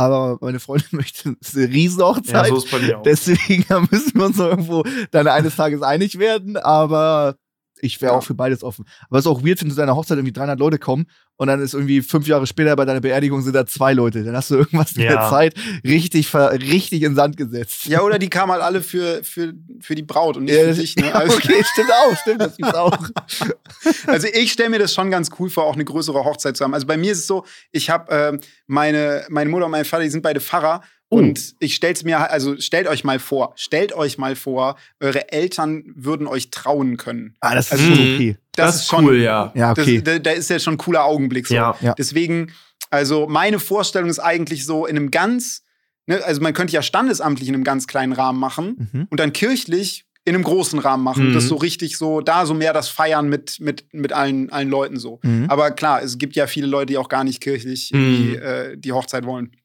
aber 0.00 0.38
meine 0.40 0.60
Freundin 0.60 0.88
möchte 0.92 1.36
eine 1.54 1.68
Riesenhochzeit. 1.68 2.46
Ja, 2.46 2.48
so 2.48 2.56
ist 2.56 2.70
bei 2.70 2.78
mir 2.78 2.98
auch. 2.98 3.02
Deswegen 3.02 3.64
müssen 3.90 4.18
wir 4.18 4.26
uns 4.26 4.38
irgendwo 4.38 4.82
dann 5.10 5.28
eines 5.28 5.56
Tages 5.56 5.82
einig 5.82 6.18
werden, 6.18 6.56
aber 6.56 7.36
ich 7.82 8.00
wäre 8.00 8.12
Ja. 8.12 8.18
auch 8.18 8.22
für 8.24 8.34
beides 8.34 8.62
offen. 8.62 8.84
Aber 9.08 9.18
es 9.18 9.24
ist 9.24 9.30
auch 9.30 9.44
weird, 9.44 9.60
wenn 9.62 9.70
zu 9.70 9.76
deiner 9.76 9.96
Hochzeit 9.96 10.18
irgendwie 10.18 10.32
300 10.32 10.58
Leute 10.58 10.78
kommen 10.78 11.06
und 11.36 11.46
dann 11.48 11.60
ist 11.62 11.74
irgendwie 11.74 12.02
fünf 12.02 12.26
Jahre 12.26 12.46
später 12.46 12.76
bei 12.76 12.84
deiner 12.84 13.00
Beerdigung 13.00 13.40
sind 13.42 13.54
da 13.54 13.64
zwei 13.66 13.92
Leute. 13.94 14.22
Dann 14.24 14.36
hast 14.36 14.50
du 14.50 14.56
irgendwas 14.56 14.94
mit 14.94 15.06
Ja. 15.06 15.12
der 15.12 15.30
Zeit 15.30 15.54
richtig, 15.84 16.32
richtig 16.34 17.02
in 17.02 17.10
den 17.12 17.14
Sand 17.14 17.36
gesetzt. 17.36 17.86
Ja, 17.86 18.02
oder 18.02 18.18
die 18.18 18.28
kamen 18.28 18.52
halt 18.52 18.62
alle 18.62 18.82
für, 18.82 19.24
für, 19.24 19.52
für 19.80 19.94
die 19.94 20.02
Braut 20.02 20.36
und 20.36 20.44
nicht 20.44 20.54
Ja, 20.54 20.68
für 20.72 20.74
dich. 20.80 20.96
Ne? 21.00 21.06
ja, 21.06 21.12
Also, 21.14 21.36
okay, 21.36 21.64
stimmt 21.72 21.90
auch, 21.92 22.16
stimmt, 22.16 22.40
das 22.42 22.56
gibt's 22.56 22.74
auch. 22.74 22.96
also 24.06 24.26
ich 24.32 24.52
stelle 24.52 24.70
mir 24.70 24.78
das 24.78 24.92
schon 24.94 25.10
ganz 25.10 25.30
cool 25.38 25.50
vor, 25.50 25.64
auch 25.64 25.74
eine 25.74 25.84
größere 25.84 26.24
Hochzeit 26.24 26.56
zu 26.56 26.64
haben. 26.64 26.74
Also 26.74 26.86
bei 26.86 26.96
mir 26.96 27.12
ist 27.12 27.18
es 27.20 27.26
so, 27.26 27.44
ich 27.72 27.90
habe 27.90 28.12
ähm, 28.14 28.40
meine, 28.66 29.24
meine 29.28 29.50
Mutter 29.50 29.66
und 29.66 29.72
mein 29.72 29.84
Vater, 29.84 30.02
die 30.04 30.10
sind 30.10 30.22
beide 30.22 30.40
Pfarrer. 30.40 30.82
Und 31.10 31.56
ich 31.58 31.74
stell's 31.74 32.04
mir, 32.04 32.20
halt- 32.20 32.30
also 32.30 32.56
stellt 32.60 32.86
euch 32.86 33.02
mal 33.04 33.18
vor, 33.18 33.52
stellt 33.56 33.92
euch 33.92 34.16
mal 34.16 34.36
vor, 34.36 34.76
eure 35.00 35.32
Eltern 35.32 35.82
würden 35.96 36.26
euch 36.28 36.50
trauen 36.50 36.96
können. 36.96 37.34
Ah, 37.40 37.54
das 37.54 37.66
ist 37.66 37.72
Also, 37.72 37.84
schon 37.84 37.92
okay. 37.94 38.36
Das, 38.54 38.76
ist 38.76 38.86
schon, 38.88 39.04
cool, 39.04 39.16
ja. 39.20 39.52
Ja, 39.56 39.72
okay. 39.72 40.00
das, 40.00 40.14
da, 40.14 40.18
da 40.20 40.30
ist 40.30 40.48
ja 40.50 40.58
schon 40.60 40.74
ein 40.74 40.78
cooler 40.78 41.04
Augenblick 41.04 41.46
so. 41.48 41.54
Ja. 41.54 41.76
Ja. 41.80 41.94
Deswegen, 41.98 42.52
also 42.90 43.26
meine 43.28 43.58
Vorstellung 43.58 44.08
ist 44.08 44.20
eigentlich 44.20 44.64
so 44.64 44.86
in 44.86 44.96
einem 44.96 45.10
ganz, 45.10 45.62
ne, 46.06 46.22
also 46.24 46.40
man 46.40 46.54
könnte 46.54 46.74
ja 46.74 46.82
standesamtlich 46.82 47.48
in 47.48 47.54
einem 47.56 47.64
ganz 47.64 47.86
kleinen 47.88 48.12
Rahmen 48.12 48.38
machen 48.38 48.88
Mhm. 48.92 49.06
und 49.10 49.18
dann 49.18 49.32
kirchlich 49.32 50.04
in 50.24 50.34
einem 50.36 50.44
großen 50.44 50.78
Rahmen 50.78 51.02
machen. 51.02 51.30
Mhm. 51.30 51.34
Das 51.34 51.44
so 51.48 51.56
richtig 51.56 51.96
so, 51.96 52.20
da 52.20 52.46
so 52.46 52.54
mehr 52.54 52.72
das 52.72 52.88
Feiern 52.88 53.28
mit, 53.28 53.58
mit, 53.58 53.86
mit 53.92 54.12
allen, 54.12 54.50
allen 54.52 54.68
Leuten 54.68 54.96
so. 54.98 55.18
Mhm. 55.24 55.46
Aber 55.48 55.72
klar, 55.72 56.02
es 56.02 56.18
gibt 56.18 56.36
ja 56.36 56.46
viele 56.46 56.68
Leute, 56.68 56.86
die 56.86 56.98
auch 56.98 57.08
gar 57.08 57.24
nicht 57.24 57.40
kirchlich 57.40 57.90
Mhm. 57.92 57.98
irgendwie, 58.00 58.36
äh, 58.36 58.76
die 58.76 58.92
Hochzeit 58.92 59.24
wollen. 59.24 59.56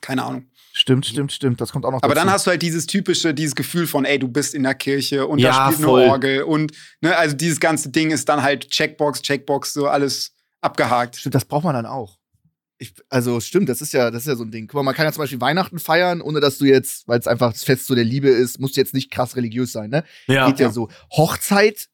Keine 0.00 0.22
Ahnung. 0.24 0.44
Stimmt, 0.78 1.06
stimmt, 1.06 1.32
stimmt. 1.32 1.60
Das 1.60 1.72
kommt 1.72 1.84
auch 1.84 1.90
noch 1.90 2.02
Aber 2.04 2.14
dazu. 2.14 2.24
dann 2.24 2.32
hast 2.32 2.46
du 2.46 2.50
halt 2.52 2.62
dieses 2.62 2.86
typische, 2.86 3.34
dieses 3.34 3.56
Gefühl 3.56 3.88
von, 3.88 4.04
ey, 4.04 4.16
du 4.16 4.28
bist 4.28 4.54
in 4.54 4.62
der 4.62 4.76
Kirche 4.76 5.26
und 5.26 5.42
da 5.42 5.48
Ja, 5.48 5.72
spielt 5.72 5.84
voll. 5.88 6.02
eine 6.02 6.10
Orgel 6.12 6.42
und 6.44 6.70
ne, 7.00 7.16
also 7.16 7.34
dieses 7.34 7.58
ganze 7.58 7.88
Ding 7.90 8.12
ist 8.12 8.28
dann 8.28 8.42
halt 8.44 8.70
Checkbox, 8.70 9.22
Checkbox, 9.22 9.72
so 9.72 9.88
alles 9.88 10.36
abgehakt. 10.60 11.16
Stimmt, 11.16 11.34
das 11.34 11.44
braucht 11.46 11.64
man 11.64 11.74
dann 11.74 11.84
auch. 11.86 12.16
Ich, 12.78 12.94
also 13.08 13.40
stimmt, 13.40 13.68
das 13.68 13.80
ist 13.80 13.92
ja, 13.92 14.12
das 14.12 14.22
ist 14.22 14.28
ja 14.28 14.36
so 14.36 14.44
ein 14.44 14.52
Ding. 14.52 14.68
Guck 14.68 14.74
mal, 14.76 14.82
man 14.84 14.94
kann 14.94 15.04
ja 15.04 15.10
zum 15.10 15.22
Beispiel 15.24 15.40
Weihnachten 15.40 15.80
feiern, 15.80 16.20
ohne 16.20 16.38
dass 16.38 16.58
du 16.58 16.64
jetzt, 16.64 17.08
weil 17.08 17.18
es 17.18 17.26
einfach 17.26 17.52
das 17.52 17.64
Fest 17.64 17.88
so 17.88 17.96
der 17.96 18.04
Liebe 18.04 18.28
ist, 18.28 18.60
musst 18.60 18.76
du 18.76 18.80
jetzt 18.80 18.94
nicht 18.94 19.10
krass 19.10 19.34
religiös 19.34 19.72
sein, 19.72 19.90
ne? 19.90 20.04
Ja. 20.28 20.46
Geht 20.48 20.60
ja, 20.60 20.66
ja. 20.66 20.72
so. 20.72 20.88
Hochzeit 21.10 21.88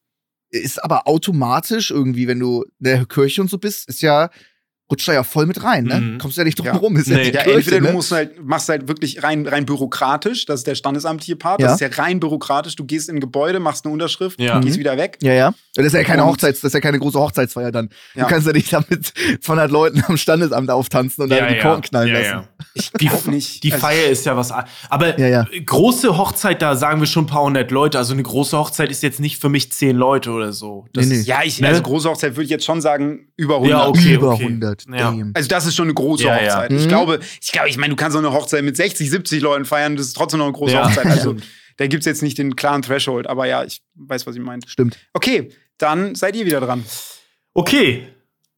ist 0.50 0.84
aber 0.84 1.08
automatisch 1.08 1.90
irgendwie, 1.90 2.28
wenn 2.28 2.38
du 2.38 2.64
in 2.64 2.84
der 2.84 3.06
Kirche 3.06 3.40
und 3.40 3.48
so 3.48 3.56
bist, 3.56 3.88
ist 3.88 4.02
ja, 4.02 4.28
rutscht 4.90 5.08
da 5.08 5.12
ja 5.14 5.22
voll 5.22 5.46
mit 5.46 5.62
rein, 5.62 5.84
ne? 5.84 5.98
Mhm. 6.00 6.18
Kommst 6.18 6.36
du 6.36 6.42
ja 6.42 6.44
nicht 6.44 6.58
drum 6.58 6.66
Ja. 6.66 6.76
rum. 6.76 6.94
Ist 6.96 7.08
Nee. 7.08 7.16
ja, 7.16 7.22
die 7.22 7.30
Ja, 7.30 7.42
Kirche, 7.42 7.58
entweder 7.58 7.80
ne? 7.80 7.86
du 7.88 7.92
musst 7.94 8.12
halt, 8.12 8.44
machst 8.44 8.68
halt 8.68 8.86
wirklich 8.86 9.22
rein, 9.22 9.46
rein 9.46 9.64
bürokratisch, 9.64 10.44
das 10.44 10.60
ist 10.60 10.66
der 10.66 10.74
standesamtliche 10.74 11.36
Part, 11.36 11.60
Ja. 11.60 11.68
das 11.68 11.80
ist 11.80 11.96
ja 11.96 12.02
rein 12.02 12.20
bürokratisch, 12.20 12.76
du 12.76 12.84
gehst 12.84 13.08
in 13.08 13.16
ein 13.16 13.20
Gebäude, 13.20 13.60
machst 13.60 13.84
eine 13.86 13.92
Unterschrift, 13.94 14.38
Ja. 14.40 14.58
gehst 14.60 14.76
Mhm. 14.76 14.80
wieder 14.80 14.96
weg. 14.98 15.16
Ja, 15.22 15.32
ja. 15.32 15.54
Das 15.74 15.86
ist 15.86 15.92
ja 15.94 16.04
keine 16.04 16.22
Und- 16.24 16.30
Hochzeits, 16.32 16.60
das 16.60 16.68
ist 16.68 16.74
ja 16.74 16.80
keine 16.80 16.98
große 16.98 17.18
Hochzeitsfeier 17.18 17.72
dann. 17.72 17.88
Ja. 18.14 18.24
Du 18.24 18.28
kannst 18.30 18.46
ja 18.46 18.52
nicht 18.52 18.72
damit 18.72 19.12
200 19.40 19.70
Leuten 19.70 20.04
am 20.06 20.16
Standesamt 20.18 20.70
auftanzen 20.70 21.24
und 21.24 21.30
dann 21.30 21.52
die 21.52 21.58
Korken 21.60 21.82
knallen 21.82 22.08
ja, 22.08 22.14
lassen. 22.18 22.30
ja. 22.32 22.48
Ich 22.74 22.90
Die, 22.92 23.06
glaub 23.06 23.26
nicht. 23.26 23.62
die 23.64 23.72
Also- 23.72 23.86
Feier 23.86 24.06
ist 24.10 24.26
ja 24.26 24.36
was. 24.36 24.52
Aber 24.90 25.18
Ja, 25.18 25.26
ja. 25.28 25.46
große 25.64 26.16
Hochzeit, 26.18 26.60
da 26.60 26.76
sagen 26.76 27.00
wir 27.00 27.06
schon 27.06 27.24
ein 27.24 27.28
paar 27.28 27.42
hundert 27.42 27.70
Leute. 27.70 27.98
Also 27.98 28.12
eine 28.12 28.22
große 28.22 28.56
Hochzeit 28.58 28.90
ist 28.90 29.02
jetzt 29.02 29.18
nicht 29.20 29.40
für 29.40 29.48
mich 29.48 29.72
zehn 29.72 29.96
Leute 29.96 30.30
oder 30.30 30.52
so. 30.52 30.86
Das 30.92 31.06
Nee, 31.06 31.14
nee. 31.14 31.20
ist- 31.20 31.26
Ja, 31.26 31.40
ich, 31.42 31.60
Ne? 31.60 31.68
also 31.68 31.82
große 31.82 32.08
Hochzeit 32.10 32.32
würde 32.32 32.44
ich 32.44 32.50
jetzt 32.50 32.64
schon 32.64 32.80
sagen, 32.80 33.28
über 33.36 33.56
100. 33.60 33.70
Ja, 33.70 33.88
okay, 33.88 34.14
Über 34.14 34.32
okay. 34.34 34.44
100. 34.44 34.73
Ja. 34.88 35.10
Damn. 35.10 35.32
Also 35.34 35.48
das 35.48 35.66
ist 35.66 35.74
schon 35.76 35.86
eine 35.86 35.94
große 35.94 36.24
Ja, 36.24 36.36
ja. 36.40 36.42
Hochzeit. 36.54 36.72
Ich 36.72 36.84
Mhm. 36.84 36.88
glaube, 36.88 37.20
ich 37.40 37.52
glaube, 37.52 37.68
ich 37.68 37.76
meine, 37.76 37.90
du 37.90 37.96
kannst 37.96 38.16
auch 38.16 38.20
eine 38.20 38.32
Hochzeit 38.32 38.64
mit 38.64 38.76
60, 38.76 39.08
70 39.10 39.40
Leuten 39.42 39.64
feiern, 39.64 39.96
das 39.96 40.06
ist 40.06 40.14
trotzdem 40.16 40.38
noch 40.38 40.46
eine 40.46 40.54
große 40.54 40.74
Ja. 40.74 40.86
Hochzeit. 40.88 41.06
Also 41.06 41.36
da 41.76 41.86
gibt 41.86 42.00
es 42.02 42.06
jetzt 42.06 42.22
nicht 42.22 42.38
den 42.38 42.56
klaren 42.56 42.82
Threshold, 42.82 43.26
aber 43.26 43.46
ja, 43.46 43.64
ich 43.64 43.82
weiß, 43.94 44.26
was 44.26 44.36
ihr 44.36 44.42
meint. 44.42 44.68
Stimmt. 44.68 44.96
Okay, 45.12 45.50
dann 45.78 46.14
seid 46.14 46.36
ihr 46.36 46.46
wieder 46.46 46.60
dran. 46.60 46.84
Okay. 47.52 48.08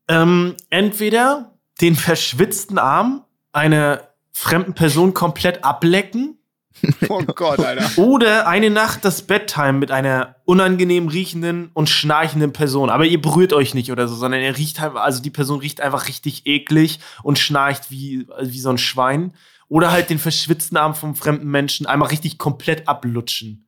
Ähm, 0.09 0.55
entweder 0.71 1.55
den 1.81 1.97
verschwitzten 1.97 2.79
Arm 2.79 3.25
einer 3.53 4.09
fremden 4.33 4.75
Person 4.75 5.14
komplett 5.14 5.64
ablecken 5.64 6.39
Oh 7.09 7.22
Gott, 7.22 7.59
Alter. 7.61 7.91
oder 7.97 8.47
eine 8.47 8.70
Nacht 8.70 9.05
das 9.05 9.22
Bedtime 9.22 9.74
mit 9.74 9.91
einer 9.91 10.37
unangenehm 10.45 11.09
riechenden 11.09 11.70
und 11.74 11.89
schnarchenden 11.89 12.53
Person. 12.53 12.91
Aber 12.91 13.05
ihr 13.05 13.20
berührt 13.20 13.53
euch 13.53 13.74
nicht 13.74 13.91
oder 13.91 14.07
so, 14.09 14.14
sondern 14.14 14.41
er 14.41 14.57
riecht 14.57 14.81
halt, 14.81 14.95
also 14.97 15.22
die 15.22 15.31
Person 15.31 15.61
riecht 15.61 15.81
einfach 15.81 16.09
richtig 16.09 16.47
eklig 16.47 17.01
und 17.22 17.39
schnarcht 17.39 17.91
wie, 17.91 18.27
wie 18.43 18.61
so 18.61 18.70
ein 18.70 18.79
Schwein. 18.79 19.33
Oder 19.68 19.91
halt 19.91 20.11
den 20.11 20.18
verschwitzten 20.20 20.77
Arm 20.77 20.95
vom 20.95 21.16
fremden 21.16 21.49
Menschen 21.51 21.87
einmal 21.87 22.09
richtig 22.11 22.39
komplett 22.39 22.87
ablutschen. 22.87 23.66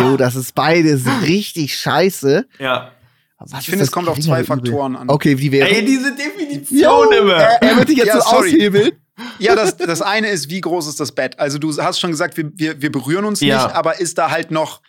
Jo, 0.00 0.16
das 0.16 0.34
ist 0.34 0.54
beides 0.54 1.04
richtig 1.22 1.76
scheiße. 1.78 2.46
Ja. 2.58 2.92
Was 3.38 3.60
Ich 3.60 3.66
finde, 3.70 3.84
es 3.84 3.90
kommt 3.90 4.08
auf 4.08 4.18
zwei 4.20 4.36
Übel? 4.42 4.46
Faktoren 4.46 4.96
an. 4.96 5.08
Okay, 5.08 5.36
wie 5.38 5.50
wäre 5.50 5.68
Ey, 5.68 5.84
diese 5.84 6.14
Definition 6.14 6.78
Jo, 6.80 7.10
immer. 7.10 7.34
er, 7.34 7.62
er 7.62 7.76
wird 7.76 7.88
dich 7.88 7.96
jetzt 7.98 8.06
Ja, 8.08 8.20
so 8.20 8.30
sorry. 8.30 8.48
aushebeln. 8.54 8.92
Ja, 9.38 9.54
das, 9.54 9.76
das 9.76 10.00
eine 10.00 10.28
ist, 10.28 10.48
wie 10.50 10.60
groß 10.62 10.86
ist 10.86 10.98
das 10.98 11.12
Bett? 11.12 11.38
Also 11.38 11.58
du 11.58 11.76
hast 11.76 12.00
schon 12.00 12.10
gesagt, 12.10 12.36
wir, 12.36 12.50
wir, 12.54 12.80
wir 12.80 12.90
berühren 12.90 13.24
uns 13.26 13.40
Ja. 13.40 13.64
nicht, 13.66 13.74
aber 13.76 14.00
ist 14.00 14.16
da 14.16 14.30
halt 14.30 14.50
noch, 14.50 14.80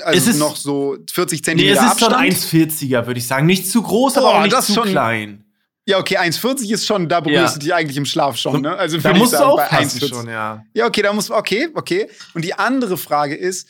also 0.00 0.30
ist- 0.30 0.38
noch 0.38 0.56
so 0.56 0.96
40 1.12 1.40
Nee, 1.40 1.42
Zentimeter 1.44 1.80
es 1.86 1.92
ist 1.94 2.00
schon 2.00 2.12
Abstand? 2.12 2.34
1,40er, 2.34 3.06
würde 3.06 3.18
ich 3.18 3.26
sagen. 3.26 3.46
Nicht 3.46 3.68
zu 3.68 3.82
groß, 3.82 4.16
aber 4.16 4.26
Boah, 4.26 4.38
auch 4.38 4.42
nicht 4.42 4.52
das 4.52 4.66
zu 4.66 4.74
schon- 4.74 4.88
klein. 4.88 5.44
Ja, 5.86 5.98
okay, 5.98 6.16
1,40 6.18 6.70
ist 6.72 6.86
schon, 6.86 7.08
da 7.08 7.20
berührst 7.20 7.40
Ja. 7.42 7.52
du 7.54 7.58
dich 7.58 7.74
eigentlich 7.74 7.96
im 7.98 8.06
Schlaf 8.06 8.36
schon, 8.36 8.62
ne? 8.62 8.74
Also 8.76 8.96
Da 8.98 9.10
ich 9.10 9.18
musst 9.18 9.32
du 9.34 9.38
sagen, 9.38 9.56
bei 9.56 9.62
aufpassen 9.64 9.98
1,40. 10.00 10.08
schon, 10.08 10.28
ja. 10.28 10.64
Ja, 10.72 10.86
okay, 10.86 11.02
da 11.02 11.12
muss 11.12 11.30
okay, 11.30 11.68
okay. 11.74 12.08
Und 12.32 12.42
die 12.44 12.54
andere 12.54 12.96
Frage 12.96 13.34
ist, 13.34 13.68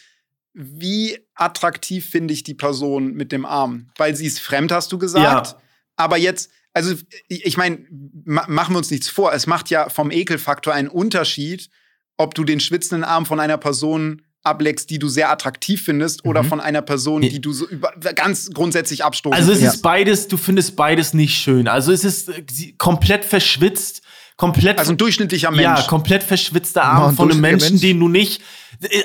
wie 0.52 1.18
attraktiv 1.34 2.08
finde 2.08 2.32
ich 2.32 2.44
die 2.44 2.54
Person 2.54 3.14
mit 3.14 3.32
dem 3.32 3.44
Arm? 3.44 3.88
Weil 3.96 4.14
sie 4.14 4.26
ist 4.26 4.38
fremd, 4.38 4.70
hast 4.70 4.92
du 4.92 4.98
gesagt. 4.98 5.48
Ja. 5.48 5.60
Aber 5.96 6.16
jetzt, 6.16 6.50
also 6.72 6.94
ich 7.28 7.56
meine, 7.56 7.78
ma 8.24 8.44
machen 8.48 8.74
wir 8.74 8.78
uns 8.78 8.90
nichts 8.90 9.08
vor. 9.08 9.32
Es 9.32 9.46
macht 9.46 9.70
ja 9.70 9.88
vom 9.88 10.10
Ekelfaktor 10.10 10.72
einen 10.74 10.88
Unterschied, 10.88 11.70
ob 12.16 12.34
du 12.34 12.44
den 12.44 12.60
schwitzenden 12.60 13.04
Arm 13.04 13.26
von 13.26 13.40
einer 13.40 13.58
Person 13.58 14.22
ableckst, 14.42 14.90
die 14.90 14.98
du 14.98 15.08
sehr 15.08 15.30
attraktiv 15.30 15.82
findest, 15.84 16.24
oder 16.26 16.42
Mhm. 16.42 16.48
von 16.48 16.60
einer 16.60 16.82
Person, 16.82 17.22
die 17.22 17.40
du 17.40 17.52
so 17.54 17.66
über, 17.66 17.92
ganz 18.14 18.50
grundsätzlich 18.52 19.02
abstoßen 19.02 19.34
Also 19.34 19.52
es 19.52 19.58
findest. 19.58 19.76
ist 19.76 19.82
beides, 19.82 20.28
du 20.28 20.36
findest 20.36 20.76
beides 20.76 21.14
nicht 21.14 21.34
schön. 21.34 21.66
Also 21.66 21.92
es 21.92 22.04
ist 22.04 22.28
äh, 22.28 22.44
komplett 22.76 23.24
verschwitzt, 23.24 24.02
komplett 24.36 24.78
Also 24.78 24.92
ein 24.92 24.98
durchschnittlicher 24.98 25.50
Mensch. 25.50 25.62
Ja, 25.62 25.86
komplett 25.88 26.22
verschwitzter 26.22 26.82
Ja, 26.82 26.88
Arm 26.88 27.10
ein 27.10 27.16
von 27.16 27.30
einem 27.30 27.40
Menschen, 27.40 27.70
Mensch. 27.70 27.80
den 27.82 27.98
du 28.00 28.08
nicht. 28.08 28.42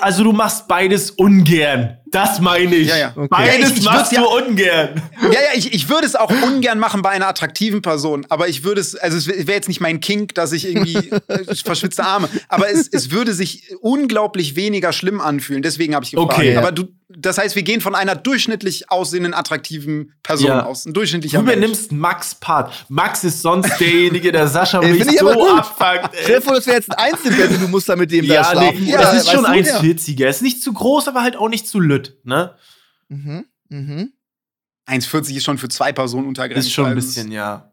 Also 0.01 0.25
du 0.25 0.33
machst 0.33 0.67
beides 0.67 1.11
ungern. 1.11 1.98
Das 2.11 2.39
meine 2.39 2.75
ich. 2.75 2.87
Ja, 2.87 2.97
ja. 2.97 3.13
Okay. 3.15 3.27
Beides 3.29 3.59
Ja, 3.59 3.67
ich- 3.75 3.77
ich 3.79 3.85
machst 3.85 4.15
du 4.17 4.25
ungern. 4.27 5.01
Ja, 5.23 5.31
ja, 5.31 5.39
ich, 5.55 5.73
ich 5.73 5.89
würde 5.89 6.05
es 6.07 6.15
auch 6.15 6.31
ungern 6.43 6.79
machen 6.79 7.01
bei 7.01 7.09
einer 7.09 7.27
attraktiven 7.27 7.81
Person, 7.81 8.25
aber 8.29 8.47
ich 8.47 8.63
würde 8.63 8.81
es, 8.81 8.95
also 8.95 9.17
es 9.17 9.27
wäre 9.27 9.51
jetzt 9.53 9.67
nicht 9.67 9.81
mein 9.81 9.99
Kink, 9.99 10.33
dass 10.35 10.51
ich 10.51 10.65
irgendwie 10.67 11.09
äh, 11.27 11.55
verschwitzte 11.63 12.03
Arme, 12.03 12.29
aber 12.47 12.69
es, 12.69 12.87
es 12.87 13.11
würde 13.11 13.33
sich 13.33 13.75
unglaublich 13.81 14.55
weniger 14.55 14.93
schlimm 14.93 15.21
anfühlen, 15.21 15.61
deswegen 15.61 15.95
habe 15.95 16.05
ich 16.05 16.11
gefragt. 16.11 16.33
Okay. 16.33 16.55
Aber 16.57 16.71
du, 16.71 16.87
das 17.09 17.37
heißt, 17.37 17.55
wir 17.55 17.63
gehen 17.63 17.81
von 17.81 17.95
einer 17.95 18.15
durchschnittlich 18.15 18.91
aussehenden, 18.91 19.33
attraktiven 19.33 20.13
Person 20.23 20.47
Ja. 20.47 20.65
aus, 20.65 20.85
ein 20.85 20.93
durchschnittlicher 20.93 21.39
Du 21.39 21.43
Mensch. 21.43 21.57
übernimmst 21.57 21.91
Max 21.91 22.35
Part. 22.35 22.85
Max 22.89 23.23
ist 23.23 23.41
sonst 23.41 23.79
derjenige, 23.79 24.31
der 24.31 24.47
Sascha 24.47 24.79
Ey, 24.81 24.93
mich 24.93 25.19
so 25.19 25.25
gut. 25.25 25.57
abfuckt. 25.59 26.15
Stell 26.23 26.41
vor, 26.41 26.53
das 26.55 26.67
wäre 26.67 26.77
jetzt 26.77 26.91
ein 26.91 26.97
Einzelbett 27.13 27.49
und 27.51 27.61
du 27.61 27.67
musst 27.67 27.89
da 27.89 27.95
mit 27.95 28.11
dem 28.11 28.27
da 28.27 28.33
Ja, 28.35 28.43
schlafen. 28.45 28.83
nee, 28.83 28.93
Oder, 28.93 29.13
es 29.13 29.23
ist 29.23 29.31
schon 29.31 29.43
weißt 29.43 29.73
du? 29.75 29.87
1,40er. 29.87 30.27
Ist 30.29 30.41
nicht 30.43 30.61
zu 30.61 30.71
groß, 30.73 31.07
aber 31.07 31.21
halt 31.23 31.35
auch 31.35 31.49
nicht 31.49 31.67
zu 31.67 31.79
lütt, 31.99 32.17
ne? 32.23 32.55
Mhm, 33.09 33.45
mhm. 33.69 34.13
1,40 34.87 35.35
ist 35.35 35.43
schon 35.43 35.57
für 35.57 35.69
zwei 35.69 35.91
Personen 35.91 36.27
untergrenzt. 36.27 36.67
Ist 36.67 36.73
schon 36.73 36.85
ein 36.85 36.95
also 36.95 37.07
bisschen, 37.07 37.31
ja. 37.31 37.71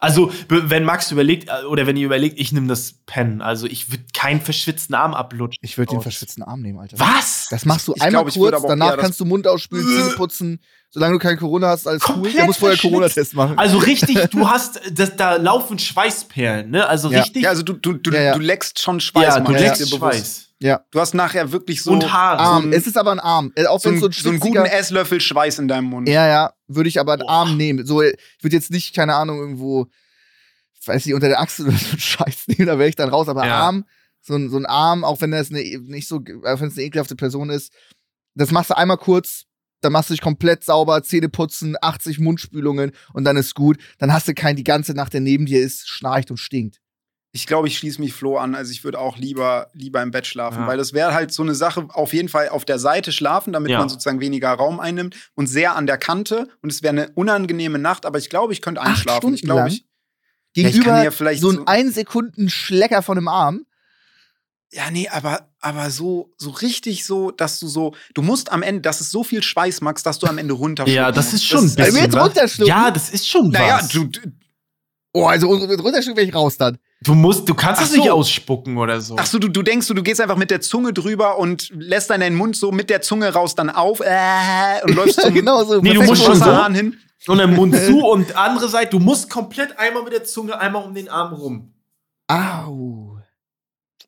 Also, 0.00 0.30
wenn 0.48 0.84
Max 0.84 1.10
überlegt, 1.12 1.48
äh, 1.48 1.64
oder 1.64 1.86
wenn 1.86 1.96
ihr 1.96 2.04
überlegt, 2.04 2.38
ich 2.38 2.52
nehme 2.52 2.66
das 2.66 2.92
Pen. 3.06 3.40
Also, 3.40 3.66
ich 3.66 3.90
würde 3.90 4.04
keinen 4.12 4.40
verschwitzten 4.42 4.94
Arm 4.94 5.14
ablutschen. 5.14 5.58
Ich 5.62 5.78
würde 5.78 5.94
den 5.94 6.02
verschwitzten 6.02 6.42
Arm 6.42 6.60
nehmen, 6.60 6.78
Alter. 6.78 6.98
Was? 6.98 7.46
Das 7.48 7.64
machst 7.64 7.88
du 7.88 7.94
Ich 7.94 8.02
einmal 8.02 8.24
glaub, 8.24 8.34
kurz, 8.34 8.62
danach 8.66 8.98
kannst 8.98 9.18
du 9.20 9.24
Mund 9.24 9.46
ausspülen, 9.46 9.86
Zähne 9.86 10.10
putzen. 10.16 10.60
Solange 10.90 11.14
du 11.14 11.18
kein 11.20 11.38
Corona 11.38 11.68
hast, 11.68 11.88
alles 11.88 12.02
cool. 12.06 12.14
Komplett 12.14 12.36
Der 12.36 12.44
muss 12.44 12.56
vorher. 12.58 12.76
Corona-Test 12.78 13.34
machen. 13.34 13.58
Also 13.58 13.78
richtig, 13.78 14.18
du 14.30 14.48
hast, 14.48 14.80
das, 14.92 15.16
da 15.16 15.36
laufen 15.36 15.78
Schweißperlen, 15.78 16.70
ne? 16.70 16.86
Also 16.86 17.10
Ja. 17.10 17.20
richtig. 17.20 17.42
Ja, 17.44 17.50
also 17.50 17.62
du, 17.62 17.72
du, 17.72 17.94
du, 17.94 18.10
Ja, 18.10 18.20
ja. 18.22 18.34
du 18.34 18.40
leckst 18.40 18.80
schon 18.80 19.00
Schweiß. 19.00 19.24
ja, 19.24 19.40
Mann. 19.40 19.54
du 19.54 19.58
leckst. 19.58 19.88
Schweiß. 19.88 20.48
Ja. 20.60 20.84
Du 20.90 21.00
hast 21.00 21.14
nachher 21.14 21.52
wirklich 21.52 21.82
so, 21.82 21.92
Und 21.92 22.12
Haare. 22.12 22.38
so, 22.38 22.44
Arm. 22.44 22.72
es 22.72 22.86
ist 22.86 22.96
aber 22.96 23.12
ein 23.12 23.20
Arm. 23.20 23.52
Äh, 23.54 23.66
Auch 23.66 23.80
so, 23.80 23.86
wenn 23.90 23.94
einen, 23.94 24.00
so 24.00 24.06
ein 24.08 24.12
so 24.12 24.28
einen 24.30 24.40
guten 24.40 24.64
Esslöffel 24.64 25.20
Schweiß 25.20 25.58
in 25.58 25.68
deinem 25.68 25.86
Mund. 25.86 26.08
Ja, 26.08 26.26
ja, 26.26 26.52
würde 26.68 26.88
ich 26.88 26.98
aber 27.00 27.14
einen 27.14 27.22
Arm 27.28 27.56
nehmen. 27.56 27.84
So, 27.86 28.02
ich 28.02 28.14
würde 28.40 28.56
jetzt 28.56 28.70
nicht, 28.70 28.94
keine 28.94 29.14
Ahnung, 29.14 29.38
irgendwo, 29.38 29.86
weiß 30.86 31.04
nicht, 31.06 31.14
unter 31.14 31.28
der 31.28 31.40
Achsel 31.40 31.66
oder 31.68 31.76
so 31.76 31.90
einen 31.90 31.98
Scheiß 32.00 32.44
nehmen, 32.48 32.66
da 32.66 32.78
wäre 32.78 32.88
ich 32.88 32.96
dann 32.96 33.08
raus. 33.10 33.28
Aber 33.28 33.46
Ja. 33.46 33.60
Arm, 33.60 33.84
so 34.20 34.34
ein, 34.36 34.48
so 34.48 34.56
ein 34.56 34.66
Arm, 34.66 35.04
auch 35.04 35.20
wenn 35.20 35.32
das 35.32 35.50
eine, 35.50 35.60
nicht 35.60 36.08
so, 36.08 36.16
auch 36.16 36.60
wenn 36.60 36.68
es 36.68 36.76
eine 36.76 36.86
ekelhafte 36.86 37.16
Person 37.16 37.50
ist, 37.50 37.72
das 38.34 38.50
machst 38.50 38.70
du 38.70 38.76
einmal 38.76 38.96
kurz, 38.98 39.44
dann 39.80 39.92
machst 39.92 40.08
du 40.08 40.14
dich 40.14 40.22
komplett 40.22 40.64
sauber, 40.64 41.02
Zähne 41.02 41.28
putzen, 41.28 41.76
80 41.80 42.18
Mundspülungen 42.20 42.92
und 43.12 43.24
dann 43.24 43.36
ist 43.36 43.54
gut. 43.54 43.76
Dann 43.98 44.12
hast 44.12 44.26
du 44.26 44.34
keinen 44.34 44.56
die 44.56 44.64
ganze 44.64 44.94
Nacht, 44.94 45.12
der 45.12 45.20
neben 45.20 45.44
dir 45.44 45.60
ist, 45.60 45.88
schnarcht 45.88 46.30
und 46.30 46.38
stinkt. 46.38 46.80
Ich 47.36 47.48
glaube, 47.48 47.66
ich 47.66 47.76
schließe 47.76 48.00
mich 48.00 48.12
Flo 48.12 48.38
an. 48.38 48.54
Also 48.54 48.70
ich 48.70 48.84
würde 48.84 49.00
auch 49.00 49.16
lieber, 49.18 49.68
lieber 49.72 50.00
im 50.02 50.12
Bett 50.12 50.24
schlafen, 50.24 50.60
Ja. 50.62 50.66
weil 50.68 50.76
das 50.78 50.92
wäre 50.92 51.12
halt 51.14 51.32
so 51.32 51.42
eine 51.42 51.56
Sache, 51.56 51.88
auf 51.88 52.12
jeden 52.12 52.28
Fall 52.28 52.48
auf 52.50 52.64
der 52.64 52.78
Seite 52.78 53.10
schlafen, 53.10 53.52
damit 53.52 53.72
Ja. 53.72 53.80
man 53.80 53.88
sozusagen 53.88 54.20
weniger 54.20 54.50
Raum 54.52 54.78
einnimmt 54.78 55.16
und 55.34 55.48
sehr 55.48 55.74
an 55.74 55.86
der 55.88 55.98
Kante. 55.98 56.46
Und 56.62 56.70
es 56.70 56.82
wäre 56.84 56.92
eine 56.92 57.10
unangenehme 57.16 57.80
Nacht, 57.80 58.06
aber 58.06 58.18
ich 58.18 58.30
glaube, 58.30 58.52
ich 58.52 58.62
könnte 58.62 58.80
Acht 58.80 58.90
einschlafen. 58.90 59.34
Ich 59.34 59.40
Stunden 59.40 59.52
glaube, 59.56 59.68
ich. 59.68 59.84
Ich 60.56 60.62
Gegenüber 60.64 61.02
ja 61.02 61.10
vielleicht 61.10 61.40
so 61.40 61.50
ein 61.50 61.66
ein 61.66 61.90
Sekunden 61.90 62.48
Schlecker 62.48 63.02
von 63.02 63.18
einem 63.18 63.26
Arm. 63.26 63.66
Ja, 64.72 64.90
nee, 64.92 65.08
aber, 65.08 65.48
aber 65.60 65.90
so, 65.90 66.32
so 66.36 66.50
richtig 66.50 67.04
so, 67.04 67.32
dass 67.32 67.58
du 67.58 67.66
so, 67.66 67.94
du 68.14 68.22
musst 68.22 68.52
am 68.52 68.62
Ende, 68.62 68.80
dass 68.80 69.00
es 69.00 69.10
so 69.10 69.24
viel 69.24 69.42
Schweiß, 69.42 69.80
Max, 69.80 70.04
dass 70.04 70.20
du 70.20 70.28
am 70.28 70.38
Ende 70.38 70.54
runterschlucken 70.54 70.94
Ja, 70.96 71.10
das 71.10 71.32
ist 71.32 71.44
schon 71.44 71.58
ein 71.58 71.64
Also 71.64 71.76
bisschen. 71.76 71.96
jetzt 72.04 72.16
runterschlucken? 72.16 72.68
Ja, 72.68 72.90
das 72.92 73.10
ist 73.10 73.28
schon 73.28 73.50
Naja, 73.50 73.78
was. 73.82 73.88
du, 73.88 74.04
du, 74.04 74.20
Oh, 75.16 75.26
also 75.26 75.48
mit 75.66 75.80
runterschlucken 75.82 76.16
wäre 76.16 76.26
ich 76.28 76.34
raus 76.34 76.56
dann. 76.56 76.78
Du 77.04 77.14
musst, 77.14 77.48
du 77.48 77.54
kannst 77.54 77.82
Ach 77.82 77.86
es 77.86 77.92
nicht 77.92 78.06
so. 78.06 78.12
ausspucken 78.12 78.76
oder 78.78 79.00
so. 79.00 79.16
ach 79.18 79.26
so, 79.26 79.38
du, 79.38 79.48
du 79.48 79.62
denkst, 79.62 79.86
du, 79.88 79.94
du 79.94 80.02
gehst 80.02 80.20
einfach 80.20 80.36
mit 80.36 80.50
der 80.50 80.60
Zunge 80.60 80.92
drüber 80.92 81.38
und 81.38 81.68
lässt 81.74 82.08
dann 82.10 82.20
deinen 82.20 82.34
Mund 82.36 82.56
so 82.56 82.72
mit 82.72 82.88
der 82.90 83.02
Zunge 83.02 83.32
raus 83.32 83.54
dann 83.54 83.68
auf 83.70 84.00
äh, 84.00 84.82
und 84.84 84.94
läufst 84.96 85.20
zum, 85.20 85.34
genau 85.34 85.62
so. 85.64 85.80
Nee, 85.80 85.92
du 85.94 86.02
musst 86.02 86.24
schon 86.24 86.36
so- 86.36 86.66
hin. 86.68 86.98
Und 87.26 87.38
dann 87.38 87.54
Mund 87.54 87.74
zu 87.76 87.98
und 88.06 88.36
andere 88.36 88.68
Seite, 88.68 88.90
du 88.90 88.98
musst 88.98 89.30
komplett 89.30 89.78
einmal 89.78 90.02
mit 90.02 90.12
der 90.12 90.24
Zunge 90.24 90.58
einmal 90.58 90.84
um 90.84 90.94
den 90.94 91.08
Arm 91.08 91.32
rum. 91.34 91.74
Au. 92.26 93.18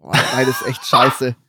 Boah, 0.01 0.13
beides 0.35 0.57
echt 0.67 0.85
scheiße. 0.87 1.37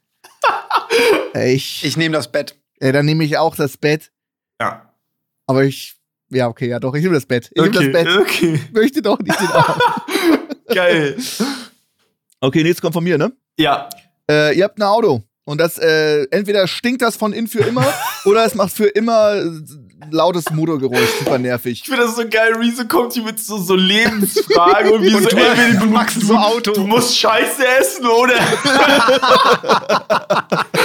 Ich, 1.33 1.83
Ich 1.83 1.97
nehme 1.97 2.15
das 2.15 2.31
Bett. 2.31 2.57
ja, 2.81 2.91
dann 2.91 3.05
nehme 3.05 3.23
ich 3.23 3.37
auch 3.37 3.55
das 3.55 3.77
Bett. 3.77 4.11
Ja. 4.59 4.91
Aber 5.45 5.63
ich, 5.65 5.95
ja, 6.29 6.47
okay, 6.47 6.67
ja 6.67 6.79
doch, 6.79 6.95
ich 6.95 7.03
nehme 7.03 7.15
das 7.15 7.25
Bett. 7.25 7.51
Ich 7.53 7.61
nehme 7.61 7.73
das 7.73 7.91
Bett. 7.91 8.07
okay. 8.19 8.55
Ich 8.55 8.71
möchte 8.73 9.01
doch 9.01 9.19
nicht 9.19 9.39
den 9.39 9.47
Arm. 9.49 9.79
Geil. 10.73 11.17
Okay, 12.41 12.63
nächstes 12.63 12.81
kommt 12.81 12.93
von 12.93 13.03
mir, 13.03 13.17
ne? 13.17 13.31
Ja. 13.57 13.89
Äh, 14.29 14.57
ihr 14.57 14.65
habt 14.65 14.77
ein 14.77 14.83
Auto. 14.83 15.23
Und 15.45 15.59
das, 15.59 15.77
äh, 15.77 16.23
entweder 16.29 16.67
stinkt 16.67 17.01
das 17.01 17.15
von 17.15 17.31
innen 17.31 17.47
für 17.47 17.61
immer 17.61 17.85
oder 18.25 18.43
es 18.45 18.53
macht 18.53 18.73
für 18.73 18.87
immer 18.87 19.41
lautes 20.11 20.49
Motorgeräusch. 20.51 21.09
Super 21.19 21.39
nervig. 21.39 21.81
Ich 21.81 21.87
finde 21.89 22.03
das 22.03 22.17
so 22.17 22.27
geil. 22.27 22.53
Rezo 22.55 22.85
kommt 22.85 23.13
hier 23.13 23.23
mit 23.23 23.39
so, 23.39 23.57
so 23.57 23.73
Lebensfragen 23.75 24.91
und 24.91 25.03
wie 25.03 25.15
Und 25.15 25.23
so, 25.23 25.29
du- 25.29 25.37
ey, 25.37 25.77
du 25.79 25.85
magst 25.85 26.19
so 26.21 26.35
Auto. 26.35 26.73
Du 26.73 26.85
musst 26.85 27.17
Scheiße 27.17 27.65
essen, 27.79 28.05
oder? 28.05 28.35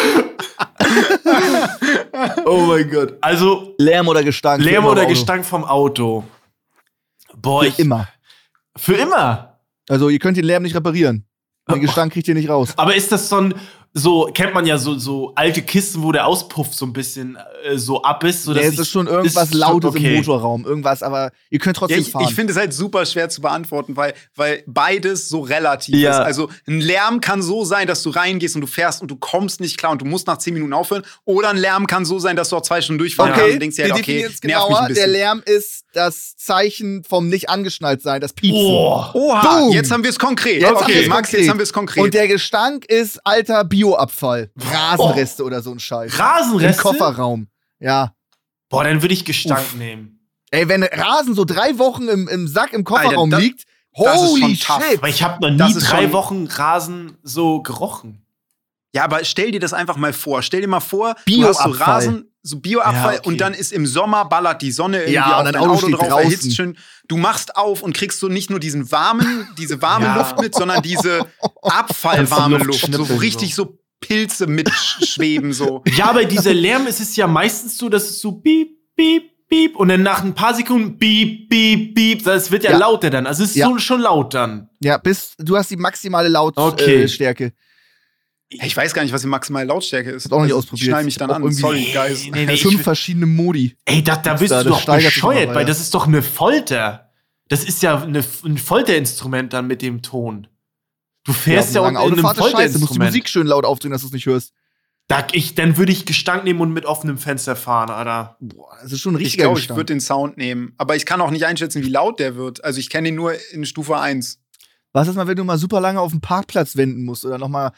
oh 2.45 2.61
mein 2.67 2.91
Gott. 2.91 3.15
Also, 3.21 3.75
Lärm 3.79 4.09
oder 4.09 4.23
Gestank? 4.23 4.63
Lärm 4.63 4.85
oder. 4.85 5.07
Gestank 5.07 5.45
vom 5.45 5.65
Auto. 5.65 6.25
Boah, 7.37 7.63
Für 7.63 7.69
ich. 7.69 7.79
immer. 7.79 8.09
Für 8.77 8.95
immer. 8.95 9.52
Also, 9.89 10.09
ihr 10.09 10.19
könnt 10.19 10.37
den 10.37 10.45
Lärm 10.45 10.63
nicht 10.63 10.75
reparieren. 10.77 11.27
Den 11.71 11.81
Gestank 11.83 12.13
kriegt 12.13 12.29
ihr 12.29 12.35
nicht 12.35 12.49
raus. 12.49 12.75
Aber 12.77 12.95
ist 12.95 13.13
das 13.13 13.29
so 13.29 13.37
ein, 13.39 13.55
so, 13.95 14.31
kennt 14.33 14.55
man 14.55 14.65
ja 14.67 14.79
so, 14.79 14.99
so 14.99 15.33
alte 15.35 15.61
Kisten, 15.63 16.03
wo 16.03 16.13
der 16.13 16.27
Auspuff 16.27 16.73
so 16.73 16.87
ein 16.87 16.93
bisschen 16.95 17.37
äh, 17.65 17.77
so 17.77 18.03
ab 18.03 18.25
ist? 18.25 18.45
So, 18.45 18.55
dass 18.55 18.65
es 18.65 18.79
ist 18.79 18.89
schon 18.91 19.07
irgendwas 19.07 19.45
ist 19.45 19.51
schon 19.51 19.61
Lautes 19.61 19.91
okay. 19.91 20.13
im 20.13 20.17
Motorraum. 20.17 20.65
Irgendwas, 20.65 21.03
aber 21.03 21.31
ihr 21.51 21.59
könnt 21.59 21.77
Ja, 21.77 21.81
trotzdem 21.81 22.01
ich, 22.01 22.11
fahren. 22.11 22.25
ich 22.27 22.35
finde 22.35 22.53
es 22.53 22.59
halt 22.59 22.73
super 22.73 23.05
schwer 23.05 23.29
zu 23.29 23.43
beantworten, 23.43 23.95
weil, 23.97 24.15
weil 24.35 24.65
beides 24.67 25.29
so 25.29 25.41
relativ 25.41 25.95
Ja. 25.95 26.11
ist. 26.13 26.27
Also 26.27 26.49
ein 26.67 26.81
Lärm 26.81 27.21
kann 27.21 27.43
so 27.43 27.65
sein, 27.65 27.87
dass 27.87 28.03
du 28.03 28.11
reingehst 28.11 28.55
und 28.55 28.63
du 28.63 28.67
fährst 28.67 29.03
und 29.03 29.11
du 29.11 29.17
kommst 29.17 29.61
nicht 29.61 29.77
klar 29.77 29.93
und 29.93 30.01
du 30.01 30.07
musst 30.07 30.27
nach 30.27 30.39
zehn 30.39 30.55
Minuten 30.55 30.73
aufhören. 30.73 31.03
Oder 31.27 31.51
ein 31.51 31.59
Lärm 31.59 31.87
kann 31.87 32.05
so 32.07 32.19
sein, 32.19 32.35
dass 32.35 32.49
du 32.49 32.57
auch 32.57 32.63
zwei 32.63 32.81
Stunden 32.81 32.99
durchfahren 32.99 33.33
kannst 33.33 33.45
Okay, 33.45 33.55
und 33.55 33.61
denkst 33.61 33.77
dir 33.77 33.83
halt, 33.85 33.93
okay, 33.93 34.01
definieren 34.03 34.33
es 34.33 34.43
nervt 34.43 34.69
mich 34.69 34.77
ein 34.79 34.87
genauer. 34.87 34.95
Der. 34.95 35.07
Lärm 35.07 35.43
ist 35.45 35.85
das 35.93 36.35
Zeichen 36.37 37.05
vom 37.05 37.29
nicht 37.29 37.51
angeschnallt 37.51 38.01
sein, 38.01 38.21
das 38.23 38.33
Piepsen. 38.33 38.63
Boah. 38.63 39.11
Oha, 39.15 39.59
Boom. 39.59 39.73
jetzt 39.73 39.91
haben 39.91 40.03
wir 40.03 40.09
es 40.11 40.19
konkret. 40.19 40.63
Jetzt 40.63 40.71
haben 40.71 40.77
okay, 40.77 40.95
wir's 40.95 41.09
Max, 41.09 41.29
konkret. 41.29 41.41
jetzt 41.41 41.51
haben 41.51 41.59
wir 41.59 41.65
es 41.65 41.73
konkret. 41.75 42.03
Und 42.05 42.15
der 42.15 42.29
Gestank 42.29 42.87
ist 42.87 43.21
alter 43.27 43.65
Bioabfall. 43.83 44.51
Rasenreste 44.59 45.45
oder 45.45 45.61
so 45.63 45.73
ein 45.73 45.81
Scheiß. 45.81 46.13
Im 46.15 46.21
Rasenreste? 46.21 46.83
Kofferraum. 46.83 47.49
Ja. 47.81 48.15
Boah, 48.69 48.85
dann 48.85 49.03
würde 49.03 49.15
ich 49.15 49.25
Gestank 49.25 49.77
nehmen. 49.77 50.19
Ey, 50.51 50.69
wenn 50.69 50.83
Rasen 50.85 51.35
so 51.35 51.45
drei 51.45 51.79
Wochen 51.79 52.09
im, 52.09 52.29
im 52.29 52.47
Sack 52.49 52.73
im 52.73 52.85
Kofferraum 52.85 53.33
Alter, 53.33 53.37
das- 53.37 53.41
liegt, 53.41 53.65
das 53.95 54.23
ist 54.23 54.29
holy 54.31 54.57
tough. 54.57 54.83
shit. 54.85 54.99
Aber 54.99 55.09
ich 55.09 55.23
habe 55.23 55.41
noch 55.41 55.51
nie 55.67 55.75
Das 55.75 55.85
drei 55.85 56.03
schon- 56.03 56.13
Wochen 56.13 56.47
Rasen 56.47 57.17
so 57.23 57.63
gerochen. 57.63 58.23
ja, 58.95 59.05
aber 59.05 59.25
stell 59.25 59.51
dir 59.51 59.61
das 59.61 59.73
einfach 59.73 59.97
mal 59.97 60.13
vor. 60.13 60.43
Stell 60.43 60.61
dir 60.61 60.69
mal 60.69 60.81
vor, 60.81 61.15
du 61.27 61.45
hast 61.45 61.63
so. 61.63 61.71
Rasen, 61.71 62.32
so 62.43 62.59
Bioabfall 62.59 63.15
Ja, 63.15 63.19
okay. 63.21 63.29
und 63.29 63.41
dann 63.41 63.55
ist 63.55 63.73
im 63.73 63.87
Sommer 63.87 64.25
ballert 64.25 64.63
die 64.63 64.73
Sonne 64.73 64.99
irgendwie 64.99 65.15
Ja, 65.15 65.35
auf 65.35 65.39
und 65.41 65.45
dein 65.47 65.57
Auto 65.57 65.73
Auto 65.75 65.89
drauf, 65.91 66.09
draußen. 66.09 66.25
erhitzt 66.25 66.57
schön. 66.57 66.77
Du 67.09 67.17
machst 67.17 67.57
auf 67.57 67.83
und 67.83 67.97
kriegst 67.97 68.19
so 68.21 68.29
nicht 68.29 68.51
nur 68.51 68.59
diesen 68.61 68.91
warmen, 68.91 69.47
diese 69.59 69.81
warme 69.83 70.07
Ja. 70.07 70.17
Luft 70.17 70.41
mit, 70.41 70.55
sondern 70.55 70.83
diese 70.83 71.25
abfallwarme 71.63 72.59
Luft. 72.59 72.93
So 72.93 73.03
richtig 73.17 73.55
so 73.55 73.79
Pilze 74.01 74.47
mitschweben 74.49 75.53
so. 75.53 75.83
Ja, 75.97 76.13
bei 76.13 76.25
dieser 76.25 76.53
Lärm 76.55 76.87
ist 76.87 77.01
es 77.01 77.15
ja 77.17 77.27
meistens 77.27 77.79
so, 77.79 77.89
dass 77.89 78.05
es 78.11 78.21
so 78.21 78.33
piep, 78.33 78.71
piep, 78.97 79.31
piep 79.49 79.77
und 79.77 79.89
dann 79.89 80.03
nach 80.03 80.25
ein 80.25 80.35
paar 80.35 80.55
Sekunden 80.55 80.99
piep, 80.99 81.49
piep, 81.49 81.95
piep. 81.95 82.27
Es 82.27 82.51
wird 82.51 82.65
ja, 82.65 82.73
Ja. 82.73 82.79
lauter 82.79 83.11
dann. 83.11 83.27
Also 83.29 83.45
es 83.45 83.51
ist 83.51 83.57
Ja. 83.57 83.69
so, 83.69 83.79
schon 83.79 84.01
laut 84.01 84.35
dann. 84.35 84.69
Ja, 84.81 84.99
bis, 84.99 85.35
du 85.39 85.57
hast 85.57 85.71
die 85.71 85.77
maximale 85.77 86.29
Lautstärke. 86.29 86.73
Okay. 86.73 87.45
Äh, 87.45 87.53
Stärke. 88.57 88.67
Ich 88.67 88.77
weiß 88.77 88.95
gar 88.95 89.03
nicht, 89.03 89.13
was 89.13 89.23
die 89.23 89.29
maximale 89.29 89.67
Lautstärke 89.67 90.11
ist. 90.11 90.27
Hab 90.27 90.33
auch 90.33 90.43
nicht 90.43 90.53
ausprobiert. 90.53 90.83
Ich 90.83 90.89
schnall 90.89 91.05
mich 91.05 91.17
dann 91.17 91.31
Auch 91.31 91.37
an. 91.37 91.53
Sorry, 91.53 91.91
guys. 91.95 92.27
Nee, 92.33 92.47
nee, 92.47 92.57
Fünf 92.57 92.83
verschiedene 92.83 93.27
Modi. 93.27 93.77
ey, 93.85 94.03
da, 94.03 94.17
da 94.17 94.35
bist 94.35 94.51
da, 94.51 94.63
du 94.63 94.71
das 94.71 94.85
doch 94.85 94.97
bescheuert, 94.97 95.55
weil 95.55 95.65
das 95.65 95.81
ist 95.81 95.95
doch 95.95 96.07
eine 96.07 96.23
Folter. 96.23 97.11
Das 97.49 97.65
ist 97.65 97.83
ja 97.83 98.03
eine, 98.03 98.25
ein 98.45 98.59
Folterinstrument 98.59 99.53
dann 99.53 99.67
mit 99.67 99.83
dem 99.83 100.03
Ton. 100.03 100.47
Du 101.25 101.33
fährst 101.33 101.75
ja, 101.75 101.83
auf 101.83 101.89
in 101.89 101.97
einer 101.97 102.09
langen 102.09 102.25
einem 102.25 102.35
scheiße. 102.35 102.35
Du 102.35 102.39
musst 102.39 102.39
die 102.39 102.41
Folterinstrument. 102.41 103.11
Musik 103.11 103.29
schön 103.29 103.47
laut 103.47 103.65
aufdrehen, 103.65 103.93
dass 103.93 104.01
du 104.03 104.09
es 104.09 104.13
nicht 104.13 104.27
hörst. 104.27 104.53
Da, 105.09 105.27
ich, 105.33 105.55
dann 105.55 105.77
würde 105.77 105.93
ich 105.93 106.07
Gestank 106.07 106.45
nehmen 106.45 106.61
und 106.61 106.73
mit 106.73 106.87
offenem 106.87 107.19
Fenster 107.19 107.55
fahren, 107.57 107.91
Alter. 107.91 108.37
Boah, 108.41 108.77
das 108.83 108.93
ist 108.93 109.01
schon 109.01 109.17
ein 109.17 109.21
Ich 109.21 109.37
glaube, 109.37 109.59
ich 109.59 109.69
würde 109.69 109.87
den 109.87 110.01
Sound 110.01 110.37
nehmen. 110.37 110.73
Aber 110.79 110.97
ich 110.97 111.05
kann 111.05 111.21
auch 111.21 111.31
nicht 111.31 111.45
einschätzen, 111.45 111.83
wie 111.83 111.89
laut 111.89 112.19
der 112.19 112.37
wird. 112.37 112.65
Also 112.65 112.81
ich 112.81 112.89
kenne 112.89 113.09
ihn 113.09 113.15
nur 113.15 113.35
in 113.53 113.67
Stufe 113.67 113.99
1. 113.99 114.41
Was 114.93 115.09
ist 115.09 115.17
mal, 115.17 115.27
wenn 115.27 115.37
du 115.37 115.45
mal 115.45 115.59
super 115.59 115.81
lange 115.81 116.01
auf 116.01 116.13
dem 116.13 116.21
Parkplatz 116.21 116.77
wenden 116.77 117.05
musst 117.05 117.25
oder 117.25 117.39
nochmal, 117.39 117.73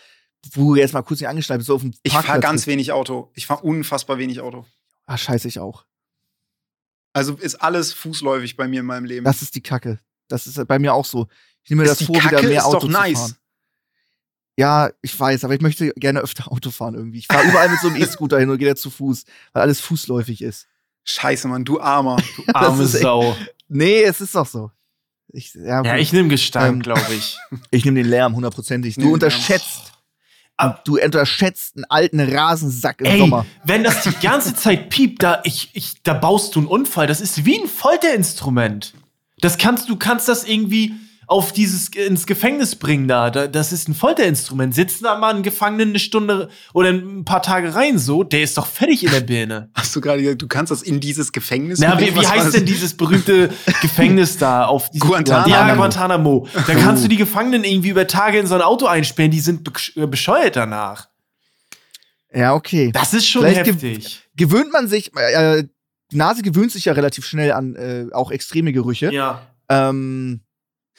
wo 0.52 0.74
du 0.74 0.80
jetzt 0.80 0.94
mal 0.94 1.02
kurz 1.02 1.20
nicht 1.20 1.28
angeschnallt 1.28 1.58
bist, 1.60 1.66
so 1.68 1.74
auf 1.76 1.80
dem 1.82 1.94
Ich 2.02 2.12
fahre 2.12 2.40
ganz 2.40 2.62
bist. 2.62 2.66
wenig 2.68 2.92
Auto. 2.92 3.30
Ich 3.34 3.46
fahre 3.46 3.62
unfassbar 3.62 4.18
wenig 4.18 4.40
Auto. 4.40 4.64
Ah, 5.06 5.16
scheiße, 5.18 5.48
ich 5.48 5.58
auch. 5.58 5.84
Also 7.12 7.34
ist 7.36 7.56
alles 7.56 7.92
fußläufig 7.92 8.56
bei 8.56 8.66
mir 8.68 8.80
in 8.80 8.86
meinem 8.86 9.04
Leben. 9.04 9.24
Das 9.24 9.42
ist 9.42 9.54
die 9.54 9.62
Kacke. 9.62 10.00
Das 10.28 10.46
ist 10.46 10.66
bei 10.66 10.78
mir 10.78 10.94
auch 10.94 11.04
so. 11.04 11.28
Ich 11.62 11.70
nehme 11.70 11.82
mir 11.82 11.84
Ist 11.90 11.92
das 11.92 11.98
die 11.98 12.06
vor, 12.06 12.16
Kacke 12.16 12.38
wieder 12.38 12.48
mehr 12.48 12.58
ist 12.58 12.64
Auto 12.64 12.74
doch 12.74 12.86
zu 12.86 12.88
nice. 12.90 13.18
fahren. 13.20 13.36
Ja, 14.56 14.90
ich 15.02 15.18
weiß, 15.18 15.44
aber 15.44 15.54
ich 15.54 15.60
möchte 15.60 15.92
gerne 15.94 16.20
öfter 16.20 16.50
Auto 16.52 16.70
fahren 16.70 16.94
irgendwie. 16.94 17.18
Ich 17.18 17.26
fahre 17.26 17.46
überall 17.48 17.68
mit 17.68 17.80
so 17.80 17.88
einem 17.88 17.96
E-Scooter 18.02 18.38
hin 18.38 18.50
und 18.50 18.58
gehe 18.58 18.68
da 18.68 18.76
zu 18.76 18.90
Fuß, 18.90 19.24
weil 19.52 19.62
alles 19.62 19.80
fußläufig 19.80 20.42
ist. 20.42 20.66
Scheiße, 21.04 21.48
Mann, 21.48 21.64
du 21.64 21.80
Armer. 21.80 22.16
Arme 22.54 22.84
ist 22.84 22.94
echt- 22.94 23.02
Sau. 23.02 23.36
Nee, 23.68 24.02
es 24.02 24.20
ist 24.20 24.34
doch 24.34 24.46
so. 24.46 24.70
Ich, 25.28 25.54
ja, 25.54 25.82
Ja, 25.82 25.96
ich 25.96 26.12
nehme 26.12 26.28
Gestank, 26.28 26.74
Ähm, 26.76 26.82
glaube 26.82 27.12
ich. 27.14 27.36
ich 27.70 27.84
nehme 27.84 28.00
den 28.02 28.08
Lärm 28.08 28.34
hundertprozentig. 28.36 28.94
Du 28.96 29.16
Nee, 29.16 29.28
unterschätzt, 30.56 30.80
du 30.84 30.96
unterschätzt 30.96 31.76
einen 31.76 31.84
alten 31.88 32.20
Rasensack 32.20 33.00
im 33.00 33.06
Ey, 33.06 33.18
Sommer. 33.18 33.46
wenn 33.64 33.82
das 33.82 34.02
die 34.02 34.12
ganze 34.22 34.54
Zeit 34.54 34.88
piept, 34.88 35.22
da, 35.22 35.40
ich, 35.44 35.70
ich, 35.72 36.02
da 36.02 36.14
baust 36.14 36.54
du 36.54 36.60
einen 36.60 36.68
Unfall. 36.68 37.06
Das 37.06 37.20
ist 37.20 37.44
wie 37.44 37.58
ein 37.60 37.68
Folterinstrument. 37.68 38.94
Das 39.40 39.58
kannst 39.58 39.88
du 39.88 39.96
kannst 39.96 40.28
das 40.28 40.44
irgendwie 40.44 40.94
auf 41.26 41.52
dieses 41.52 41.88
ins 41.88 42.26
Gefängnis 42.26 42.76
bringen 42.76 43.08
da. 43.08 43.30
da 43.30 43.46
das 43.46 43.72
ist 43.72 43.88
ein 43.88 43.94
Folterinstrument. 43.94 44.74
Sitzen 44.74 45.04
da 45.04 45.16
mal 45.18 45.34
einen 45.34 45.42
Gefangenen 45.42 45.90
eine 45.90 45.98
Stunde 45.98 46.48
oder 46.72 46.90
ein 46.90 47.24
paar 47.24 47.42
Tage 47.42 47.74
rein 47.74 47.98
so, 47.98 48.24
der 48.24 48.42
ist 48.42 48.56
doch 48.58 48.66
fertig 48.66 49.04
in 49.04 49.10
der 49.10 49.20
Birne. 49.20 49.70
Hast 49.74 49.94
du 49.94 50.00
gerade 50.00 50.22
gesagt, 50.22 50.42
du 50.42 50.48
kannst 50.48 50.70
das 50.70 50.82
in 50.82 51.00
dieses 51.00 51.32
Gefängnis 51.32 51.78
Na, 51.78 51.92
wie, 51.92 52.04
bringen? 52.04 52.16
wie 52.16 52.24
war 52.24 52.30
heißt 52.30 52.54
denn 52.54 52.66
dieses 52.66 52.94
berühmte 52.94 53.50
Gefängnis 53.82 54.38
da 54.38 54.66
auf 54.66 54.90
diesem 54.90 55.08
Guantanamo. 55.08 55.48
Ja, 55.48 55.74
Guantanamo. 55.74 56.48
Da 56.66 56.74
kannst 56.74 57.04
du 57.04 57.08
die 57.08 57.16
Gefangenen 57.16 57.64
irgendwie 57.64 57.90
über 57.90 58.06
Tage 58.06 58.38
in 58.38 58.46
so 58.46 58.54
ein 58.54 58.62
Auto 58.62 58.86
einsperren, 58.86 59.30
die 59.30 59.40
sind 59.40 59.68
äh, 59.96 60.06
bescheuert 60.06 60.56
danach. 60.56 61.08
Ja, 62.34 62.54
okay. 62.54 62.90
Das 62.92 63.14
ist 63.14 63.28
schon 63.28 63.42
Vielleicht 63.42 63.66
heftig. 63.66 64.22
Gewöhnt 64.36 64.72
man 64.72 64.88
sich, 64.88 65.12
äh, 65.16 65.64
die 66.10 66.16
Nase 66.16 66.42
gewöhnt 66.42 66.72
sich 66.72 66.86
ja 66.86 66.92
relativ 66.92 67.24
schnell 67.24 67.52
an 67.52 67.76
äh, 67.76 68.06
auch 68.12 68.30
extreme 68.30 68.72
Gerüche. 68.72 69.12
Ja. 69.12 69.42
Ähm, 69.68 70.40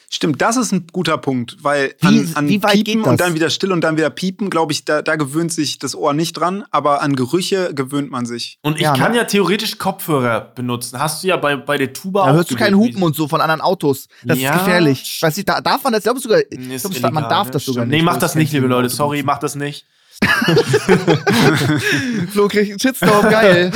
Stimmt, 0.08 0.40
das 0.40 0.56
ist 0.56 0.70
ein 0.72 0.86
guter 0.92 1.18
Punkt, 1.18 1.56
weil 1.62 1.92
Wie- 2.00 2.06
an, 2.06 2.30
an 2.34 2.48
wie 2.48 2.62
weit 2.62 2.72
Piepen 2.74 2.84
geht 2.84 3.04
das? 3.06 3.10
und 3.10 3.20
dann 3.20 3.34
wieder 3.34 3.50
still 3.50 3.72
und 3.72 3.80
dann 3.80 3.96
wieder 3.96 4.08
piepen, 4.08 4.50
glaube 4.50 4.72
ich, 4.72 4.84
da, 4.84 5.02
da 5.02 5.16
gewöhnt 5.16 5.52
sich 5.52 5.80
das 5.80 5.96
Ohr 5.96 6.12
nicht 6.12 6.34
dran, 6.34 6.64
aber 6.70 7.02
an 7.02 7.16
Gerüche 7.16 7.74
gewöhnt 7.74 8.12
man 8.12 8.24
sich. 8.24 8.60
Und 8.62 8.76
ich 8.76 8.82
Ja, 8.82 8.92
ne? 8.92 8.98
kann 8.98 9.14
ja 9.14 9.24
theoretisch 9.24 9.78
Kopfhörer 9.78 10.52
benutzen. 10.54 11.00
Hast 11.00 11.24
du 11.24 11.28
ja 11.28 11.36
bei, 11.36 11.56
bei 11.56 11.76
der 11.76 11.92
Tuba 11.92 12.26
da 12.26 12.34
hörst 12.34 12.52
du 12.52 12.54
kein 12.54 12.72
gewöhnt, 12.72 12.92
Hupen 12.94 13.02
und 13.02 13.16
so 13.16 13.26
von 13.26 13.40
anderen 13.40 13.60
Autos. 13.60 14.06
Das 14.22 14.38
Ja. 14.38 14.52
ist 14.54 14.58
gefährlich. 14.60 15.18
Weiß 15.20 15.36
nicht, 15.36 15.48
da 15.48 15.60
darf 15.60 15.82
man 15.82 15.92
das, 15.92 16.04
glaube 16.04 16.18
ich 16.18 16.22
sogar. 16.22 16.38
Ich 16.50 16.82
glaub, 17.00 17.12
man 17.12 17.28
darf 17.28 17.46
ne? 17.48 17.52
das 17.54 17.64
sogar 17.64 17.82
Stimmt. 17.82 17.90
nicht. 17.90 17.98
Nee, 18.00 18.04
mach 18.04 18.16
das 18.18 18.36
nicht, 18.36 18.46
ich 18.46 18.52
liebe 18.52 18.68
Leute. 18.68 18.88
Sorry, 18.88 19.24
mach 19.24 19.38
das 19.38 19.56
nicht. 19.56 19.86
Flo 22.30 22.48
kriegt 22.48 22.70
einen 22.70 22.78
Shitstorm, 22.78 23.28
geil. 23.28 23.72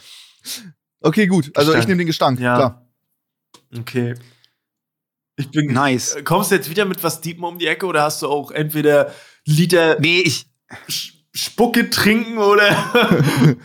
okay, 1.00 1.26
gut. 1.26 1.50
Also 1.56 1.74
ich 1.74 1.86
nehme 1.86 1.98
den 1.98 2.06
Gestank. 2.06 2.40
Ja. 2.40 2.56
Klar. 2.56 2.86
Okay. 3.78 4.14
Ich 5.42 5.50
bin. 5.50 5.72
Nice. 5.72 6.16
Kommst 6.24 6.50
du 6.50 6.56
jetzt 6.56 6.70
wieder 6.70 6.84
mit 6.84 7.02
was 7.02 7.20
Diepen 7.20 7.44
um 7.44 7.58
die 7.58 7.66
Ecke 7.66 7.86
oder 7.86 8.02
hast 8.02 8.22
du 8.22 8.28
auch 8.28 8.50
entweder 8.50 9.12
Liter 9.44 9.98
Nee, 10.00 10.20
ich, 10.20 10.46
Spucke 11.34 11.88
trinken 11.88 12.36
oder. 12.38 12.76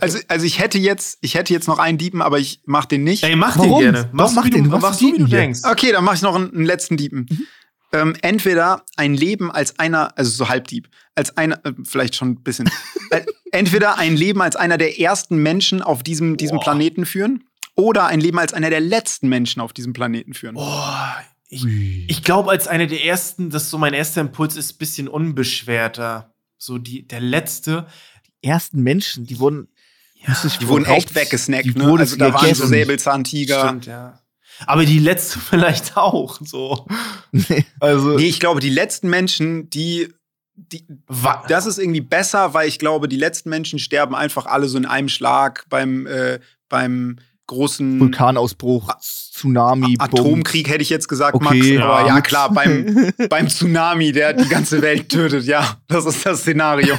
also, 0.00 0.18
also 0.28 0.44
ich 0.44 0.58
hätte 0.58 0.78
jetzt, 0.78 1.18
ich 1.22 1.34
hätte 1.34 1.52
jetzt 1.52 1.66
noch 1.66 1.78
einen 1.78 1.96
Diepen, 1.96 2.20
aber 2.20 2.38
ich 2.38 2.60
mach 2.66 2.84
den 2.84 3.04
nicht. 3.04 3.24
Ey, 3.24 3.36
mach 3.36 3.56
Warum? 3.56 3.80
den 3.80 3.92
gerne. 3.92 4.04
Doch, 4.06 4.12
Machst 4.12 4.34
mach 4.36 4.44
wie 4.44 4.50
den. 4.50 4.64
du, 4.64 4.78
machst 4.78 5.00
du, 5.00 5.06
wie 5.06 5.18
du 5.18 5.26
denkst. 5.26 5.60
Okay, 5.64 5.92
dann 5.92 6.04
mache 6.04 6.16
ich 6.16 6.22
noch 6.22 6.34
einen, 6.34 6.52
einen 6.52 6.66
letzten 6.66 6.96
Diepen. 6.98 7.26
Mhm. 7.30 7.46
Ähm, 7.92 8.14
entweder 8.22 8.84
ein 8.96 9.14
Leben 9.14 9.50
als 9.50 9.78
einer, 9.78 10.16
also 10.16 10.30
so 10.30 10.48
Halbdieb, 10.48 10.88
als 11.14 11.36
einer, 11.36 11.64
äh, 11.64 11.72
vielleicht 11.84 12.14
schon 12.14 12.32
ein 12.32 12.42
bisschen. 12.42 12.70
äh, 13.10 13.22
entweder 13.50 13.98
ein 13.98 14.14
Leben 14.14 14.42
als 14.42 14.54
einer 14.54 14.78
der 14.78 15.00
ersten 15.00 15.38
Menschen 15.38 15.82
auf 15.82 16.02
diesem, 16.02 16.36
diesem 16.36 16.58
Boah. 16.58 16.64
Planeten 16.64 17.06
führen 17.06 17.44
oder 17.74 18.06
ein 18.06 18.20
Leben 18.20 18.38
als 18.38 18.52
einer 18.52 18.70
der 18.70 18.80
letzten 18.80 19.28
Menschen 19.28 19.60
auf 19.60 19.72
diesem 19.72 19.92
Planeten 19.92 20.34
führen. 20.34 20.54
Boah, 20.54 21.16
ich, 21.48 21.66
ich 21.66 22.22
glaube, 22.22 22.50
als 22.50 22.68
einer 22.68 22.86
der 22.86 23.04
ersten, 23.04 23.50
das 23.50 23.64
ist 23.64 23.70
so 23.70 23.78
mein 23.78 23.92
erster 23.92 24.20
Impuls 24.20 24.56
ist, 24.56 24.74
ein 24.74 24.78
bisschen 24.78 25.08
unbeschwerter. 25.08 26.32
So 26.56 26.78
die, 26.78 27.06
der 27.06 27.20
letzte. 27.20 27.86
Die 28.26 28.46
ersten 28.46 28.82
Menschen, 28.82 29.26
die 29.26 29.40
wurden. 29.40 29.68
ich 30.14 30.58
Die 30.58 30.68
wurden 30.68 30.84
echt 30.84 31.14
weggesnackt, 31.14 31.64
die 31.64 31.74
ne? 31.78 31.84
wurden 31.84 32.00
Also 32.00 32.16
da 32.16 32.32
waren 32.32 32.54
so. 32.54 32.66
Säbelzahntiger. 32.66 33.66
Stimmt, 33.66 33.86
ja. 33.86 34.20
Aber 34.66 34.84
die 34.84 35.00
letzte 35.00 35.38
vielleicht 35.50 35.96
auch. 35.96 36.38
So. 36.40 36.86
Nee. 37.32 37.64
Also. 37.80 38.16
Nee, 38.16 38.28
ich 38.28 38.38
glaube, 38.38 38.60
die 38.60 38.70
letzten 38.70 39.10
Menschen, 39.10 39.70
die, 39.70 40.12
die 40.54 40.86
das 41.48 41.66
ist 41.66 41.78
irgendwie 41.78 42.00
besser, 42.02 42.54
weil 42.54 42.68
ich 42.68 42.78
glaube, 42.78 43.08
die 43.08 43.16
letzten 43.16 43.48
Menschen 43.48 43.80
sterben 43.80 44.14
einfach 44.14 44.46
alle 44.46 44.68
so 44.68 44.78
in 44.78 44.86
einem 44.86 45.08
Schlag 45.08 45.66
beim, 45.68 46.06
äh, 46.06 46.38
beim 46.68 47.18
großen 47.50 48.00
Vulkanausbruch, 48.00 48.90
Tsunami, 49.00 49.96
A- 49.98 50.04
Atomkrieg, 50.04 50.68
hätte 50.68 50.82
ich 50.82 50.90
jetzt 50.90 51.08
gesagt, 51.08 51.34
Okay, 51.34 51.44
Max. 51.44 51.66
ja. 51.68 51.84
Aber 51.84 52.06
ja, 52.08 52.20
klar, 52.20 52.52
beim, 52.52 53.12
beim 53.28 53.48
Tsunami, 53.48 54.12
der 54.12 54.32
die 54.32 54.48
ganze 54.48 54.80
Welt 54.82 55.08
tötet. 55.08 55.44
Ja, 55.44 55.76
das 55.88 56.06
ist 56.06 56.24
das 56.24 56.40
Szenario. 56.40 56.96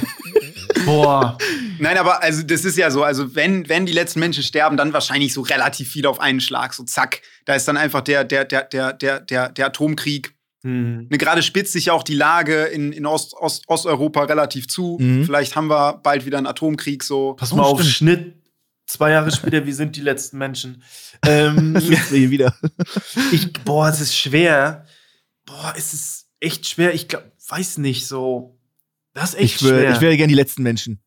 Boah. 0.84 1.38
Nein, 1.78 1.96
aber 1.98 2.22
also 2.22 2.42
das 2.42 2.64
ist 2.64 2.76
ja 2.76 2.90
so, 2.90 3.02
also 3.04 3.34
wenn, 3.34 3.68
wenn 3.68 3.86
die 3.86 3.92
letzten 3.92 4.20
Menschen 4.20 4.42
sterben, 4.42 4.76
dann 4.76 4.92
wahrscheinlich 4.92 5.32
so 5.32 5.42
relativ 5.42 5.88
viel 5.90 6.06
auf 6.06 6.20
einen 6.20 6.40
Schlag, 6.40 6.74
so 6.74 6.82
zack. 6.84 7.22
Da 7.44 7.54
ist 7.54 7.66
dann 7.68 7.76
einfach 7.76 8.00
der, 8.00 8.24
der, 8.24 8.44
der, 8.44 8.62
der, 8.64 8.92
der, 8.92 9.20
der, 9.20 9.48
der 9.50 9.66
Atomkrieg. 9.66 10.34
Hm. 10.64 11.08
Ne, 11.10 11.18
Gerade 11.18 11.42
spitzt 11.42 11.72
sich 11.72 11.86
ja 11.86 11.92
auch 11.92 12.02
die 12.04 12.14
Lage 12.14 12.64
in, 12.64 12.92
in 12.92 13.04
Ost, 13.06 13.34
Ost, 13.34 13.64
Osteuropa 13.68 14.22
relativ 14.24 14.68
zu. 14.68 14.96
Mhm. 15.00 15.24
Vielleicht 15.24 15.56
haben 15.56 15.66
wir 15.68 15.94
bald 16.02 16.24
wieder 16.24 16.38
einen 16.38 16.46
Atomkrieg 16.46 17.02
so. 17.02 17.34
Pass 17.34 17.52
Oh, 17.52 17.56
mal 17.56 17.62
auf, 17.64 17.80
stimmt. 17.80 17.94
Schnitt. 17.94 18.34
Zwei 18.92 19.12
Jahre 19.12 19.32
später, 19.32 19.64
wie 19.64 19.72
sind 19.72 19.96
die 19.96 20.02
letzten 20.02 20.36
Menschen? 20.38 20.82
Ähm, 21.24 21.76
Jetzt 21.78 22.08
hier 22.08 22.30
wieder. 22.30 22.52
ich, 23.32 23.52
boah, 23.64 23.88
es 23.88 24.00
ist 24.00 24.16
schwer. 24.16 24.86
Boah, 25.46 25.72
es 25.76 25.94
ist 25.94 26.26
echt 26.40 26.66
schwer. 26.68 26.92
Ich 26.94 27.06
glaub, 27.06 27.22
weiß 27.48 27.78
nicht 27.78 28.08
so. 28.08 28.58
Das 29.14 29.34
ist 29.34 29.38
echt 29.40 29.54
Ich, 29.56 29.62
wär, 29.62 29.78
schwer. 29.78 29.92
ich 29.92 30.00
wäre 30.00 30.16
gerne 30.16 30.32
die 30.32 30.34
letzten 30.34 30.64
Menschen. 30.64 31.00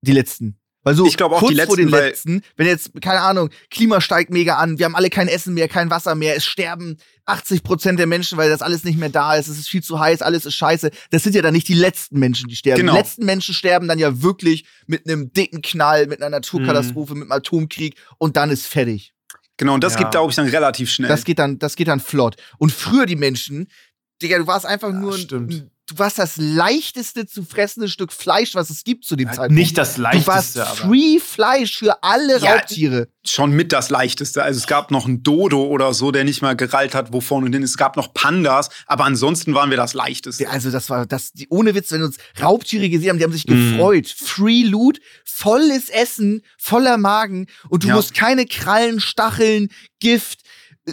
Die 0.00 0.12
letzten. 0.12 0.58
Weil 0.84 0.94
so 0.96 1.06
Ich 1.06 1.16
glaub 1.16 1.30
auch 1.32 1.38
kurz 1.38 1.52
die 1.54 1.60
vor 1.62 1.76
den 1.76 1.88
letzten, 1.88 1.92
weil- 1.92 2.08
letzten, 2.08 2.42
wenn 2.56 2.66
jetzt, 2.66 2.90
keine 3.00 3.20
Ahnung, 3.20 3.50
Klima 3.70 4.00
steigt 4.00 4.30
mega 4.30 4.56
an, 4.56 4.78
wir 4.78 4.84
haben 4.86 4.96
alle 4.96 5.10
kein 5.10 5.28
Essen 5.28 5.54
mehr, 5.54 5.68
kein 5.68 5.90
Wasser 5.90 6.14
mehr, 6.16 6.34
es 6.36 6.44
sterben 6.44 6.96
80 7.24 7.62
Prozent 7.62 8.00
der 8.00 8.08
Menschen, 8.08 8.36
weil 8.36 8.50
das 8.50 8.62
alles 8.62 8.82
nicht 8.82 8.98
mehr 8.98 9.08
da 9.08 9.36
ist, 9.36 9.46
es 9.46 9.58
ist 9.58 9.68
viel 9.68 9.82
zu 9.82 10.00
heiß, 10.00 10.22
alles 10.22 10.44
ist 10.44 10.54
scheiße. 10.54 10.90
Das 11.10 11.22
sind 11.22 11.36
ja 11.36 11.42
dann 11.42 11.52
nicht 11.54 11.68
die 11.68 11.74
letzten 11.74 12.18
Menschen, 12.18 12.48
die 12.48 12.56
sterben. 12.56 12.80
Genau. 12.80 12.92
Die 12.94 12.98
letzten 12.98 13.24
Menschen 13.24 13.54
sterben 13.54 13.86
dann 13.86 14.00
ja 14.00 14.22
wirklich 14.22 14.64
mit 14.86 15.06
einem 15.08 15.32
dicken 15.32 15.62
Knall, 15.62 16.08
mit 16.08 16.20
einer 16.20 16.30
Naturkatastrophe, 16.30 17.14
mit 17.14 17.22
einem 17.22 17.32
Atomkrieg 17.32 17.94
und 18.18 18.36
dann 18.36 18.50
ist 18.50 18.66
fertig. 18.66 19.12
Genau, 19.58 19.74
und 19.74 19.84
das 19.84 19.92
Ja. 19.94 20.00
gibt, 20.00 20.10
glaube 20.10 20.30
ich, 20.30 20.36
dann 20.36 20.48
relativ 20.48 20.90
schnell. 20.90 21.08
Das 21.08 21.22
geht 21.24 21.38
dann, 21.38 21.60
das 21.60 21.76
geht 21.76 21.86
dann 21.86 22.00
flott. 22.00 22.34
Und 22.58 22.72
früher 22.72 23.06
die 23.06 23.14
Menschen, 23.16 23.68
Digga, 24.20 24.38
du 24.38 24.46
warst 24.48 24.66
einfach 24.66 24.88
Ja, 24.88 24.94
nur, 24.98 25.14
ein- 25.14 25.20
stimmt. 25.20 25.66
Du 25.88 25.98
warst 25.98 26.18
das 26.18 26.36
leichteste 26.36 27.26
zu 27.26 27.44
fressende 27.44 27.88
Stück 27.88 28.12
Fleisch, 28.12 28.54
was 28.54 28.70
es 28.70 28.84
gibt 28.84 29.04
zu 29.04 29.16
dem 29.16 29.28
Ja, 29.28 29.34
Zeitpunkt. 29.34 29.54
nicht 29.58 29.76
das 29.76 29.96
Du 29.96 30.02
warst 30.02 30.24
leichteste, 30.26 30.66
aber. 30.66 30.76
free 30.76 31.18
Fleisch 31.18 31.76
für 31.78 32.02
alle 32.02 32.38
Ja, 32.40 32.54
Raubtiere. 32.54 33.08
schon 33.26 33.50
mit 33.52 33.72
das 33.72 33.90
Leichteste. 33.90 34.42
Also 34.42 34.58
es 34.58 34.66
gab 34.66 34.90
noch 34.90 35.06
einen 35.06 35.22
Dodo 35.22 35.64
oder 35.66 35.92
so, 35.92 36.10
der 36.12 36.24
nicht 36.24 36.40
mal 36.40 36.54
gerallt 36.56 36.94
hat, 36.94 37.12
wo 37.12 37.20
vorne 37.20 37.46
und 37.46 37.52
hin. 37.52 37.62
Es 37.62 37.76
gab 37.76 37.96
noch 37.96 38.14
Pandas, 38.14 38.68
aber 38.86 39.04
ansonsten 39.04 39.54
waren 39.54 39.70
wir 39.70 39.76
das 39.76 39.92
Leichteste. 39.94 40.48
Also 40.48 40.70
das 40.70 40.88
war 40.88 41.04
das 41.06 41.32
die, 41.32 41.48
ohne 41.50 41.74
Witz, 41.74 41.90
wenn 41.92 42.02
uns 42.02 42.16
Raubtiere 42.40 42.88
gesehen 42.88 43.10
haben, 43.10 43.18
die 43.18 43.24
haben 43.24 43.32
sich 43.32 43.46
Mhm. 43.46 43.72
gefreut. 43.76 44.06
Free 44.16 44.62
Loot, 44.62 45.00
volles 45.24 45.88
Essen, 45.88 46.42
voller 46.58 46.96
Magen 46.96 47.46
und 47.68 47.84
du 47.84 47.88
Ja. 47.88 47.94
musst 47.96 48.14
keine 48.14 48.46
Krallen, 48.46 49.00
Stacheln, 49.00 49.68
Gift, 50.00 50.40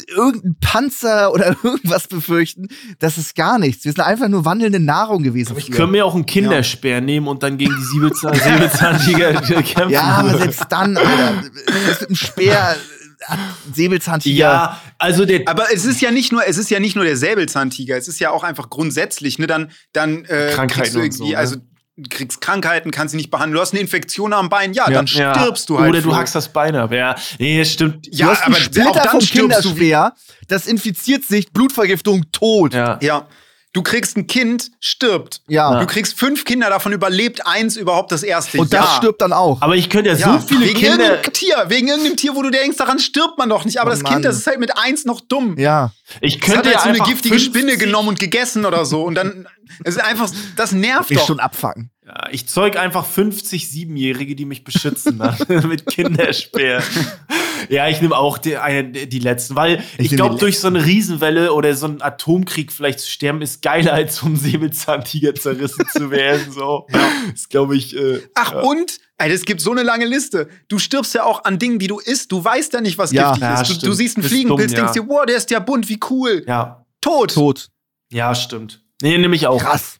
irgendein 0.07 0.55
Panzer 0.59 1.33
oder 1.33 1.55
irgendwas 1.63 2.07
befürchten. 2.07 2.67
Das 2.99 3.17
ist 3.17 3.35
gar 3.35 3.59
nichts. 3.59 3.85
Wir 3.85 3.91
sind 3.91 4.01
einfach 4.01 4.27
nur 4.27 4.45
wandelnde 4.45 4.79
Nahrung 4.79 5.23
gewesen. 5.23 5.55
Ich 5.57 5.71
könnte 5.71 5.91
mir 5.91 6.05
auch 6.05 6.15
einen 6.15 6.25
Kinderspeer 6.25 7.01
nehmen 7.01 7.27
und 7.27 7.43
dann 7.43 7.57
gegen 7.57 7.75
die 7.75 7.83
Säbelzahn 7.83 8.35
Säbelzahntiger 8.35 9.33
kämpfen. 9.41 9.89
ja, 9.89 10.03
aber 10.03 10.37
selbst 10.37 10.65
dann, 10.69 10.97
Alter, 10.97 11.41
mit 11.41 12.09
dem 12.09 12.15
Speer, 12.15 12.75
Säbelzahntiger. 13.73 14.37
Ja, 14.37 14.81
also 14.97 15.25
der. 15.25 15.41
Aber 15.47 15.73
es 15.73 15.85
ist 15.85 16.01
ja 16.01 16.11
nicht 16.11 16.31
nur, 16.31 16.47
es 16.47 16.57
ist 16.57 16.69
ja 16.69 16.79
nicht 16.79 16.95
nur 16.95 17.03
der 17.03 17.17
Säbelzahntiger, 17.17 17.97
es 17.97 18.07
ist 18.07 18.19
ja 18.19 18.31
auch 18.31 18.43
einfach 18.43 18.69
grundsätzlich, 18.69 19.39
ne, 19.39 19.47
dann, 19.47 19.71
dann 19.91 20.25
äh, 20.25 20.51
Krankheiten 20.53 20.97
irgendwie, 20.97 21.17
so, 21.17 21.27
ne? 21.27 21.37
also 21.37 21.57
kriegst 22.09 22.41
Krankheiten, 22.41 22.91
kannst 22.91 23.11
sie 23.11 23.17
nicht 23.17 23.31
behandeln. 23.31 23.55
Du 23.55 23.61
hast 23.61 23.73
eine 23.73 23.81
Infektion 23.81 24.33
am 24.33 24.49
Bein, 24.49 24.73
ja, 24.73 24.85
Ja. 24.87 24.93
dann 24.93 25.05
ja. 25.07 25.33
stirbst 25.33 25.69
du 25.69 25.79
halt. 25.79 25.89
Oder 25.89 26.01
du 26.01 26.15
hackst 26.15 26.35
das 26.35 26.49
Bein 26.49 26.75
ab. 26.75 26.91
Ja, 26.93 27.15
nee, 27.39 27.59
das 27.59 27.71
stimmt. 27.71 28.05
Du 28.07 28.11
Ja, 28.11 28.27
hast 28.27 28.43
einen 28.43 28.55
aber 28.55 28.89
auch 28.91 28.95
dann 29.03 29.09
vom 29.11 29.21
stirbst 29.21 29.65
du. 29.65 29.69
Kinderspeer, 29.69 30.13
das 30.47 30.67
infiziert 30.67 31.23
sich, 31.25 31.51
Blutvergiftung, 31.51 32.25
tot. 32.31 32.73
Ja. 32.73 32.97
Ja. 33.01 33.27
Du 33.71 33.83
kriegst 33.83 34.17
ein 34.17 34.25
Kind, 34.25 34.71
stirbt. 34.79 35.41
Ja. 35.47 35.79
Du 35.79 35.85
kriegst 35.85 36.17
fünf 36.17 36.43
Kinder, 36.43 36.69
davon 36.71 36.91
überlebt 36.91 37.45
eins 37.45 37.77
überhaupt 37.77 38.11
das 38.11 38.23
erste 38.23 38.57
Und 38.57 38.73
das 38.73 38.83
Jahr. 38.85 38.97
stirbt 38.97 39.21
dann 39.21 39.31
auch. 39.31 39.61
Aber 39.61 39.75
ich 39.75 39.91
könnte 39.91 40.09
ja, 40.09 40.15
Ja, 40.15 40.39
so 40.39 40.47
viele 40.47 40.61
wegen 40.65 40.79
Kinder. 40.79 41.03
irgendeinem 41.11 41.33
Tier, 41.33 41.65
wegen 41.67 41.87
irgendeinem 41.87 42.17
Tier, 42.17 42.35
wo 42.35 42.41
du 42.41 42.49
denkst, 42.49 42.77
daran 42.77 42.97
stirbt 42.97 43.37
man 43.37 43.47
doch 43.49 43.65
nicht. 43.65 43.79
Aber 43.79 43.91
Oh 43.91 43.93
das 43.93 44.01
Mann. 44.01 44.13
Kind, 44.13 44.25
das 44.25 44.37
ist 44.37 44.47
halt 44.47 44.59
mit 44.59 44.75
eins 44.77 45.05
noch 45.05 45.21
dumm. 45.21 45.55
ja. 45.57 45.91
Ich 46.21 46.39
Das 46.39 46.49
hat 46.49 46.55
könnte 46.55 46.69
halt 46.69 46.75
ja 46.77 46.81
so 46.81 46.89
eine 46.89 46.97
giftige 47.11 47.35
50 47.35 47.43
Spinne 47.45 47.77
genommen 47.77 48.07
und 48.09 48.19
gegessen 48.19 48.65
oder 48.65 48.83
so. 48.85 49.03
Und 49.03 49.13
dann, 49.13 49.47
es 49.83 49.95
ist 49.97 50.01
einfach, 50.03 50.31
das 50.55 50.71
nervt 50.71 51.11
Ist 51.11 51.19
doch. 51.21 51.27
schon 51.27 51.39
abfacken. 51.39 51.91
Ja, 52.03 52.27
ich 52.31 52.47
zeug 52.47 52.75
einfach 52.75 53.05
50 53.05 53.69
Siebenjährige, 53.69 54.35
die 54.35 54.45
mich 54.45 54.63
beschützen 54.63 55.19
dann 55.19 55.37
mit 55.69 55.85
Kinderspeer. 55.85 56.81
Ja, 57.69 57.87
ich 57.87 58.01
nehme 58.01 58.17
auch 58.17 58.37
die, 58.37 58.57
eine, 58.57 58.91
die 58.91 59.19
letzten, 59.19 59.55
weil 59.55 59.83
ich, 59.97 60.09
die 60.09 60.15
glaube, 60.15 60.37
durch 60.37 60.59
so 60.59 60.67
eine 60.67 60.83
Riesenwelle 60.85 61.53
oder 61.53 61.73
so 61.75 61.85
einen 61.85 62.01
Atomkrieg 62.01 62.71
vielleicht 62.71 62.99
zu 62.99 63.09
sterben, 63.09 63.41
ist 63.41 63.61
geiler, 63.61 63.93
als 63.93 64.17
vom 64.19 64.35
Säbelzahntiger 64.35 65.35
zerrissen 65.35 65.85
zu 65.91 66.11
werden. 66.11 66.51
So. 66.51 66.87
Das 67.31 67.49
glaube 67.49 67.75
ich. 67.75 67.95
Äh, 67.95 68.21
Ach, 68.35 68.53
ja. 68.53 68.59
und, 68.61 68.99
Alter, 69.17 69.33
es 69.35 69.43
gibt 69.45 69.61
so 69.61 69.71
eine 69.71 69.83
lange 69.83 70.05
Liste. 70.05 70.47
Du 70.67 70.79
stirbst 70.79 71.13
ja 71.13 71.23
auch 71.23 71.43
an 71.43 71.59
Dingen, 71.59 71.77
die 71.79 71.87
du 71.87 71.99
isst. 71.99 72.31
Du 72.31 72.43
weißt 72.43 72.73
ja 72.73 72.81
nicht, 72.81 72.97
was 72.97 73.11
Ja. 73.11 73.29
giftig 73.31 73.41
Ja, 73.43 73.61
ist. 73.61 73.69
Du, 73.69 73.73
du 73.73 73.79
stimmt. 73.79 73.95
siehst 73.97 74.17
einen 74.17 74.25
Fliegenpilz, 74.27 74.73
denkst 74.73 74.93
dir, 74.93 75.07
wow, 75.07 75.25
der 75.25 75.35
ist 75.37 75.51
ja 75.51 75.59
bunt, 75.59 75.87
wie 75.89 75.99
cool. 76.09 76.43
Ja, 76.47 76.85
Tot. 77.01 77.33
Tot. 77.33 77.69
ja, 78.11 78.33
stimmt. 78.35 78.81
Nee, 79.01 79.17
nehme 79.17 79.35
ich 79.35 79.47
auch. 79.47 79.61
Krass. 79.61 79.97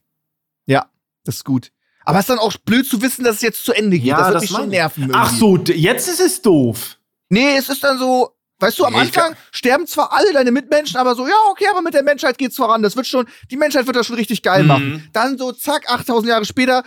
Ja, 0.66 0.90
das 1.26 1.36
ist 1.38 1.46
gut. 1.46 1.72
Aber 2.06 2.18
es 2.18 2.24
ist 2.24 2.30
dann 2.30 2.40
auch 2.40 2.54
blöd 2.66 2.88
zu 2.88 3.02
wissen, 3.02 3.24
dass 3.24 3.36
es 3.38 3.42
jetzt 3.42 3.64
zu 3.64 3.72
Ende 3.74 3.98
geht. 4.00 4.08
Ja, 4.08 4.18
das 4.18 4.26
wird 4.28 4.36
das 4.36 4.42
mich 4.44 4.50
schon 4.52 4.64
ich. 4.64 4.70
nerven. 4.70 5.10
Ach 5.14 5.26
irgendwie. 5.28 5.40
so, 5.40 5.58
d- 5.58 5.74
jetzt 5.76 6.08
ist 6.08 6.20
es 6.20 6.42
doof. 6.42 6.98
Nee, 7.30 7.58
es 7.58 7.70
ist 7.70 7.84
dann 7.84 7.98
so, 7.98 8.36
Weißt 8.62 8.78
du, 8.78 8.84
am 8.84 8.92
Nee, 8.92 9.00
Anfang 9.00 9.36
sterben 9.54 9.88
zwar 9.88 10.12
alle 10.12 10.34
deine 10.34 10.52
Mitmenschen, 10.52 10.98
aber 10.98 11.16
so, 11.16 11.26
ja, 11.26 11.34
okay, 11.50 11.64
aber 11.72 11.82
mit 11.82 11.94
der 11.94 12.04
Menschheit 12.04 12.38
geht's 12.38 12.58
voran. 12.58 12.84
Das 12.84 12.98
wird 12.98 13.08
schon, 13.08 13.26
die 13.50 13.56
Menschheit 13.56 13.86
wird 13.88 13.96
das 13.96 14.06
schon 14.06 14.18
richtig 14.18 14.42
geil 14.44 14.64
Mhm. 14.64 14.68
machen. 14.68 15.10
Dann 15.14 15.38
so, 15.38 15.54
zack, 15.54 15.90
8000 15.90 16.28
Jahre 16.30 16.44
später, 16.44 16.84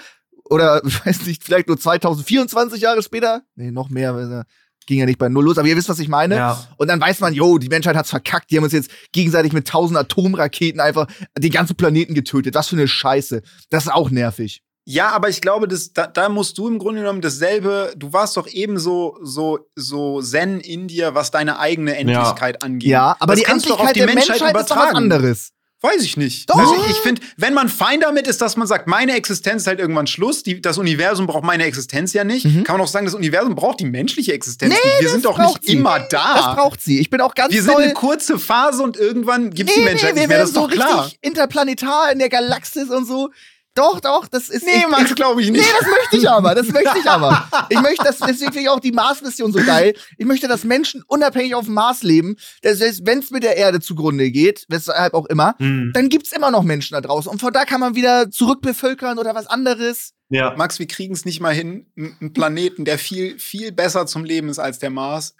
oder, 0.50 0.82
ich 0.84 0.94
weiß 1.06 1.24
nicht, 1.24 1.42
vielleicht 1.42 1.68
nur 1.68 1.78
2024 1.80 2.82
Jahre 2.82 3.02
später. 3.02 3.40
Nee, 3.54 3.70
noch 3.70 3.88
mehr, 3.88 4.14
weil, 4.14 4.40
äh, 4.40 4.44
ging 4.86 4.98
ja 4.98 5.06
nicht 5.06 5.18
bei 5.18 5.30
Null 5.30 5.44
los, 5.46 5.56
aber 5.56 5.66
ihr 5.68 5.76
wisst, 5.76 5.88
was 5.88 5.98
ich 6.00 6.08
meine. 6.08 6.36
Ja. 6.36 6.68
Und 6.76 6.88
dann 6.88 7.00
weiß 7.00 7.20
man, 7.20 7.32
jo, 7.32 7.56
die 7.56 7.68
Menschheit 7.68 7.96
hat's 7.96 8.10
verkackt. 8.10 8.50
Die 8.50 8.56
haben 8.58 8.64
uns 8.64 8.72
jetzt 8.74 8.90
gegenseitig 9.12 9.54
mit 9.54 9.66
1000 9.66 9.96
Atomraketen 9.98 10.78
einfach 10.80 11.06
den 11.38 11.52
ganzen 11.52 11.76
Planeten 11.76 12.12
getötet. 12.14 12.54
Was 12.54 12.68
für 12.68 12.76
eine 12.76 12.88
Scheiße. 12.88 13.40
Das 13.70 13.84
ist 13.84 13.92
auch 13.92 14.10
nervig. 14.10 14.62
Ja, 14.84 15.10
aber 15.10 15.28
ich 15.28 15.40
glaube, 15.40 15.68
das, 15.68 15.92
da, 15.92 16.06
da 16.08 16.28
musst 16.28 16.58
du 16.58 16.66
im 16.68 16.78
Grunde 16.78 17.02
genommen 17.02 17.20
dasselbe, 17.20 17.92
du 17.96 18.12
warst 18.12 18.36
doch 18.36 18.48
ebenso 18.48 19.16
so, 19.22 19.60
so 19.76 20.20
Zen 20.20 20.58
in 20.60 20.88
dir, 20.88 21.14
was 21.14 21.30
deine 21.30 21.58
eigene 21.60 21.96
Endlichkeit 21.96 22.62
angeht. 22.64 22.88
Ja, 22.90 23.16
aber 23.20 23.34
das 23.34 23.40
die 23.40 23.44
kannst 23.44 23.66
du 23.66 23.70
doch 23.70 23.78
Endlichkeit 23.78 23.88
auf 23.88 23.92
die 23.92 23.98
der 24.00 24.06
Menschheit, 24.14 24.40
Menschheit 24.40 24.56
ist 24.62 24.70
doch 24.70 24.76
was 24.76 24.82
übertragen. 24.82 24.96
anderes. 24.96 25.50
Weiß 25.84 26.02
ich 26.02 26.16
nicht. 26.16 26.48
Doch. 26.48 26.54
Also 26.56 26.76
ich 26.88 26.96
finde, 26.98 27.20
wenn 27.36 27.54
man 27.54 27.68
fein 27.68 27.98
damit 28.00 28.28
ist, 28.28 28.40
dass 28.40 28.56
man 28.56 28.68
sagt, 28.68 28.86
meine 28.86 29.14
Existenz 29.16 29.62
ist 29.62 29.66
halt 29.66 29.80
irgendwann 29.80 30.06
Schluss, 30.06 30.44
die, 30.44 30.60
das 30.62 30.78
Universum 30.78 31.26
braucht 31.26 31.42
meine 31.42 31.64
Existenz 31.64 32.12
ja 32.12 32.22
nicht, 32.22 32.44
Mhm. 32.44 32.62
kann 32.62 32.76
man 32.76 32.84
auch 32.84 32.88
sagen, 32.90 33.04
das 33.04 33.16
Universum 33.16 33.56
braucht 33.56 33.80
die 33.80 33.84
menschliche 33.86 34.32
Existenz 34.32 34.72
nicht. 34.74 35.00
Wir 35.00 35.08
sind 35.08 35.24
doch 35.24 35.38
nicht 35.38 35.64
sie. 35.64 35.72
immer 35.72 35.98
Das 35.98 36.08
da. 36.08 36.54
braucht 36.54 36.80
sie. 36.80 37.00
Ich 37.00 37.10
bin 37.10 37.20
auch 37.20 37.34
ganz 37.34 37.52
Wir 37.52 37.62
sind 37.64 37.74
doll 37.74 37.82
eine 37.82 37.94
kurze 37.94 38.38
Phase 38.38 38.80
und 38.80 38.96
irgendwann 38.96 39.50
gibt 39.50 39.70
es 39.70 39.76
Nee, 39.76 39.82
die 39.82 39.88
Menschheit 39.88 40.14
nee, 40.14 40.20
wir 40.20 40.26
nicht 40.28 40.28
mehr. 40.28 40.38
Das 40.38 40.54
werden 40.54 40.64
ist 40.66 40.72
so 40.72 40.78
doch 40.78 40.86
klar. 40.88 41.04
richtig 41.06 41.18
interplanetar 41.22 42.12
in 42.12 42.18
der 42.20 42.28
Galaxis 42.28 42.88
und 42.88 43.04
so. 43.04 43.30
Doch, 43.74 44.00
doch, 44.00 44.28
das 44.28 44.48
ist. 44.50 44.64
Nee, 44.66 44.70
ich, 44.80 44.88
Max, 44.88 45.10
ich, 45.10 45.16
glaube 45.16 45.40
ich 45.40 45.50
Nee, 45.50 45.58
nicht. 45.58 45.72
das 45.80 45.88
möchte 45.88 46.16
ich 46.18 46.28
aber. 46.28 46.54
Das 46.54 46.68
möchte 46.68 46.98
ich 46.98 47.08
aber. 47.08 47.48
Ich 47.70 47.80
möchte, 47.80 48.04
das, 48.04 48.18
deswegen 48.18 48.52
finde 48.52 48.60
ich 48.60 48.68
auch 48.68 48.80
die 48.80 48.92
Mars-Mission 48.92 49.50
so 49.52 49.60
geil. 49.64 49.94
Ich 50.18 50.26
möchte, 50.26 50.46
dass 50.46 50.64
Menschen 50.64 51.02
unabhängig 51.06 51.54
auf 51.54 51.64
dem 51.64 51.74
Mars 51.74 52.02
leben. 52.02 52.36
Das 52.62 52.80
heißt, 52.82 53.06
wenn 53.06 53.20
es 53.20 53.30
mit 53.30 53.42
der 53.44 53.56
Erde 53.56 53.80
zugrunde 53.80 54.30
geht, 54.30 54.66
weshalb 54.68 55.14
auch 55.14 55.24
immer, 55.26 55.54
Mhm. 55.58 55.92
dann 55.94 56.08
gibt's 56.10 56.32
immer 56.32 56.50
noch 56.50 56.64
Menschen 56.64 56.94
da 56.94 57.00
draußen. 57.00 57.30
Und 57.32 57.40
von 57.40 57.52
da 57.52 57.64
kann 57.64 57.80
man 57.80 57.94
wieder 57.94 58.30
zurückbevölkern 58.30 59.18
oder 59.18 59.34
was 59.34 59.46
anderes. 59.46 60.12
Ja. 60.28 60.54
Max, 60.56 60.78
wir 60.78 60.86
kriegen 60.86 61.14
es 61.14 61.24
nicht 61.24 61.40
mal 61.40 61.54
hin, 61.54 61.86
n- 61.96 62.16
einen 62.20 62.32
Planeten, 62.32 62.84
der 62.84 62.98
viel, 62.98 63.38
viel 63.38 63.72
besser 63.72 64.06
zum 64.06 64.24
Leben 64.24 64.48
ist 64.48 64.58
als 64.58 64.78
der 64.78 64.90
Mars, 64.90 65.34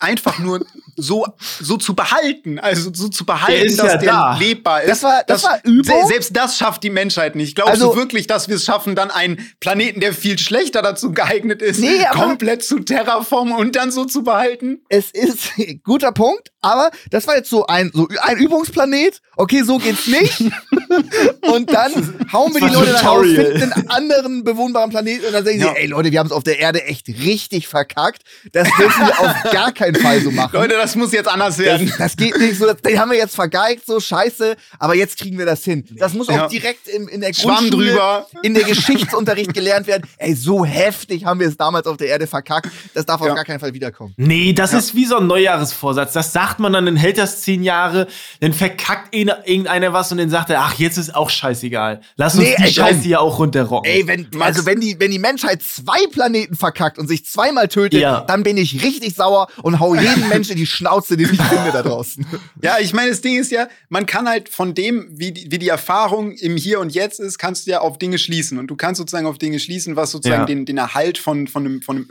einfach 0.00 0.38
nur 0.38 0.64
so, 0.96 1.26
so 1.60 1.76
zu 1.76 1.94
behalten. 1.94 2.58
Also 2.58 2.90
so 2.92 3.08
zu 3.08 3.24
behalten, 3.26 3.76
dass 3.76 3.86
ja 3.92 3.96
der 3.98 4.12
da. 4.12 4.36
lebbar 4.38 4.82
ist. 4.82 4.88
Das 4.90 5.02
war- 5.02 5.22
das 5.26 5.42
war 5.44 5.58
Übung. 5.64 6.02
se- 6.02 6.06
Selbst 6.08 6.36
das 6.36 6.56
schafft 6.56 6.82
die 6.82 6.90
Menschheit 6.90 7.34
nicht. 7.36 7.54
Glaubst 7.56 7.72
Also- 7.74 7.92
du 7.92 7.96
wirklich, 7.96 8.26
dass 8.26 8.48
wir 8.48 8.56
es 8.56 8.64
schaffen, 8.64 8.94
dann 8.94 9.10
einen 9.10 9.38
Planeten, 9.60 10.00
der 10.00 10.12
viel 10.12 10.38
schlechter 10.38 10.82
dazu 10.82 11.12
geeignet 11.12 11.62
ist, 11.62 11.80
Nee, 11.80 12.04
komplett 12.12 12.64
zu 12.64 12.80
terraformen 12.80 13.54
und 13.54 13.76
dann 13.76 13.90
so 13.90 14.04
zu 14.04 14.22
behalten? 14.22 14.80
Es 14.88 15.10
ist 15.10 15.50
guter 15.84 16.12
Punkt, 16.12 16.50
aber 16.60 16.90
das 17.10 17.26
war 17.26 17.36
jetzt 17.36 17.50
so 17.50 17.66
ein, 17.66 17.90
so 17.94 18.08
ein 18.22 18.36
Übungsplanet. 18.38 19.20
Okay, 19.36 19.62
so 19.62 19.78
geht's 19.78 20.06
nicht. 20.08 20.40
und 21.42 21.72
dann 21.72 21.92
hauen 22.32 22.52
wir 22.54 22.60
die 22.60 22.66
Das 22.66 22.74
Leute 22.74 22.92
raus, 22.94 23.00
Tutorial. 23.22 23.58
finden 23.58 23.72
einen 23.72 23.88
anderen 23.90 24.44
bewohnbaren 24.44 24.90
Planeten 24.90 25.26
und 25.26 25.32
dann 25.32 25.44
sagen 25.44 25.60
Ja. 25.60 25.68
sie, 25.74 25.76
ey 25.80 25.86
Leute, 25.86 26.10
wir 26.12 26.18
haben 26.18 26.26
es 26.26 26.32
auf 26.32 26.42
der 26.44 26.58
Erde 26.58 26.84
echt 26.84 27.08
richtig 27.08 27.68
verkackt. 27.68 28.22
Das 28.52 28.68
dürfen 28.78 29.06
wir 29.06 29.20
auf 29.20 29.52
gar 29.52 29.72
keinen 29.72 29.87
Fall 29.96 30.20
so 30.20 30.30
machen. 30.30 30.50
Leute, 30.54 30.74
das 30.74 30.94
muss 30.96 31.12
jetzt 31.12 31.28
anders 31.28 31.58
werden. 31.58 31.86
das, 31.88 31.96
das 31.98 32.16
geht 32.16 32.38
nicht 32.38 32.56
so, 32.58 32.66
das, 32.66 32.76
den 32.82 32.98
haben 32.98 33.10
wir 33.10 33.18
jetzt 33.18 33.34
vergeigt, 33.34 33.84
so 33.86 34.00
scheiße, 34.00 34.56
aber 34.78 34.94
jetzt 34.94 35.18
kriegen 35.18 35.38
wir 35.38 35.46
das 35.46 35.64
hin. 35.64 35.84
Das 35.98 36.14
muss 36.14 36.28
auch 36.28 36.34
Ja. 36.34 36.48
direkt 36.48 36.88
im, 36.88 37.08
in 37.08 37.20
der 37.20 37.32
Schwamm 37.34 37.56
Grundschule, 37.70 37.90
drüber. 37.90 38.26
in 38.42 38.54
der 38.54 38.64
Geschichtsunterricht 38.64 39.54
gelernt 39.54 39.86
werden. 39.86 40.02
Ey, 40.18 40.34
so 40.34 40.64
heftig 40.64 41.24
haben 41.24 41.40
wir 41.40 41.48
es 41.48 41.56
damals 41.56 41.86
auf 41.86 41.96
der 41.96 42.08
Erde 42.08 42.26
verkackt. 42.26 42.68
Das 42.94 43.06
darf 43.06 43.20
auf 43.20 43.26
Ja. 43.28 43.34
gar 43.34 43.44
keinen 43.44 43.60
Fall 43.60 43.74
wiederkommen. 43.74 44.14
Nee, 44.16 44.52
das 44.52 44.72
ist 44.72 44.94
wie 44.94 45.04
so 45.04 45.16
ein 45.18 45.26
Neujahresvorsatz. 45.26 46.12
Das 46.12 46.32
sagt 46.32 46.58
man 46.58 46.72
dann, 46.72 46.86
dann 46.86 46.96
hält 46.96 47.18
das 47.18 47.42
zehn 47.42 47.62
Jahre, 47.62 48.06
dann 48.40 48.52
verkackt 48.52 49.14
irgendeiner 49.14 49.92
was 49.92 50.10
und 50.12 50.18
dann 50.18 50.30
sagt 50.30 50.50
er, 50.50 50.60
ach, 50.60 50.74
jetzt 50.74 50.98
ist 50.98 51.14
auch 51.14 51.30
scheißegal. 51.30 52.00
Lass 52.16 52.34
uns 52.34 52.44
Nee, 52.44 52.54
die 52.58 52.62
ey. 52.64 52.72
Scheiße 52.72 53.00
hier 53.00 53.20
auch 53.20 53.38
runterrocken. 53.38 53.90
Ey, 53.90 54.06
wenn, 54.06 54.28
also 54.40 54.66
wenn 54.66 54.80
die, 54.80 54.98
wenn 54.98 55.10
die 55.10 55.18
Menschheit 55.18 55.62
zwei 55.62 56.06
Planeten 56.12 56.54
verkackt 56.56 56.98
und 56.98 57.08
sich 57.08 57.24
zweimal 57.26 57.68
tötet, 57.68 58.00
Ja. 58.00 58.20
dann 58.22 58.42
bin 58.42 58.56
ich 58.56 58.82
richtig 58.82 59.14
sauer 59.14 59.48
und 59.62 59.77
hau 59.78 59.94
jeden 59.94 60.28
Menschen 60.28 60.52
in 60.52 60.58
die 60.58 60.66
Schnauze, 60.66 61.16
den 61.16 61.32
ich 61.32 61.40
finde 61.40 61.72
da 61.72 61.82
draußen. 61.82 62.24
Ja, 62.62 62.78
ich 62.80 62.92
meine, 62.92 63.10
das 63.10 63.20
Ding 63.20 63.38
ist 63.38 63.50
ja, 63.52 63.68
man 63.88 64.06
kann 64.06 64.28
halt 64.28 64.48
von 64.48 64.74
dem, 64.74 65.06
wie 65.10 65.32
die, 65.32 65.50
wie 65.50 65.58
die 65.58 65.68
Erfahrung 65.68 66.32
im 66.32 66.56
Hier 66.56 66.80
und 66.80 66.90
Jetzt 66.94 67.20
ist, 67.20 67.38
kannst 67.38 67.66
du 67.66 67.70
ja 67.70 67.80
auf 67.80 67.98
Dinge 67.98 68.18
schließen. 68.18 68.58
Und 68.58 68.66
du 68.68 68.76
kannst 68.76 68.98
sozusagen 68.98 69.26
auf 69.26 69.38
Dinge 69.38 69.58
schließen, 69.60 69.96
was 69.96 70.10
sozusagen 70.10 70.42
Ja. 70.42 70.46
den, 70.46 70.66
den 70.66 70.76
Erhalt 70.78 71.18
von, 71.18 71.46
von 71.46 71.64
einem, 71.64 71.82
von 71.82 71.96
einem 71.96 72.06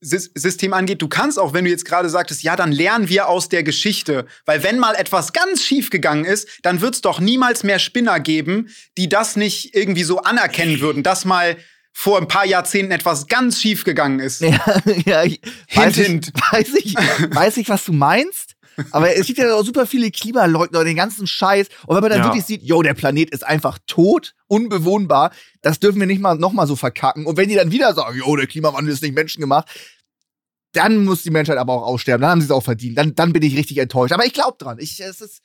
Ökosystem 0.00 0.72
angeht. 0.72 1.02
Du 1.02 1.08
kannst 1.08 1.38
auch, 1.38 1.52
wenn 1.52 1.64
du 1.64 1.70
jetzt 1.70 1.84
gerade 1.84 2.08
sagtest, 2.08 2.42
ja, 2.42 2.56
dann 2.56 2.72
lernen 2.72 3.08
wir 3.08 3.28
aus 3.28 3.48
der 3.48 3.62
Geschichte. 3.62 4.26
Weil 4.44 4.62
wenn 4.62 4.78
mal 4.78 4.94
etwas 4.94 5.32
ganz 5.32 5.62
schief 5.62 5.90
gegangen 5.90 6.24
ist, 6.24 6.48
dann 6.62 6.80
wird 6.80 6.94
es 6.94 7.00
doch 7.00 7.20
niemals 7.20 7.62
mehr 7.64 7.78
Spinner 7.78 8.20
geben, 8.20 8.68
die 8.96 9.08
das 9.08 9.36
nicht 9.36 9.74
irgendwie 9.74 10.04
so 10.04 10.18
anerkennen 10.22 10.80
würden, 10.80 11.02
dass 11.02 11.24
mal 11.24 11.56
vor 11.98 12.18
ein 12.20 12.28
paar 12.28 12.44
Jahrzehnten 12.44 12.92
etwas 12.92 13.26
ganz 13.26 13.58
schief 13.58 13.82
gegangen 13.82 14.20
ist. 14.20 14.42
Ja, 14.42 14.60
ja 15.06 15.24
ich, 15.24 15.40
Hint, 15.66 15.76
weiß, 15.76 15.96
ich, 15.96 16.06
hint. 16.06 16.32
weiß, 16.52 16.68
ich, 16.74 16.94
weiß 16.94 17.56
ich, 17.56 17.68
was 17.70 17.86
du 17.86 17.94
meinst. 17.94 18.52
Aber 18.90 19.16
es 19.16 19.26
gibt 19.26 19.38
ja 19.38 19.54
auch 19.54 19.64
super 19.64 19.86
viele 19.86 20.10
Klimaleugner 20.10 20.80
und 20.80 20.84
den 20.84 20.96
ganzen 20.96 21.26
Scheiß. 21.26 21.68
Und 21.86 21.96
wenn 21.96 22.02
man 22.02 22.10
dann 22.10 22.18
Ja. 22.20 22.26
wirklich 22.26 22.44
sieht, 22.44 22.62
yo, 22.62 22.82
der 22.82 22.92
Planet 22.92 23.30
ist 23.30 23.46
einfach 23.46 23.78
tot, 23.86 24.34
unbewohnbar, 24.46 25.32
das 25.62 25.80
dürfen 25.80 25.98
wir 25.98 26.06
nicht 26.06 26.20
mal 26.20 26.34
noch 26.36 26.52
mal 26.52 26.66
so 26.66 26.76
verkacken. 26.76 27.24
Und 27.24 27.38
wenn 27.38 27.48
die 27.48 27.54
dann 27.54 27.72
wieder 27.72 27.94
sagen, 27.94 28.18
yo, 28.18 28.36
der 28.36 28.46
Klimawandel 28.46 28.92
ist 28.92 29.02
nicht 29.02 29.14
menschengemacht, 29.14 29.66
dann 30.72 31.02
muss 31.02 31.22
die 31.22 31.30
Menschheit 31.30 31.56
aber 31.56 31.72
auch 31.72 31.86
aussterben. 31.86 32.20
Dann 32.20 32.30
haben 32.32 32.40
sie 32.42 32.46
es 32.48 32.50
auch 32.50 32.62
verdient. 32.62 32.98
Dann, 32.98 33.14
dann 33.14 33.32
bin 33.32 33.42
ich 33.42 33.56
richtig 33.56 33.78
enttäuscht. 33.78 34.12
Aber 34.12 34.26
ich 34.26 34.34
glaube 34.34 34.58
dran. 34.58 34.76
Ich, 34.78 35.00
es 35.00 35.22
ist 35.22 35.40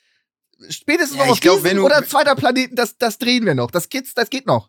spätestens 0.68 1.16
Ja, 1.16 1.24
noch 1.24 1.30
auf 1.30 1.36
ich 1.38 1.40
glaub, 1.40 1.64
du- 1.64 1.80
oder 1.82 2.06
zweiter 2.06 2.34
Planeten, 2.36 2.76
das, 2.76 2.98
das 2.98 3.16
drehen 3.16 3.46
wir 3.46 3.54
noch. 3.54 3.70
Das 3.70 3.88
geht's, 3.88 4.12
das 4.12 4.28
geht 4.28 4.46
noch. 4.46 4.68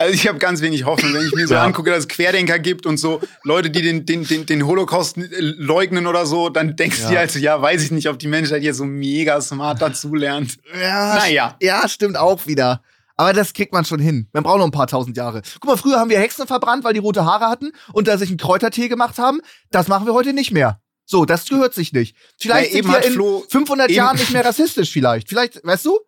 Also 0.00 0.14
ich 0.14 0.28
habe 0.28 0.38
ganz 0.38 0.60
wenig 0.60 0.84
Hoffnung, 0.84 1.12
wenn 1.12 1.26
ich 1.26 1.34
mir 1.34 1.48
so 1.48 1.54
Ja. 1.58 1.64
angucke, 1.64 1.90
dass 1.90 2.00
es 2.00 2.08
Querdenker 2.08 2.60
gibt 2.60 2.86
und 2.86 2.98
so 2.98 3.20
Leute, 3.42 3.68
die 3.68 3.82
den, 3.82 4.06
den, 4.06 4.24
den, 4.24 4.46
den 4.46 4.64
Holocaust 4.66 5.16
äh, 5.18 5.26
leugnen 5.40 6.06
oder 6.06 6.24
so, 6.24 6.48
dann 6.50 6.76
denkst 6.76 7.02
du 7.02 7.08
dir 7.08 7.18
also, 7.20 7.38
ja, 7.40 7.60
weiß 7.60 7.82
ich 7.82 7.90
nicht, 7.90 8.08
ob 8.08 8.16
die 8.18 8.28
Menschheit 8.28 8.62
hier 8.62 8.74
so 8.74 8.84
mega 8.84 9.40
smart 9.40 9.82
dazulernt. 9.82 10.56
Ja, 10.80 11.16
Naja. 11.16 11.56
Ja, 11.60 11.88
stimmt 11.88 12.16
auch 12.16 12.46
wieder. 12.46 12.80
Aber 13.16 13.32
das 13.32 13.52
kriegt 13.52 13.72
man 13.72 13.84
schon 13.84 13.98
hin. 13.98 14.28
Man 14.32 14.44
braucht 14.44 14.58
noch 14.58 14.66
ein 14.66 14.70
paar 14.70 14.86
tausend 14.86 15.16
Jahre. 15.16 15.42
Guck 15.54 15.64
mal, 15.64 15.76
früher 15.76 15.98
haben 15.98 16.08
wir 16.10 16.20
Hexen 16.20 16.46
verbrannt, 16.46 16.84
weil 16.84 16.92
die 16.94 17.00
rote 17.00 17.24
Haare 17.24 17.46
hatten 17.48 17.72
und 17.92 18.06
da 18.06 18.16
sich 18.16 18.28
einen 18.28 18.38
Kräutertee 18.38 18.86
gemacht 18.86 19.18
haben. 19.18 19.40
Das 19.72 19.88
machen 19.88 20.06
wir 20.06 20.14
heute 20.14 20.32
nicht 20.32 20.52
mehr. 20.52 20.80
So, 21.04 21.24
das 21.24 21.44
gehört 21.46 21.74
sich 21.74 21.92
nicht. 21.92 22.14
Vielleicht 22.38 22.70
Ja, 22.72 22.78
eben 22.78 22.92
sind 22.92 23.00
wir 23.02 23.06
in 23.08 23.12
Flo- 23.14 23.44
500 23.48 23.88
eben- 23.88 23.96
Jahren 23.96 24.16
nicht 24.16 24.30
mehr 24.32 24.44
rassistisch 24.44 24.92
vielleicht. 24.92 25.28
Vielleicht, 25.28 25.60
weißt 25.66 25.86
du? 25.86 25.98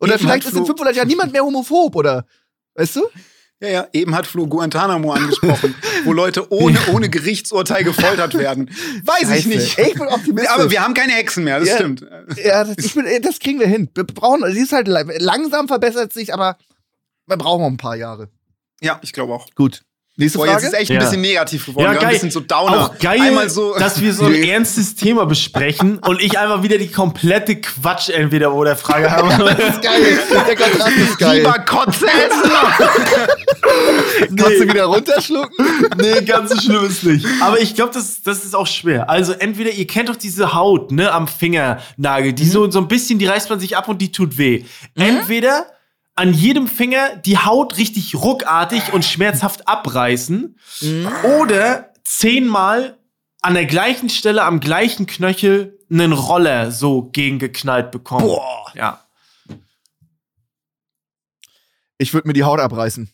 Oder 0.00 0.14
Eben 0.14 0.24
vielleicht 0.24 0.42
ist 0.46 0.50
in 0.54 0.56
Flo- 0.64 0.66
500 0.66 0.96
Jahren 0.96 1.06
niemand 1.06 1.30
mehr 1.32 1.44
homophob, 1.44 1.94
oder? 1.94 2.24
Weißt 2.78 2.96
du? 2.96 3.02
Ja, 3.60 3.68
ja, 3.68 3.88
eben 3.92 4.14
hat 4.14 4.28
Flo 4.28 4.46
Guantanamo 4.46 5.12
angesprochen, 5.12 5.74
wo 6.04 6.12
Leute 6.12 6.52
ohne, 6.52 6.78
ohne 6.92 7.08
Gerichtsurteil 7.10 7.82
gefoltert 7.82 8.34
werden. 8.38 8.70
Weiß 9.02 9.22
ich 9.22 9.28
Scheiße. 9.28 9.48
nicht. 9.48 9.78
Ich 9.80 9.94
bin 9.94 10.06
optimistisch. 10.06 10.48
Aber 10.54 10.70
wir 10.70 10.80
haben 10.84 10.94
keine 10.94 11.12
Hexen 11.14 11.42
mehr, 11.42 11.58
das 11.58 11.68
Ja. 11.70 11.74
stimmt. 11.74 12.06
Ja, 12.36 12.62
das, 12.62 12.76
ich 12.78 12.94
bin, 12.94 13.04
das 13.20 13.40
kriegen 13.40 13.58
wir 13.58 13.66
hin. 13.66 13.90
Wir 13.96 14.04
brauchen, 14.04 14.44
sie 14.52 14.60
ist 14.60 14.72
halt 14.72 14.86
la- 14.86 15.02
langsam 15.18 15.66
verbessert 15.66 16.12
sich, 16.12 16.32
aber 16.32 16.56
wir 17.26 17.36
brauchen 17.36 17.62
noch 17.62 17.68
ein 17.68 17.76
paar 17.78 17.96
Jahre. 17.96 18.28
Ja, 18.80 19.00
ich 19.02 19.12
glaube 19.12 19.34
auch. 19.34 19.48
Gut. 19.56 19.82
Nächste 20.20 20.38
Boah, 20.38 20.46
Frage. 20.46 20.62
jetzt 20.64 20.72
ist 20.72 20.78
echt 20.80 20.90
ein 20.90 20.94
Ja. 20.94 21.00
bisschen 21.00 21.20
negativ 21.20 21.66
geworden. 21.66 21.84
Ja, 21.86 21.92
geil. 21.94 22.04
ein 22.06 22.10
bisschen 22.10 22.30
so 22.32 22.40
Downer. 22.40 22.86
Auch 22.86 22.98
geil, 22.98 23.20
Einmal 23.20 23.48
so. 23.48 23.74
dass 23.78 24.00
wir 24.02 24.12
so 24.12 24.24
ein 24.26 24.32
Nee. 24.32 24.50
ernstes 24.50 24.96
Thema 24.96 25.26
besprechen 25.26 25.98
und 26.06 26.20
ich 26.20 26.36
einfach 26.40 26.64
wieder 26.64 26.76
die 26.76 26.88
komplette 26.88 27.56
Quatsch 27.60 28.08
entweder 28.08 28.52
oder 28.52 28.74
Frage 28.74 29.08
habe. 29.12 29.28
das 29.56 29.74
ist 29.76 29.82
geil. 29.82 30.18
Der 30.48 30.56
Kontrast 30.56 30.96
ist 30.96 31.18
geil. 31.18 31.36
Lieber 31.38 31.58
Kotze 31.60 32.06
essen. 32.06 32.50
Kannst 34.36 34.60
du 34.60 34.68
wieder 34.68 34.84
runterschlucken? 34.86 35.66
nee, 35.98 36.20
ganz 36.22 36.50
so 36.50 36.60
schlimm 36.60 36.84
ist 36.86 37.04
nicht. 37.04 37.24
Aber 37.40 37.60
ich 37.60 37.74
glaube, 37.76 37.92
das, 37.94 38.20
das 38.22 38.44
ist 38.44 38.54
auch 38.56 38.66
schwer. 38.66 39.08
Also 39.08 39.32
entweder, 39.34 39.70
ihr 39.70 39.86
kennt 39.86 40.08
doch 40.08 40.16
diese 40.16 40.52
Haut, 40.54 40.90
ne, 40.90 41.12
am 41.12 41.28
Fingernagel, 41.28 42.32
die 42.32 42.48
so, 42.48 42.68
so 42.70 42.80
ein 42.80 42.88
bisschen, 42.88 43.20
die 43.20 43.26
reißt 43.26 43.48
man 43.50 43.60
sich 43.60 43.76
ab 43.76 43.88
und 43.88 43.98
die 44.02 44.10
tut 44.10 44.36
weh. 44.36 44.64
Entweder 44.96 45.66
an 46.18 46.34
jedem 46.34 46.66
Finger 46.66 47.14
die 47.14 47.38
Haut 47.38 47.76
richtig 47.76 48.16
ruckartig 48.16 48.92
und 48.92 49.04
schmerzhaft 49.04 49.68
abreißen 49.68 50.58
oder 51.22 51.92
zehnmal 52.02 52.98
an 53.40 53.54
der 53.54 53.66
gleichen 53.66 54.08
Stelle, 54.08 54.42
am 54.42 54.58
gleichen 54.58 55.06
Knöchel 55.06 55.78
einen 55.88 56.12
Roller 56.12 56.72
so 56.72 57.02
gegengeknallt 57.02 57.92
bekommen. 57.92 58.26
Boah. 58.26 58.72
Ja. 58.74 59.06
Ich 61.98 62.12
würde 62.12 62.26
mir 62.26 62.34
die 62.34 62.42
Haut 62.42 62.58
abreißen. 62.58 63.08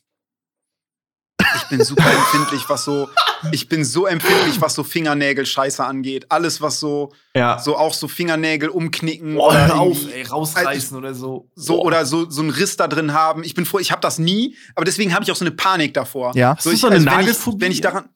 Ich 1.57 1.69
bin 1.69 1.85
super 1.85 2.11
empfindlich, 2.11 2.67
was 2.69 2.85
so. 2.85 3.11
Ich 3.53 3.69
bin 3.69 3.85
so 3.85 4.07
empfindlich, 4.07 4.61
was 4.61 4.75
so 4.75 4.83
Fingernägel-Scheiße 4.83 5.85
angeht. 5.85 6.27
Alles, 6.31 6.61
was 6.61 6.81
so, 6.81 7.13
Ja. 7.37 7.59
so 7.59 7.77
auch 7.77 7.95
so 7.95 8.09
Fingernägel 8.09 8.69
umknicken 8.69 9.35
Boah, 9.35 9.49
oder 9.49 9.75
auf, 9.81 9.99
ey, 10.13 10.23
rausreißen 10.23 10.97
oder 10.97 11.15
so. 11.15 11.51
so 11.55 11.77
Boah. 11.77 11.85
oder 11.87 12.07
so 12.07 12.29
so 12.31 12.41
einen 12.43 12.51
Riss 12.51 12.77
da 12.77 12.89
drin 12.89 13.13
haben. 13.13 13.45
Ich 13.45 13.55
bin 13.55 13.67
froh, 13.67 13.79
ich 13.79 13.91
habe 13.91 14.01
das 14.01 14.19
nie, 14.19 14.57
aber 14.75 14.85
deswegen 14.85 15.13
habe 15.15 15.25
ich 15.25 15.31
auch 15.33 15.37
so 15.37 15.45
eine 15.45 15.55
Panik 15.55 15.95
davor. 15.95 16.33
Ja. 16.37 16.57
Du 16.63 16.71
ich, 16.71 16.81
so 16.81 16.87
eine 16.89 17.05
wenn 17.05 17.29
ich, 17.29 17.61
wenn 17.61 17.73
ich 17.73 17.81
daran 17.81 18.09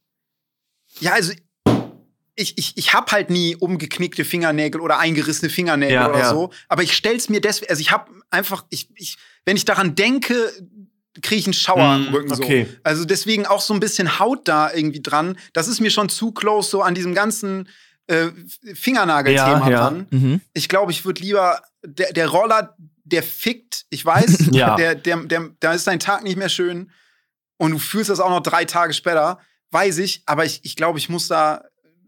Ja, 1.01 1.13
also 1.13 1.33
ich, 2.35 2.57
ich, 2.57 2.77
ich 2.77 2.93
habe 2.93 3.11
halt 3.11 3.31
nie 3.31 3.57
umgeknickte 3.57 4.25
Fingernägel 4.25 4.81
oder 4.81 4.99
eingerissene 5.01 5.51
Fingernägel 5.51 5.95
Ja, 5.95 6.09
oder 6.09 6.19
ja. 6.21 6.31
so. 6.31 6.51
Aber 6.69 6.83
ich 6.85 6.95
stell's 6.97 7.29
mir 7.29 7.41
deswegen, 7.41 7.71
also 7.71 7.81
ich 7.81 7.91
habe 7.91 8.13
einfach, 8.31 8.65
ich, 8.71 8.89
ich, 8.95 9.17
wenn 9.45 9.57
ich 9.57 9.65
daran 9.65 9.97
denke, 9.97 10.53
kriege 11.23 11.41
ich 11.41 11.47
einen 11.47 11.53
Schauer 11.55 11.99
Mm, 11.99 12.07
im 12.09 12.15
Rücken 12.15 12.33
okay. 12.33 12.67
so. 12.71 12.77
Also 12.85 13.05
deswegen 13.05 13.47
auch 13.47 13.61
so 13.61 13.75
ein 13.75 13.81
bisschen 13.81 14.19
Haut 14.19 14.47
da 14.49 14.73
irgendwie 14.73 15.01
dran. 15.03 15.37
Das 15.53 15.69
ist 15.69 15.81
mir 15.81 15.91
schon 15.91 16.09
zu 16.09 16.33
close 16.33 16.71
so 16.71 16.83
an 16.83 16.95
diesem 16.95 17.15
ganzen 17.15 17.69
äh, 18.07 18.29
Fingernagel-Thema 18.75 19.65
Ja, 19.67 19.71
ja. 19.71 19.79
dran. 19.81 20.07
Mhm. 20.11 20.41
Ich 20.55 20.69
glaube, 20.69 20.93
ich 20.93 21.05
würde 21.05 21.23
lieber, 21.23 21.63
der, 21.85 22.13
der 22.13 22.29
Roller, 22.29 22.75
der 23.05 23.23
fickt, 23.23 23.85
ich 23.91 24.05
weiß, 24.05 24.49
Ja. 24.53 24.77
der, 24.77 24.95
der, 24.95 25.17
der, 25.25 25.51
da 25.61 25.73
ist 25.73 25.87
dein 25.87 26.01
Tag 26.01 26.23
nicht 26.23 26.37
mehr 26.37 26.49
schön 26.49 26.91
und 27.59 27.73
du 27.73 27.79
fühlst 27.79 28.11
das 28.11 28.21
auch 28.21 28.31
noch 28.31 28.43
drei 28.43 28.65
Tage 28.65 28.95
später, 28.95 29.39
weiß 29.71 29.99
ich, 29.99 30.23
aber 30.27 30.45
ich, 30.45 30.61
ich 30.65 30.77
glaube, 30.77 30.99
ich 30.99 31.09
muss 31.09 31.29
da 31.29 31.65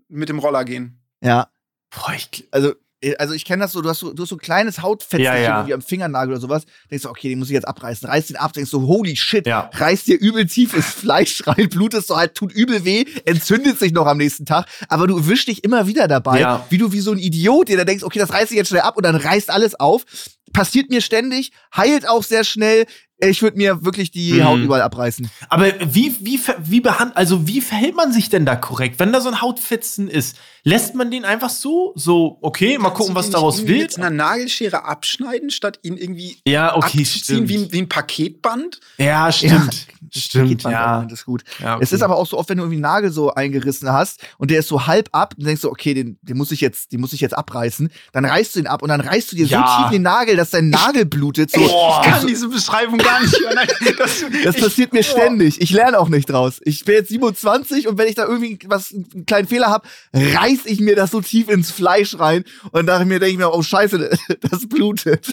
mit 0.09 0.29
dem 0.29 0.39
Roller 0.39 0.65
gehen. 0.65 1.01
Ja. 1.23 1.49
Boah, 1.91 2.15
ich, 2.15 2.47
Also, 2.51 2.75
also 3.19 3.35
ich 3.35 3.45
kenne 3.45 3.63
das 3.63 3.73
so, 3.73 3.81
du 3.83 3.89
hast 3.89 4.01
so, 4.01 4.13
du 4.13 4.23
hast 4.23 4.29
so 4.29 4.37
ein 4.37 4.41
kleines 4.41 4.83
Hautfettchen 4.83 5.25
Ja, 5.25 5.37
ja. 5.37 5.57
irgendwie 5.57 5.75
am 5.75 5.81
Fingernagel 5.83 6.33
oder 6.33 6.41
sowas. 6.41 6.65
Denkst 6.91 7.05
du, 7.05 7.09
okay, 7.09 7.29
den 7.31 7.39
muss 7.39 7.49
ich 7.49 7.55
jetzt 7.55 7.67
abreißen. 7.69 8.09
Reißt 8.09 8.31
den 8.31 8.37
ab, 8.37 8.53
denkst 8.53 8.71
du, 8.71 8.83
holy 8.87 9.17
shit, 9.17 9.47
Ja. 9.47 9.71
reißt 9.73 10.07
dir 10.07 10.19
übel 10.21 10.47
tiefes 10.47 10.85
Fleisch 10.87 11.43
rein, 11.47 11.69
blutest 11.71 12.09
so 12.09 12.17
halt, 12.17 12.35
tut 12.35 12.53
übel 12.53 12.85
weh, 12.85 13.05
entzündet 13.25 13.79
sich 13.79 13.93
noch 13.93 14.07
am 14.07 14.19
nächsten 14.19 14.45
Tag, 14.47 14.67
aber 14.89 15.07
du 15.07 15.27
wischst 15.27 15.49
dich 15.49 15.65
immer 15.65 15.87
wieder 15.87 16.09
dabei, 16.09 16.41
wie 16.71 16.79
du 16.79 16.93
wie 16.93 17.01
so 17.01 17.13
ein 17.13 17.19
Idiot 17.19 17.69
dir 17.69 17.77
da 17.79 17.85
denkst, 17.85 18.05
okay, 18.05 18.19
das 18.19 18.33
reißt 18.33 18.51
ich 18.51 18.57
jetzt 18.59 18.69
schnell 18.69 18.83
ab 18.83 18.97
und 18.97 19.05
dann 19.05 19.17
reißt 19.17 19.51
alles 19.51 19.79
auf. 19.81 20.05
Passiert 20.53 20.91
mir 20.91 21.01
ständig, 21.01 21.53
heilt 21.77 22.09
auch 22.09 22.25
sehr 22.25 22.43
schnell. 22.45 22.87
Ich 23.23 23.41
würde 23.43 23.57
mir 23.59 23.85
wirklich 23.85 24.11
die 24.11 24.33
Mhm. 24.33 24.45
Haut 24.45 24.61
überall 24.61 24.81
abreißen. 24.83 25.31
Aber 25.49 25.67
wie, 25.95 26.17
wie, 26.21 26.41
wie 26.65 26.81
behand, 26.81 27.17
also 27.17 27.47
wie 27.47 27.61
verhält 27.61 27.95
man 27.95 28.13
sich 28.13 28.31
denn 28.31 28.47
da 28.47 28.57
korrekt? 28.57 28.99
Wenn 28.99 29.13
da 29.13 29.21
so 29.21 29.29
ein 29.29 29.41
Hautfetzen 29.43 30.09
ist, 30.09 30.37
lässt 30.65 30.95
man 30.95 31.11
den 31.11 31.25
einfach 31.25 31.51
so, 31.51 31.93
so, 31.97 32.39
okay, 32.43 32.79
mal 32.79 32.91
gucken, 32.91 33.15
was 33.15 33.31
daraus 33.31 33.67
wird? 33.67 33.79
Mit 33.81 33.99
einer 33.99 34.11
Nagelschere 34.11 34.85
abschneiden, 34.85 35.51
statt 35.51 35.79
ihn 35.83 35.97
irgendwie 35.97 36.37
Ja, 36.47 36.77
okay, 36.77 37.01
abzuziehen 37.01 37.49
wie, 37.49 37.57
ein- 37.59 37.73
wie 37.73 37.79
ein 37.83 37.89
Paketband? 37.89 38.81
ja, 38.99 39.31
stimmt. 39.33 39.87
Das 40.13 40.23
Stimmt, 40.25 40.63
ja. 40.65 41.03
Das 41.09 41.21
ist 41.21 41.25
gut. 41.27 41.45
ja 41.61 41.75
okay. 41.77 41.85
Es 41.85 41.93
ist 41.93 42.03
aber 42.03 42.17
auch 42.17 42.27
so 42.27 42.37
oft, 42.37 42.49
wenn 42.49 42.57
du 42.57 42.65
irgendwie 42.65 42.77
einen 42.77 42.83
Nagel 42.83 43.13
so 43.13 43.33
eingerissen 43.33 43.93
hast 43.93 44.21
und 44.39 44.51
der 44.51 44.59
ist 44.59 44.67
so 44.67 44.87
halb 44.89 45.09
ab, 45.13 45.35
dann 45.37 45.47
denkst 45.47 45.63
du, 45.63 45.69
okay, 45.71 45.95
den, 45.95 46.19
den 46.23 46.37
muss 46.37 46.51
ich 46.51 46.61
jetzt, 46.61 46.91
den 46.91 47.01
muss 47.01 47.13
ich 47.13 47.21
jetzt 47.21 47.37
abreißen. 47.37 47.89
Dann 48.13 48.25
reißt 48.25 48.57
du 48.57 48.61
ihn 48.61 48.67
ab 48.67 48.83
und 48.83 48.89
dann 48.89 49.01
reißt 49.03 49.31
du 49.31 49.37
dir 49.37 49.47
Ja. 49.47 49.59
so 49.77 49.83
tief 49.85 49.91
den 49.93 50.03
Nagel, 50.03 50.35
dass 50.37 50.51
dein 50.51 50.69
Nagel 50.71 51.05
blutet. 51.05 51.53
So, 51.53 51.61
Boah. 51.69 52.01
Ich 52.05 52.11
kann 52.11 52.27
diese 52.27 52.49
Beschreibung 52.49 52.99
gar 52.99 53.21
nicht 53.21 53.39
hören. 53.39 53.59
Das, 53.99 54.25
das 54.43 54.57
ich- 54.57 54.63
passiert 54.63 54.93
mir 54.93 55.05
ständig. 55.05 55.61
Ich 55.61 55.71
lerne 55.71 56.01
auch 56.01 56.09
nicht 56.09 56.29
draus. 56.29 56.61
Ich 56.65 56.85
bin 56.85 56.97
jetzt 56.97 57.11
27 57.11 57.87
und 57.87 57.97
wenn 57.99 58.09
ich 58.09 58.15
da 58.17 58.25
irgendwie 58.27 58.59
was, 58.67 58.93
einen 58.93 59.27
kleinen 59.27 59.47
Fehler 59.47 59.69
habe, 59.69 59.87
reiß 60.13 60.50
ich 60.65 60.81
mir 60.81 60.97
das 60.97 61.11
so 61.11 61.21
tief 61.21 61.49
ins 61.49 61.71
Fleisch 61.71 62.19
rein 62.19 62.45
und 62.73 62.87
dachte 62.87 63.05
mir, 63.05 63.19
denke 63.19 63.33
ich 63.33 63.39
mir, 63.39 63.53
oh 63.53 63.63
scheiße, 63.63 64.11
das 64.51 64.69
blutet. 64.69 65.33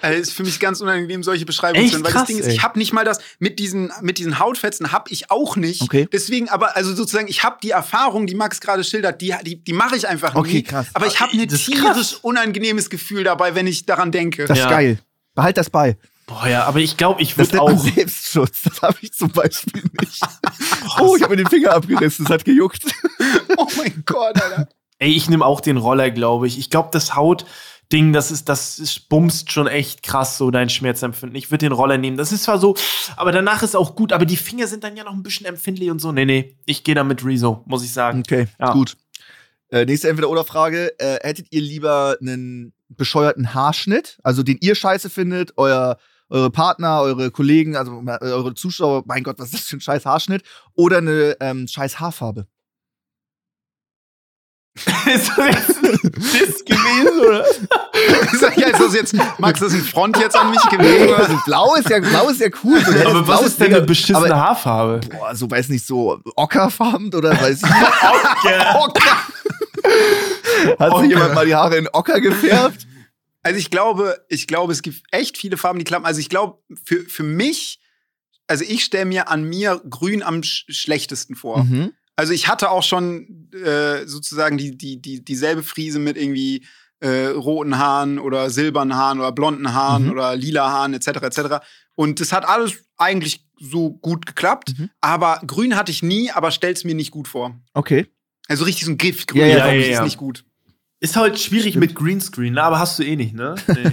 Also 0.00 0.18
ist 0.20 0.32
für 0.32 0.42
mich 0.42 0.58
ganz 0.58 0.80
unangenehm, 0.80 1.22
solche 1.22 1.44
Beschreibungen 1.44 1.86
zu 1.86 1.92
hören, 1.94 2.04
weil 2.04 2.12
krass, 2.12 2.22
das 2.22 2.28
Ding 2.28 2.38
ist, 2.38 2.46
ey. 2.46 2.54
ich 2.54 2.62
habe 2.62 2.78
nicht 2.78 2.92
mal 2.92 3.04
das 3.04 3.18
mit 3.38 3.58
diesen 3.58 3.92
mit 4.00 4.18
diesen 4.18 4.38
Hautfetzen 4.38 4.90
habe 4.90 5.10
ich 5.10 5.30
auch 5.30 5.54
nicht. 5.56 5.82
Okay. 5.82 6.08
Deswegen, 6.10 6.48
aber 6.48 6.76
also 6.76 6.94
sozusagen, 6.94 7.28
ich 7.28 7.42
habe 7.44 7.58
die 7.62 7.70
Erfahrung, 7.70 8.26
die 8.26 8.34
Max 8.34 8.60
gerade 8.60 8.84
schildert, 8.84 9.20
die 9.20 9.34
die, 9.44 9.62
die 9.62 9.72
mache 9.74 9.94
ich 9.96 10.08
einfach 10.08 10.34
Okay, 10.34 10.52
nie. 10.54 10.62
krass. 10.62 10.86
Aber 10.94 11.06
ich 11.06 11.20
habe 11.20 11.32
ein 11.36 11.46
Das 11.46 11.60
ist 11.60 11.66
tierisch 11.66 11.82
krass. 11.84 12.14
unangenehmes 12.22 12.88
Gefühl 12.90 13.22
dabei, 13.22 13.54
wenn 13.54 13.66
ich 13.66 13.84
daran 13.86 14.10
denke. 14.12 14.46
Das 14.46 14.58
Ja. 14.58 14.64
ist 14.64 14.70
geil. 14.70 14.98
Behalt 15.34 15.56
das 15.58 15.68
bei. 15.70 15.96
Boah, 16.32 16.48
ja, 16.48 16.64
aber 16.64 16.78
ich 16.80 16.96
glaube, 16.96 17.20
ich 17.20 17.36
würde 17.36 17.56
nennt 17.56 17.66
man 17.66 17.76
auch. 17.76 17.84
Selbstschutz. 17.94 18.62
Das 18.62 18.82
habe 18.82 18.96
ich 19.00 19.12
zum 19.12 19.30
Beispiel 19.30 19.82
nicht. 20.00 20.22
oh, 21.00 21.14
ich 21.16 21.22
habe 21.22 21.36
mir 21.36 21.42
den 21.42 21.48
Finger 21.48 21.72
abgerissen. 21.74 22.24
Das 22.24 22.34
hat 22.34 22.44
gejuckt. 22.44 22.84
oh 23.56 23.66
mein 23.76 24.02
Gott, 24.06 24.40
Alter. 24.40 24.68
Ey, 24.98 25.10
ich 25.12 25.28
nehme 25.28 25.44
auch 25.44 25.60
den 25.60 25.76
Roller, 25.76 26.10
glaube 26.10 26.46
ich. 26.46 26.58
Ich 26.58 26.70
glaube, 26.70 26.88
das 26.92 27.14
Hautding, 27.16 28.12
das 28.12 28.30
ist, 28.30 28.48
das 28.48 28.78
ist, 28.78 29.08
bumst 29.08 29.52
schon 29.52 29.66
echt 29.66 30.02
krass, 30.02 30.38
so 30.38 30.50
dein 30.50 30.68
Schmerzempfinden. 30.70 31.36
Ich 31.36 31.50
würde 31.50 31.66
den 31.66 31.72
Roller 31.72 31.98
nehmen. 31.98 32.16
Das 32.16 32.32
ist 32.32 32.44
zwar 32.44 32.58
so, 32.58 32.76
aber 33.16 33.32
danach 33.32 33.62
ist 33.62 33.74
auch 33.76 33.94
gut, 33.94 34.12
aber 34.12 34.24
die 34.24 34.36
Finger 34.36 34.66
sind 34.68 34.84
dann 34.84 34.96
ja 34.96 35.04
noch 35.04 35.12
ein 35.12 35.22
bisschen 35.22 35.46
empfindlich 35.46 35.90
und 35.90 35.98
so. 36.00 36.12
Nee, 36.12 36.24
nee, 36.24 36.56
ich 36.66 36.84
gehe 36.84 36.94
da 36.94 37.04
mit 37.04 37.24
Rezo, 37.24 37.62
muss 37.66 37.84
ich 37.84 37.92
sagen. 37.92 38.20
Okay, 38.20 38.46
Ja. 38.58 38.72
gut. 38.72 38.96
Äh, 39.70 39.86
nächste 39.86 40.08
Entweder-Oder-Frage. 40.08 40.98
Äh, 41.00 41.18
hättet 41.26 41.46
ihr 41.50 41.62
lieber 41.62 42.16
einen 42.20 42.72
bescheuerten 42.90 43.54
Haarschnitt, 43.54 44.18
also 44.22 44.42
den 44.42 44.58
ihr 44.60 44.74
scheiße 44.74 45.08
findet, 45.10 45.56
euer, 45.56 45.96
eure 46.32 46.50
Partner, 46.50 47.02
eure 47.02 47.30
Kollegen, 47.30 47.76
also 47.76 48.02
äh, 48.06 48.18
eure 48.24 48.54
Zuschauer, 48.54 49.02
mein 49.06 49.22
Gott, 49.22 49.38
was 49.38 49.52
ist 49.52 49.54
das 49.54 49.68
für 49.68 49.76
ein 49.76 49.80
scheiß 49.80 50.06
Haarschnitt, 50.06 50.42
oder 50.74 50.98
eine 50.98 51.36
ähm, 51.40 51.68
scheiß 51.68 52.00
Haarfarbe? 52.00 52.46
ist 54.76 55.30
das 55.36 55.46
jetzt 55.46 55.84
ein 55.84 56.12
Diss 56.12 56.64
gewesen, 56.64 57.20
oder? 57.20 57.44
Ja, 58.56 58.68
ist 58.68 58.80
das 58.80 58.94
jetzt, 58.94 59.14
Max, 59.38 59.60
das 59.60 59.74
ist 59.74 59.82
ein 59.82 59.84
Front 59.84 60.16
jetzt 60.18 60.34
an 60.34 60.50
mich 60.50 60.62
gewesen? 60.70 61.14
Also 61.18 61.38
blau 61.44 61.74
ist 61.74 61.90
ja, 61.90 62.00
blau 62.00 62.28
ist 62.28 62.40
ja 62.40 62.48
cool. 62.64 62.82
So, 62.84 62.92
helles 62.92 63.06
Aber 63.06 63.28
was 63.28 63.42
ist 63.42 63.60
denn 63.60 63.74
eine 63.74 63.84
beschissene 63.84 64.18
aber, 64.18 64.36
Haarfarbe? 64.36 65.00
Boah, 65.08 65.34
so 65.34 65.50
weiß 65.50 65.68
nicht, 65.68 65.86
so 65.86 66.18
ockerfarben 66.34 67.12
oder 67.14 67.30
weiß 67.38 67.62
ich 67.62 67.68
nicht. 67.68 68.74
Ocker. 68.74 69.16
Hat 70.78 70.90
Ocker. 70.90 71.00
sich 71.00 71.10
jemand 71.10 71.34
mal 71.34 71.46
die 71.46 71.54
Haare 71.54 71.76
in 71.76 71.88
Ocker 71.92 72.20
gefärbt? 72.20 72.86
Also 73.42 73.58
ich 73.58 73.70
glaube, 73.70 74.24
ich 74.28 74.46
glaube, 74.46 74.72
es 74.72 74.82
gibt 74.82 75.02
echt 75.10 75.36
viele 75.38 75.56
Farben, 75.56 75.78
die 75.78 75.84
klappen. 75.84 76.06
Also 76.06 76.20
ich 76.20 76.28
glaube, 76.28 76.58
für, 76.84 77.00
für 77.04 77.22
mich, 77.24 77.80
also 78.46 78.64
ich 78.66 78.84
stelle 78.84 79.04
mir 79.06 79.28
an 79.28 79.44
mir 79.44 79.80
grün 79.88 80.22
am 80.22 80.42
sch 80.42 80.64
schlechtesten 80.68 81.34
vor. 81.34 81.64
Mhm. 81.64 81.92
Also 82.16 82.32
ich 82.32 82.46
hatte 82.48 82.70
auch 82.70 82.82
schon 82.82 83.50
äh, 83.52 84.06
sozusagen 84.06 84.58
die, 84.58 84.76
die, 84.76 85.00
die, 85.00 85.24
dieselbe 85.24 85.62
Frise 85.62 85.98
mit 85.98 86.16
irgendwie 86.16 86.64
äh, 87.00 87.26
roten 87.26 87.78
Haaren 87.78 88.18
oder 88.20 88.48
silbernen 88.50 88.94
Haaren 88.96 89.18
oder 89.18 89.32
blonden 89.32 89.72
Haaren 89.74 90.04
Mhm. 90.04 90.10
oder 90.12 90.36
lila 90.36 90.70
Haaren 90.70 90.94
etc. 90.94 91.08
etc. 91.22 91.40
Und 91.96 92.20
das 92.20 92.32
hat 92.32 92.44
alles 92.46 92.74
eigentlich 92.96 93.44
so 93.58 93.90
gut 93.90 94.26
geklappt. 94.26 94.74
Mhm. 94.78 94.90
Aber 95.00 95.40
grün 95.46 95.74
hatte 95.74 95.90
ich 95.90 96.02
nie, 96.02 96.30
aber 96.30 96.50
stell's 96.52 96.84
mir 96.84 96.94
nicht 96.94 97.10
gut 97.10 97.26
vor. 97.28 97.58
Okay. 97.74 98.06
Also 98.48 98.64
richtig 98.64 98.84
so 98.84 98.92
ein 98.92 98.98
Giftgrün 98.98 99.40
Ja, 99.40 99.46
ja, 99.48 99.72
ja. 99.72 99.98
ist 99.98 100.04
nicht 100.04 100.18
gut. 100.18 100.44
Ist 101.02 101.16
halt 101.16 101.36
schwierig 101.40 101.74
mit 101.74 101.96
Greenscreen, 101.96 102.54
ne? 102.54 102.62
aber 102.62 102.78
hast 102.78 103.00
du 103.00 103.02
eh 103.02 103.16
nicht, 103.16 103.34
ne? 103.34 103.56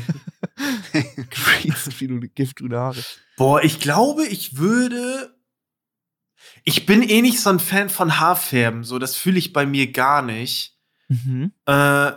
Nee. 0.93 1.05
Greenscreen 1.31 2.11
und 2.11 2.35
giftgrüne 2.35 2.77
Haare. 2.77 3.01
Boah, 3.35 3.63
ich 3.63 3.79
glaube, 3.79 4.25
ich 4.25 4.57
würde. 4.57 5.35
Ich 6.63 6.85
bin 6.85 7.01
eh 7.01 7.21
nicht 7.21 7.39
so 7.39 7.49
ein 7.49 7.59
Fan 7.59 7.89
von 7.89 8.19
Haarfärben, 8.19 8.83
so 8.83 8.99
das 8.99 9.15
fühle 9.15 9.39
ich 9.39 9.53
bei 9.53 9.65
mir 9.65 9.91
gar 9.91 10.21
nicht. 10.21 10.77
Mhm. 11.07 11.53
Äh, 11.65 12.11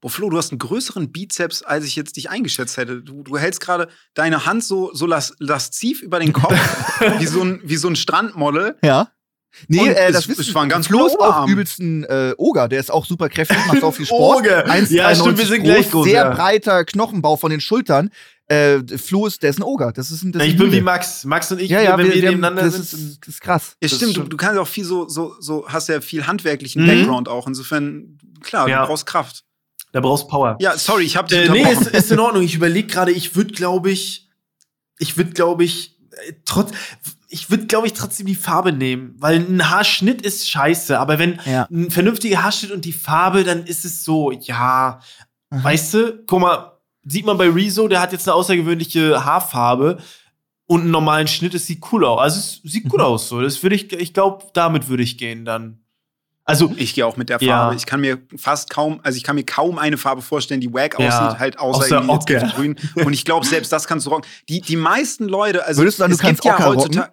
Boah, 0.00 0.10
Flo, 0.10 0.30
du 0.30 0.38
hast 0.38 0.52
einen 0.52 0.58
größeren 0.58 1.10
Bizeps, 1.10 1.62
als 1.62 1.84
ich 1.84 1.96
jetzt 1.96 2.16
dich 2.16 2.30
eingeschätzt 2.30 2.76
hätte. 2.76 3.02
Du, 3.02 3.22
du 3.22 3.38
hältst 3.38 3.60
gerade 3.60 3.88
deine 4.14 4.46
Hand 4.46 4.62
so, 4.62 4.94
so 4.94 5.06
las 5.06 5.34
lasziv 5.38 6.00
über 6.00 6.20
den 6.20 6.32
Kopf, 6.32 6.54
wie, 7.18 7.26
so 7.26 7.42
ein, 7.42 7.60
wie 7.64 7.76
so 7.76 7.88
ein 7.88 7.96
Strandmodel. 7.96 8.78
Ja. 8.82 9.10
Nee, 9.68 9.80
Und 9.80 9.88
äh, 9.88 10.12
das 10.12 10.28
wissen 10.28 10.54
war 10.54 10.62
ein 10.62 10.68
ganz 10.68 10.86
Flo 10.88 11.06
ist 11.06 11.16
cooler 11.16 11.28
auch 11.30 11.34
Arm. 11.36 11.50
übelst 11.50 11.78
ein 11.80 12.04
äh, 12.04 12.34
Oger. 12.36 12.68
Der 12.68 12.80
ist 12.80 12.90
auch 12.90 13.04
super 13.06 13.28
kräftig, 13.28 13.56
macht 13.66 13.82
auch 13.82 13.94
viel 13.94 14.06
Sport. 14.06 14.38
Oger. 14.40 14.66
1,93 14.66 14.94
Ja, 14.94 15.14
stimmt, 15.14 15.38
wir 15.38 15.46
sind 15.46 15.62
gleich 15.64 15.90
groß, 15.90 16.04
Sehr 16.06 16.14
ja. 16.24 16.30
breiter 16.30 16.84
Knochenbau 16.84 17.36
von 17.36 17.50
den 17.50 17.60
Schultern. 17.60 18.10
Äh, 18.48 18.78
Flo 18.98 19.26
ist, 19.26 19.42
der 19.42 19.50
ist 19.50 19.58
ein 19.58 19.64
Oger. 19.64 19.90
Das 19.92 20.10
ist 20.12 20.22
ein, 20.22 20.30
das 20.32 20.42
ist 20.42 20.48
ich 20.48 20.54
ein 20.54 20.58
bin 20.58 20.70
wie 20.70 20.76
Junge. 20.76 20.84
Max. 20.84 21.24
Max 21.24 21.50
und 21.50 21.60
ich, 21.60 21.68
Ja, 21.70 21.80
ja, 21.82 21.98
wenn 21.98 22.06
wir, 22.06 22.14
wir, 22.14 22.30
nebeneinander 22.30 22.62
das, 22.62 22.74
sind. 22.74 22.82
ist, 22.84 23.18
das 23.26 23.28
ist 23.34 23.40
krass. 23.40 23.70
Ja, 23.82 23.88
Das 23.88 23.96
stimmt, 23.96 24.10
ist 24.12 24.16
du, 24.18 24.22
du 24.24 24.36
kannst 24.36 24.58
auch 24.58 24.68
viel 24.68 24.84
so, 24.84 25.08
so, 25.08 25.34
so, 25.40 25.64
hast 25.68 25.88
ja 25.88 26.00
viel 26.00 26.26
handwerklichen 26.26 26.82
Mhm. 26.84 26.86
Background 26.86 27.28
auch. 27.28 27.46
Insofern, 27.48 28.18
klar, 28.42 28.68
Ja. 28.68 28.82
du 28.82 28.86
brauchst 28.88 29.04
Kraft. 29.06 29.42
da 29.92 30.00
brauchst 30.00 30.28
Power. 30.28 30.56
Ja, 30.60 30.76
sorry, 30.78 31.04
ich 31.04 31.16
hab 31.16 31.26
dich 31.26 31.38
Äh, 31.38 31.48
nee, 31.50 31.62
ist, 31.72 31.86
ist 31.88 32.12
in 32.12 32.20
Ordnung. 32.20 32.42
Ich 32.44 32.54
überlege 32.54 32.86
gerade, 32.86 33.10
ich 33.10 33.34
würde, 33.34 33.52
glaube 33.52 33.90
ich, 33.90 34.28
ich 34.98 35.16
würde, 35.16 35.30
glaube 35.32 35.64
ich, 35.64 35.96
äh, 36.28 36.34
trotz, 36.44 36.70
ich 37.28 37.50
würde, 37.50 37.66
glaube 37.66 37.86
ich, 37.86 37.92
trotzdem 37.92 38.26
die 38.26 38.34
Farbe 38.34 38.72
nehmen, 38.72 39.14
weil 39.18 39.36
ein 39.40 39.68
Haarschnitt 39.70 40.22
ist 40.22 40.48
scheiße, 40.48 40.98
aber 40.98 41.18
wenn 41.18 41.40
Ja. 41.44 41.66
ein 41.70 41.90
vernünftiger 41.90 42.42
Haarschnitt 42.42 42.70
und 42.72 42.84
die 42.84 42.92
Farbe, 42.92 43.44
dann 43.44 43.64
ist 43.64 43.84
es 43.84 44.04
so, 44.04 44.30
ja, 44.32 45.00
Mhm. 45.50 45.64
weißt 45.64 45.94
du, 45.94 46.22
guck 46.26 46.40
mal, 46.40 46.72
sieht 47.04 47.24
man 47.26 47.38
bei 47.38 47.48
Rezo, 47.48 47.86
der 47.88 48.00
hat 48.00 48.12
jetzt 48.12 48.26
eine 48.28 48.34
außergewöhnliche 48.34 49.24
Haarfarbe 49.24 49.98
und 50.66 50.80
einen 50.82 50.90
normalen 50.90 51.28
Schnitt, 51.28 51.54
es 51.54 51.66
sieht 51.66 51.80
cool 51.92 52.04
aus. 52.04 52.20
Also 52.20 52.38
es 52.40 52.60
sieht 52.72 52.88
gut 52.88 52.98
Mhm. 53.00 53.06
aus 53.06 53.28
so. 53.28 53.40
Das 53.40 53.62
würde 53.62 53.76
ich, 53.76 53.92
ich 53.92 54.12
glaube, 54.12 54.44
damit 54.54 54.88
würde 54.88 55.02
ich 55.04 55.16
gehen 55.18 55.44
dann. 55.44 55.78
Also, 56.48 56.72
Ich 56.76 56.94
gehe 56.94 57.04
auch 57.04 57.16
mit 57.16 57.28
der 57.28 57.38
Ja. 57.40 57.56
Farbe. 57.58 57.74
Ich 57.76 57.86
kann 57.86 58.00
mir 58.00 58.18
fast 58.36 58.70
kaum, 58.70 59.00
also 59.02 59.16
ich 59.16 59.24
kann 59.24 59.34
mir 59.34 59.44
kaum 59.44 59.78
eine 59.78 59.98
Farbe 59.98 60.22
vorstellen, 60.22 60.60
die 60.60 60.72
wack 60.72 60.96
Ja. 60.98 61.08
aussieht, 61.08 61.38
halt 61.40 61.58
außer, 61.58 61.78
Außer 61.80 61.96
irgendwie 62.02 62.32
jetzt 62.32 62.42
Ocker. 62.44 62.52
grün. 62.54 62.76
Und 63.04 63.12
ich 63.12 63.24
glaube, 63.24 63.44
selbst 63.44 63.72
das 63.72 63.86
kannst 63.88 64.06
du 64.06 64.10
rocken. 64.10 64.26
Die, 64.48 64.60
die 64.60 64.76
meisten 64.76 65.24
Leute, 65.28 65.66
also 65.66 65.82
Würdest 65.82 65.98
du 65.98 66.02
sagen, 66.02 66.10
du 66.12 66.14
es 66.14 66.20
gibt 66.22 66.28
kannst 66.42 66.44
ja 66.44 66.54
Ocker 66.54 66.64
rocken? 66.66 66.80
heutzutage. 66.82 67.12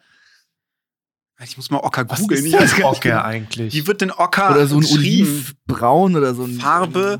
Ich 1.45 1.57
muss 1.57 1.69
mal 1.71 1.79
Ocker 1.79 2.07
was 2.09 2.19
googeln. 2.21 2.45
ist 2.45 2.53
Ich 2.53 2.59
weiß 2.59 2.75
das 2.77 2.83
Ocker 2.85 3.25
eigentlich? 3.25 3.73
Wie 3.73 3.85
wird 3.87 3.99
denn 4.01 4.11
Ocker 4.11 4.51
Oder 4.51 4.67
so 4.67 4.77
ein? 4.77 4.85
Olivbraun 4.85 6.15
oder 6.15 6.35
so 6.35 6.43
ein. 6.43 6.59
Farbe 6.59 7.17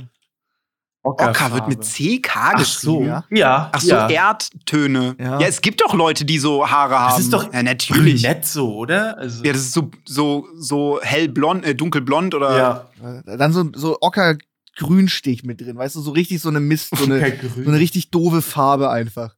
Ocker 1.05 1.51
wird 1.51 1.67
mit 1.67 1.81
CK 1.81 2.29
Ach 2.35 2.65
so. 2.65 2.99
geschrieben. 2.99 3.23
ja? 3.35 3.69
Ach 3.73 3.81
so, 3.81 3.89
ja. 3.89 4.07
Erdtöne. 4.09 5.15
Ja. 5.19 5.39
Ja. 5.41 5.47
es 5.47 5.59
gibt 5.61 5.81
doch 5.81 5.93
Leute, 5.93 6.23
die 6.23 6.39
so 6.39 6.69
Haare 6.69 6.97
haben. 6.97 7.11
Das 7.11 7.19
ist 7.19 7.33
doch 7.33 7.51
ja, 7.53 7.61
natürlich. 7.61 8.21
brünett 8.23 8.45
so, 8.45 8.73
oder? 8.77 9.17
Also, 9.17 9.43
Ja, 9.43 9.51
das 9.51 9.61
ist 9.63 9.73
so, 9.73 9.91
so, 10.05 10.47
so 10.55 10.99
hellblond, 11.03 11.65
äh, 11.65 11.75
dunkelblond 11.75 12.33
oder. 12.35 12.57
ja. 12.57 13.21
Dann 13.25 13.51
so, 13.51 13.69
so 13.75 13.97
Ockergrünstich 13.99 15.43
mit 15.43 15.59
drin, 15.59 15.75
weißt 15.77 15.95
du, 15.97 16.01
so 16.01 16.11
richtig 16.11 16.41
so 16.41 16.47
eine 16.49 16.61
Mist, 16.61 16.95
so 16.95 17.03
eine, 17.03 17.37
so 17.53 17.69
eine 17.69 17.79
richtig 17.79 18.09
doofe 18.11 18.41
Farbe 18.41 18.89
einfach. 18.89 19.35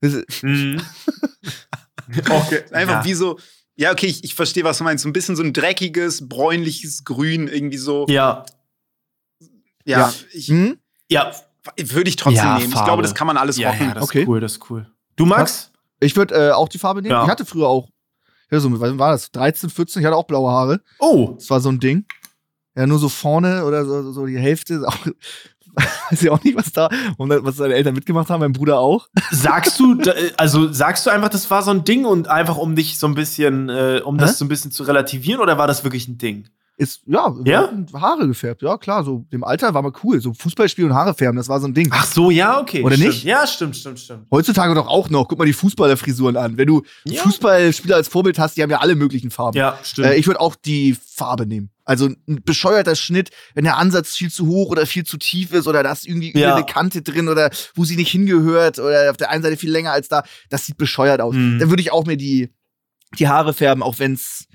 Das 0.00 0.14
ist, 0.14 0.42
Mhm. 0.42 0.80
okay. 2.30 2.62
Einfach 2.72 3.00
ja. 3.00 3.04
wie 3.04 3.14
so. 3.14 3.38
Ja, 3.76 3.92
okay, 3.92 4.06
ich, 4.06 4.22
ich 4.24 4.34
verstehe, 4.34 4.64
was 4.64 4.78
du 4.78 4.84
meinst. 4.84 5.02
So 5.02 5.08
ein 5.08 5.12
bisschen 5.12 5.36
so 5.36 5.42
ein 5.42 5.52
dreckiges, 5.52 6.28
bräunliches 6.28 7.04
Grün, 7.04 7.48
irgendwie 7.48 7.76
so. 7.78 8.06
Ja. 8.08 8.44
Ja, 9.84 9.98
Ja. 9.98 10.12
Ich, 10.32 10.48
hm? 10.48 10.78
Ja. 11.10 11.32
würde 11.76 12.08
ich 12.08 12.16
trotzdem 12.16 12.44
Ja, 12.44 12.54
nehmen. 12.58 12.68
Ich 12.68 12.74
Farbe. 12.74 12.86
glaube, 12.88 13.02
das 13.02 13.14
kann 13.14 13.26
man 13.26 13.36
alles 13.36 13.56
Ja, 13.56 13.70
rocken. 13.70 13.88
ja, 13.88 13.94
das 13.94 14.04
Okay. 14.04 14.22
ist 14.22 14.28
cool, 14.28 14.40
das 14.40 14.52
ist 14.52 14.70
cool. 14.70 14.86
Du, 15.16 15.26
Max? 15.26 15.70
Ich 16.00 16.16
würde 16.16 16.34
äh, 16.34 16.50
auch 16.52 16.68
die 16.68 16.78
Farbe 16.78 17.00
nehmen. 17.02 17.12
Ja. 17.12 17.24
Ich 17.24 17.30
hatte 17.30 17.44
früher 17.46 17.68
auch, 17.68 17.88
ja, 18.50 18.60
so, 18.60 18.70
was 18.80 18.98
war 18.98 19.12
das? 19.12 19.30
13, 19.32 19.70
14, 19.70 20.00
ich 20.02 20.06
hatte 20.06 20.16
auch 20.16 20.26
blaue 20.26 20.50
Haare. 20.50 20.80
Oh. 20.98 21.32
Das 21.36 21.48
war 21.50 21.60
so 21.60 21.68
ein 21.70 21.80
Ding. 21.80 22.04
Ja, 22.76 22.86
nur 22.86 22.98
so 22.98 23.08
vorne 23.08 23.64
oder 23.64 23.84
so, 23.86 24.12
so 24.12 24.26
die 24.26 24.36
Hälfte. 24.38 24.82
Auch, 24.86 24.96
weiß 26.10 26.22
ich 26.22 26.30
auch 26.30 26.42
nicht, 26.44 26.56
was 26.56 26.72
da, 26.72 26.88
und 27.16 27.30
was 27.30 27.56
seine 27.56 27.74
Eltern 27.74 27.94
mitgemacht 27.94 28.28
haben, 28.30 28.40
mein 28.40 28.52
Bruder 28.52 28.78
auch. 28.80 29.08
Sagst 29.30 29.78
du, 29.80 29.94
da- 29.94 30.12
also 30.36 30.72
sagst 30.72 31.06
du 31.06 31.10
einfach, 31.10 31.28
das 31.30 31.50
war 31.50 31.62
so 31.62 31.70
ein 31.70 31.84
Ding 31.84 32.04
und 32.04 32.28
einfach 32.28 32.56
um 32.56 32.76
dich 32.76 32.98
so 32.98 33.06
ein 33.06 33.14
bisschen, 33.14 33.68
äh, 33.70 34.00
um 34.04 34.16
Hä? 34.16 34.20
das 34.22 34.38
so 34.38 34.44
ein 34.44 34.48
bisschen 34.48 34.70
zu 34.70 34.82
relativieren 34.84 35.40
oder 35.40 35.56
war 35.58 35.66
das 35.66 35.82
wirklich 35.84 36.06
ein 36.08 36.18
Ding? 36.18 36.48
Ist, 36.76 37.02
ja, 37.06 37.32
Ja? 37.44 37.70
Haare 37.94 38.26
gefärbt. 38.26 38.60
Ja, 38.62 38.76
klar, 38.78 39.04
so 39.04 39.24
dem 39.32 39.44
Alter 39.44 39.74
war 39.74 39.82
mal 39.82 39.92
cool. 40.02 40.20
So 40.20 40.34
Fußballspiel 40.34 40.84
und 40.86 40.92
Haare 40.94 41.14
färben, 41.14 41.36
das 41.36 41.48
war 41.48 41.60
so 41.60 41.68
ein 41.68 41.74
Ding. 41.74 41.88
Ach 41.92 42.04
so, 42.04 42.32
ja, 42.32 42.60
okay. 42.60 42.82
Oder 42.82 42.96
stimmt. 42.96 43.10
nicht? 43.10 43.22
Ja, 43.24 43.46
stimmt, 43.46 43.76
stimmt, 43.76 44.00
stimmt. 44.00 44.26
Heutzutage 44.32 44.74
doch 44.74 44.88
auch 44.88 45.08
noch. 45.08 45.28
Guck 45.28 45.38
mal 45.38 45.44
die 45.44 45.52
Fußballerfrisuren 45.52 46.36
an. 46.36 46.56
Wenn 46.56 46.66
du 46.66 46.82
Ja. 47.04 47.22
Fußballspieler 47.22 47.94
als 47.94 48.08
Vorbild 48.08 48.40
hast, 48.40 48.56
die 48.56 48.62
haben 48.62 48.70
ja 48.70 48.78
alle 48.80 48.96
möglichen 48.96 49.30
Farben. 49.30 49.56
Ja, 49.56 49.78
stimmt. 49.84 50.08
Äh, 50.08 50.14
ich 50.16 50.26
würde 50.26 50.40
auch 50.40 50.56
die 50.56 50.96
Farbe 51.00 51.46
nehmen. 51.46 51.70
Also 51.84 52.06
ein 52.06 52.42
bescheuerter 52.44 52.96
Schnitt, 52.96 53.30
wenn 53.54 53.62
der 53.62 53.76
Ansatz 53.76 54.16
viel 54.16 54.30
zu 54.32 54.48
hoch 54.48 54.70
oder 54.70 54.84
viel 54.84 55.04
zu 55.04 55.16
tief 55.16 55.52
ist 55.52 55.68
oder 55.68 55.84
da 55.84 55.92
ist 55.92 56.08
irgendwie 56.08 56.32
Ja. 56.36 56.48
über 56.48 56.56
eine 56.56 56.66
Kante 56.66 57.02
drin 57.02 57.28
oder 57.28 57.50
wo 57.76 57.84
sie 57.84 57.94
nicht 57.94 58.10
hingehört 58.10 58.80
oder 58.80 59.10
auf 59.10 59.16
der 59.16 59.30
einen 59.30 59.44
Seite 59.44 59.56
viel 59.56 59.70
länger 59.70 59.92
als 59.92 60.08
da, 60.08 60.24
das 60.50 60.66
sieht 60.66 60.76
bescheuert 60.78 61.20
aus. 61.20 61.36
Mhm. 61.36 61.60
Dann 61.60 61.68
würde 61.70 61.82
ich 61.82 61.92
auch 61.92 62.04
mir 62.04 62.16
die, 62.16 62.52
die 63.18 63.28
Haare 63.28 63.52
färben, 63.54 63.82
auch 63.84 64.00
wenn 64.00 64.14
es 64.14 64.46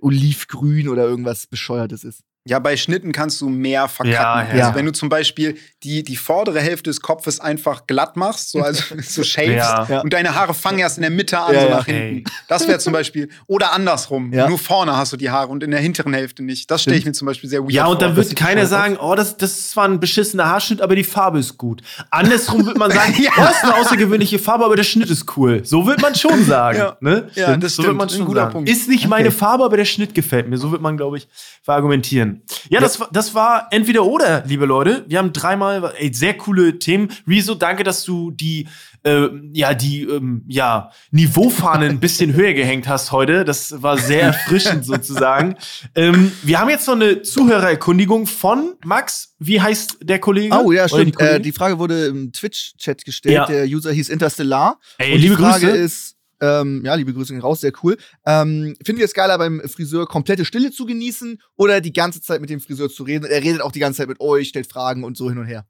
olivgrün 0.00 0.88
oder 0.88 1.04
irgendwas 1.04 1.46
Bescheuertes 1.46 2.04
ist. 2.04 2.22
Ja, 2.46 2.58
bei 2.58 2.74
Schnitten 2.78 3.12
kannst 3.12 3.38
du 3.42 3.50
mehr 3.50 3.86
verkacken. 3.86 4.14
Ja, 4.14 4.32
also 4.32 4.56
ja. 4.70 4.74
wenn 4.74 4.86
du 4.86 4.92
zum 4.92 5.10
Beispiel 5.10 5.58
die, 5.82 6.02
die 6.02 6.16
vordere 6.16 6.58
Hälfte 6.60 6.88
des 6.88 7.02
Kopfes 7.02 7.38
einfach 7.38 7.86
glatt 7.86 8.16
machst, 8.16 8.50
so 8.50 8.60
also 8.62 8.82
so 9.02 9.22
shapes, 9.22 9.56
Ja. 9.56 10.00
Und 10.00 10.14
deine 10.14 10.34
Haare 10.34 10.54
fangen 10.54 10.78
erst 10.78 10.96
in 10.96 11.02
der 11.02 11.10
Mitte 11.10 11.38
an, 11.38 11.52
Ja, 11.54 11.62
so 11.64 11.68
nach 11.68 11.84
hinten. 11.84 12.24
Das 12.48 12.66
wäre 12.66 12.78
zum 12.78 12.94
Beispiel, 12.94 13.28
oder 13.46 13.72
andersrum, 13.74 14.32
Ja. 14.32 14.48
nur 14.48 14.58
vorne 14.58 14.96
hast 14.96 15.12
du 15.12 15.18
die 15.18 15.28
Haare 15.28 15.48
und 15.48 15.62
in 15.62 15.70
der 15.70 15.80
hinteren 15.80 16.14
Hälfte 16.14 16.42
nicht. 16.42 16.70
Das 16.70 16.80
stelle 16.80 16.96
ich 16.96 17.04
mir 17.04 17.12
zum 17.12 17.26
Beispiel 17.26 17.50
sehr 17.50 17.60
weird 17.60 17.72
Ja, 17.72 17.86
und 17.86 18.00
dann 18.00 18.12
vor. 18.12 18.16
wird 18.16 18.28
sieht 18.28 18.38
keiner 18.38 18.64
sagen, 18.66 18.96
oh, 18.98 19.14
das, 19.14 19.36
das 19.36 19.50
ist 19.50 19.70
zwar 19.72 19.84
ein 19.86 20.00
beschissener 20.00 20.46
Haarschnitt, 20.46 20.80
aber 20.80 20.96
die 20.96 21.04
Farbe 21.04 21.38
ist 21.40 21.58
gut. 21.58 21.82
Andersrum 22.10 22.64
wird 22.64 22.78
man 22.78 22.90
sagen, 22.90 23.14
Ja. 23.22 23.32
oh, 23.36 23.42
das 23.42 23.56
ist 23.58 23.64
eine 23.64 23.76
außergewöhnliche 23.76 24.38
Farbe, 24.38 24.64
aber 24.64 24.76
der 24.76 24.84
Schnitt 24.84 25.10
ist 25.10 25.26
cool. 25.36 25.60
So 25.64 25.86
wird 25.86 26.00
man 26.00 26.14
schon 26.14 26.42
sagen. 26.46 26.78
Ja. 26.78 26.96
Ne? 27.00 27.28
Ja, 27.34 27.54
das 27.58 27.74
so 27.76 27.82
stimmt. 27.82 27.88
wird 27.88 27.96
man 27.98 28.08
Ein 28.08 28.16
schon 28.16 28.24
guter 28.24 28.40
sagen. 28.40 28.52
Punkt. 28.54 28.70
Ist 28.70 28.88
nicht 28.88 29.06
meine 29.08 29.30
Farbe, 29.30 29.62
aber 29.62 29.76
der 29.76 29.84
Schnitt 29.84 30.14
gefällt 30.14 30.48
mir. 30.48 30.56
So 30.56 30.72
wird 30.72 30.80
man, 30.80 30.96
glaube 30.96 31.18
ich, 31.18 31.28
verargumentieren. 31.62 32.29
Ja, 32.68 32.80
Das, 32.80 33.00
war, 33.00 33.08
das 33.12 33.34
war 33.34 33.68
entweder 33.70 34.04
oder, 34.04 34.44
liebe 34.46 34.66
Leute. 34.66 35.04
Wir 35.08 35.18
haben 35.18 35.32
dreimal 35.32 35.92
ey, 35.96 36.12
sehr 36.12 36.36
coole 36.36 36.78
Themen. 36.78 37.08
Rezo, 37.26 37.54
danke, 37.54 37.84
dass 37.84 38.04
du 38.04 38.30
die, 38.30 38.68
äh, 39.04 39.28
ja, 39.52 39.74
die 39.74 40.02
ähm, 40.02 40.44
ja, 40.48 40.90
Niveaufahne 41.10 41.86
ein 41.86 42.00
bisschen 42.00 42.32
höher 42.34 42.52
gehängt 42.54 42.88
hast 42.88 43.12
heute. 43.12 43.44
Das 43.44 43.82
war 43.82 43.96
sehr 43.98 44.22
erfrischend 44.22 44.84
sozusagen. 44.84 45.56
Ähm, 45.94 46.32
wir 46.42 46.60
haben 46.60 46.68
jetzt 46.70 46.86
noch 46.86 46.94
eine 46.94 47.22
Zuhörererkundigung 47.22 48.26
von 48.26 48.74
Max. 48.84 49.34
Wie 49.38 49.60
heißt 49.60 49.98
der 50.02 50.18
Kollege? 50.18 50.54
Oh 50.62 50.70
ja, 50.72 50.88
stimmt. 50.88 51.18
Die, 51.20 51.24
äh, 51.24 51.40
die 51.40 51.52
Frage 51.52 51.78
wurde 51.78 52.06
im 52.06 52.32
Twitch-Chat 52.32 53.04
gestellt. 53.04 53.34
Ja. 53.34 53.46
Der 53.46 53.64
User 53.66 53.92
hieß 53.92 54.08
Interstellar. 54.10 54.78
Ey, 54.98 55.14
Und 55.14 55.20
liebe 55.20 55.36
die 55.36 55.42
Frage 55.42 55.66
Grüße. 55.66 55.76
ist, 55.78 56.16
ähm, 56.40 56.82
ja, 56.84 56.94
liebe 56.94 57.12
Grüße 57.12 57.38
raus, 57.38 57.60
sehr 57.60 57.72
cool. 57.82 57.96
Ähm, 58.26 58.76
finden 58.84 58.98
wir 58.98 59.04
es 59.04 59.14
geiler, 59.14 59.38
beim 59.38 59.60
Friseur 59.68 60.06
komplette 60.06 60.44
Stille 60.44 60.70
zu 60.70 60.86
genießen 60.86 61.40
oder 61.56 61.80
die 61.80 61.92
ganze 61.92 62.20
Zeit 62.20 62.40
mit 62.40 62.50
dem 62.50 62.60
Friseur 62.60 62.88
zu 62.88 63.02
reden? 63.02 63.26
Er 63.26 63.42
redet 63.42 63.60
auch 63.62 63.72
die 63.72 63.80
ganze 63.80 63.98
Zeit 63.98 64.08
mit 64.08 64.20
euch, 64.20 64.48
stellt 64.48 64.70
Fragen 64.70 65.04
und 65.04 65.16
so 65.16 65.28
hin 65.28 65.38
und 65.38 65.46
her. 65.46 65.66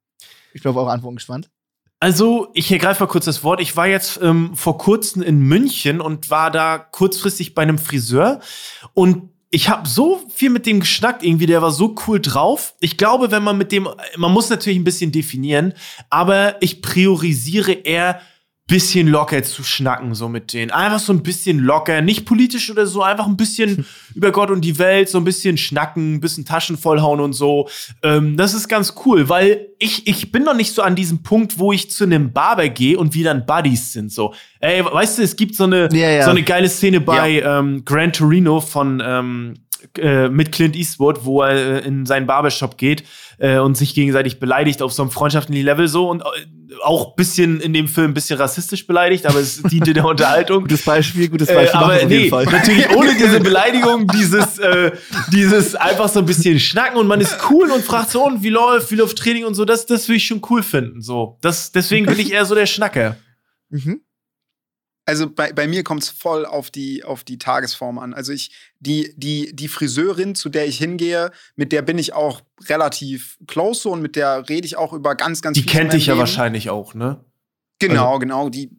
Ich 0.53 0.63
bin 0.63 0.71
auf 0.71 0.77
eure 0.77 0.91
Antworten 0.91 1.17
gespannt. 1.17 1.51
Also, 2.03 2.49
ich 2.55 2.73
ergreife 2.73 3.05
mal 3.05 3.11
kurz 3.11 3.27
das 3.27 3.45
Wort. 3.45 3.61
Ich 3.61 3.77
war 3.77 3.87
jetzt 3.87 4.21
ähm, 4.23 4.55
vor 4.55 4.79
kurzem 4.79 5.23
in 5.23 5.41
München 5.41 6.01
und 6.01 6.31
war 6.31 6.51
da 6.51 6.79
kurzfristig 6.79 7.55
bei 7.55 7.63
einem 7.63 7.79
Friseur 7.79 8.41
und 8.95 9.31
ich 9.51 9.69
habe 9.69 9.89
so 9.89 10.23
viel 10.33 10.49
mit 10.49 10.65
dem 10.65 10.81
geschnackt 10.81 11.25
irgendwie, 11.25 11.47
der 11.47 11.61
war 11.61 11.73
so 11.73 11.97
cool 12.07 12.21
drauf. 12.21 12.75
Ich 12.79 12.97
glaube, 12.97 13.33
wenn 13.33 13.43
man 13.43 13.59
mit 13.59 13.73
dem, 13.73 13.89
man 14.17 14.33
muss 14.33 14.49
natürlich 14.49 14.79
ein 14.79 14.85
bisschen 14.85 15.11
definieren, 15.11 15.75
aber 16.09 16.57
ich 16.61 16.83
priorisiere 16.83 17.73
eher 17.73 18.21
bisschen 18.71 19.09
locker 19.09 19.43
zu 19.43 19.65
schnacken, 19.65 20.15
so 20.15 20.29
mit 20.29 20.53
denen. 20.53 20.71
Einfach 20.71 21.01
so 21.01 21.13
ein 21.13 21.25
bisschen 21.25 21.59
locker, 21.59 22.01
nicht 22.03 22.25
politisch 22.25 22.71
oder 22.71 22.87
so, 22.87 23.03
einfach 23.03 23.27
ein 23.27 23.37
bisschen 23.37 23.85
über 24.15 24.31
Gott 24.31 24.51
und 24.51 24.61
die 24.61 24.79
Welt, 24.79 25.09
so 25.09 25.19
ein 25.19 25.25
bisschen 25.25 25.59
schnacken, 25.59 26.15
ein 26.15 26.21
bisschen 26.21 26.45
Taschen 26.45 26.79
vollhauen 26.79 27.19
und 27.19 27.33
so. 27.33 27.69
Ähm, 28.05 28.37
das 28.37 28.55
ist 28.55 28.69
ganz 28.69 28.95
cool, 29.05 29.29
weil 29.29 29.67
ich, 29.81 30.07
ich 30.07 30.31
bin 30.31 30.45
noch 30.45 30.55
nicht 30.55 30.73
so 30.73 30.83
an 30.83 30.95
diesem 30.95 31.25
Punkt, 31.25 31.59
wo 31.59 31.73
ich 31.73 31.91
zu 31.91 32.05
einem 32.05 32.33
Barber 32.33 32.69
gehe 32.69 32.97
und 32.97 33.13
wir 33.13 33.25
dann 33.25 33.45
Buddies 33.45 33.93
sind. 33.93 34.13
So, 34.13 34.35
ey, 34.61 34.85
weißt 34.85 35.19
du, 35.19 35.23
es 35.23 35.35
gibt 35.35 35.57
so 35.57 35.65
eine, 35.65 35.89
Ja, 35.93 36.11
ja. 36.11 36.25
so 36.25 36.31
eine 36.31 36.45
geile 36.45 36.69
Szene 36.69 37.01
bei 37.01 37.43
ähm, 37.43 37.85
Gran 37.85 38.13
Torino 38.13 38.61
von 38.61 39.03
ähm, 39.05 39.55
äh, 39.99 40.29
mit 40.29 40.53
Clint 40.53 40.77
Eastwood, 40.77 41.25
wo 41.25 41.43
er 41.43 41.83
äh, 41.83 41.87
in 41.87 42.07
seinen 42.07 42.27
Barbershop 42.27 42.77
geht 42.77 43.05
äh, 43.39 43.59
und 43.59 43.77
sich 43.77 43.95
gegenseitig 43.95 44.41
beleidigt 44.41 44.83
auf 44.83 44.93
so 44.93 45.03
einem 45.03 45.11
freundschaftlichen 45.11 45.65
Level 45.65 45.89
so 45.89 46.09
und 46.09 46.23
äh, 46.23 46.25
auch 46.83 47.15
bisschen 47.17 47.61
in 47.61 47.73
dem 47.73 47.89
Film 47.89 48.13
ein 48.13 48.15
bisschen 48.15 48.39
rassistisch 48.39 48.87
beleidigt, 48.87 49.27
aber 49.27 49.41
es 49.41 49.63
diente 49.63 49.93
der 49.93 50.05
Unterhaltung. 50.05 50.63
Gutes 50.63 50.85
Beispiel, 50.85 51.29
gutes 51.29 51.49
Beispiel. 51.49 51.81
aber 51.81 52.05
nee, 52.05 52.31
natürlich 52.31 52.89
ohne 52.97 53.15
diese 53.17 53.41
Beleidigung, 53.41 54.07
dieses, 54.07 54.61
dieses 55.33 55.75
einfach 55.75 56.09
so 56.09 56.21
ein 56.21 56.27
bisschen 56.27 56.61
schnacken 56.61 56.97
und 56.97 57.09
man 57.09 57.21
ist 57.21 57.39
cool 57.51 57.71
und 57.73 57.85
fragt 57.85 58.11
so, 58.11 58.25
und 58.25 58.45
wie 58.45 58.51
läuft, 58.51 58.93
wie 58.93 58.95
läuft 58.95 59.19
Training 59.19 59.45
und 59.45 59.55
so, 59.55 59.65
das, 59.65 59.85
das 59.87 60.09
will 60.09 60.17
ich 60.17 60.27
schon 60.27 60.41
cool 60.49 60.63
finden. 60.63 61.03
So. 61.03 61.39
Das, 61.41 61.73
deswegen 61.73 62.07
bin 62.07 62.21
ich 62.21 62.33
eher 62.33 62.45
so 62.45 62.55
der 62.55 62.67
Schnacker. 62.67 63.17
Mhm. 63.71 64.01
Also 65.07 65.29
bei, 65.29 65.53
bei 65.53 65.67
mir 65.67 65.83
kommt 65.83 66.03
es 66.03 66.09
voll 66.09 66.47
auf 66.47 66.71
die, 66.71 67.03
auf 67.05 67.25
die 67.25 67.39
Tagesform 67.39 67.99
an. 67.99 68.15
Also 68.15 68.33
ich, 68.33 68.53
die, 68.79 69.13
die, 69.17 69.55
die 69.57 69.67
Friseurin, 69.69 70.35
zu 70.35 70.49
der 70.51 70.67
ich 70.67 70.79
hingehe, 70.79 71.33
mit 71.57 71.73
der 71.73 71.83
bin 71.83 71.99
ich 71.99 72.13
auch 72.13 72.43
relativ 72.69 73.37
close 73.47 73.89
und 73.89 74.03
mit 74.03 74.15
der 74.15 74.49
rede 74.49 74.67
ich 74.67 74.77
auch 74.77 74.93
über 74.93 75.15
ganz, 75.17 75.43
ganz 75.43 75.57
Die 75.57 75.63
viel 75.63 75.71
von 75.73 75.81
kennt 75.81 75.93
dich 75.95 76.07
ja 76.07 76.17
wahrscheinlich 76.19 76.71
auch, 76.71 76.95
ne? 76.95 77.25
Genau, 77.81 78.19
genau. 78.19 78.51
Die, 78.51 78.71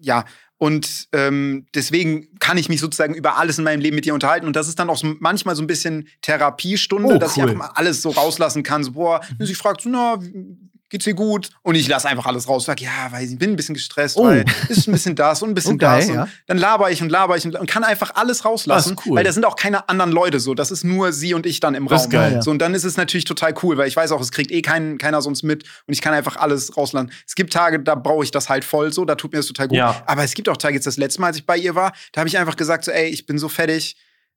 ja. 0.00 0.24
Und 0.60 1.06
ähm, 1.12 1.66
deswegen 1.74 2.36
kann 2.40 2.58
ich 2.58 2.68
mich 2.68 2.80
sozusagen 2.80 3.14
über 3.14 3.36
alles 3.36 3.58
in 3.58 3.64
meinem 3.64 3.80
Leben 3.80 3.94
mit 3.94 4.06
dir 4.06 4.14
unterhalten. 4.14 4.46
Und 4.46 4.56
das 4.56 4.66
ist 4.66 4.78
dann 4.80 4.90
auch 4.90 4.96
so 4.96 5.14
manchmal 5.20 5.54
so 5.54 5.62
ein 5.62 5.68
bisschen 5.68 6.08
Therapiestunde, 6.22 7.14
Oh, 7.14 7.18
dass 7.18 7.36
ich 7.36 7.42
cool. 7.44 7.50
einfach 7.50 7.68
mal 7.68 7.72
alles 7.76 8.02
so 8.02 8.10
rauslassen 8.10 8.64
kann. 8.64 8.82
So, 8.82 8.92
boah, 8.92 9.20
sie 9.38 9.54
fragt 9.54 9.82
so, 9.82 9.88
na, 9.90 10.20
wie- 10.20 10.56
geht's 10.90 11.04
dir 11.04 11.14
gut? 11.14 11.50
Und 11.62 11.74
ich 11.74 11.86
lasse 11.88 12.08
einfach 12.08 12.26
alles 12.26 12.48
raus. 12.48 12.64
Sag, 12.64 12.80
ja, 12.80 12.90
weiß 13.10 13.30
ich 13.30 13.38
bin 13.38 13.50
ein 13.50 13.56
bisschen 13.56 13.74
gestresst, 13.74 14.16
Oh. 14.16 14.24
weil 14.24 14.44
ist 14.68 14.88
ein 14.88 14.92
bisschen 14.92 15.14
das 15.14 15.42
und 15.42 15.50
ein 15.50 15.54
bisschen 15.54 15.78
geil, 15.78 16.00
das. 16.00 16.08
Und 16.08 16.14
ja. 16.14 16.28
dann 16.46 16.58
laber 16.58 16.90
ich 16.90 17.02
und 17.02 17.10
laber 17.10 17.36
ich 17.36 17.44
und, 17.44 17.54
und 17.56 17.68
kann 17.68 17.84
einfach 17.84 18.14
alles 18.14 18.44
rauslassen, 18.44 18.94
ist 18.94 19.06
cool. 19.06 19.16
weil 19.16 19.24
da 19.24 19.32
sind 19.32 19.44
auch 19.44 19.56
keine 19.56 19.88
anderen 19.88 20.12
Leute 20.12 20.40
so. 20.40 20.54
Das 20.54 20.70
ist 20.70 20.84
nur 20.84 21.12
sie 21.12 21.34
und 21.34 21.46
ich 21.46 21.60
dann 21.60 21.74
im 21.74 21.86
Das 21.88 22.02
ist 22.02 22.06
Raum. 22.06 22.12
geil, 22.12 22.32
ja. 22.34 22.42
So, 22.42 22.50
und 22.50 22.58
dann 22.58 22.74
ist 22.74 22.84
es 22.84 22.96
natürlich 22.96 23.24
total 23.24 23.54
cool, 23.62 23.76
weil 23.76 23.88
ich 23.88 23.96
weiß 23.96 24.12
auch, 24.12 24.20
es 24.20 24.32
kriegt 24.32 24.50
eh 24.50 24.62
kein, 24.62 24.98
keiner 24.98 25.20
sonst 25.22 25.42
mit 25.42 25.64
und 25.86 25.92
ich 25.94 26.00
kann 26.00 26.14
einfach 26.14 26.36
alles 26.36 26.76
rauslassen. 26.76 27.10
Es 27.26 27.34
gibt 27.34 27.52
Tage, 27.52 27.80
da 27.80 27.94
brauche 27.94 28.24
ich 28.24 28.30
das 28.30 28.48
halt 28.48 28.64
voll 28.64 28.92
so, 28.92 29.04
da 29.04 29.14
tut 29.14 29.32
mir 29.32 29.38
das 29.38 29.46
total 29.46 29.68
gut. 29.68 29.76
Ja. 29.78 30.02
Aber 30.06 30.24
es 30.24 30.34
gibt 30.34 30.48
auch 30.48 30.56
Tage, 30.56 30.74
jetzt 30.74 30.86
das 30.86 30.96
letzte 30.96 31.20
Mal, 31.20 31.28
als 31.28 31.36
ich 31.36 31.46
bei 31.46 31.56
ihr 31.56 31.74
war, 31.74 31.92
da 32.12 32.20
habe 32.20 32.28
ich 32.28 32.38
einfach 32.38 32.56
gesagt, 32.56 32.84
so, 32.84 32.90
ey, 32.90 33.08
ich 33.08 33.26
bin 33.26 33.38
so 33.38 33.48
fertig, 33.48 33.96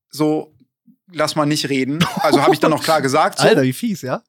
so, 0.09 0.53
lass 1.13 1.35
mal 1.35 1.45
nicht 1.45 1.69
reden. 1.69 1.99
Also 2.17 2.41
habe 2.41 2.53
ich 2.53 2.59
dann 2.59 2.73
auch 2.73 2.83
klar 2.83 3.01
gesagt. 3.01 3.39
So. 3.39 3.43
Alter, 3.47 3.61
wie 3.63 3.73
fies, 3.73 4.01
ja? 4.01 4.21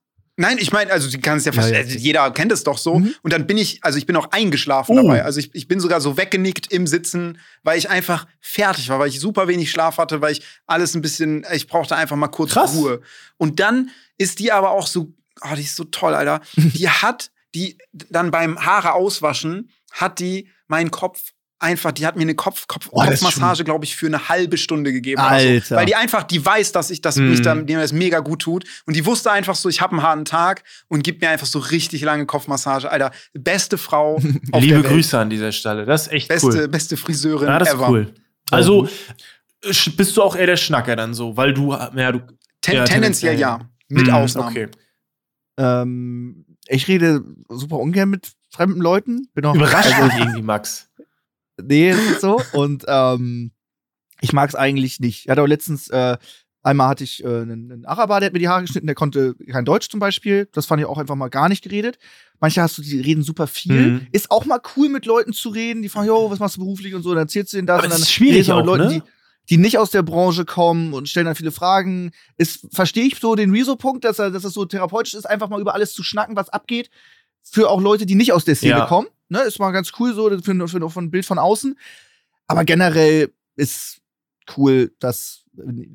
Nein, 0.43 0.59
ich 0.59 0.73
meine, 0.73 0.91
also 0.91 1.09
sie 1.09 1.21
kann 1.21 1.39
es 1.39 1.45
ja, 1.45 1.53
Ja, 1.53 1.69
ja. 1.69 1.79
Also, 1.79 1.97
jeder 1.99 2.31
kennt 2.33 2.51
es 2.51 2.65
doch 2.65 2.77
so. 2.79 2.99
Mhm. 2.99 3.15
Und 3.23 3.33
dann 3.33 3.47
bin 3.47 3.57
ich, 3.59 3.79
also 3.85 3.97
ich 3.97 4.07
bin 4.07 4.17
auch 4.17 4.33
eingeschlafen 4.33 4.99
Oh. 4.99 5.03
dabei. 5.03 5.25
Also 5.25 5.39
ich, 5.39 5.55
ich 5.55 5.69
bin 5.69 5.79
sogar 5.79 6.01
so 6.01 6.17
weggenickt 6.17 6.73
im 6.73 6.89
Sitzen, 6.89 7.39
weil 7.63 7.79
ich 7.79 7.89
einfach 7.89 8.27
fertig 8.41 8.89
war, 8.89 8.99
weil 8.99 9.09
ich 9.09 9.21
super 9.21 9.47
wenig 9.47 9.71
Schlaf 9.71 9.99
hatte, 9.99 10.21
weil 10.21 10.33
ich 10.33 10.43
alles 10.67 10.95
ein 10.97 11.01
bisschen, 11.03 11.47
ich 11.53 11.69
brauchte 11.69 11.95
einfach 11.95 12.17
mal 12.17 12.27
kurz 12.27 12.51
Krass. 12.53 12.75
Ruhe. 12.75 13.03
Und 13.37 13.61
dann 13.61 13.91
ist 14.19 14.41
die 14.41 14.51
aber 14.51 14.71
auch 14.71 14.89
so, 14.89 15.13
oh, 15.43 15.55
die 15.55 15.63
ist 15.63 15.77
so 15.77 15.85
toll, 15.85 16.15
Alter. 16.15 16.41
Die 16.57 16.89
hat, 16.89 17.31
die 17.55 17.79
dann 18.11 18.31
beim 18.33 18.59
Haare 18.65 18.95
auswaschen, 18.95 19.71
hat 19.93 20.19
die 20.19 20.49
meinen 20.67 20.91
Kopf 20.91 21.32
einfach, 21.63 21.93
die 21.93 22.05
hat 22.07 22.17
mir 22.17 22.23
eine 22.23 22.35
Kopf, 22.35 22.67
Kopf, 22.67 22.87
ist 22.87 22.93
Kopfmassage, 22.93 23.65
glaube 23.65 23.85
ich, 23.85 23.97
für 23.97 24.07
eine 24.07 24.29
halbe 24.29 24.57
Stunde 24.59 24.93
gegeben. 24.93 25.21
oder 25.21 25.31
So. 25.41 25.47
Alter. 25.49 25.77
Weil 25.77 25.87
die 25.87 25.95
einfach, 25.95 26.25
die 26.25 26.45
weiß, 26.45 26.73
dass 26.73 26.91
ich 26.91 27.01
das, 27.01 27.17
Mhm. 27.17 27.31
mich 27.31 27.43
da, 27.43 27.55
mir 27.55 27.79
das 27.79 27.93
mega 27.93 28.19
gut 28.21 28.43
tut. 28.43 28.65
Und 28.87 28.97
die 28.97 29.07
wusste 29.07 29.31
einfach 29.31 29.55
so, 29.55 29.69
ich 29.69 29.81
habe 29.81 29.93
einen 29.93 30.03
harten 30.03 30.25
Tag 30.25 30.65
und 30.89 31.03
gibt 31.05 31.23
mir 31.23 31.31
einfach 31.31 31.47
so 31.47 31.59
richtig 31.59 32.03
lange 32.03 32.27
Kopfmassage. 32.27 32.91
Alter, 32.91 33.11
beste 33.33 33.79
Frau 33.79 34.17
auf 34.53 34.63
Liebe 34.63 34.75
der 34.75 34.85
Welt. 34.85 34.93
Grüße 34.93 35.19
an 35.19 35.31
dieser 35.31 35.53
Stelle. 35.53 35.85
Das 35.87 36.09
ist 36.09 36.13
echt 36.13 36.29
Beste, 36.29 36.47
cool. 36.49 36.69
beste 36.69 36.97
Friseurin 36.97 37.49
Ja, 37.49 37.59
das 37.59 37.69
ist 37.69 37.75
ever. 37.75 37.89
cool. 37.91 38.15
Also 38.51 38.89
sch- 39.65 39.97
bist 39.97 40.17
du 40.17 40.23
auch 40.23 40.37
eher 40.37 40.47
der 40.47 40.57
Schnacker 40.57 40.97
dann 40.97 41.15
so, 41.15 41.37
weil 41.37 41.55
du, 41.55 41.73
ja, 41.73 42.13
du. 42.13 42.21
Ten 42.61 42.75
Ja, 42.77 42.85
tendenziell 42.85 43.39
ja. 43.39 43.61
Mit 43.89 44.07
Hm, 44.09 44.15
Ausnahmen. 44.15 44.49
Okay. 44.51 44.69
Ähm, 45.59 46.45
ich 46.67 46.89
rede 46.89 47.23
super 47.49 47.79
ungern 47.79 48.09
mit 48.09 48.33
fremden 48.51 48.81
Leuten. 48.81 49.29
Bin 49.35 49.45
auch 49.45 49.55
Überrascht 49.55 49.93
also, 49.95 50.19
irgendwie, 50.19 50.43
Max. 50.43 50.89
Nee, 51.67 51.95
so. 52.21 52.41
Und 52.53 52.85
ähm, 52.89 53.53
ich 54.21 54.33
mag 54.33 54.49
es 54.49 54.55
eigentlich 54.55 55.01
nicht. 55.01 55.25
Ich 55.25 55.29
hatte 55.31 55.43
auch 55.43 55.47
letztens, 55.47 55.89
äh, 55.89 56.17
einmal 56.63 56.89
hatte 56.89 57.05
ich 57.05 57.25
äh, 57.25 57.27
einen, 57.27 57.73
einen 57.73 57.85
Araber, 57.87 58.21
der 58.21 58.29
hat 58.29 58.33
mir 58.33 58.39
die 58.39 58.49
Haare 58.49 58.63
geschnitten, 58.63 58.87
der 58.87 58.95
konnte 58.95 59.35
kein 59.51 59.65
Deutsch 59.65 59.89
zum 59.89 60.01
Beispiel. 60.01 60.49
Das 60.53 60.67
fand 60.67 60.81
ich 60.81 60.87
auch 60.87 60.99
einfach 60.99 61.17
mal 61.17 61.29
gar 61.29 61.49
nicht 61.49 61.63
geredet. 61.63 61.99
Manche 62.41 62.63
hast 62.63 62.79
du, 62.79 62.83
die 62.83 63.01
reden 63.01 63.23
super 63.23 63.47
viel. 63.47 63.73
Mhm. 63.91 64.07
Ist 64.13 64.31
auch 64.31 64.45
mal 64.45 64.61
cool, 64.77 64.89
mit 64.89 65.07
Leuten 65.07 65.33
zu 65.33 65.49
reden, 65.49 65.83
die 65.83 65.89
fragen, 65.89 66.09
jo, 66.09 66.31
was 66.31 66.39
machst 66.39 66.57
du 66.57 66.61
beruflich 66.61 66.95
und 66.95 67.03
so, 67.03 67.11
dann 67.11 67.25
erzählst 67.25 67.53
du 67.53 67.57
denen 67.57 67.67
das. 67.67 67.79
Aber 67.79 67.85
und 67.85 67.91
das 67.91 67.99
dann 67.99 68.03
ist 68.03 68.13
schwierig 68.13 68.35
redest 68.35 68.51
du 68.51 68.55
mit 68.55 68.63
auch, 68.63 68.67
Leuten, 68.67 68.85
ne? 68.85 68.91
die, 68.91 69.03
die 69.51 69.57
nicht 69.59 69.79
aus 69.79 69.91
der 69.91 70.03
Branche 70.03 70.45
kommen 70.45 70.93
und 70.93 71.09
stellen 71.09 71.27
dann 71.27 71.35
viele 71.35 71.51
Fragen. 71.53 72.13
Ist, 72.37 72.69
verstehe 72.73 73.05
ich 73.05 73.19
so 73.19 73.35
den 73.35 73.51
Rezo-Punkt, 73.51 74.05
dass, 74.05 74.19
er, 74.21 74.31
dass 74.31 74.45
es 74.45 74.55
so 74.55 74.65
therapeutisch 74.65 75.15
ist, 75.15 75.25
einfach 75.25 75.49
mal 75.49 75.61
über 75.61 75.75
alles 75.75 75.93
zu 75.93 76.03
schnacken, 76.05 76.37
was 76.37 76.49
abgeht. 76.49 76.91
Für 77.43 77.71
auch 77.71 77.81
Leute, 77.81 78.07
die 78.07 78.15
nicht 78.15 78.33
aus 78.33 78.45
der 78.45 78.55
Szene 78.55 78.79
Ja. 78.79 78.87
kommen. 78.87 79.09
Ne, 79.33 79.41
ist 79.43 79.59
mal 79.59 79.71
ganz 79.73 79.91
cool 79.99 80.15
so, 80.15 80.29
für, 80.29 80.43
für, 80.69 80.91
für 80.91 81.01
ein 81.01 81.11
Bild 81.11 81.25
von 81.27 81.39
außen. 81.39 81.77
Aber 82.47 82.65
generell 82.65 83.33
ist 83.57 84.01
cool, 84.57 84.93
dass 84.99 85.45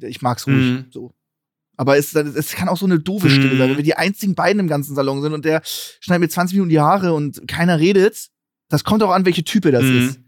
ich 0.02 0.22
mag's 0.22 0.48
ruhig 0.48 0.66
Mhm. 0.72 0.86
so. 0.92 1.14
Aber 1.78 1.98
es, 1.98 2.16
es 2.16 2.54
kann 2.54 2.68
auch 2.70 2.78
so 2.78 2.86
eine 2.88 3.00
doofe 3.00 3.30
Stimme 3.30 3.54
Mhm. 3.54 3.58
sein, 3.60 3.70
wenn 3.70 3.78
wir 3.78 3.84
die 3.84 3.96
einzigen 3.96 4.34
beiden 4.34 4.60
im 4.60 4.68
ganzen 4.68 4.96
Salon 4.96 5.22
sind 5.22 5.34
und 5.34 5.46
der 5.46 5.62
schneidet 5.64 6.22
mir 6.22 6.30
20 6.30 6.56
Minuten 6.56 6.70
die 6.72 6.80
Haare 6.80 7.14
und 7.14 7.48
keiner 7.48 7.80
redet. 7.80 8.30
Das 8.70 8.84
kommt 8.84 9.04
auch 9.04 9.12
an, 9.12 9.26
welche 9.26 9.44
Type 9.44 9.72
das 9.72 9.84
Mhm. 9.84 9.98
ist. 10.10 10.20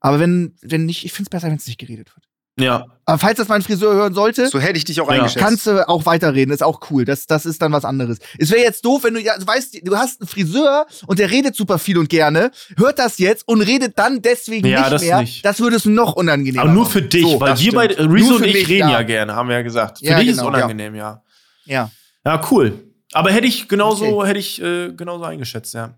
Aber 0.00 0.18
wenn, 0.18 0.56
wenn 0.60 0.84
nicht, 0.86 1.04
ich 1.04 1.12
find's 1.12 1.30
besser, 1.30 1.46
wenn 1.46 1.54
es 1.56 1.66
nicht 1.68 1.78
geredet 1.78 2.14
wird. 2.16 2.28
Ja. 2.58 2.86
Aber 3.06 3.18
falls 3.18 3.36
das 3.36 3.48
mein 3.48 3.60
Friseur 3.62 3.94
hören 3.94 4.14
sollte, 4.14 4.48
So 4.48 4.60
hätte 4.60 4.78
ich 4.78 4.84
dich 4.84 5.00
auch 5.00 5.08
Ja. 5.08 5.14
eingeschätzt. 5.16 5.44
kannst 5.44 5.66
du 5.66 5.86
auch 5.88 6.06
weiterreden. 6.06 6.54
Ist 6.54 6.62
auch 6.62 6.80
cool. 6.90 7.04
Das, 7.04 7.26
das 7.26 7.44
ist 7.46 7.60
dann 7.60 7.72
was 7.72 7.84
anderes. 7.84 8.18
Es 8.38 8.50
wäre 8.50 8.62
jetzt 8.62 8.84
doof, 8.84 9.04
wenn 9.04 9.14
du, 9.14 9.20
ja, 9.20 9.36
du 9.36 9.46
weißt, 9.46 9.80
du 9.86 9.96
hast 9.98 10.20
einen 10.20 10.28
Friseur 10.28 10.86
und 11.06 11.18
der 11.18 11.30
redet 11.30 11.54
super 11.56 11.78
viel 11.78 11.98
und 11.98 12.08
gerne, 12.08 12.50
hört 12.76 12.98
das 12.98 13.18
jetzt 13.18 13.46
und 13.48 13.60
redet 13.60 13.98
dann 13.98 14.22
deswegen 14.22 14.66
Ja, 14.68 14.80
nicht 14.82 14.92
das 14.92 15.02
mehr. 15.02 15.20
nicht. 15.20 15.44
Das 15.44 15.60
würde 15.60 15.76
es 15.76 15.84
noch 15.84 16.14
unangenehmer 16.14 16.62
Aber 16.62 16.72
nur 16.72 16.86
für 16.86 17.02
dich, 17.02 17.22
So, 17.22 17.40
weil 17.40 17.50
wir 17.50 17.56
stimmt. 17.56 17.74
beide, 17.74 17.94
Rezo 17.98 18.06
Nur 18.06 18.30
und 18.36 18.38
für 18.38 18.46
ich 18.46 18.54
mich, 18.54 18.68
reden 18.68 18.88
ja. 18.88 18.98
ja. 19.00 19.02
gerne, 19.02 19.34
haben 19.34 19.48
wir 19.48 19.56
ja 19.56 19.62
gesagt. 19.62 19.98
Für 19.98 20.04
Ja, 20.06 20.18
dich 20.20 20.28
genau, 20.28 20.42
ist 20.42 20.48
unangenehm, 20.48 20.94
ja. 20.94 21.22
Ja. 21.66 21.90
Ja, 22.24 22.40
cool. 22.50 22.84
Aber 23.12 23.30
hätte 23.32 23.46
ich 23.46 23.68
genauso, 23.68 24.24
hätte 24.24 24.38
ich 24.38 24.62
äh, 24.62 24.92
genauso 24.92 25.24
eingeschätzt, 25.24 25.74
ja. 25.74 25.94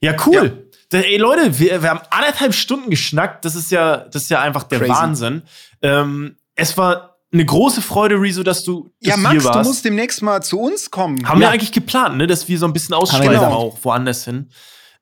Ja, 0.00 0.14
cool. 0.26 0.68
Ey, 0.98 1.16
Leute, 1.16 1.58
wir, 1.58 1.82
wir 1.82 1.90
haben 1.90 2.00
anderthalb 2.10 2.54
Stunden 2.54 2.90
geschnackt. 2.90 3.44
Das 3.44 3.54
ist 3.54 3.70
ja, 3.70 3.98
das 3.98 4.24
ist 4.24 4.30
ja 4.30 4.40
einfach 4.40 4.64
der 4.64 4.78
Crazy. 4.80 4.90
Wahnsinn. 4.90 5.42
Ähm, 5.80 6.36
es 6.54 6.76
war 6.76 7.16
eine 7.32 7.44
große 7.44 7.80
Freude, 7.80 8.16
Rezo, 8.20 8.42
dass 8.42 8.62
du, 8.64 8.90
dass 9.00 9.10
ja, 9.10 9.16
Max, 9.16 9.42
hier 9.42 9.52
du 9.52 9.58
musst 9.60 9.84
demnächst 9.84 10.22
mal 10.22 10.42
zu 10.42 10.60
uns 10.60 10.90
kommen. 10.90 11.26
haben 11.26 11.40
Ja. 11.40 11.48
wir 11.48 11.50
eigentlich 11.52 11.72
geplant, 11.72 12.16
ne, 12.18 12.26
dass 12.26 12.46
wir 12.48 12.58
so 12.58 12.66
ein 12.66 12.72
bisschen 12.72 12.92
wir 12.92 12.98
ausschweifen 12.98 13.30
gesagt. 13.30 13.52
auch 13.52 13.78
woanders 13.82 14.24
hin. 14.24 14.50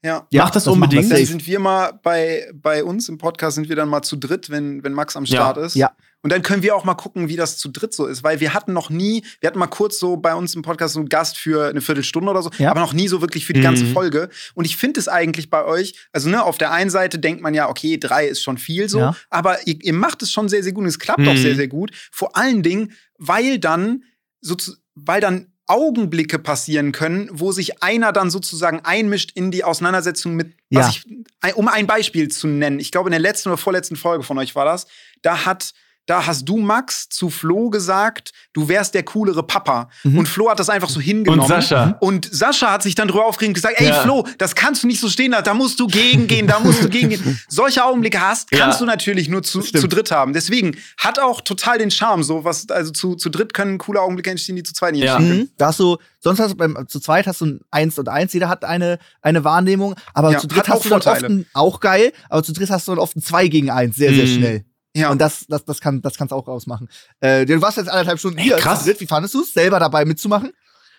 Ja. 0.02 0.26
Ja, 0.30 0.44
Mach 0.44 0.50
das 0.50 0.66
wir 0.66 0.72
unbedingt. 0.72 1.10
Dann 1.10 1.24
sind 1.26 1.46
wir 1.46 1.58
mal 1.58 1.92
bei, 2.02 2.50
bei 2.54 2.82
uns 2.84 3.08
im 3.08 3.18
Podcast, 3.18 3.56
sind 3.56 3.68
wir 3.68 3.76
dann 3.76 3.88
mal 3.88 4.02
zu 4.02 4.16
dritt, 4.16 4.50
wenn, 4.50 4.82
wenn 4.82 4.92
Max 4.92 5.16
am 5.16 5.26
Start 5.26 5.56
ist. 5.58 5.74
Ja. 5.76 5.92
Und 6.22 6.30
dann 6.32 6.42
können 6.42 6.62
wir 6.62 6.76
auch 6.76 6.84
mal 6.84 6.94
gucken, 6.94 7.30
wie 7.30 7.36
das 7.36 7.56
zu 7.56 7.70
dritt 7.70 7.94
so 7.94 8.04
ist, 8.06 8.22
weil 8.22 8.40
wir 8.40 8.52
hatten 8.52 8.74
noch 8.74 8.90
nie, 8.90 9.24
wir 9.40 9.46
hatten 9.46 9.58
mal 9.58 9.68
kurz 9.68 9.98
so 9.98 10.18
bei 10.18 10.34
uns 10.34 10.54
im 10.54 10.60
Podcast 10.60 10.92
so 10.92 11.00
einen 11.00 11.08
Gast 11.08 11.38
für 11.38 11.68
eine 11.70 11.80
Viertelstunde 11.80 12.30
oder 12.30 12.42
so, 12.42 12.50
Ja. 12.58 12.70
aber 12.72 12.80
noch 12.80 12.92
nie 12.92 13.08
so 13.08 13.22
wirklich 13.22 13.46
für 13.46 13.54
die 13.54 13.60
Mhm. 13.60 13.64
ganze 13.64 13.86
Folge. 13.86 14.28
Und 14.54 14.66
ich 14.66 14.76
finde 14.76 15.00
es 15.00 15.08
eigentlich 15.08 15.48
bei 15.48 15.64
euch, 15.64 15.94
also 16.12 16.28
ne, 16.28 16.42
auf 16.44 16.58
der 16.58 16.72
einen 16.72 16.90
Seite 16.90 17.18
denkt 17.18 17.40
man 17.42 17.54
ja, 17.54 17.70
okay, 17.70 17.96
drei 17.98 18.26
ist 18.26 18.42
schon 18.42 18.58
viel 18.58 18.86
so, 18.90 18.98
Ja. 18.98 19.16
aber 19.30 19.66
ihr, 19.66 19.78
ihr 19.82 19.94
macht 19.94 20.22
es 20.22 20.30
schon 20.30 20.50
sehr, 20.50 20.62
sehr 20.62 20.72
gut 20.72 20.82
und 20.82 20.88
es 20.88 20.98
klappt 20.98 21.20
Mhm. 21.20 21.28
auch 21.28 21.36
sehr, 21.36 21.56
sehr 21.56 21.68
gut. 21.68 21.90
Vor 22.12 22.36
allen 22.36 22.62
Dingen, 22.62 22.92
weil 23.16 23.58
dann, 23.58 24.04
so, 24.42 24.56
weil 24.94 25.22
dann 25.22 25.49
Augenblicke 25.70 26.38
passieren 26.38 26.92
können, 26.92 27.28
wo 27.32 27.52
sich 27.52 27.82
einer 27.82 28.12
dann 28.12 28.28
sozusagen 28.30 28.80
einmischt 28.80 29.30
in 29.34 29.50
die 29.50 29.62
Auseinandersetzung 29.64 30.34
mit, 30.34 30.52
was 30.70 30.96
Ja. 30.96 31.02
ich, 31.48 31.54
um 31.56 31.68
ein 31.68 31.86
Beispiel 31.86 32.28
zu 32.28 32.48
nennen. 32.48 32.80
Ich 32.80 32.90
glaube, 32.90 33.08
in 33.08 33.12
der 33.12 33.20
letzten 33.20 33.48
oder 33.50 33.56
vorletzten 33.56 33.96
Folge 33.96 34.24
von 34.24 34.36
euch 34.38 34.54
war 34.56 34.64
das. 34.64 34.86
Da 35.22 35.46
hat, 35.46 35.72
da 36.10 36.26
hast 36.26 36.44
du, 36.48 36.56
Max, 36.56 37.08
zu 37.08 37.30
Flo 37.30 37.70
gesagt, 37.70 38.32
du 38.52 38.68
wärst 38.68 38.94
der 38.94 39.04
coolere 39.04 39.44
Papa. 39.44 39.88
Mhm. 40.02 40.18
Und 40.18 40.26
Flo 40.28 40.50
hat 40.50 40.58
das 40.58 40.68
einfach 40.68 40.88
so 40.88 41.00
hingenommen. 41.00 41.40
Und 41.40 41.46
Sascha. 41.48 41.96
Und 42.00 42.28
Sascha 42.32 42.72
hat 42.72 42.82
sich 42.82 42.96
dann 42.96 43.06
drüber 43.06 43.26
aufgeregt 43.26 43.50
und 43.50 43.54
gesagt, 43.54 43.80
ey 43.80 43.86
Ja. 43.86 44.02
Flo, 44.02 44.26
das 44.38 44.56
kannst 44.56 44.82
du 44.82 44.88
nicht 44.88 44.98
so 45.00 45.08
stehen 45.08 45.30
lassen, 45.30 45.44
da 45.44 45.54
musst 45.54 45.78
du 45.78 45.86
gegengehen, 45.86 46.48
da 46.48 46.58
musst 46.58 46.82
du 46.82 46.88
gegengehen. 46.88 47.38
Solche 47.48 47.84
Augenblicke 47.84 48.20
hast, 48.20 48.50
kannst 48.50 48.80
Ja. 48.80 48.84
du 48.86 48.90
natürlich 48.90 49.28
nur 49.28 49.42
zu, 49.44 49.60
zu 49.60 49.86
dritt 49.86 50.10
haben. 50.10 50.32
Deswegen 50.32 50.76
hat 50.98 51.20
auch 51.20 51.40
total 51.42 51.78
den 51.78 51.90
Charme, 51.92 52.24
so 52.24 52.42
was, 52.44 52.68
also 52.70 52.90
zu, 52.90 53.14
zu 53.14 53.30
dritt 53.30 53.54
können 53.54 53.78
coole 53.78 54.00
Augenblicke 54.00 54.30
entstehen, 54.30 54.56
die 54.56 54.64
zu 54.64 54.72
zweit 54.74 54.94
nicht 54.94 55.04
Ja. 55.04 55.14
entstehen 55.16 55.30
können. 55.30 55.42
Mhm. 55.44 55.50
Da 55.58 55.66
hast 55.68 55.78
du, 55.78 55.96
sonst 56.18 56.40
hast 56.40 56.50
du 56.50 56.56
beim, 56.56 56.76
zu 56.88 56.98
zweit 56.98 57.28
hast 57.28 57.40
du 57.40 57.46
ein 57.46 57.60
Eins 57.70 57.96
und 58.00 58.08
Eins, 58.08 58.32
jeder 58.32 58.48
hat 58.48 58.64
eine, 58.64 58.98
eine 59.22 59.44
Wahrnehmung, 59.44 59.94
aber 60.12 60.32
Ja, 60.32 60.38
zu 60.38 60.48
dritt 60.48 60.68
hast 60.68 60.84
du 60.84 60.88
dann 60.88 60.98
oft 60.98 61.04
Vorteile. 61.04 61.26
ein, 61.28 61.46
auch 61.54 61.78
geil, 61.78 62.12
aber 62.28 62.42
zu 62.42 62.52
dritt 62.52 62.70
hast 62.70 62.88
du 62.88 62.92
dann 62.92 62.98
oft 62.98 63.16
ein 63.16 63.22
Zwei 63.22 63.46
gegen 63.46 63.70
Eins, 63.70 63.94
sehr, 63.94 64.12
sehr 64.12 64.26
Mhm. 64.26 64.36
schnell. 64.38 64.64
Ja. 64.96 65.10
Und 65.10 65.20
das, 65.20 65.46
das, 65.48 65.64
das 65.64 65.80
kann, 65.80 66.02
das 66.02 66.16
kannst 66.16 66.32
du 66.32 66.36
auch 66.36 66.48
ausmachen. 66.48 66.88
Äh, 67.20 67.46
du 67.46 67.60
warst 67.62 67.76
jetzt 67.76 67.88
anderthalb 67.88 68.18
Stunden 68.18 68.38
Ey, 68.38 68.44
hier, 68.44 68.56
krass. 68.56 68.80
zu 68.80 68.86
dritt. 68.90 69.00
Wie 69.00 69.06
fandest 69.06 69.34
du 69.34 69.42
es, 69.42 69.52
selber 69.52 69.78
dabei 69.78 70.04
mitzumachen? 70.04 70.52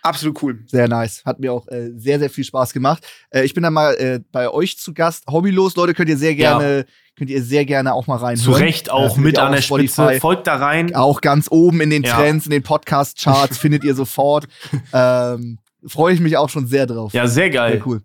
Absolut 0.03 0.41
cool. 0.41 0.63
Sehr 0.65 0.87
nice. 0.87 1.23
Hat 1.25 1.39
mir 1.39 1.53
auch 1.53 1.67
äh, 1.67 1.91
sehr, 1.95 2.17
sehr 2.17 2.29
viel 2.29 2.43
Spaß 2.43 2.73
gemacht. 2.73 3.05
Äh, 3.29 3.43
ich 3.43 3.53
bin 3.53 3.61
dann 3.63 3.73
mal 3.73 3.93
äh, 3.95 4.19
bei 4.31 4.49
euch 4.49 4.79
zu 4.79 4.93
Gast. 4.93 5.25
Hobbylos, 5.29 5.75
Leute, 5.75 5.93
könnt 5.93 6.09
ihr 6.09 6.17
sehr 6.17 6.33
gerne, 6.33 6.85
könnt 7.15 7.29
ihr 7.29 7.43
sehr 7.43 7.65
gerne 7.65 7.93
auch 7.93 8.07
mal 8.07 8.15
reinhören. 8.15 8.37
Zu 8.43 8.51
Recht 8.59 8.87
Äh, 8.87 8.91
auch 8.91 9.17
mit 9.17 9.37
an 9.37 9.51
der 9.51 9.61
Spotify. 9.61 10.03
Spitze. 10.05 10.19
Folgt 10.21 10.47
da 10.47 10.55
rein. 10.55 10.95
Auch 10.95 11.21
ganz 11.21 11.47
oben 11.51 11.81
in 11.81 11.91
den 11.91 12.01
Ja. 12.03 12.15
Trends, 12.15 12.45
in 12.45 12.51
den 12.51 12.63
Podcast-Charts 12.63 13.57
findet 13.59 13.83
ihr 13.83 13.93
sofort. 13.93 14.47
Ähm, 14.93 15.59
Freue 15.85 16.13
ich 16.13 16.19
mich 16.19 16.37
auch 16.37 16.49
schon 16.49 16.65
sehr 16.67 16.85
drauf. 16.87 17.13
Ja, 17.13 17.27
sehr 17.27 17.49
geil. 17.49 17.73
Sehr 17.73 17.87
cool. 17.87 18.01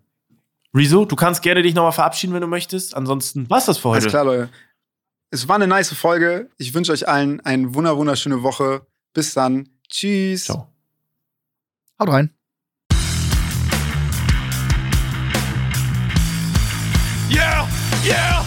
Rezo, 0.75 1.05
du 1.05 1.15
kannst 1.15 1.41
gerne 1.41 1.63
dich 1.63 1.73
nochmal 1.73 1.91
verabschieden, 1.93 2.33
wenn 2.33 2.41
du 2.41 2.47
möchtest. 2.47 2.95
Ansonsten 2.95 3.49
war's 3.49 3.65
das 3.65 3.77
für 3.79 3.89
heute. 3.89 4.01
Alles 4.01 4.11
klar, 4.11 4.25
Leute. 4.25 4.49
Es 5.29 5.47
war 5.49 5.55
eine 5.55 5.67
nice 5.67 5.93
Folge. 5.93 6.49
Ich 6.57 6.73
wünsche 6.73 6.93
euch 6.93 7.07
allen 7.07 7.41
eine 7.41 7.73
wunder 7.73 7.97
wunderschöne 7.97 8.43
Woche. 8.43 8.87
Bis 9.13 9.33
dann. 9.33 9.67
Tschüss. 9.89 10.45
Ciao. 10.45 10.73
Haut 11.99 12.09
rein. 12.09 12.33
Yeah, 17.29 17.67
yeah. 18.05 18.46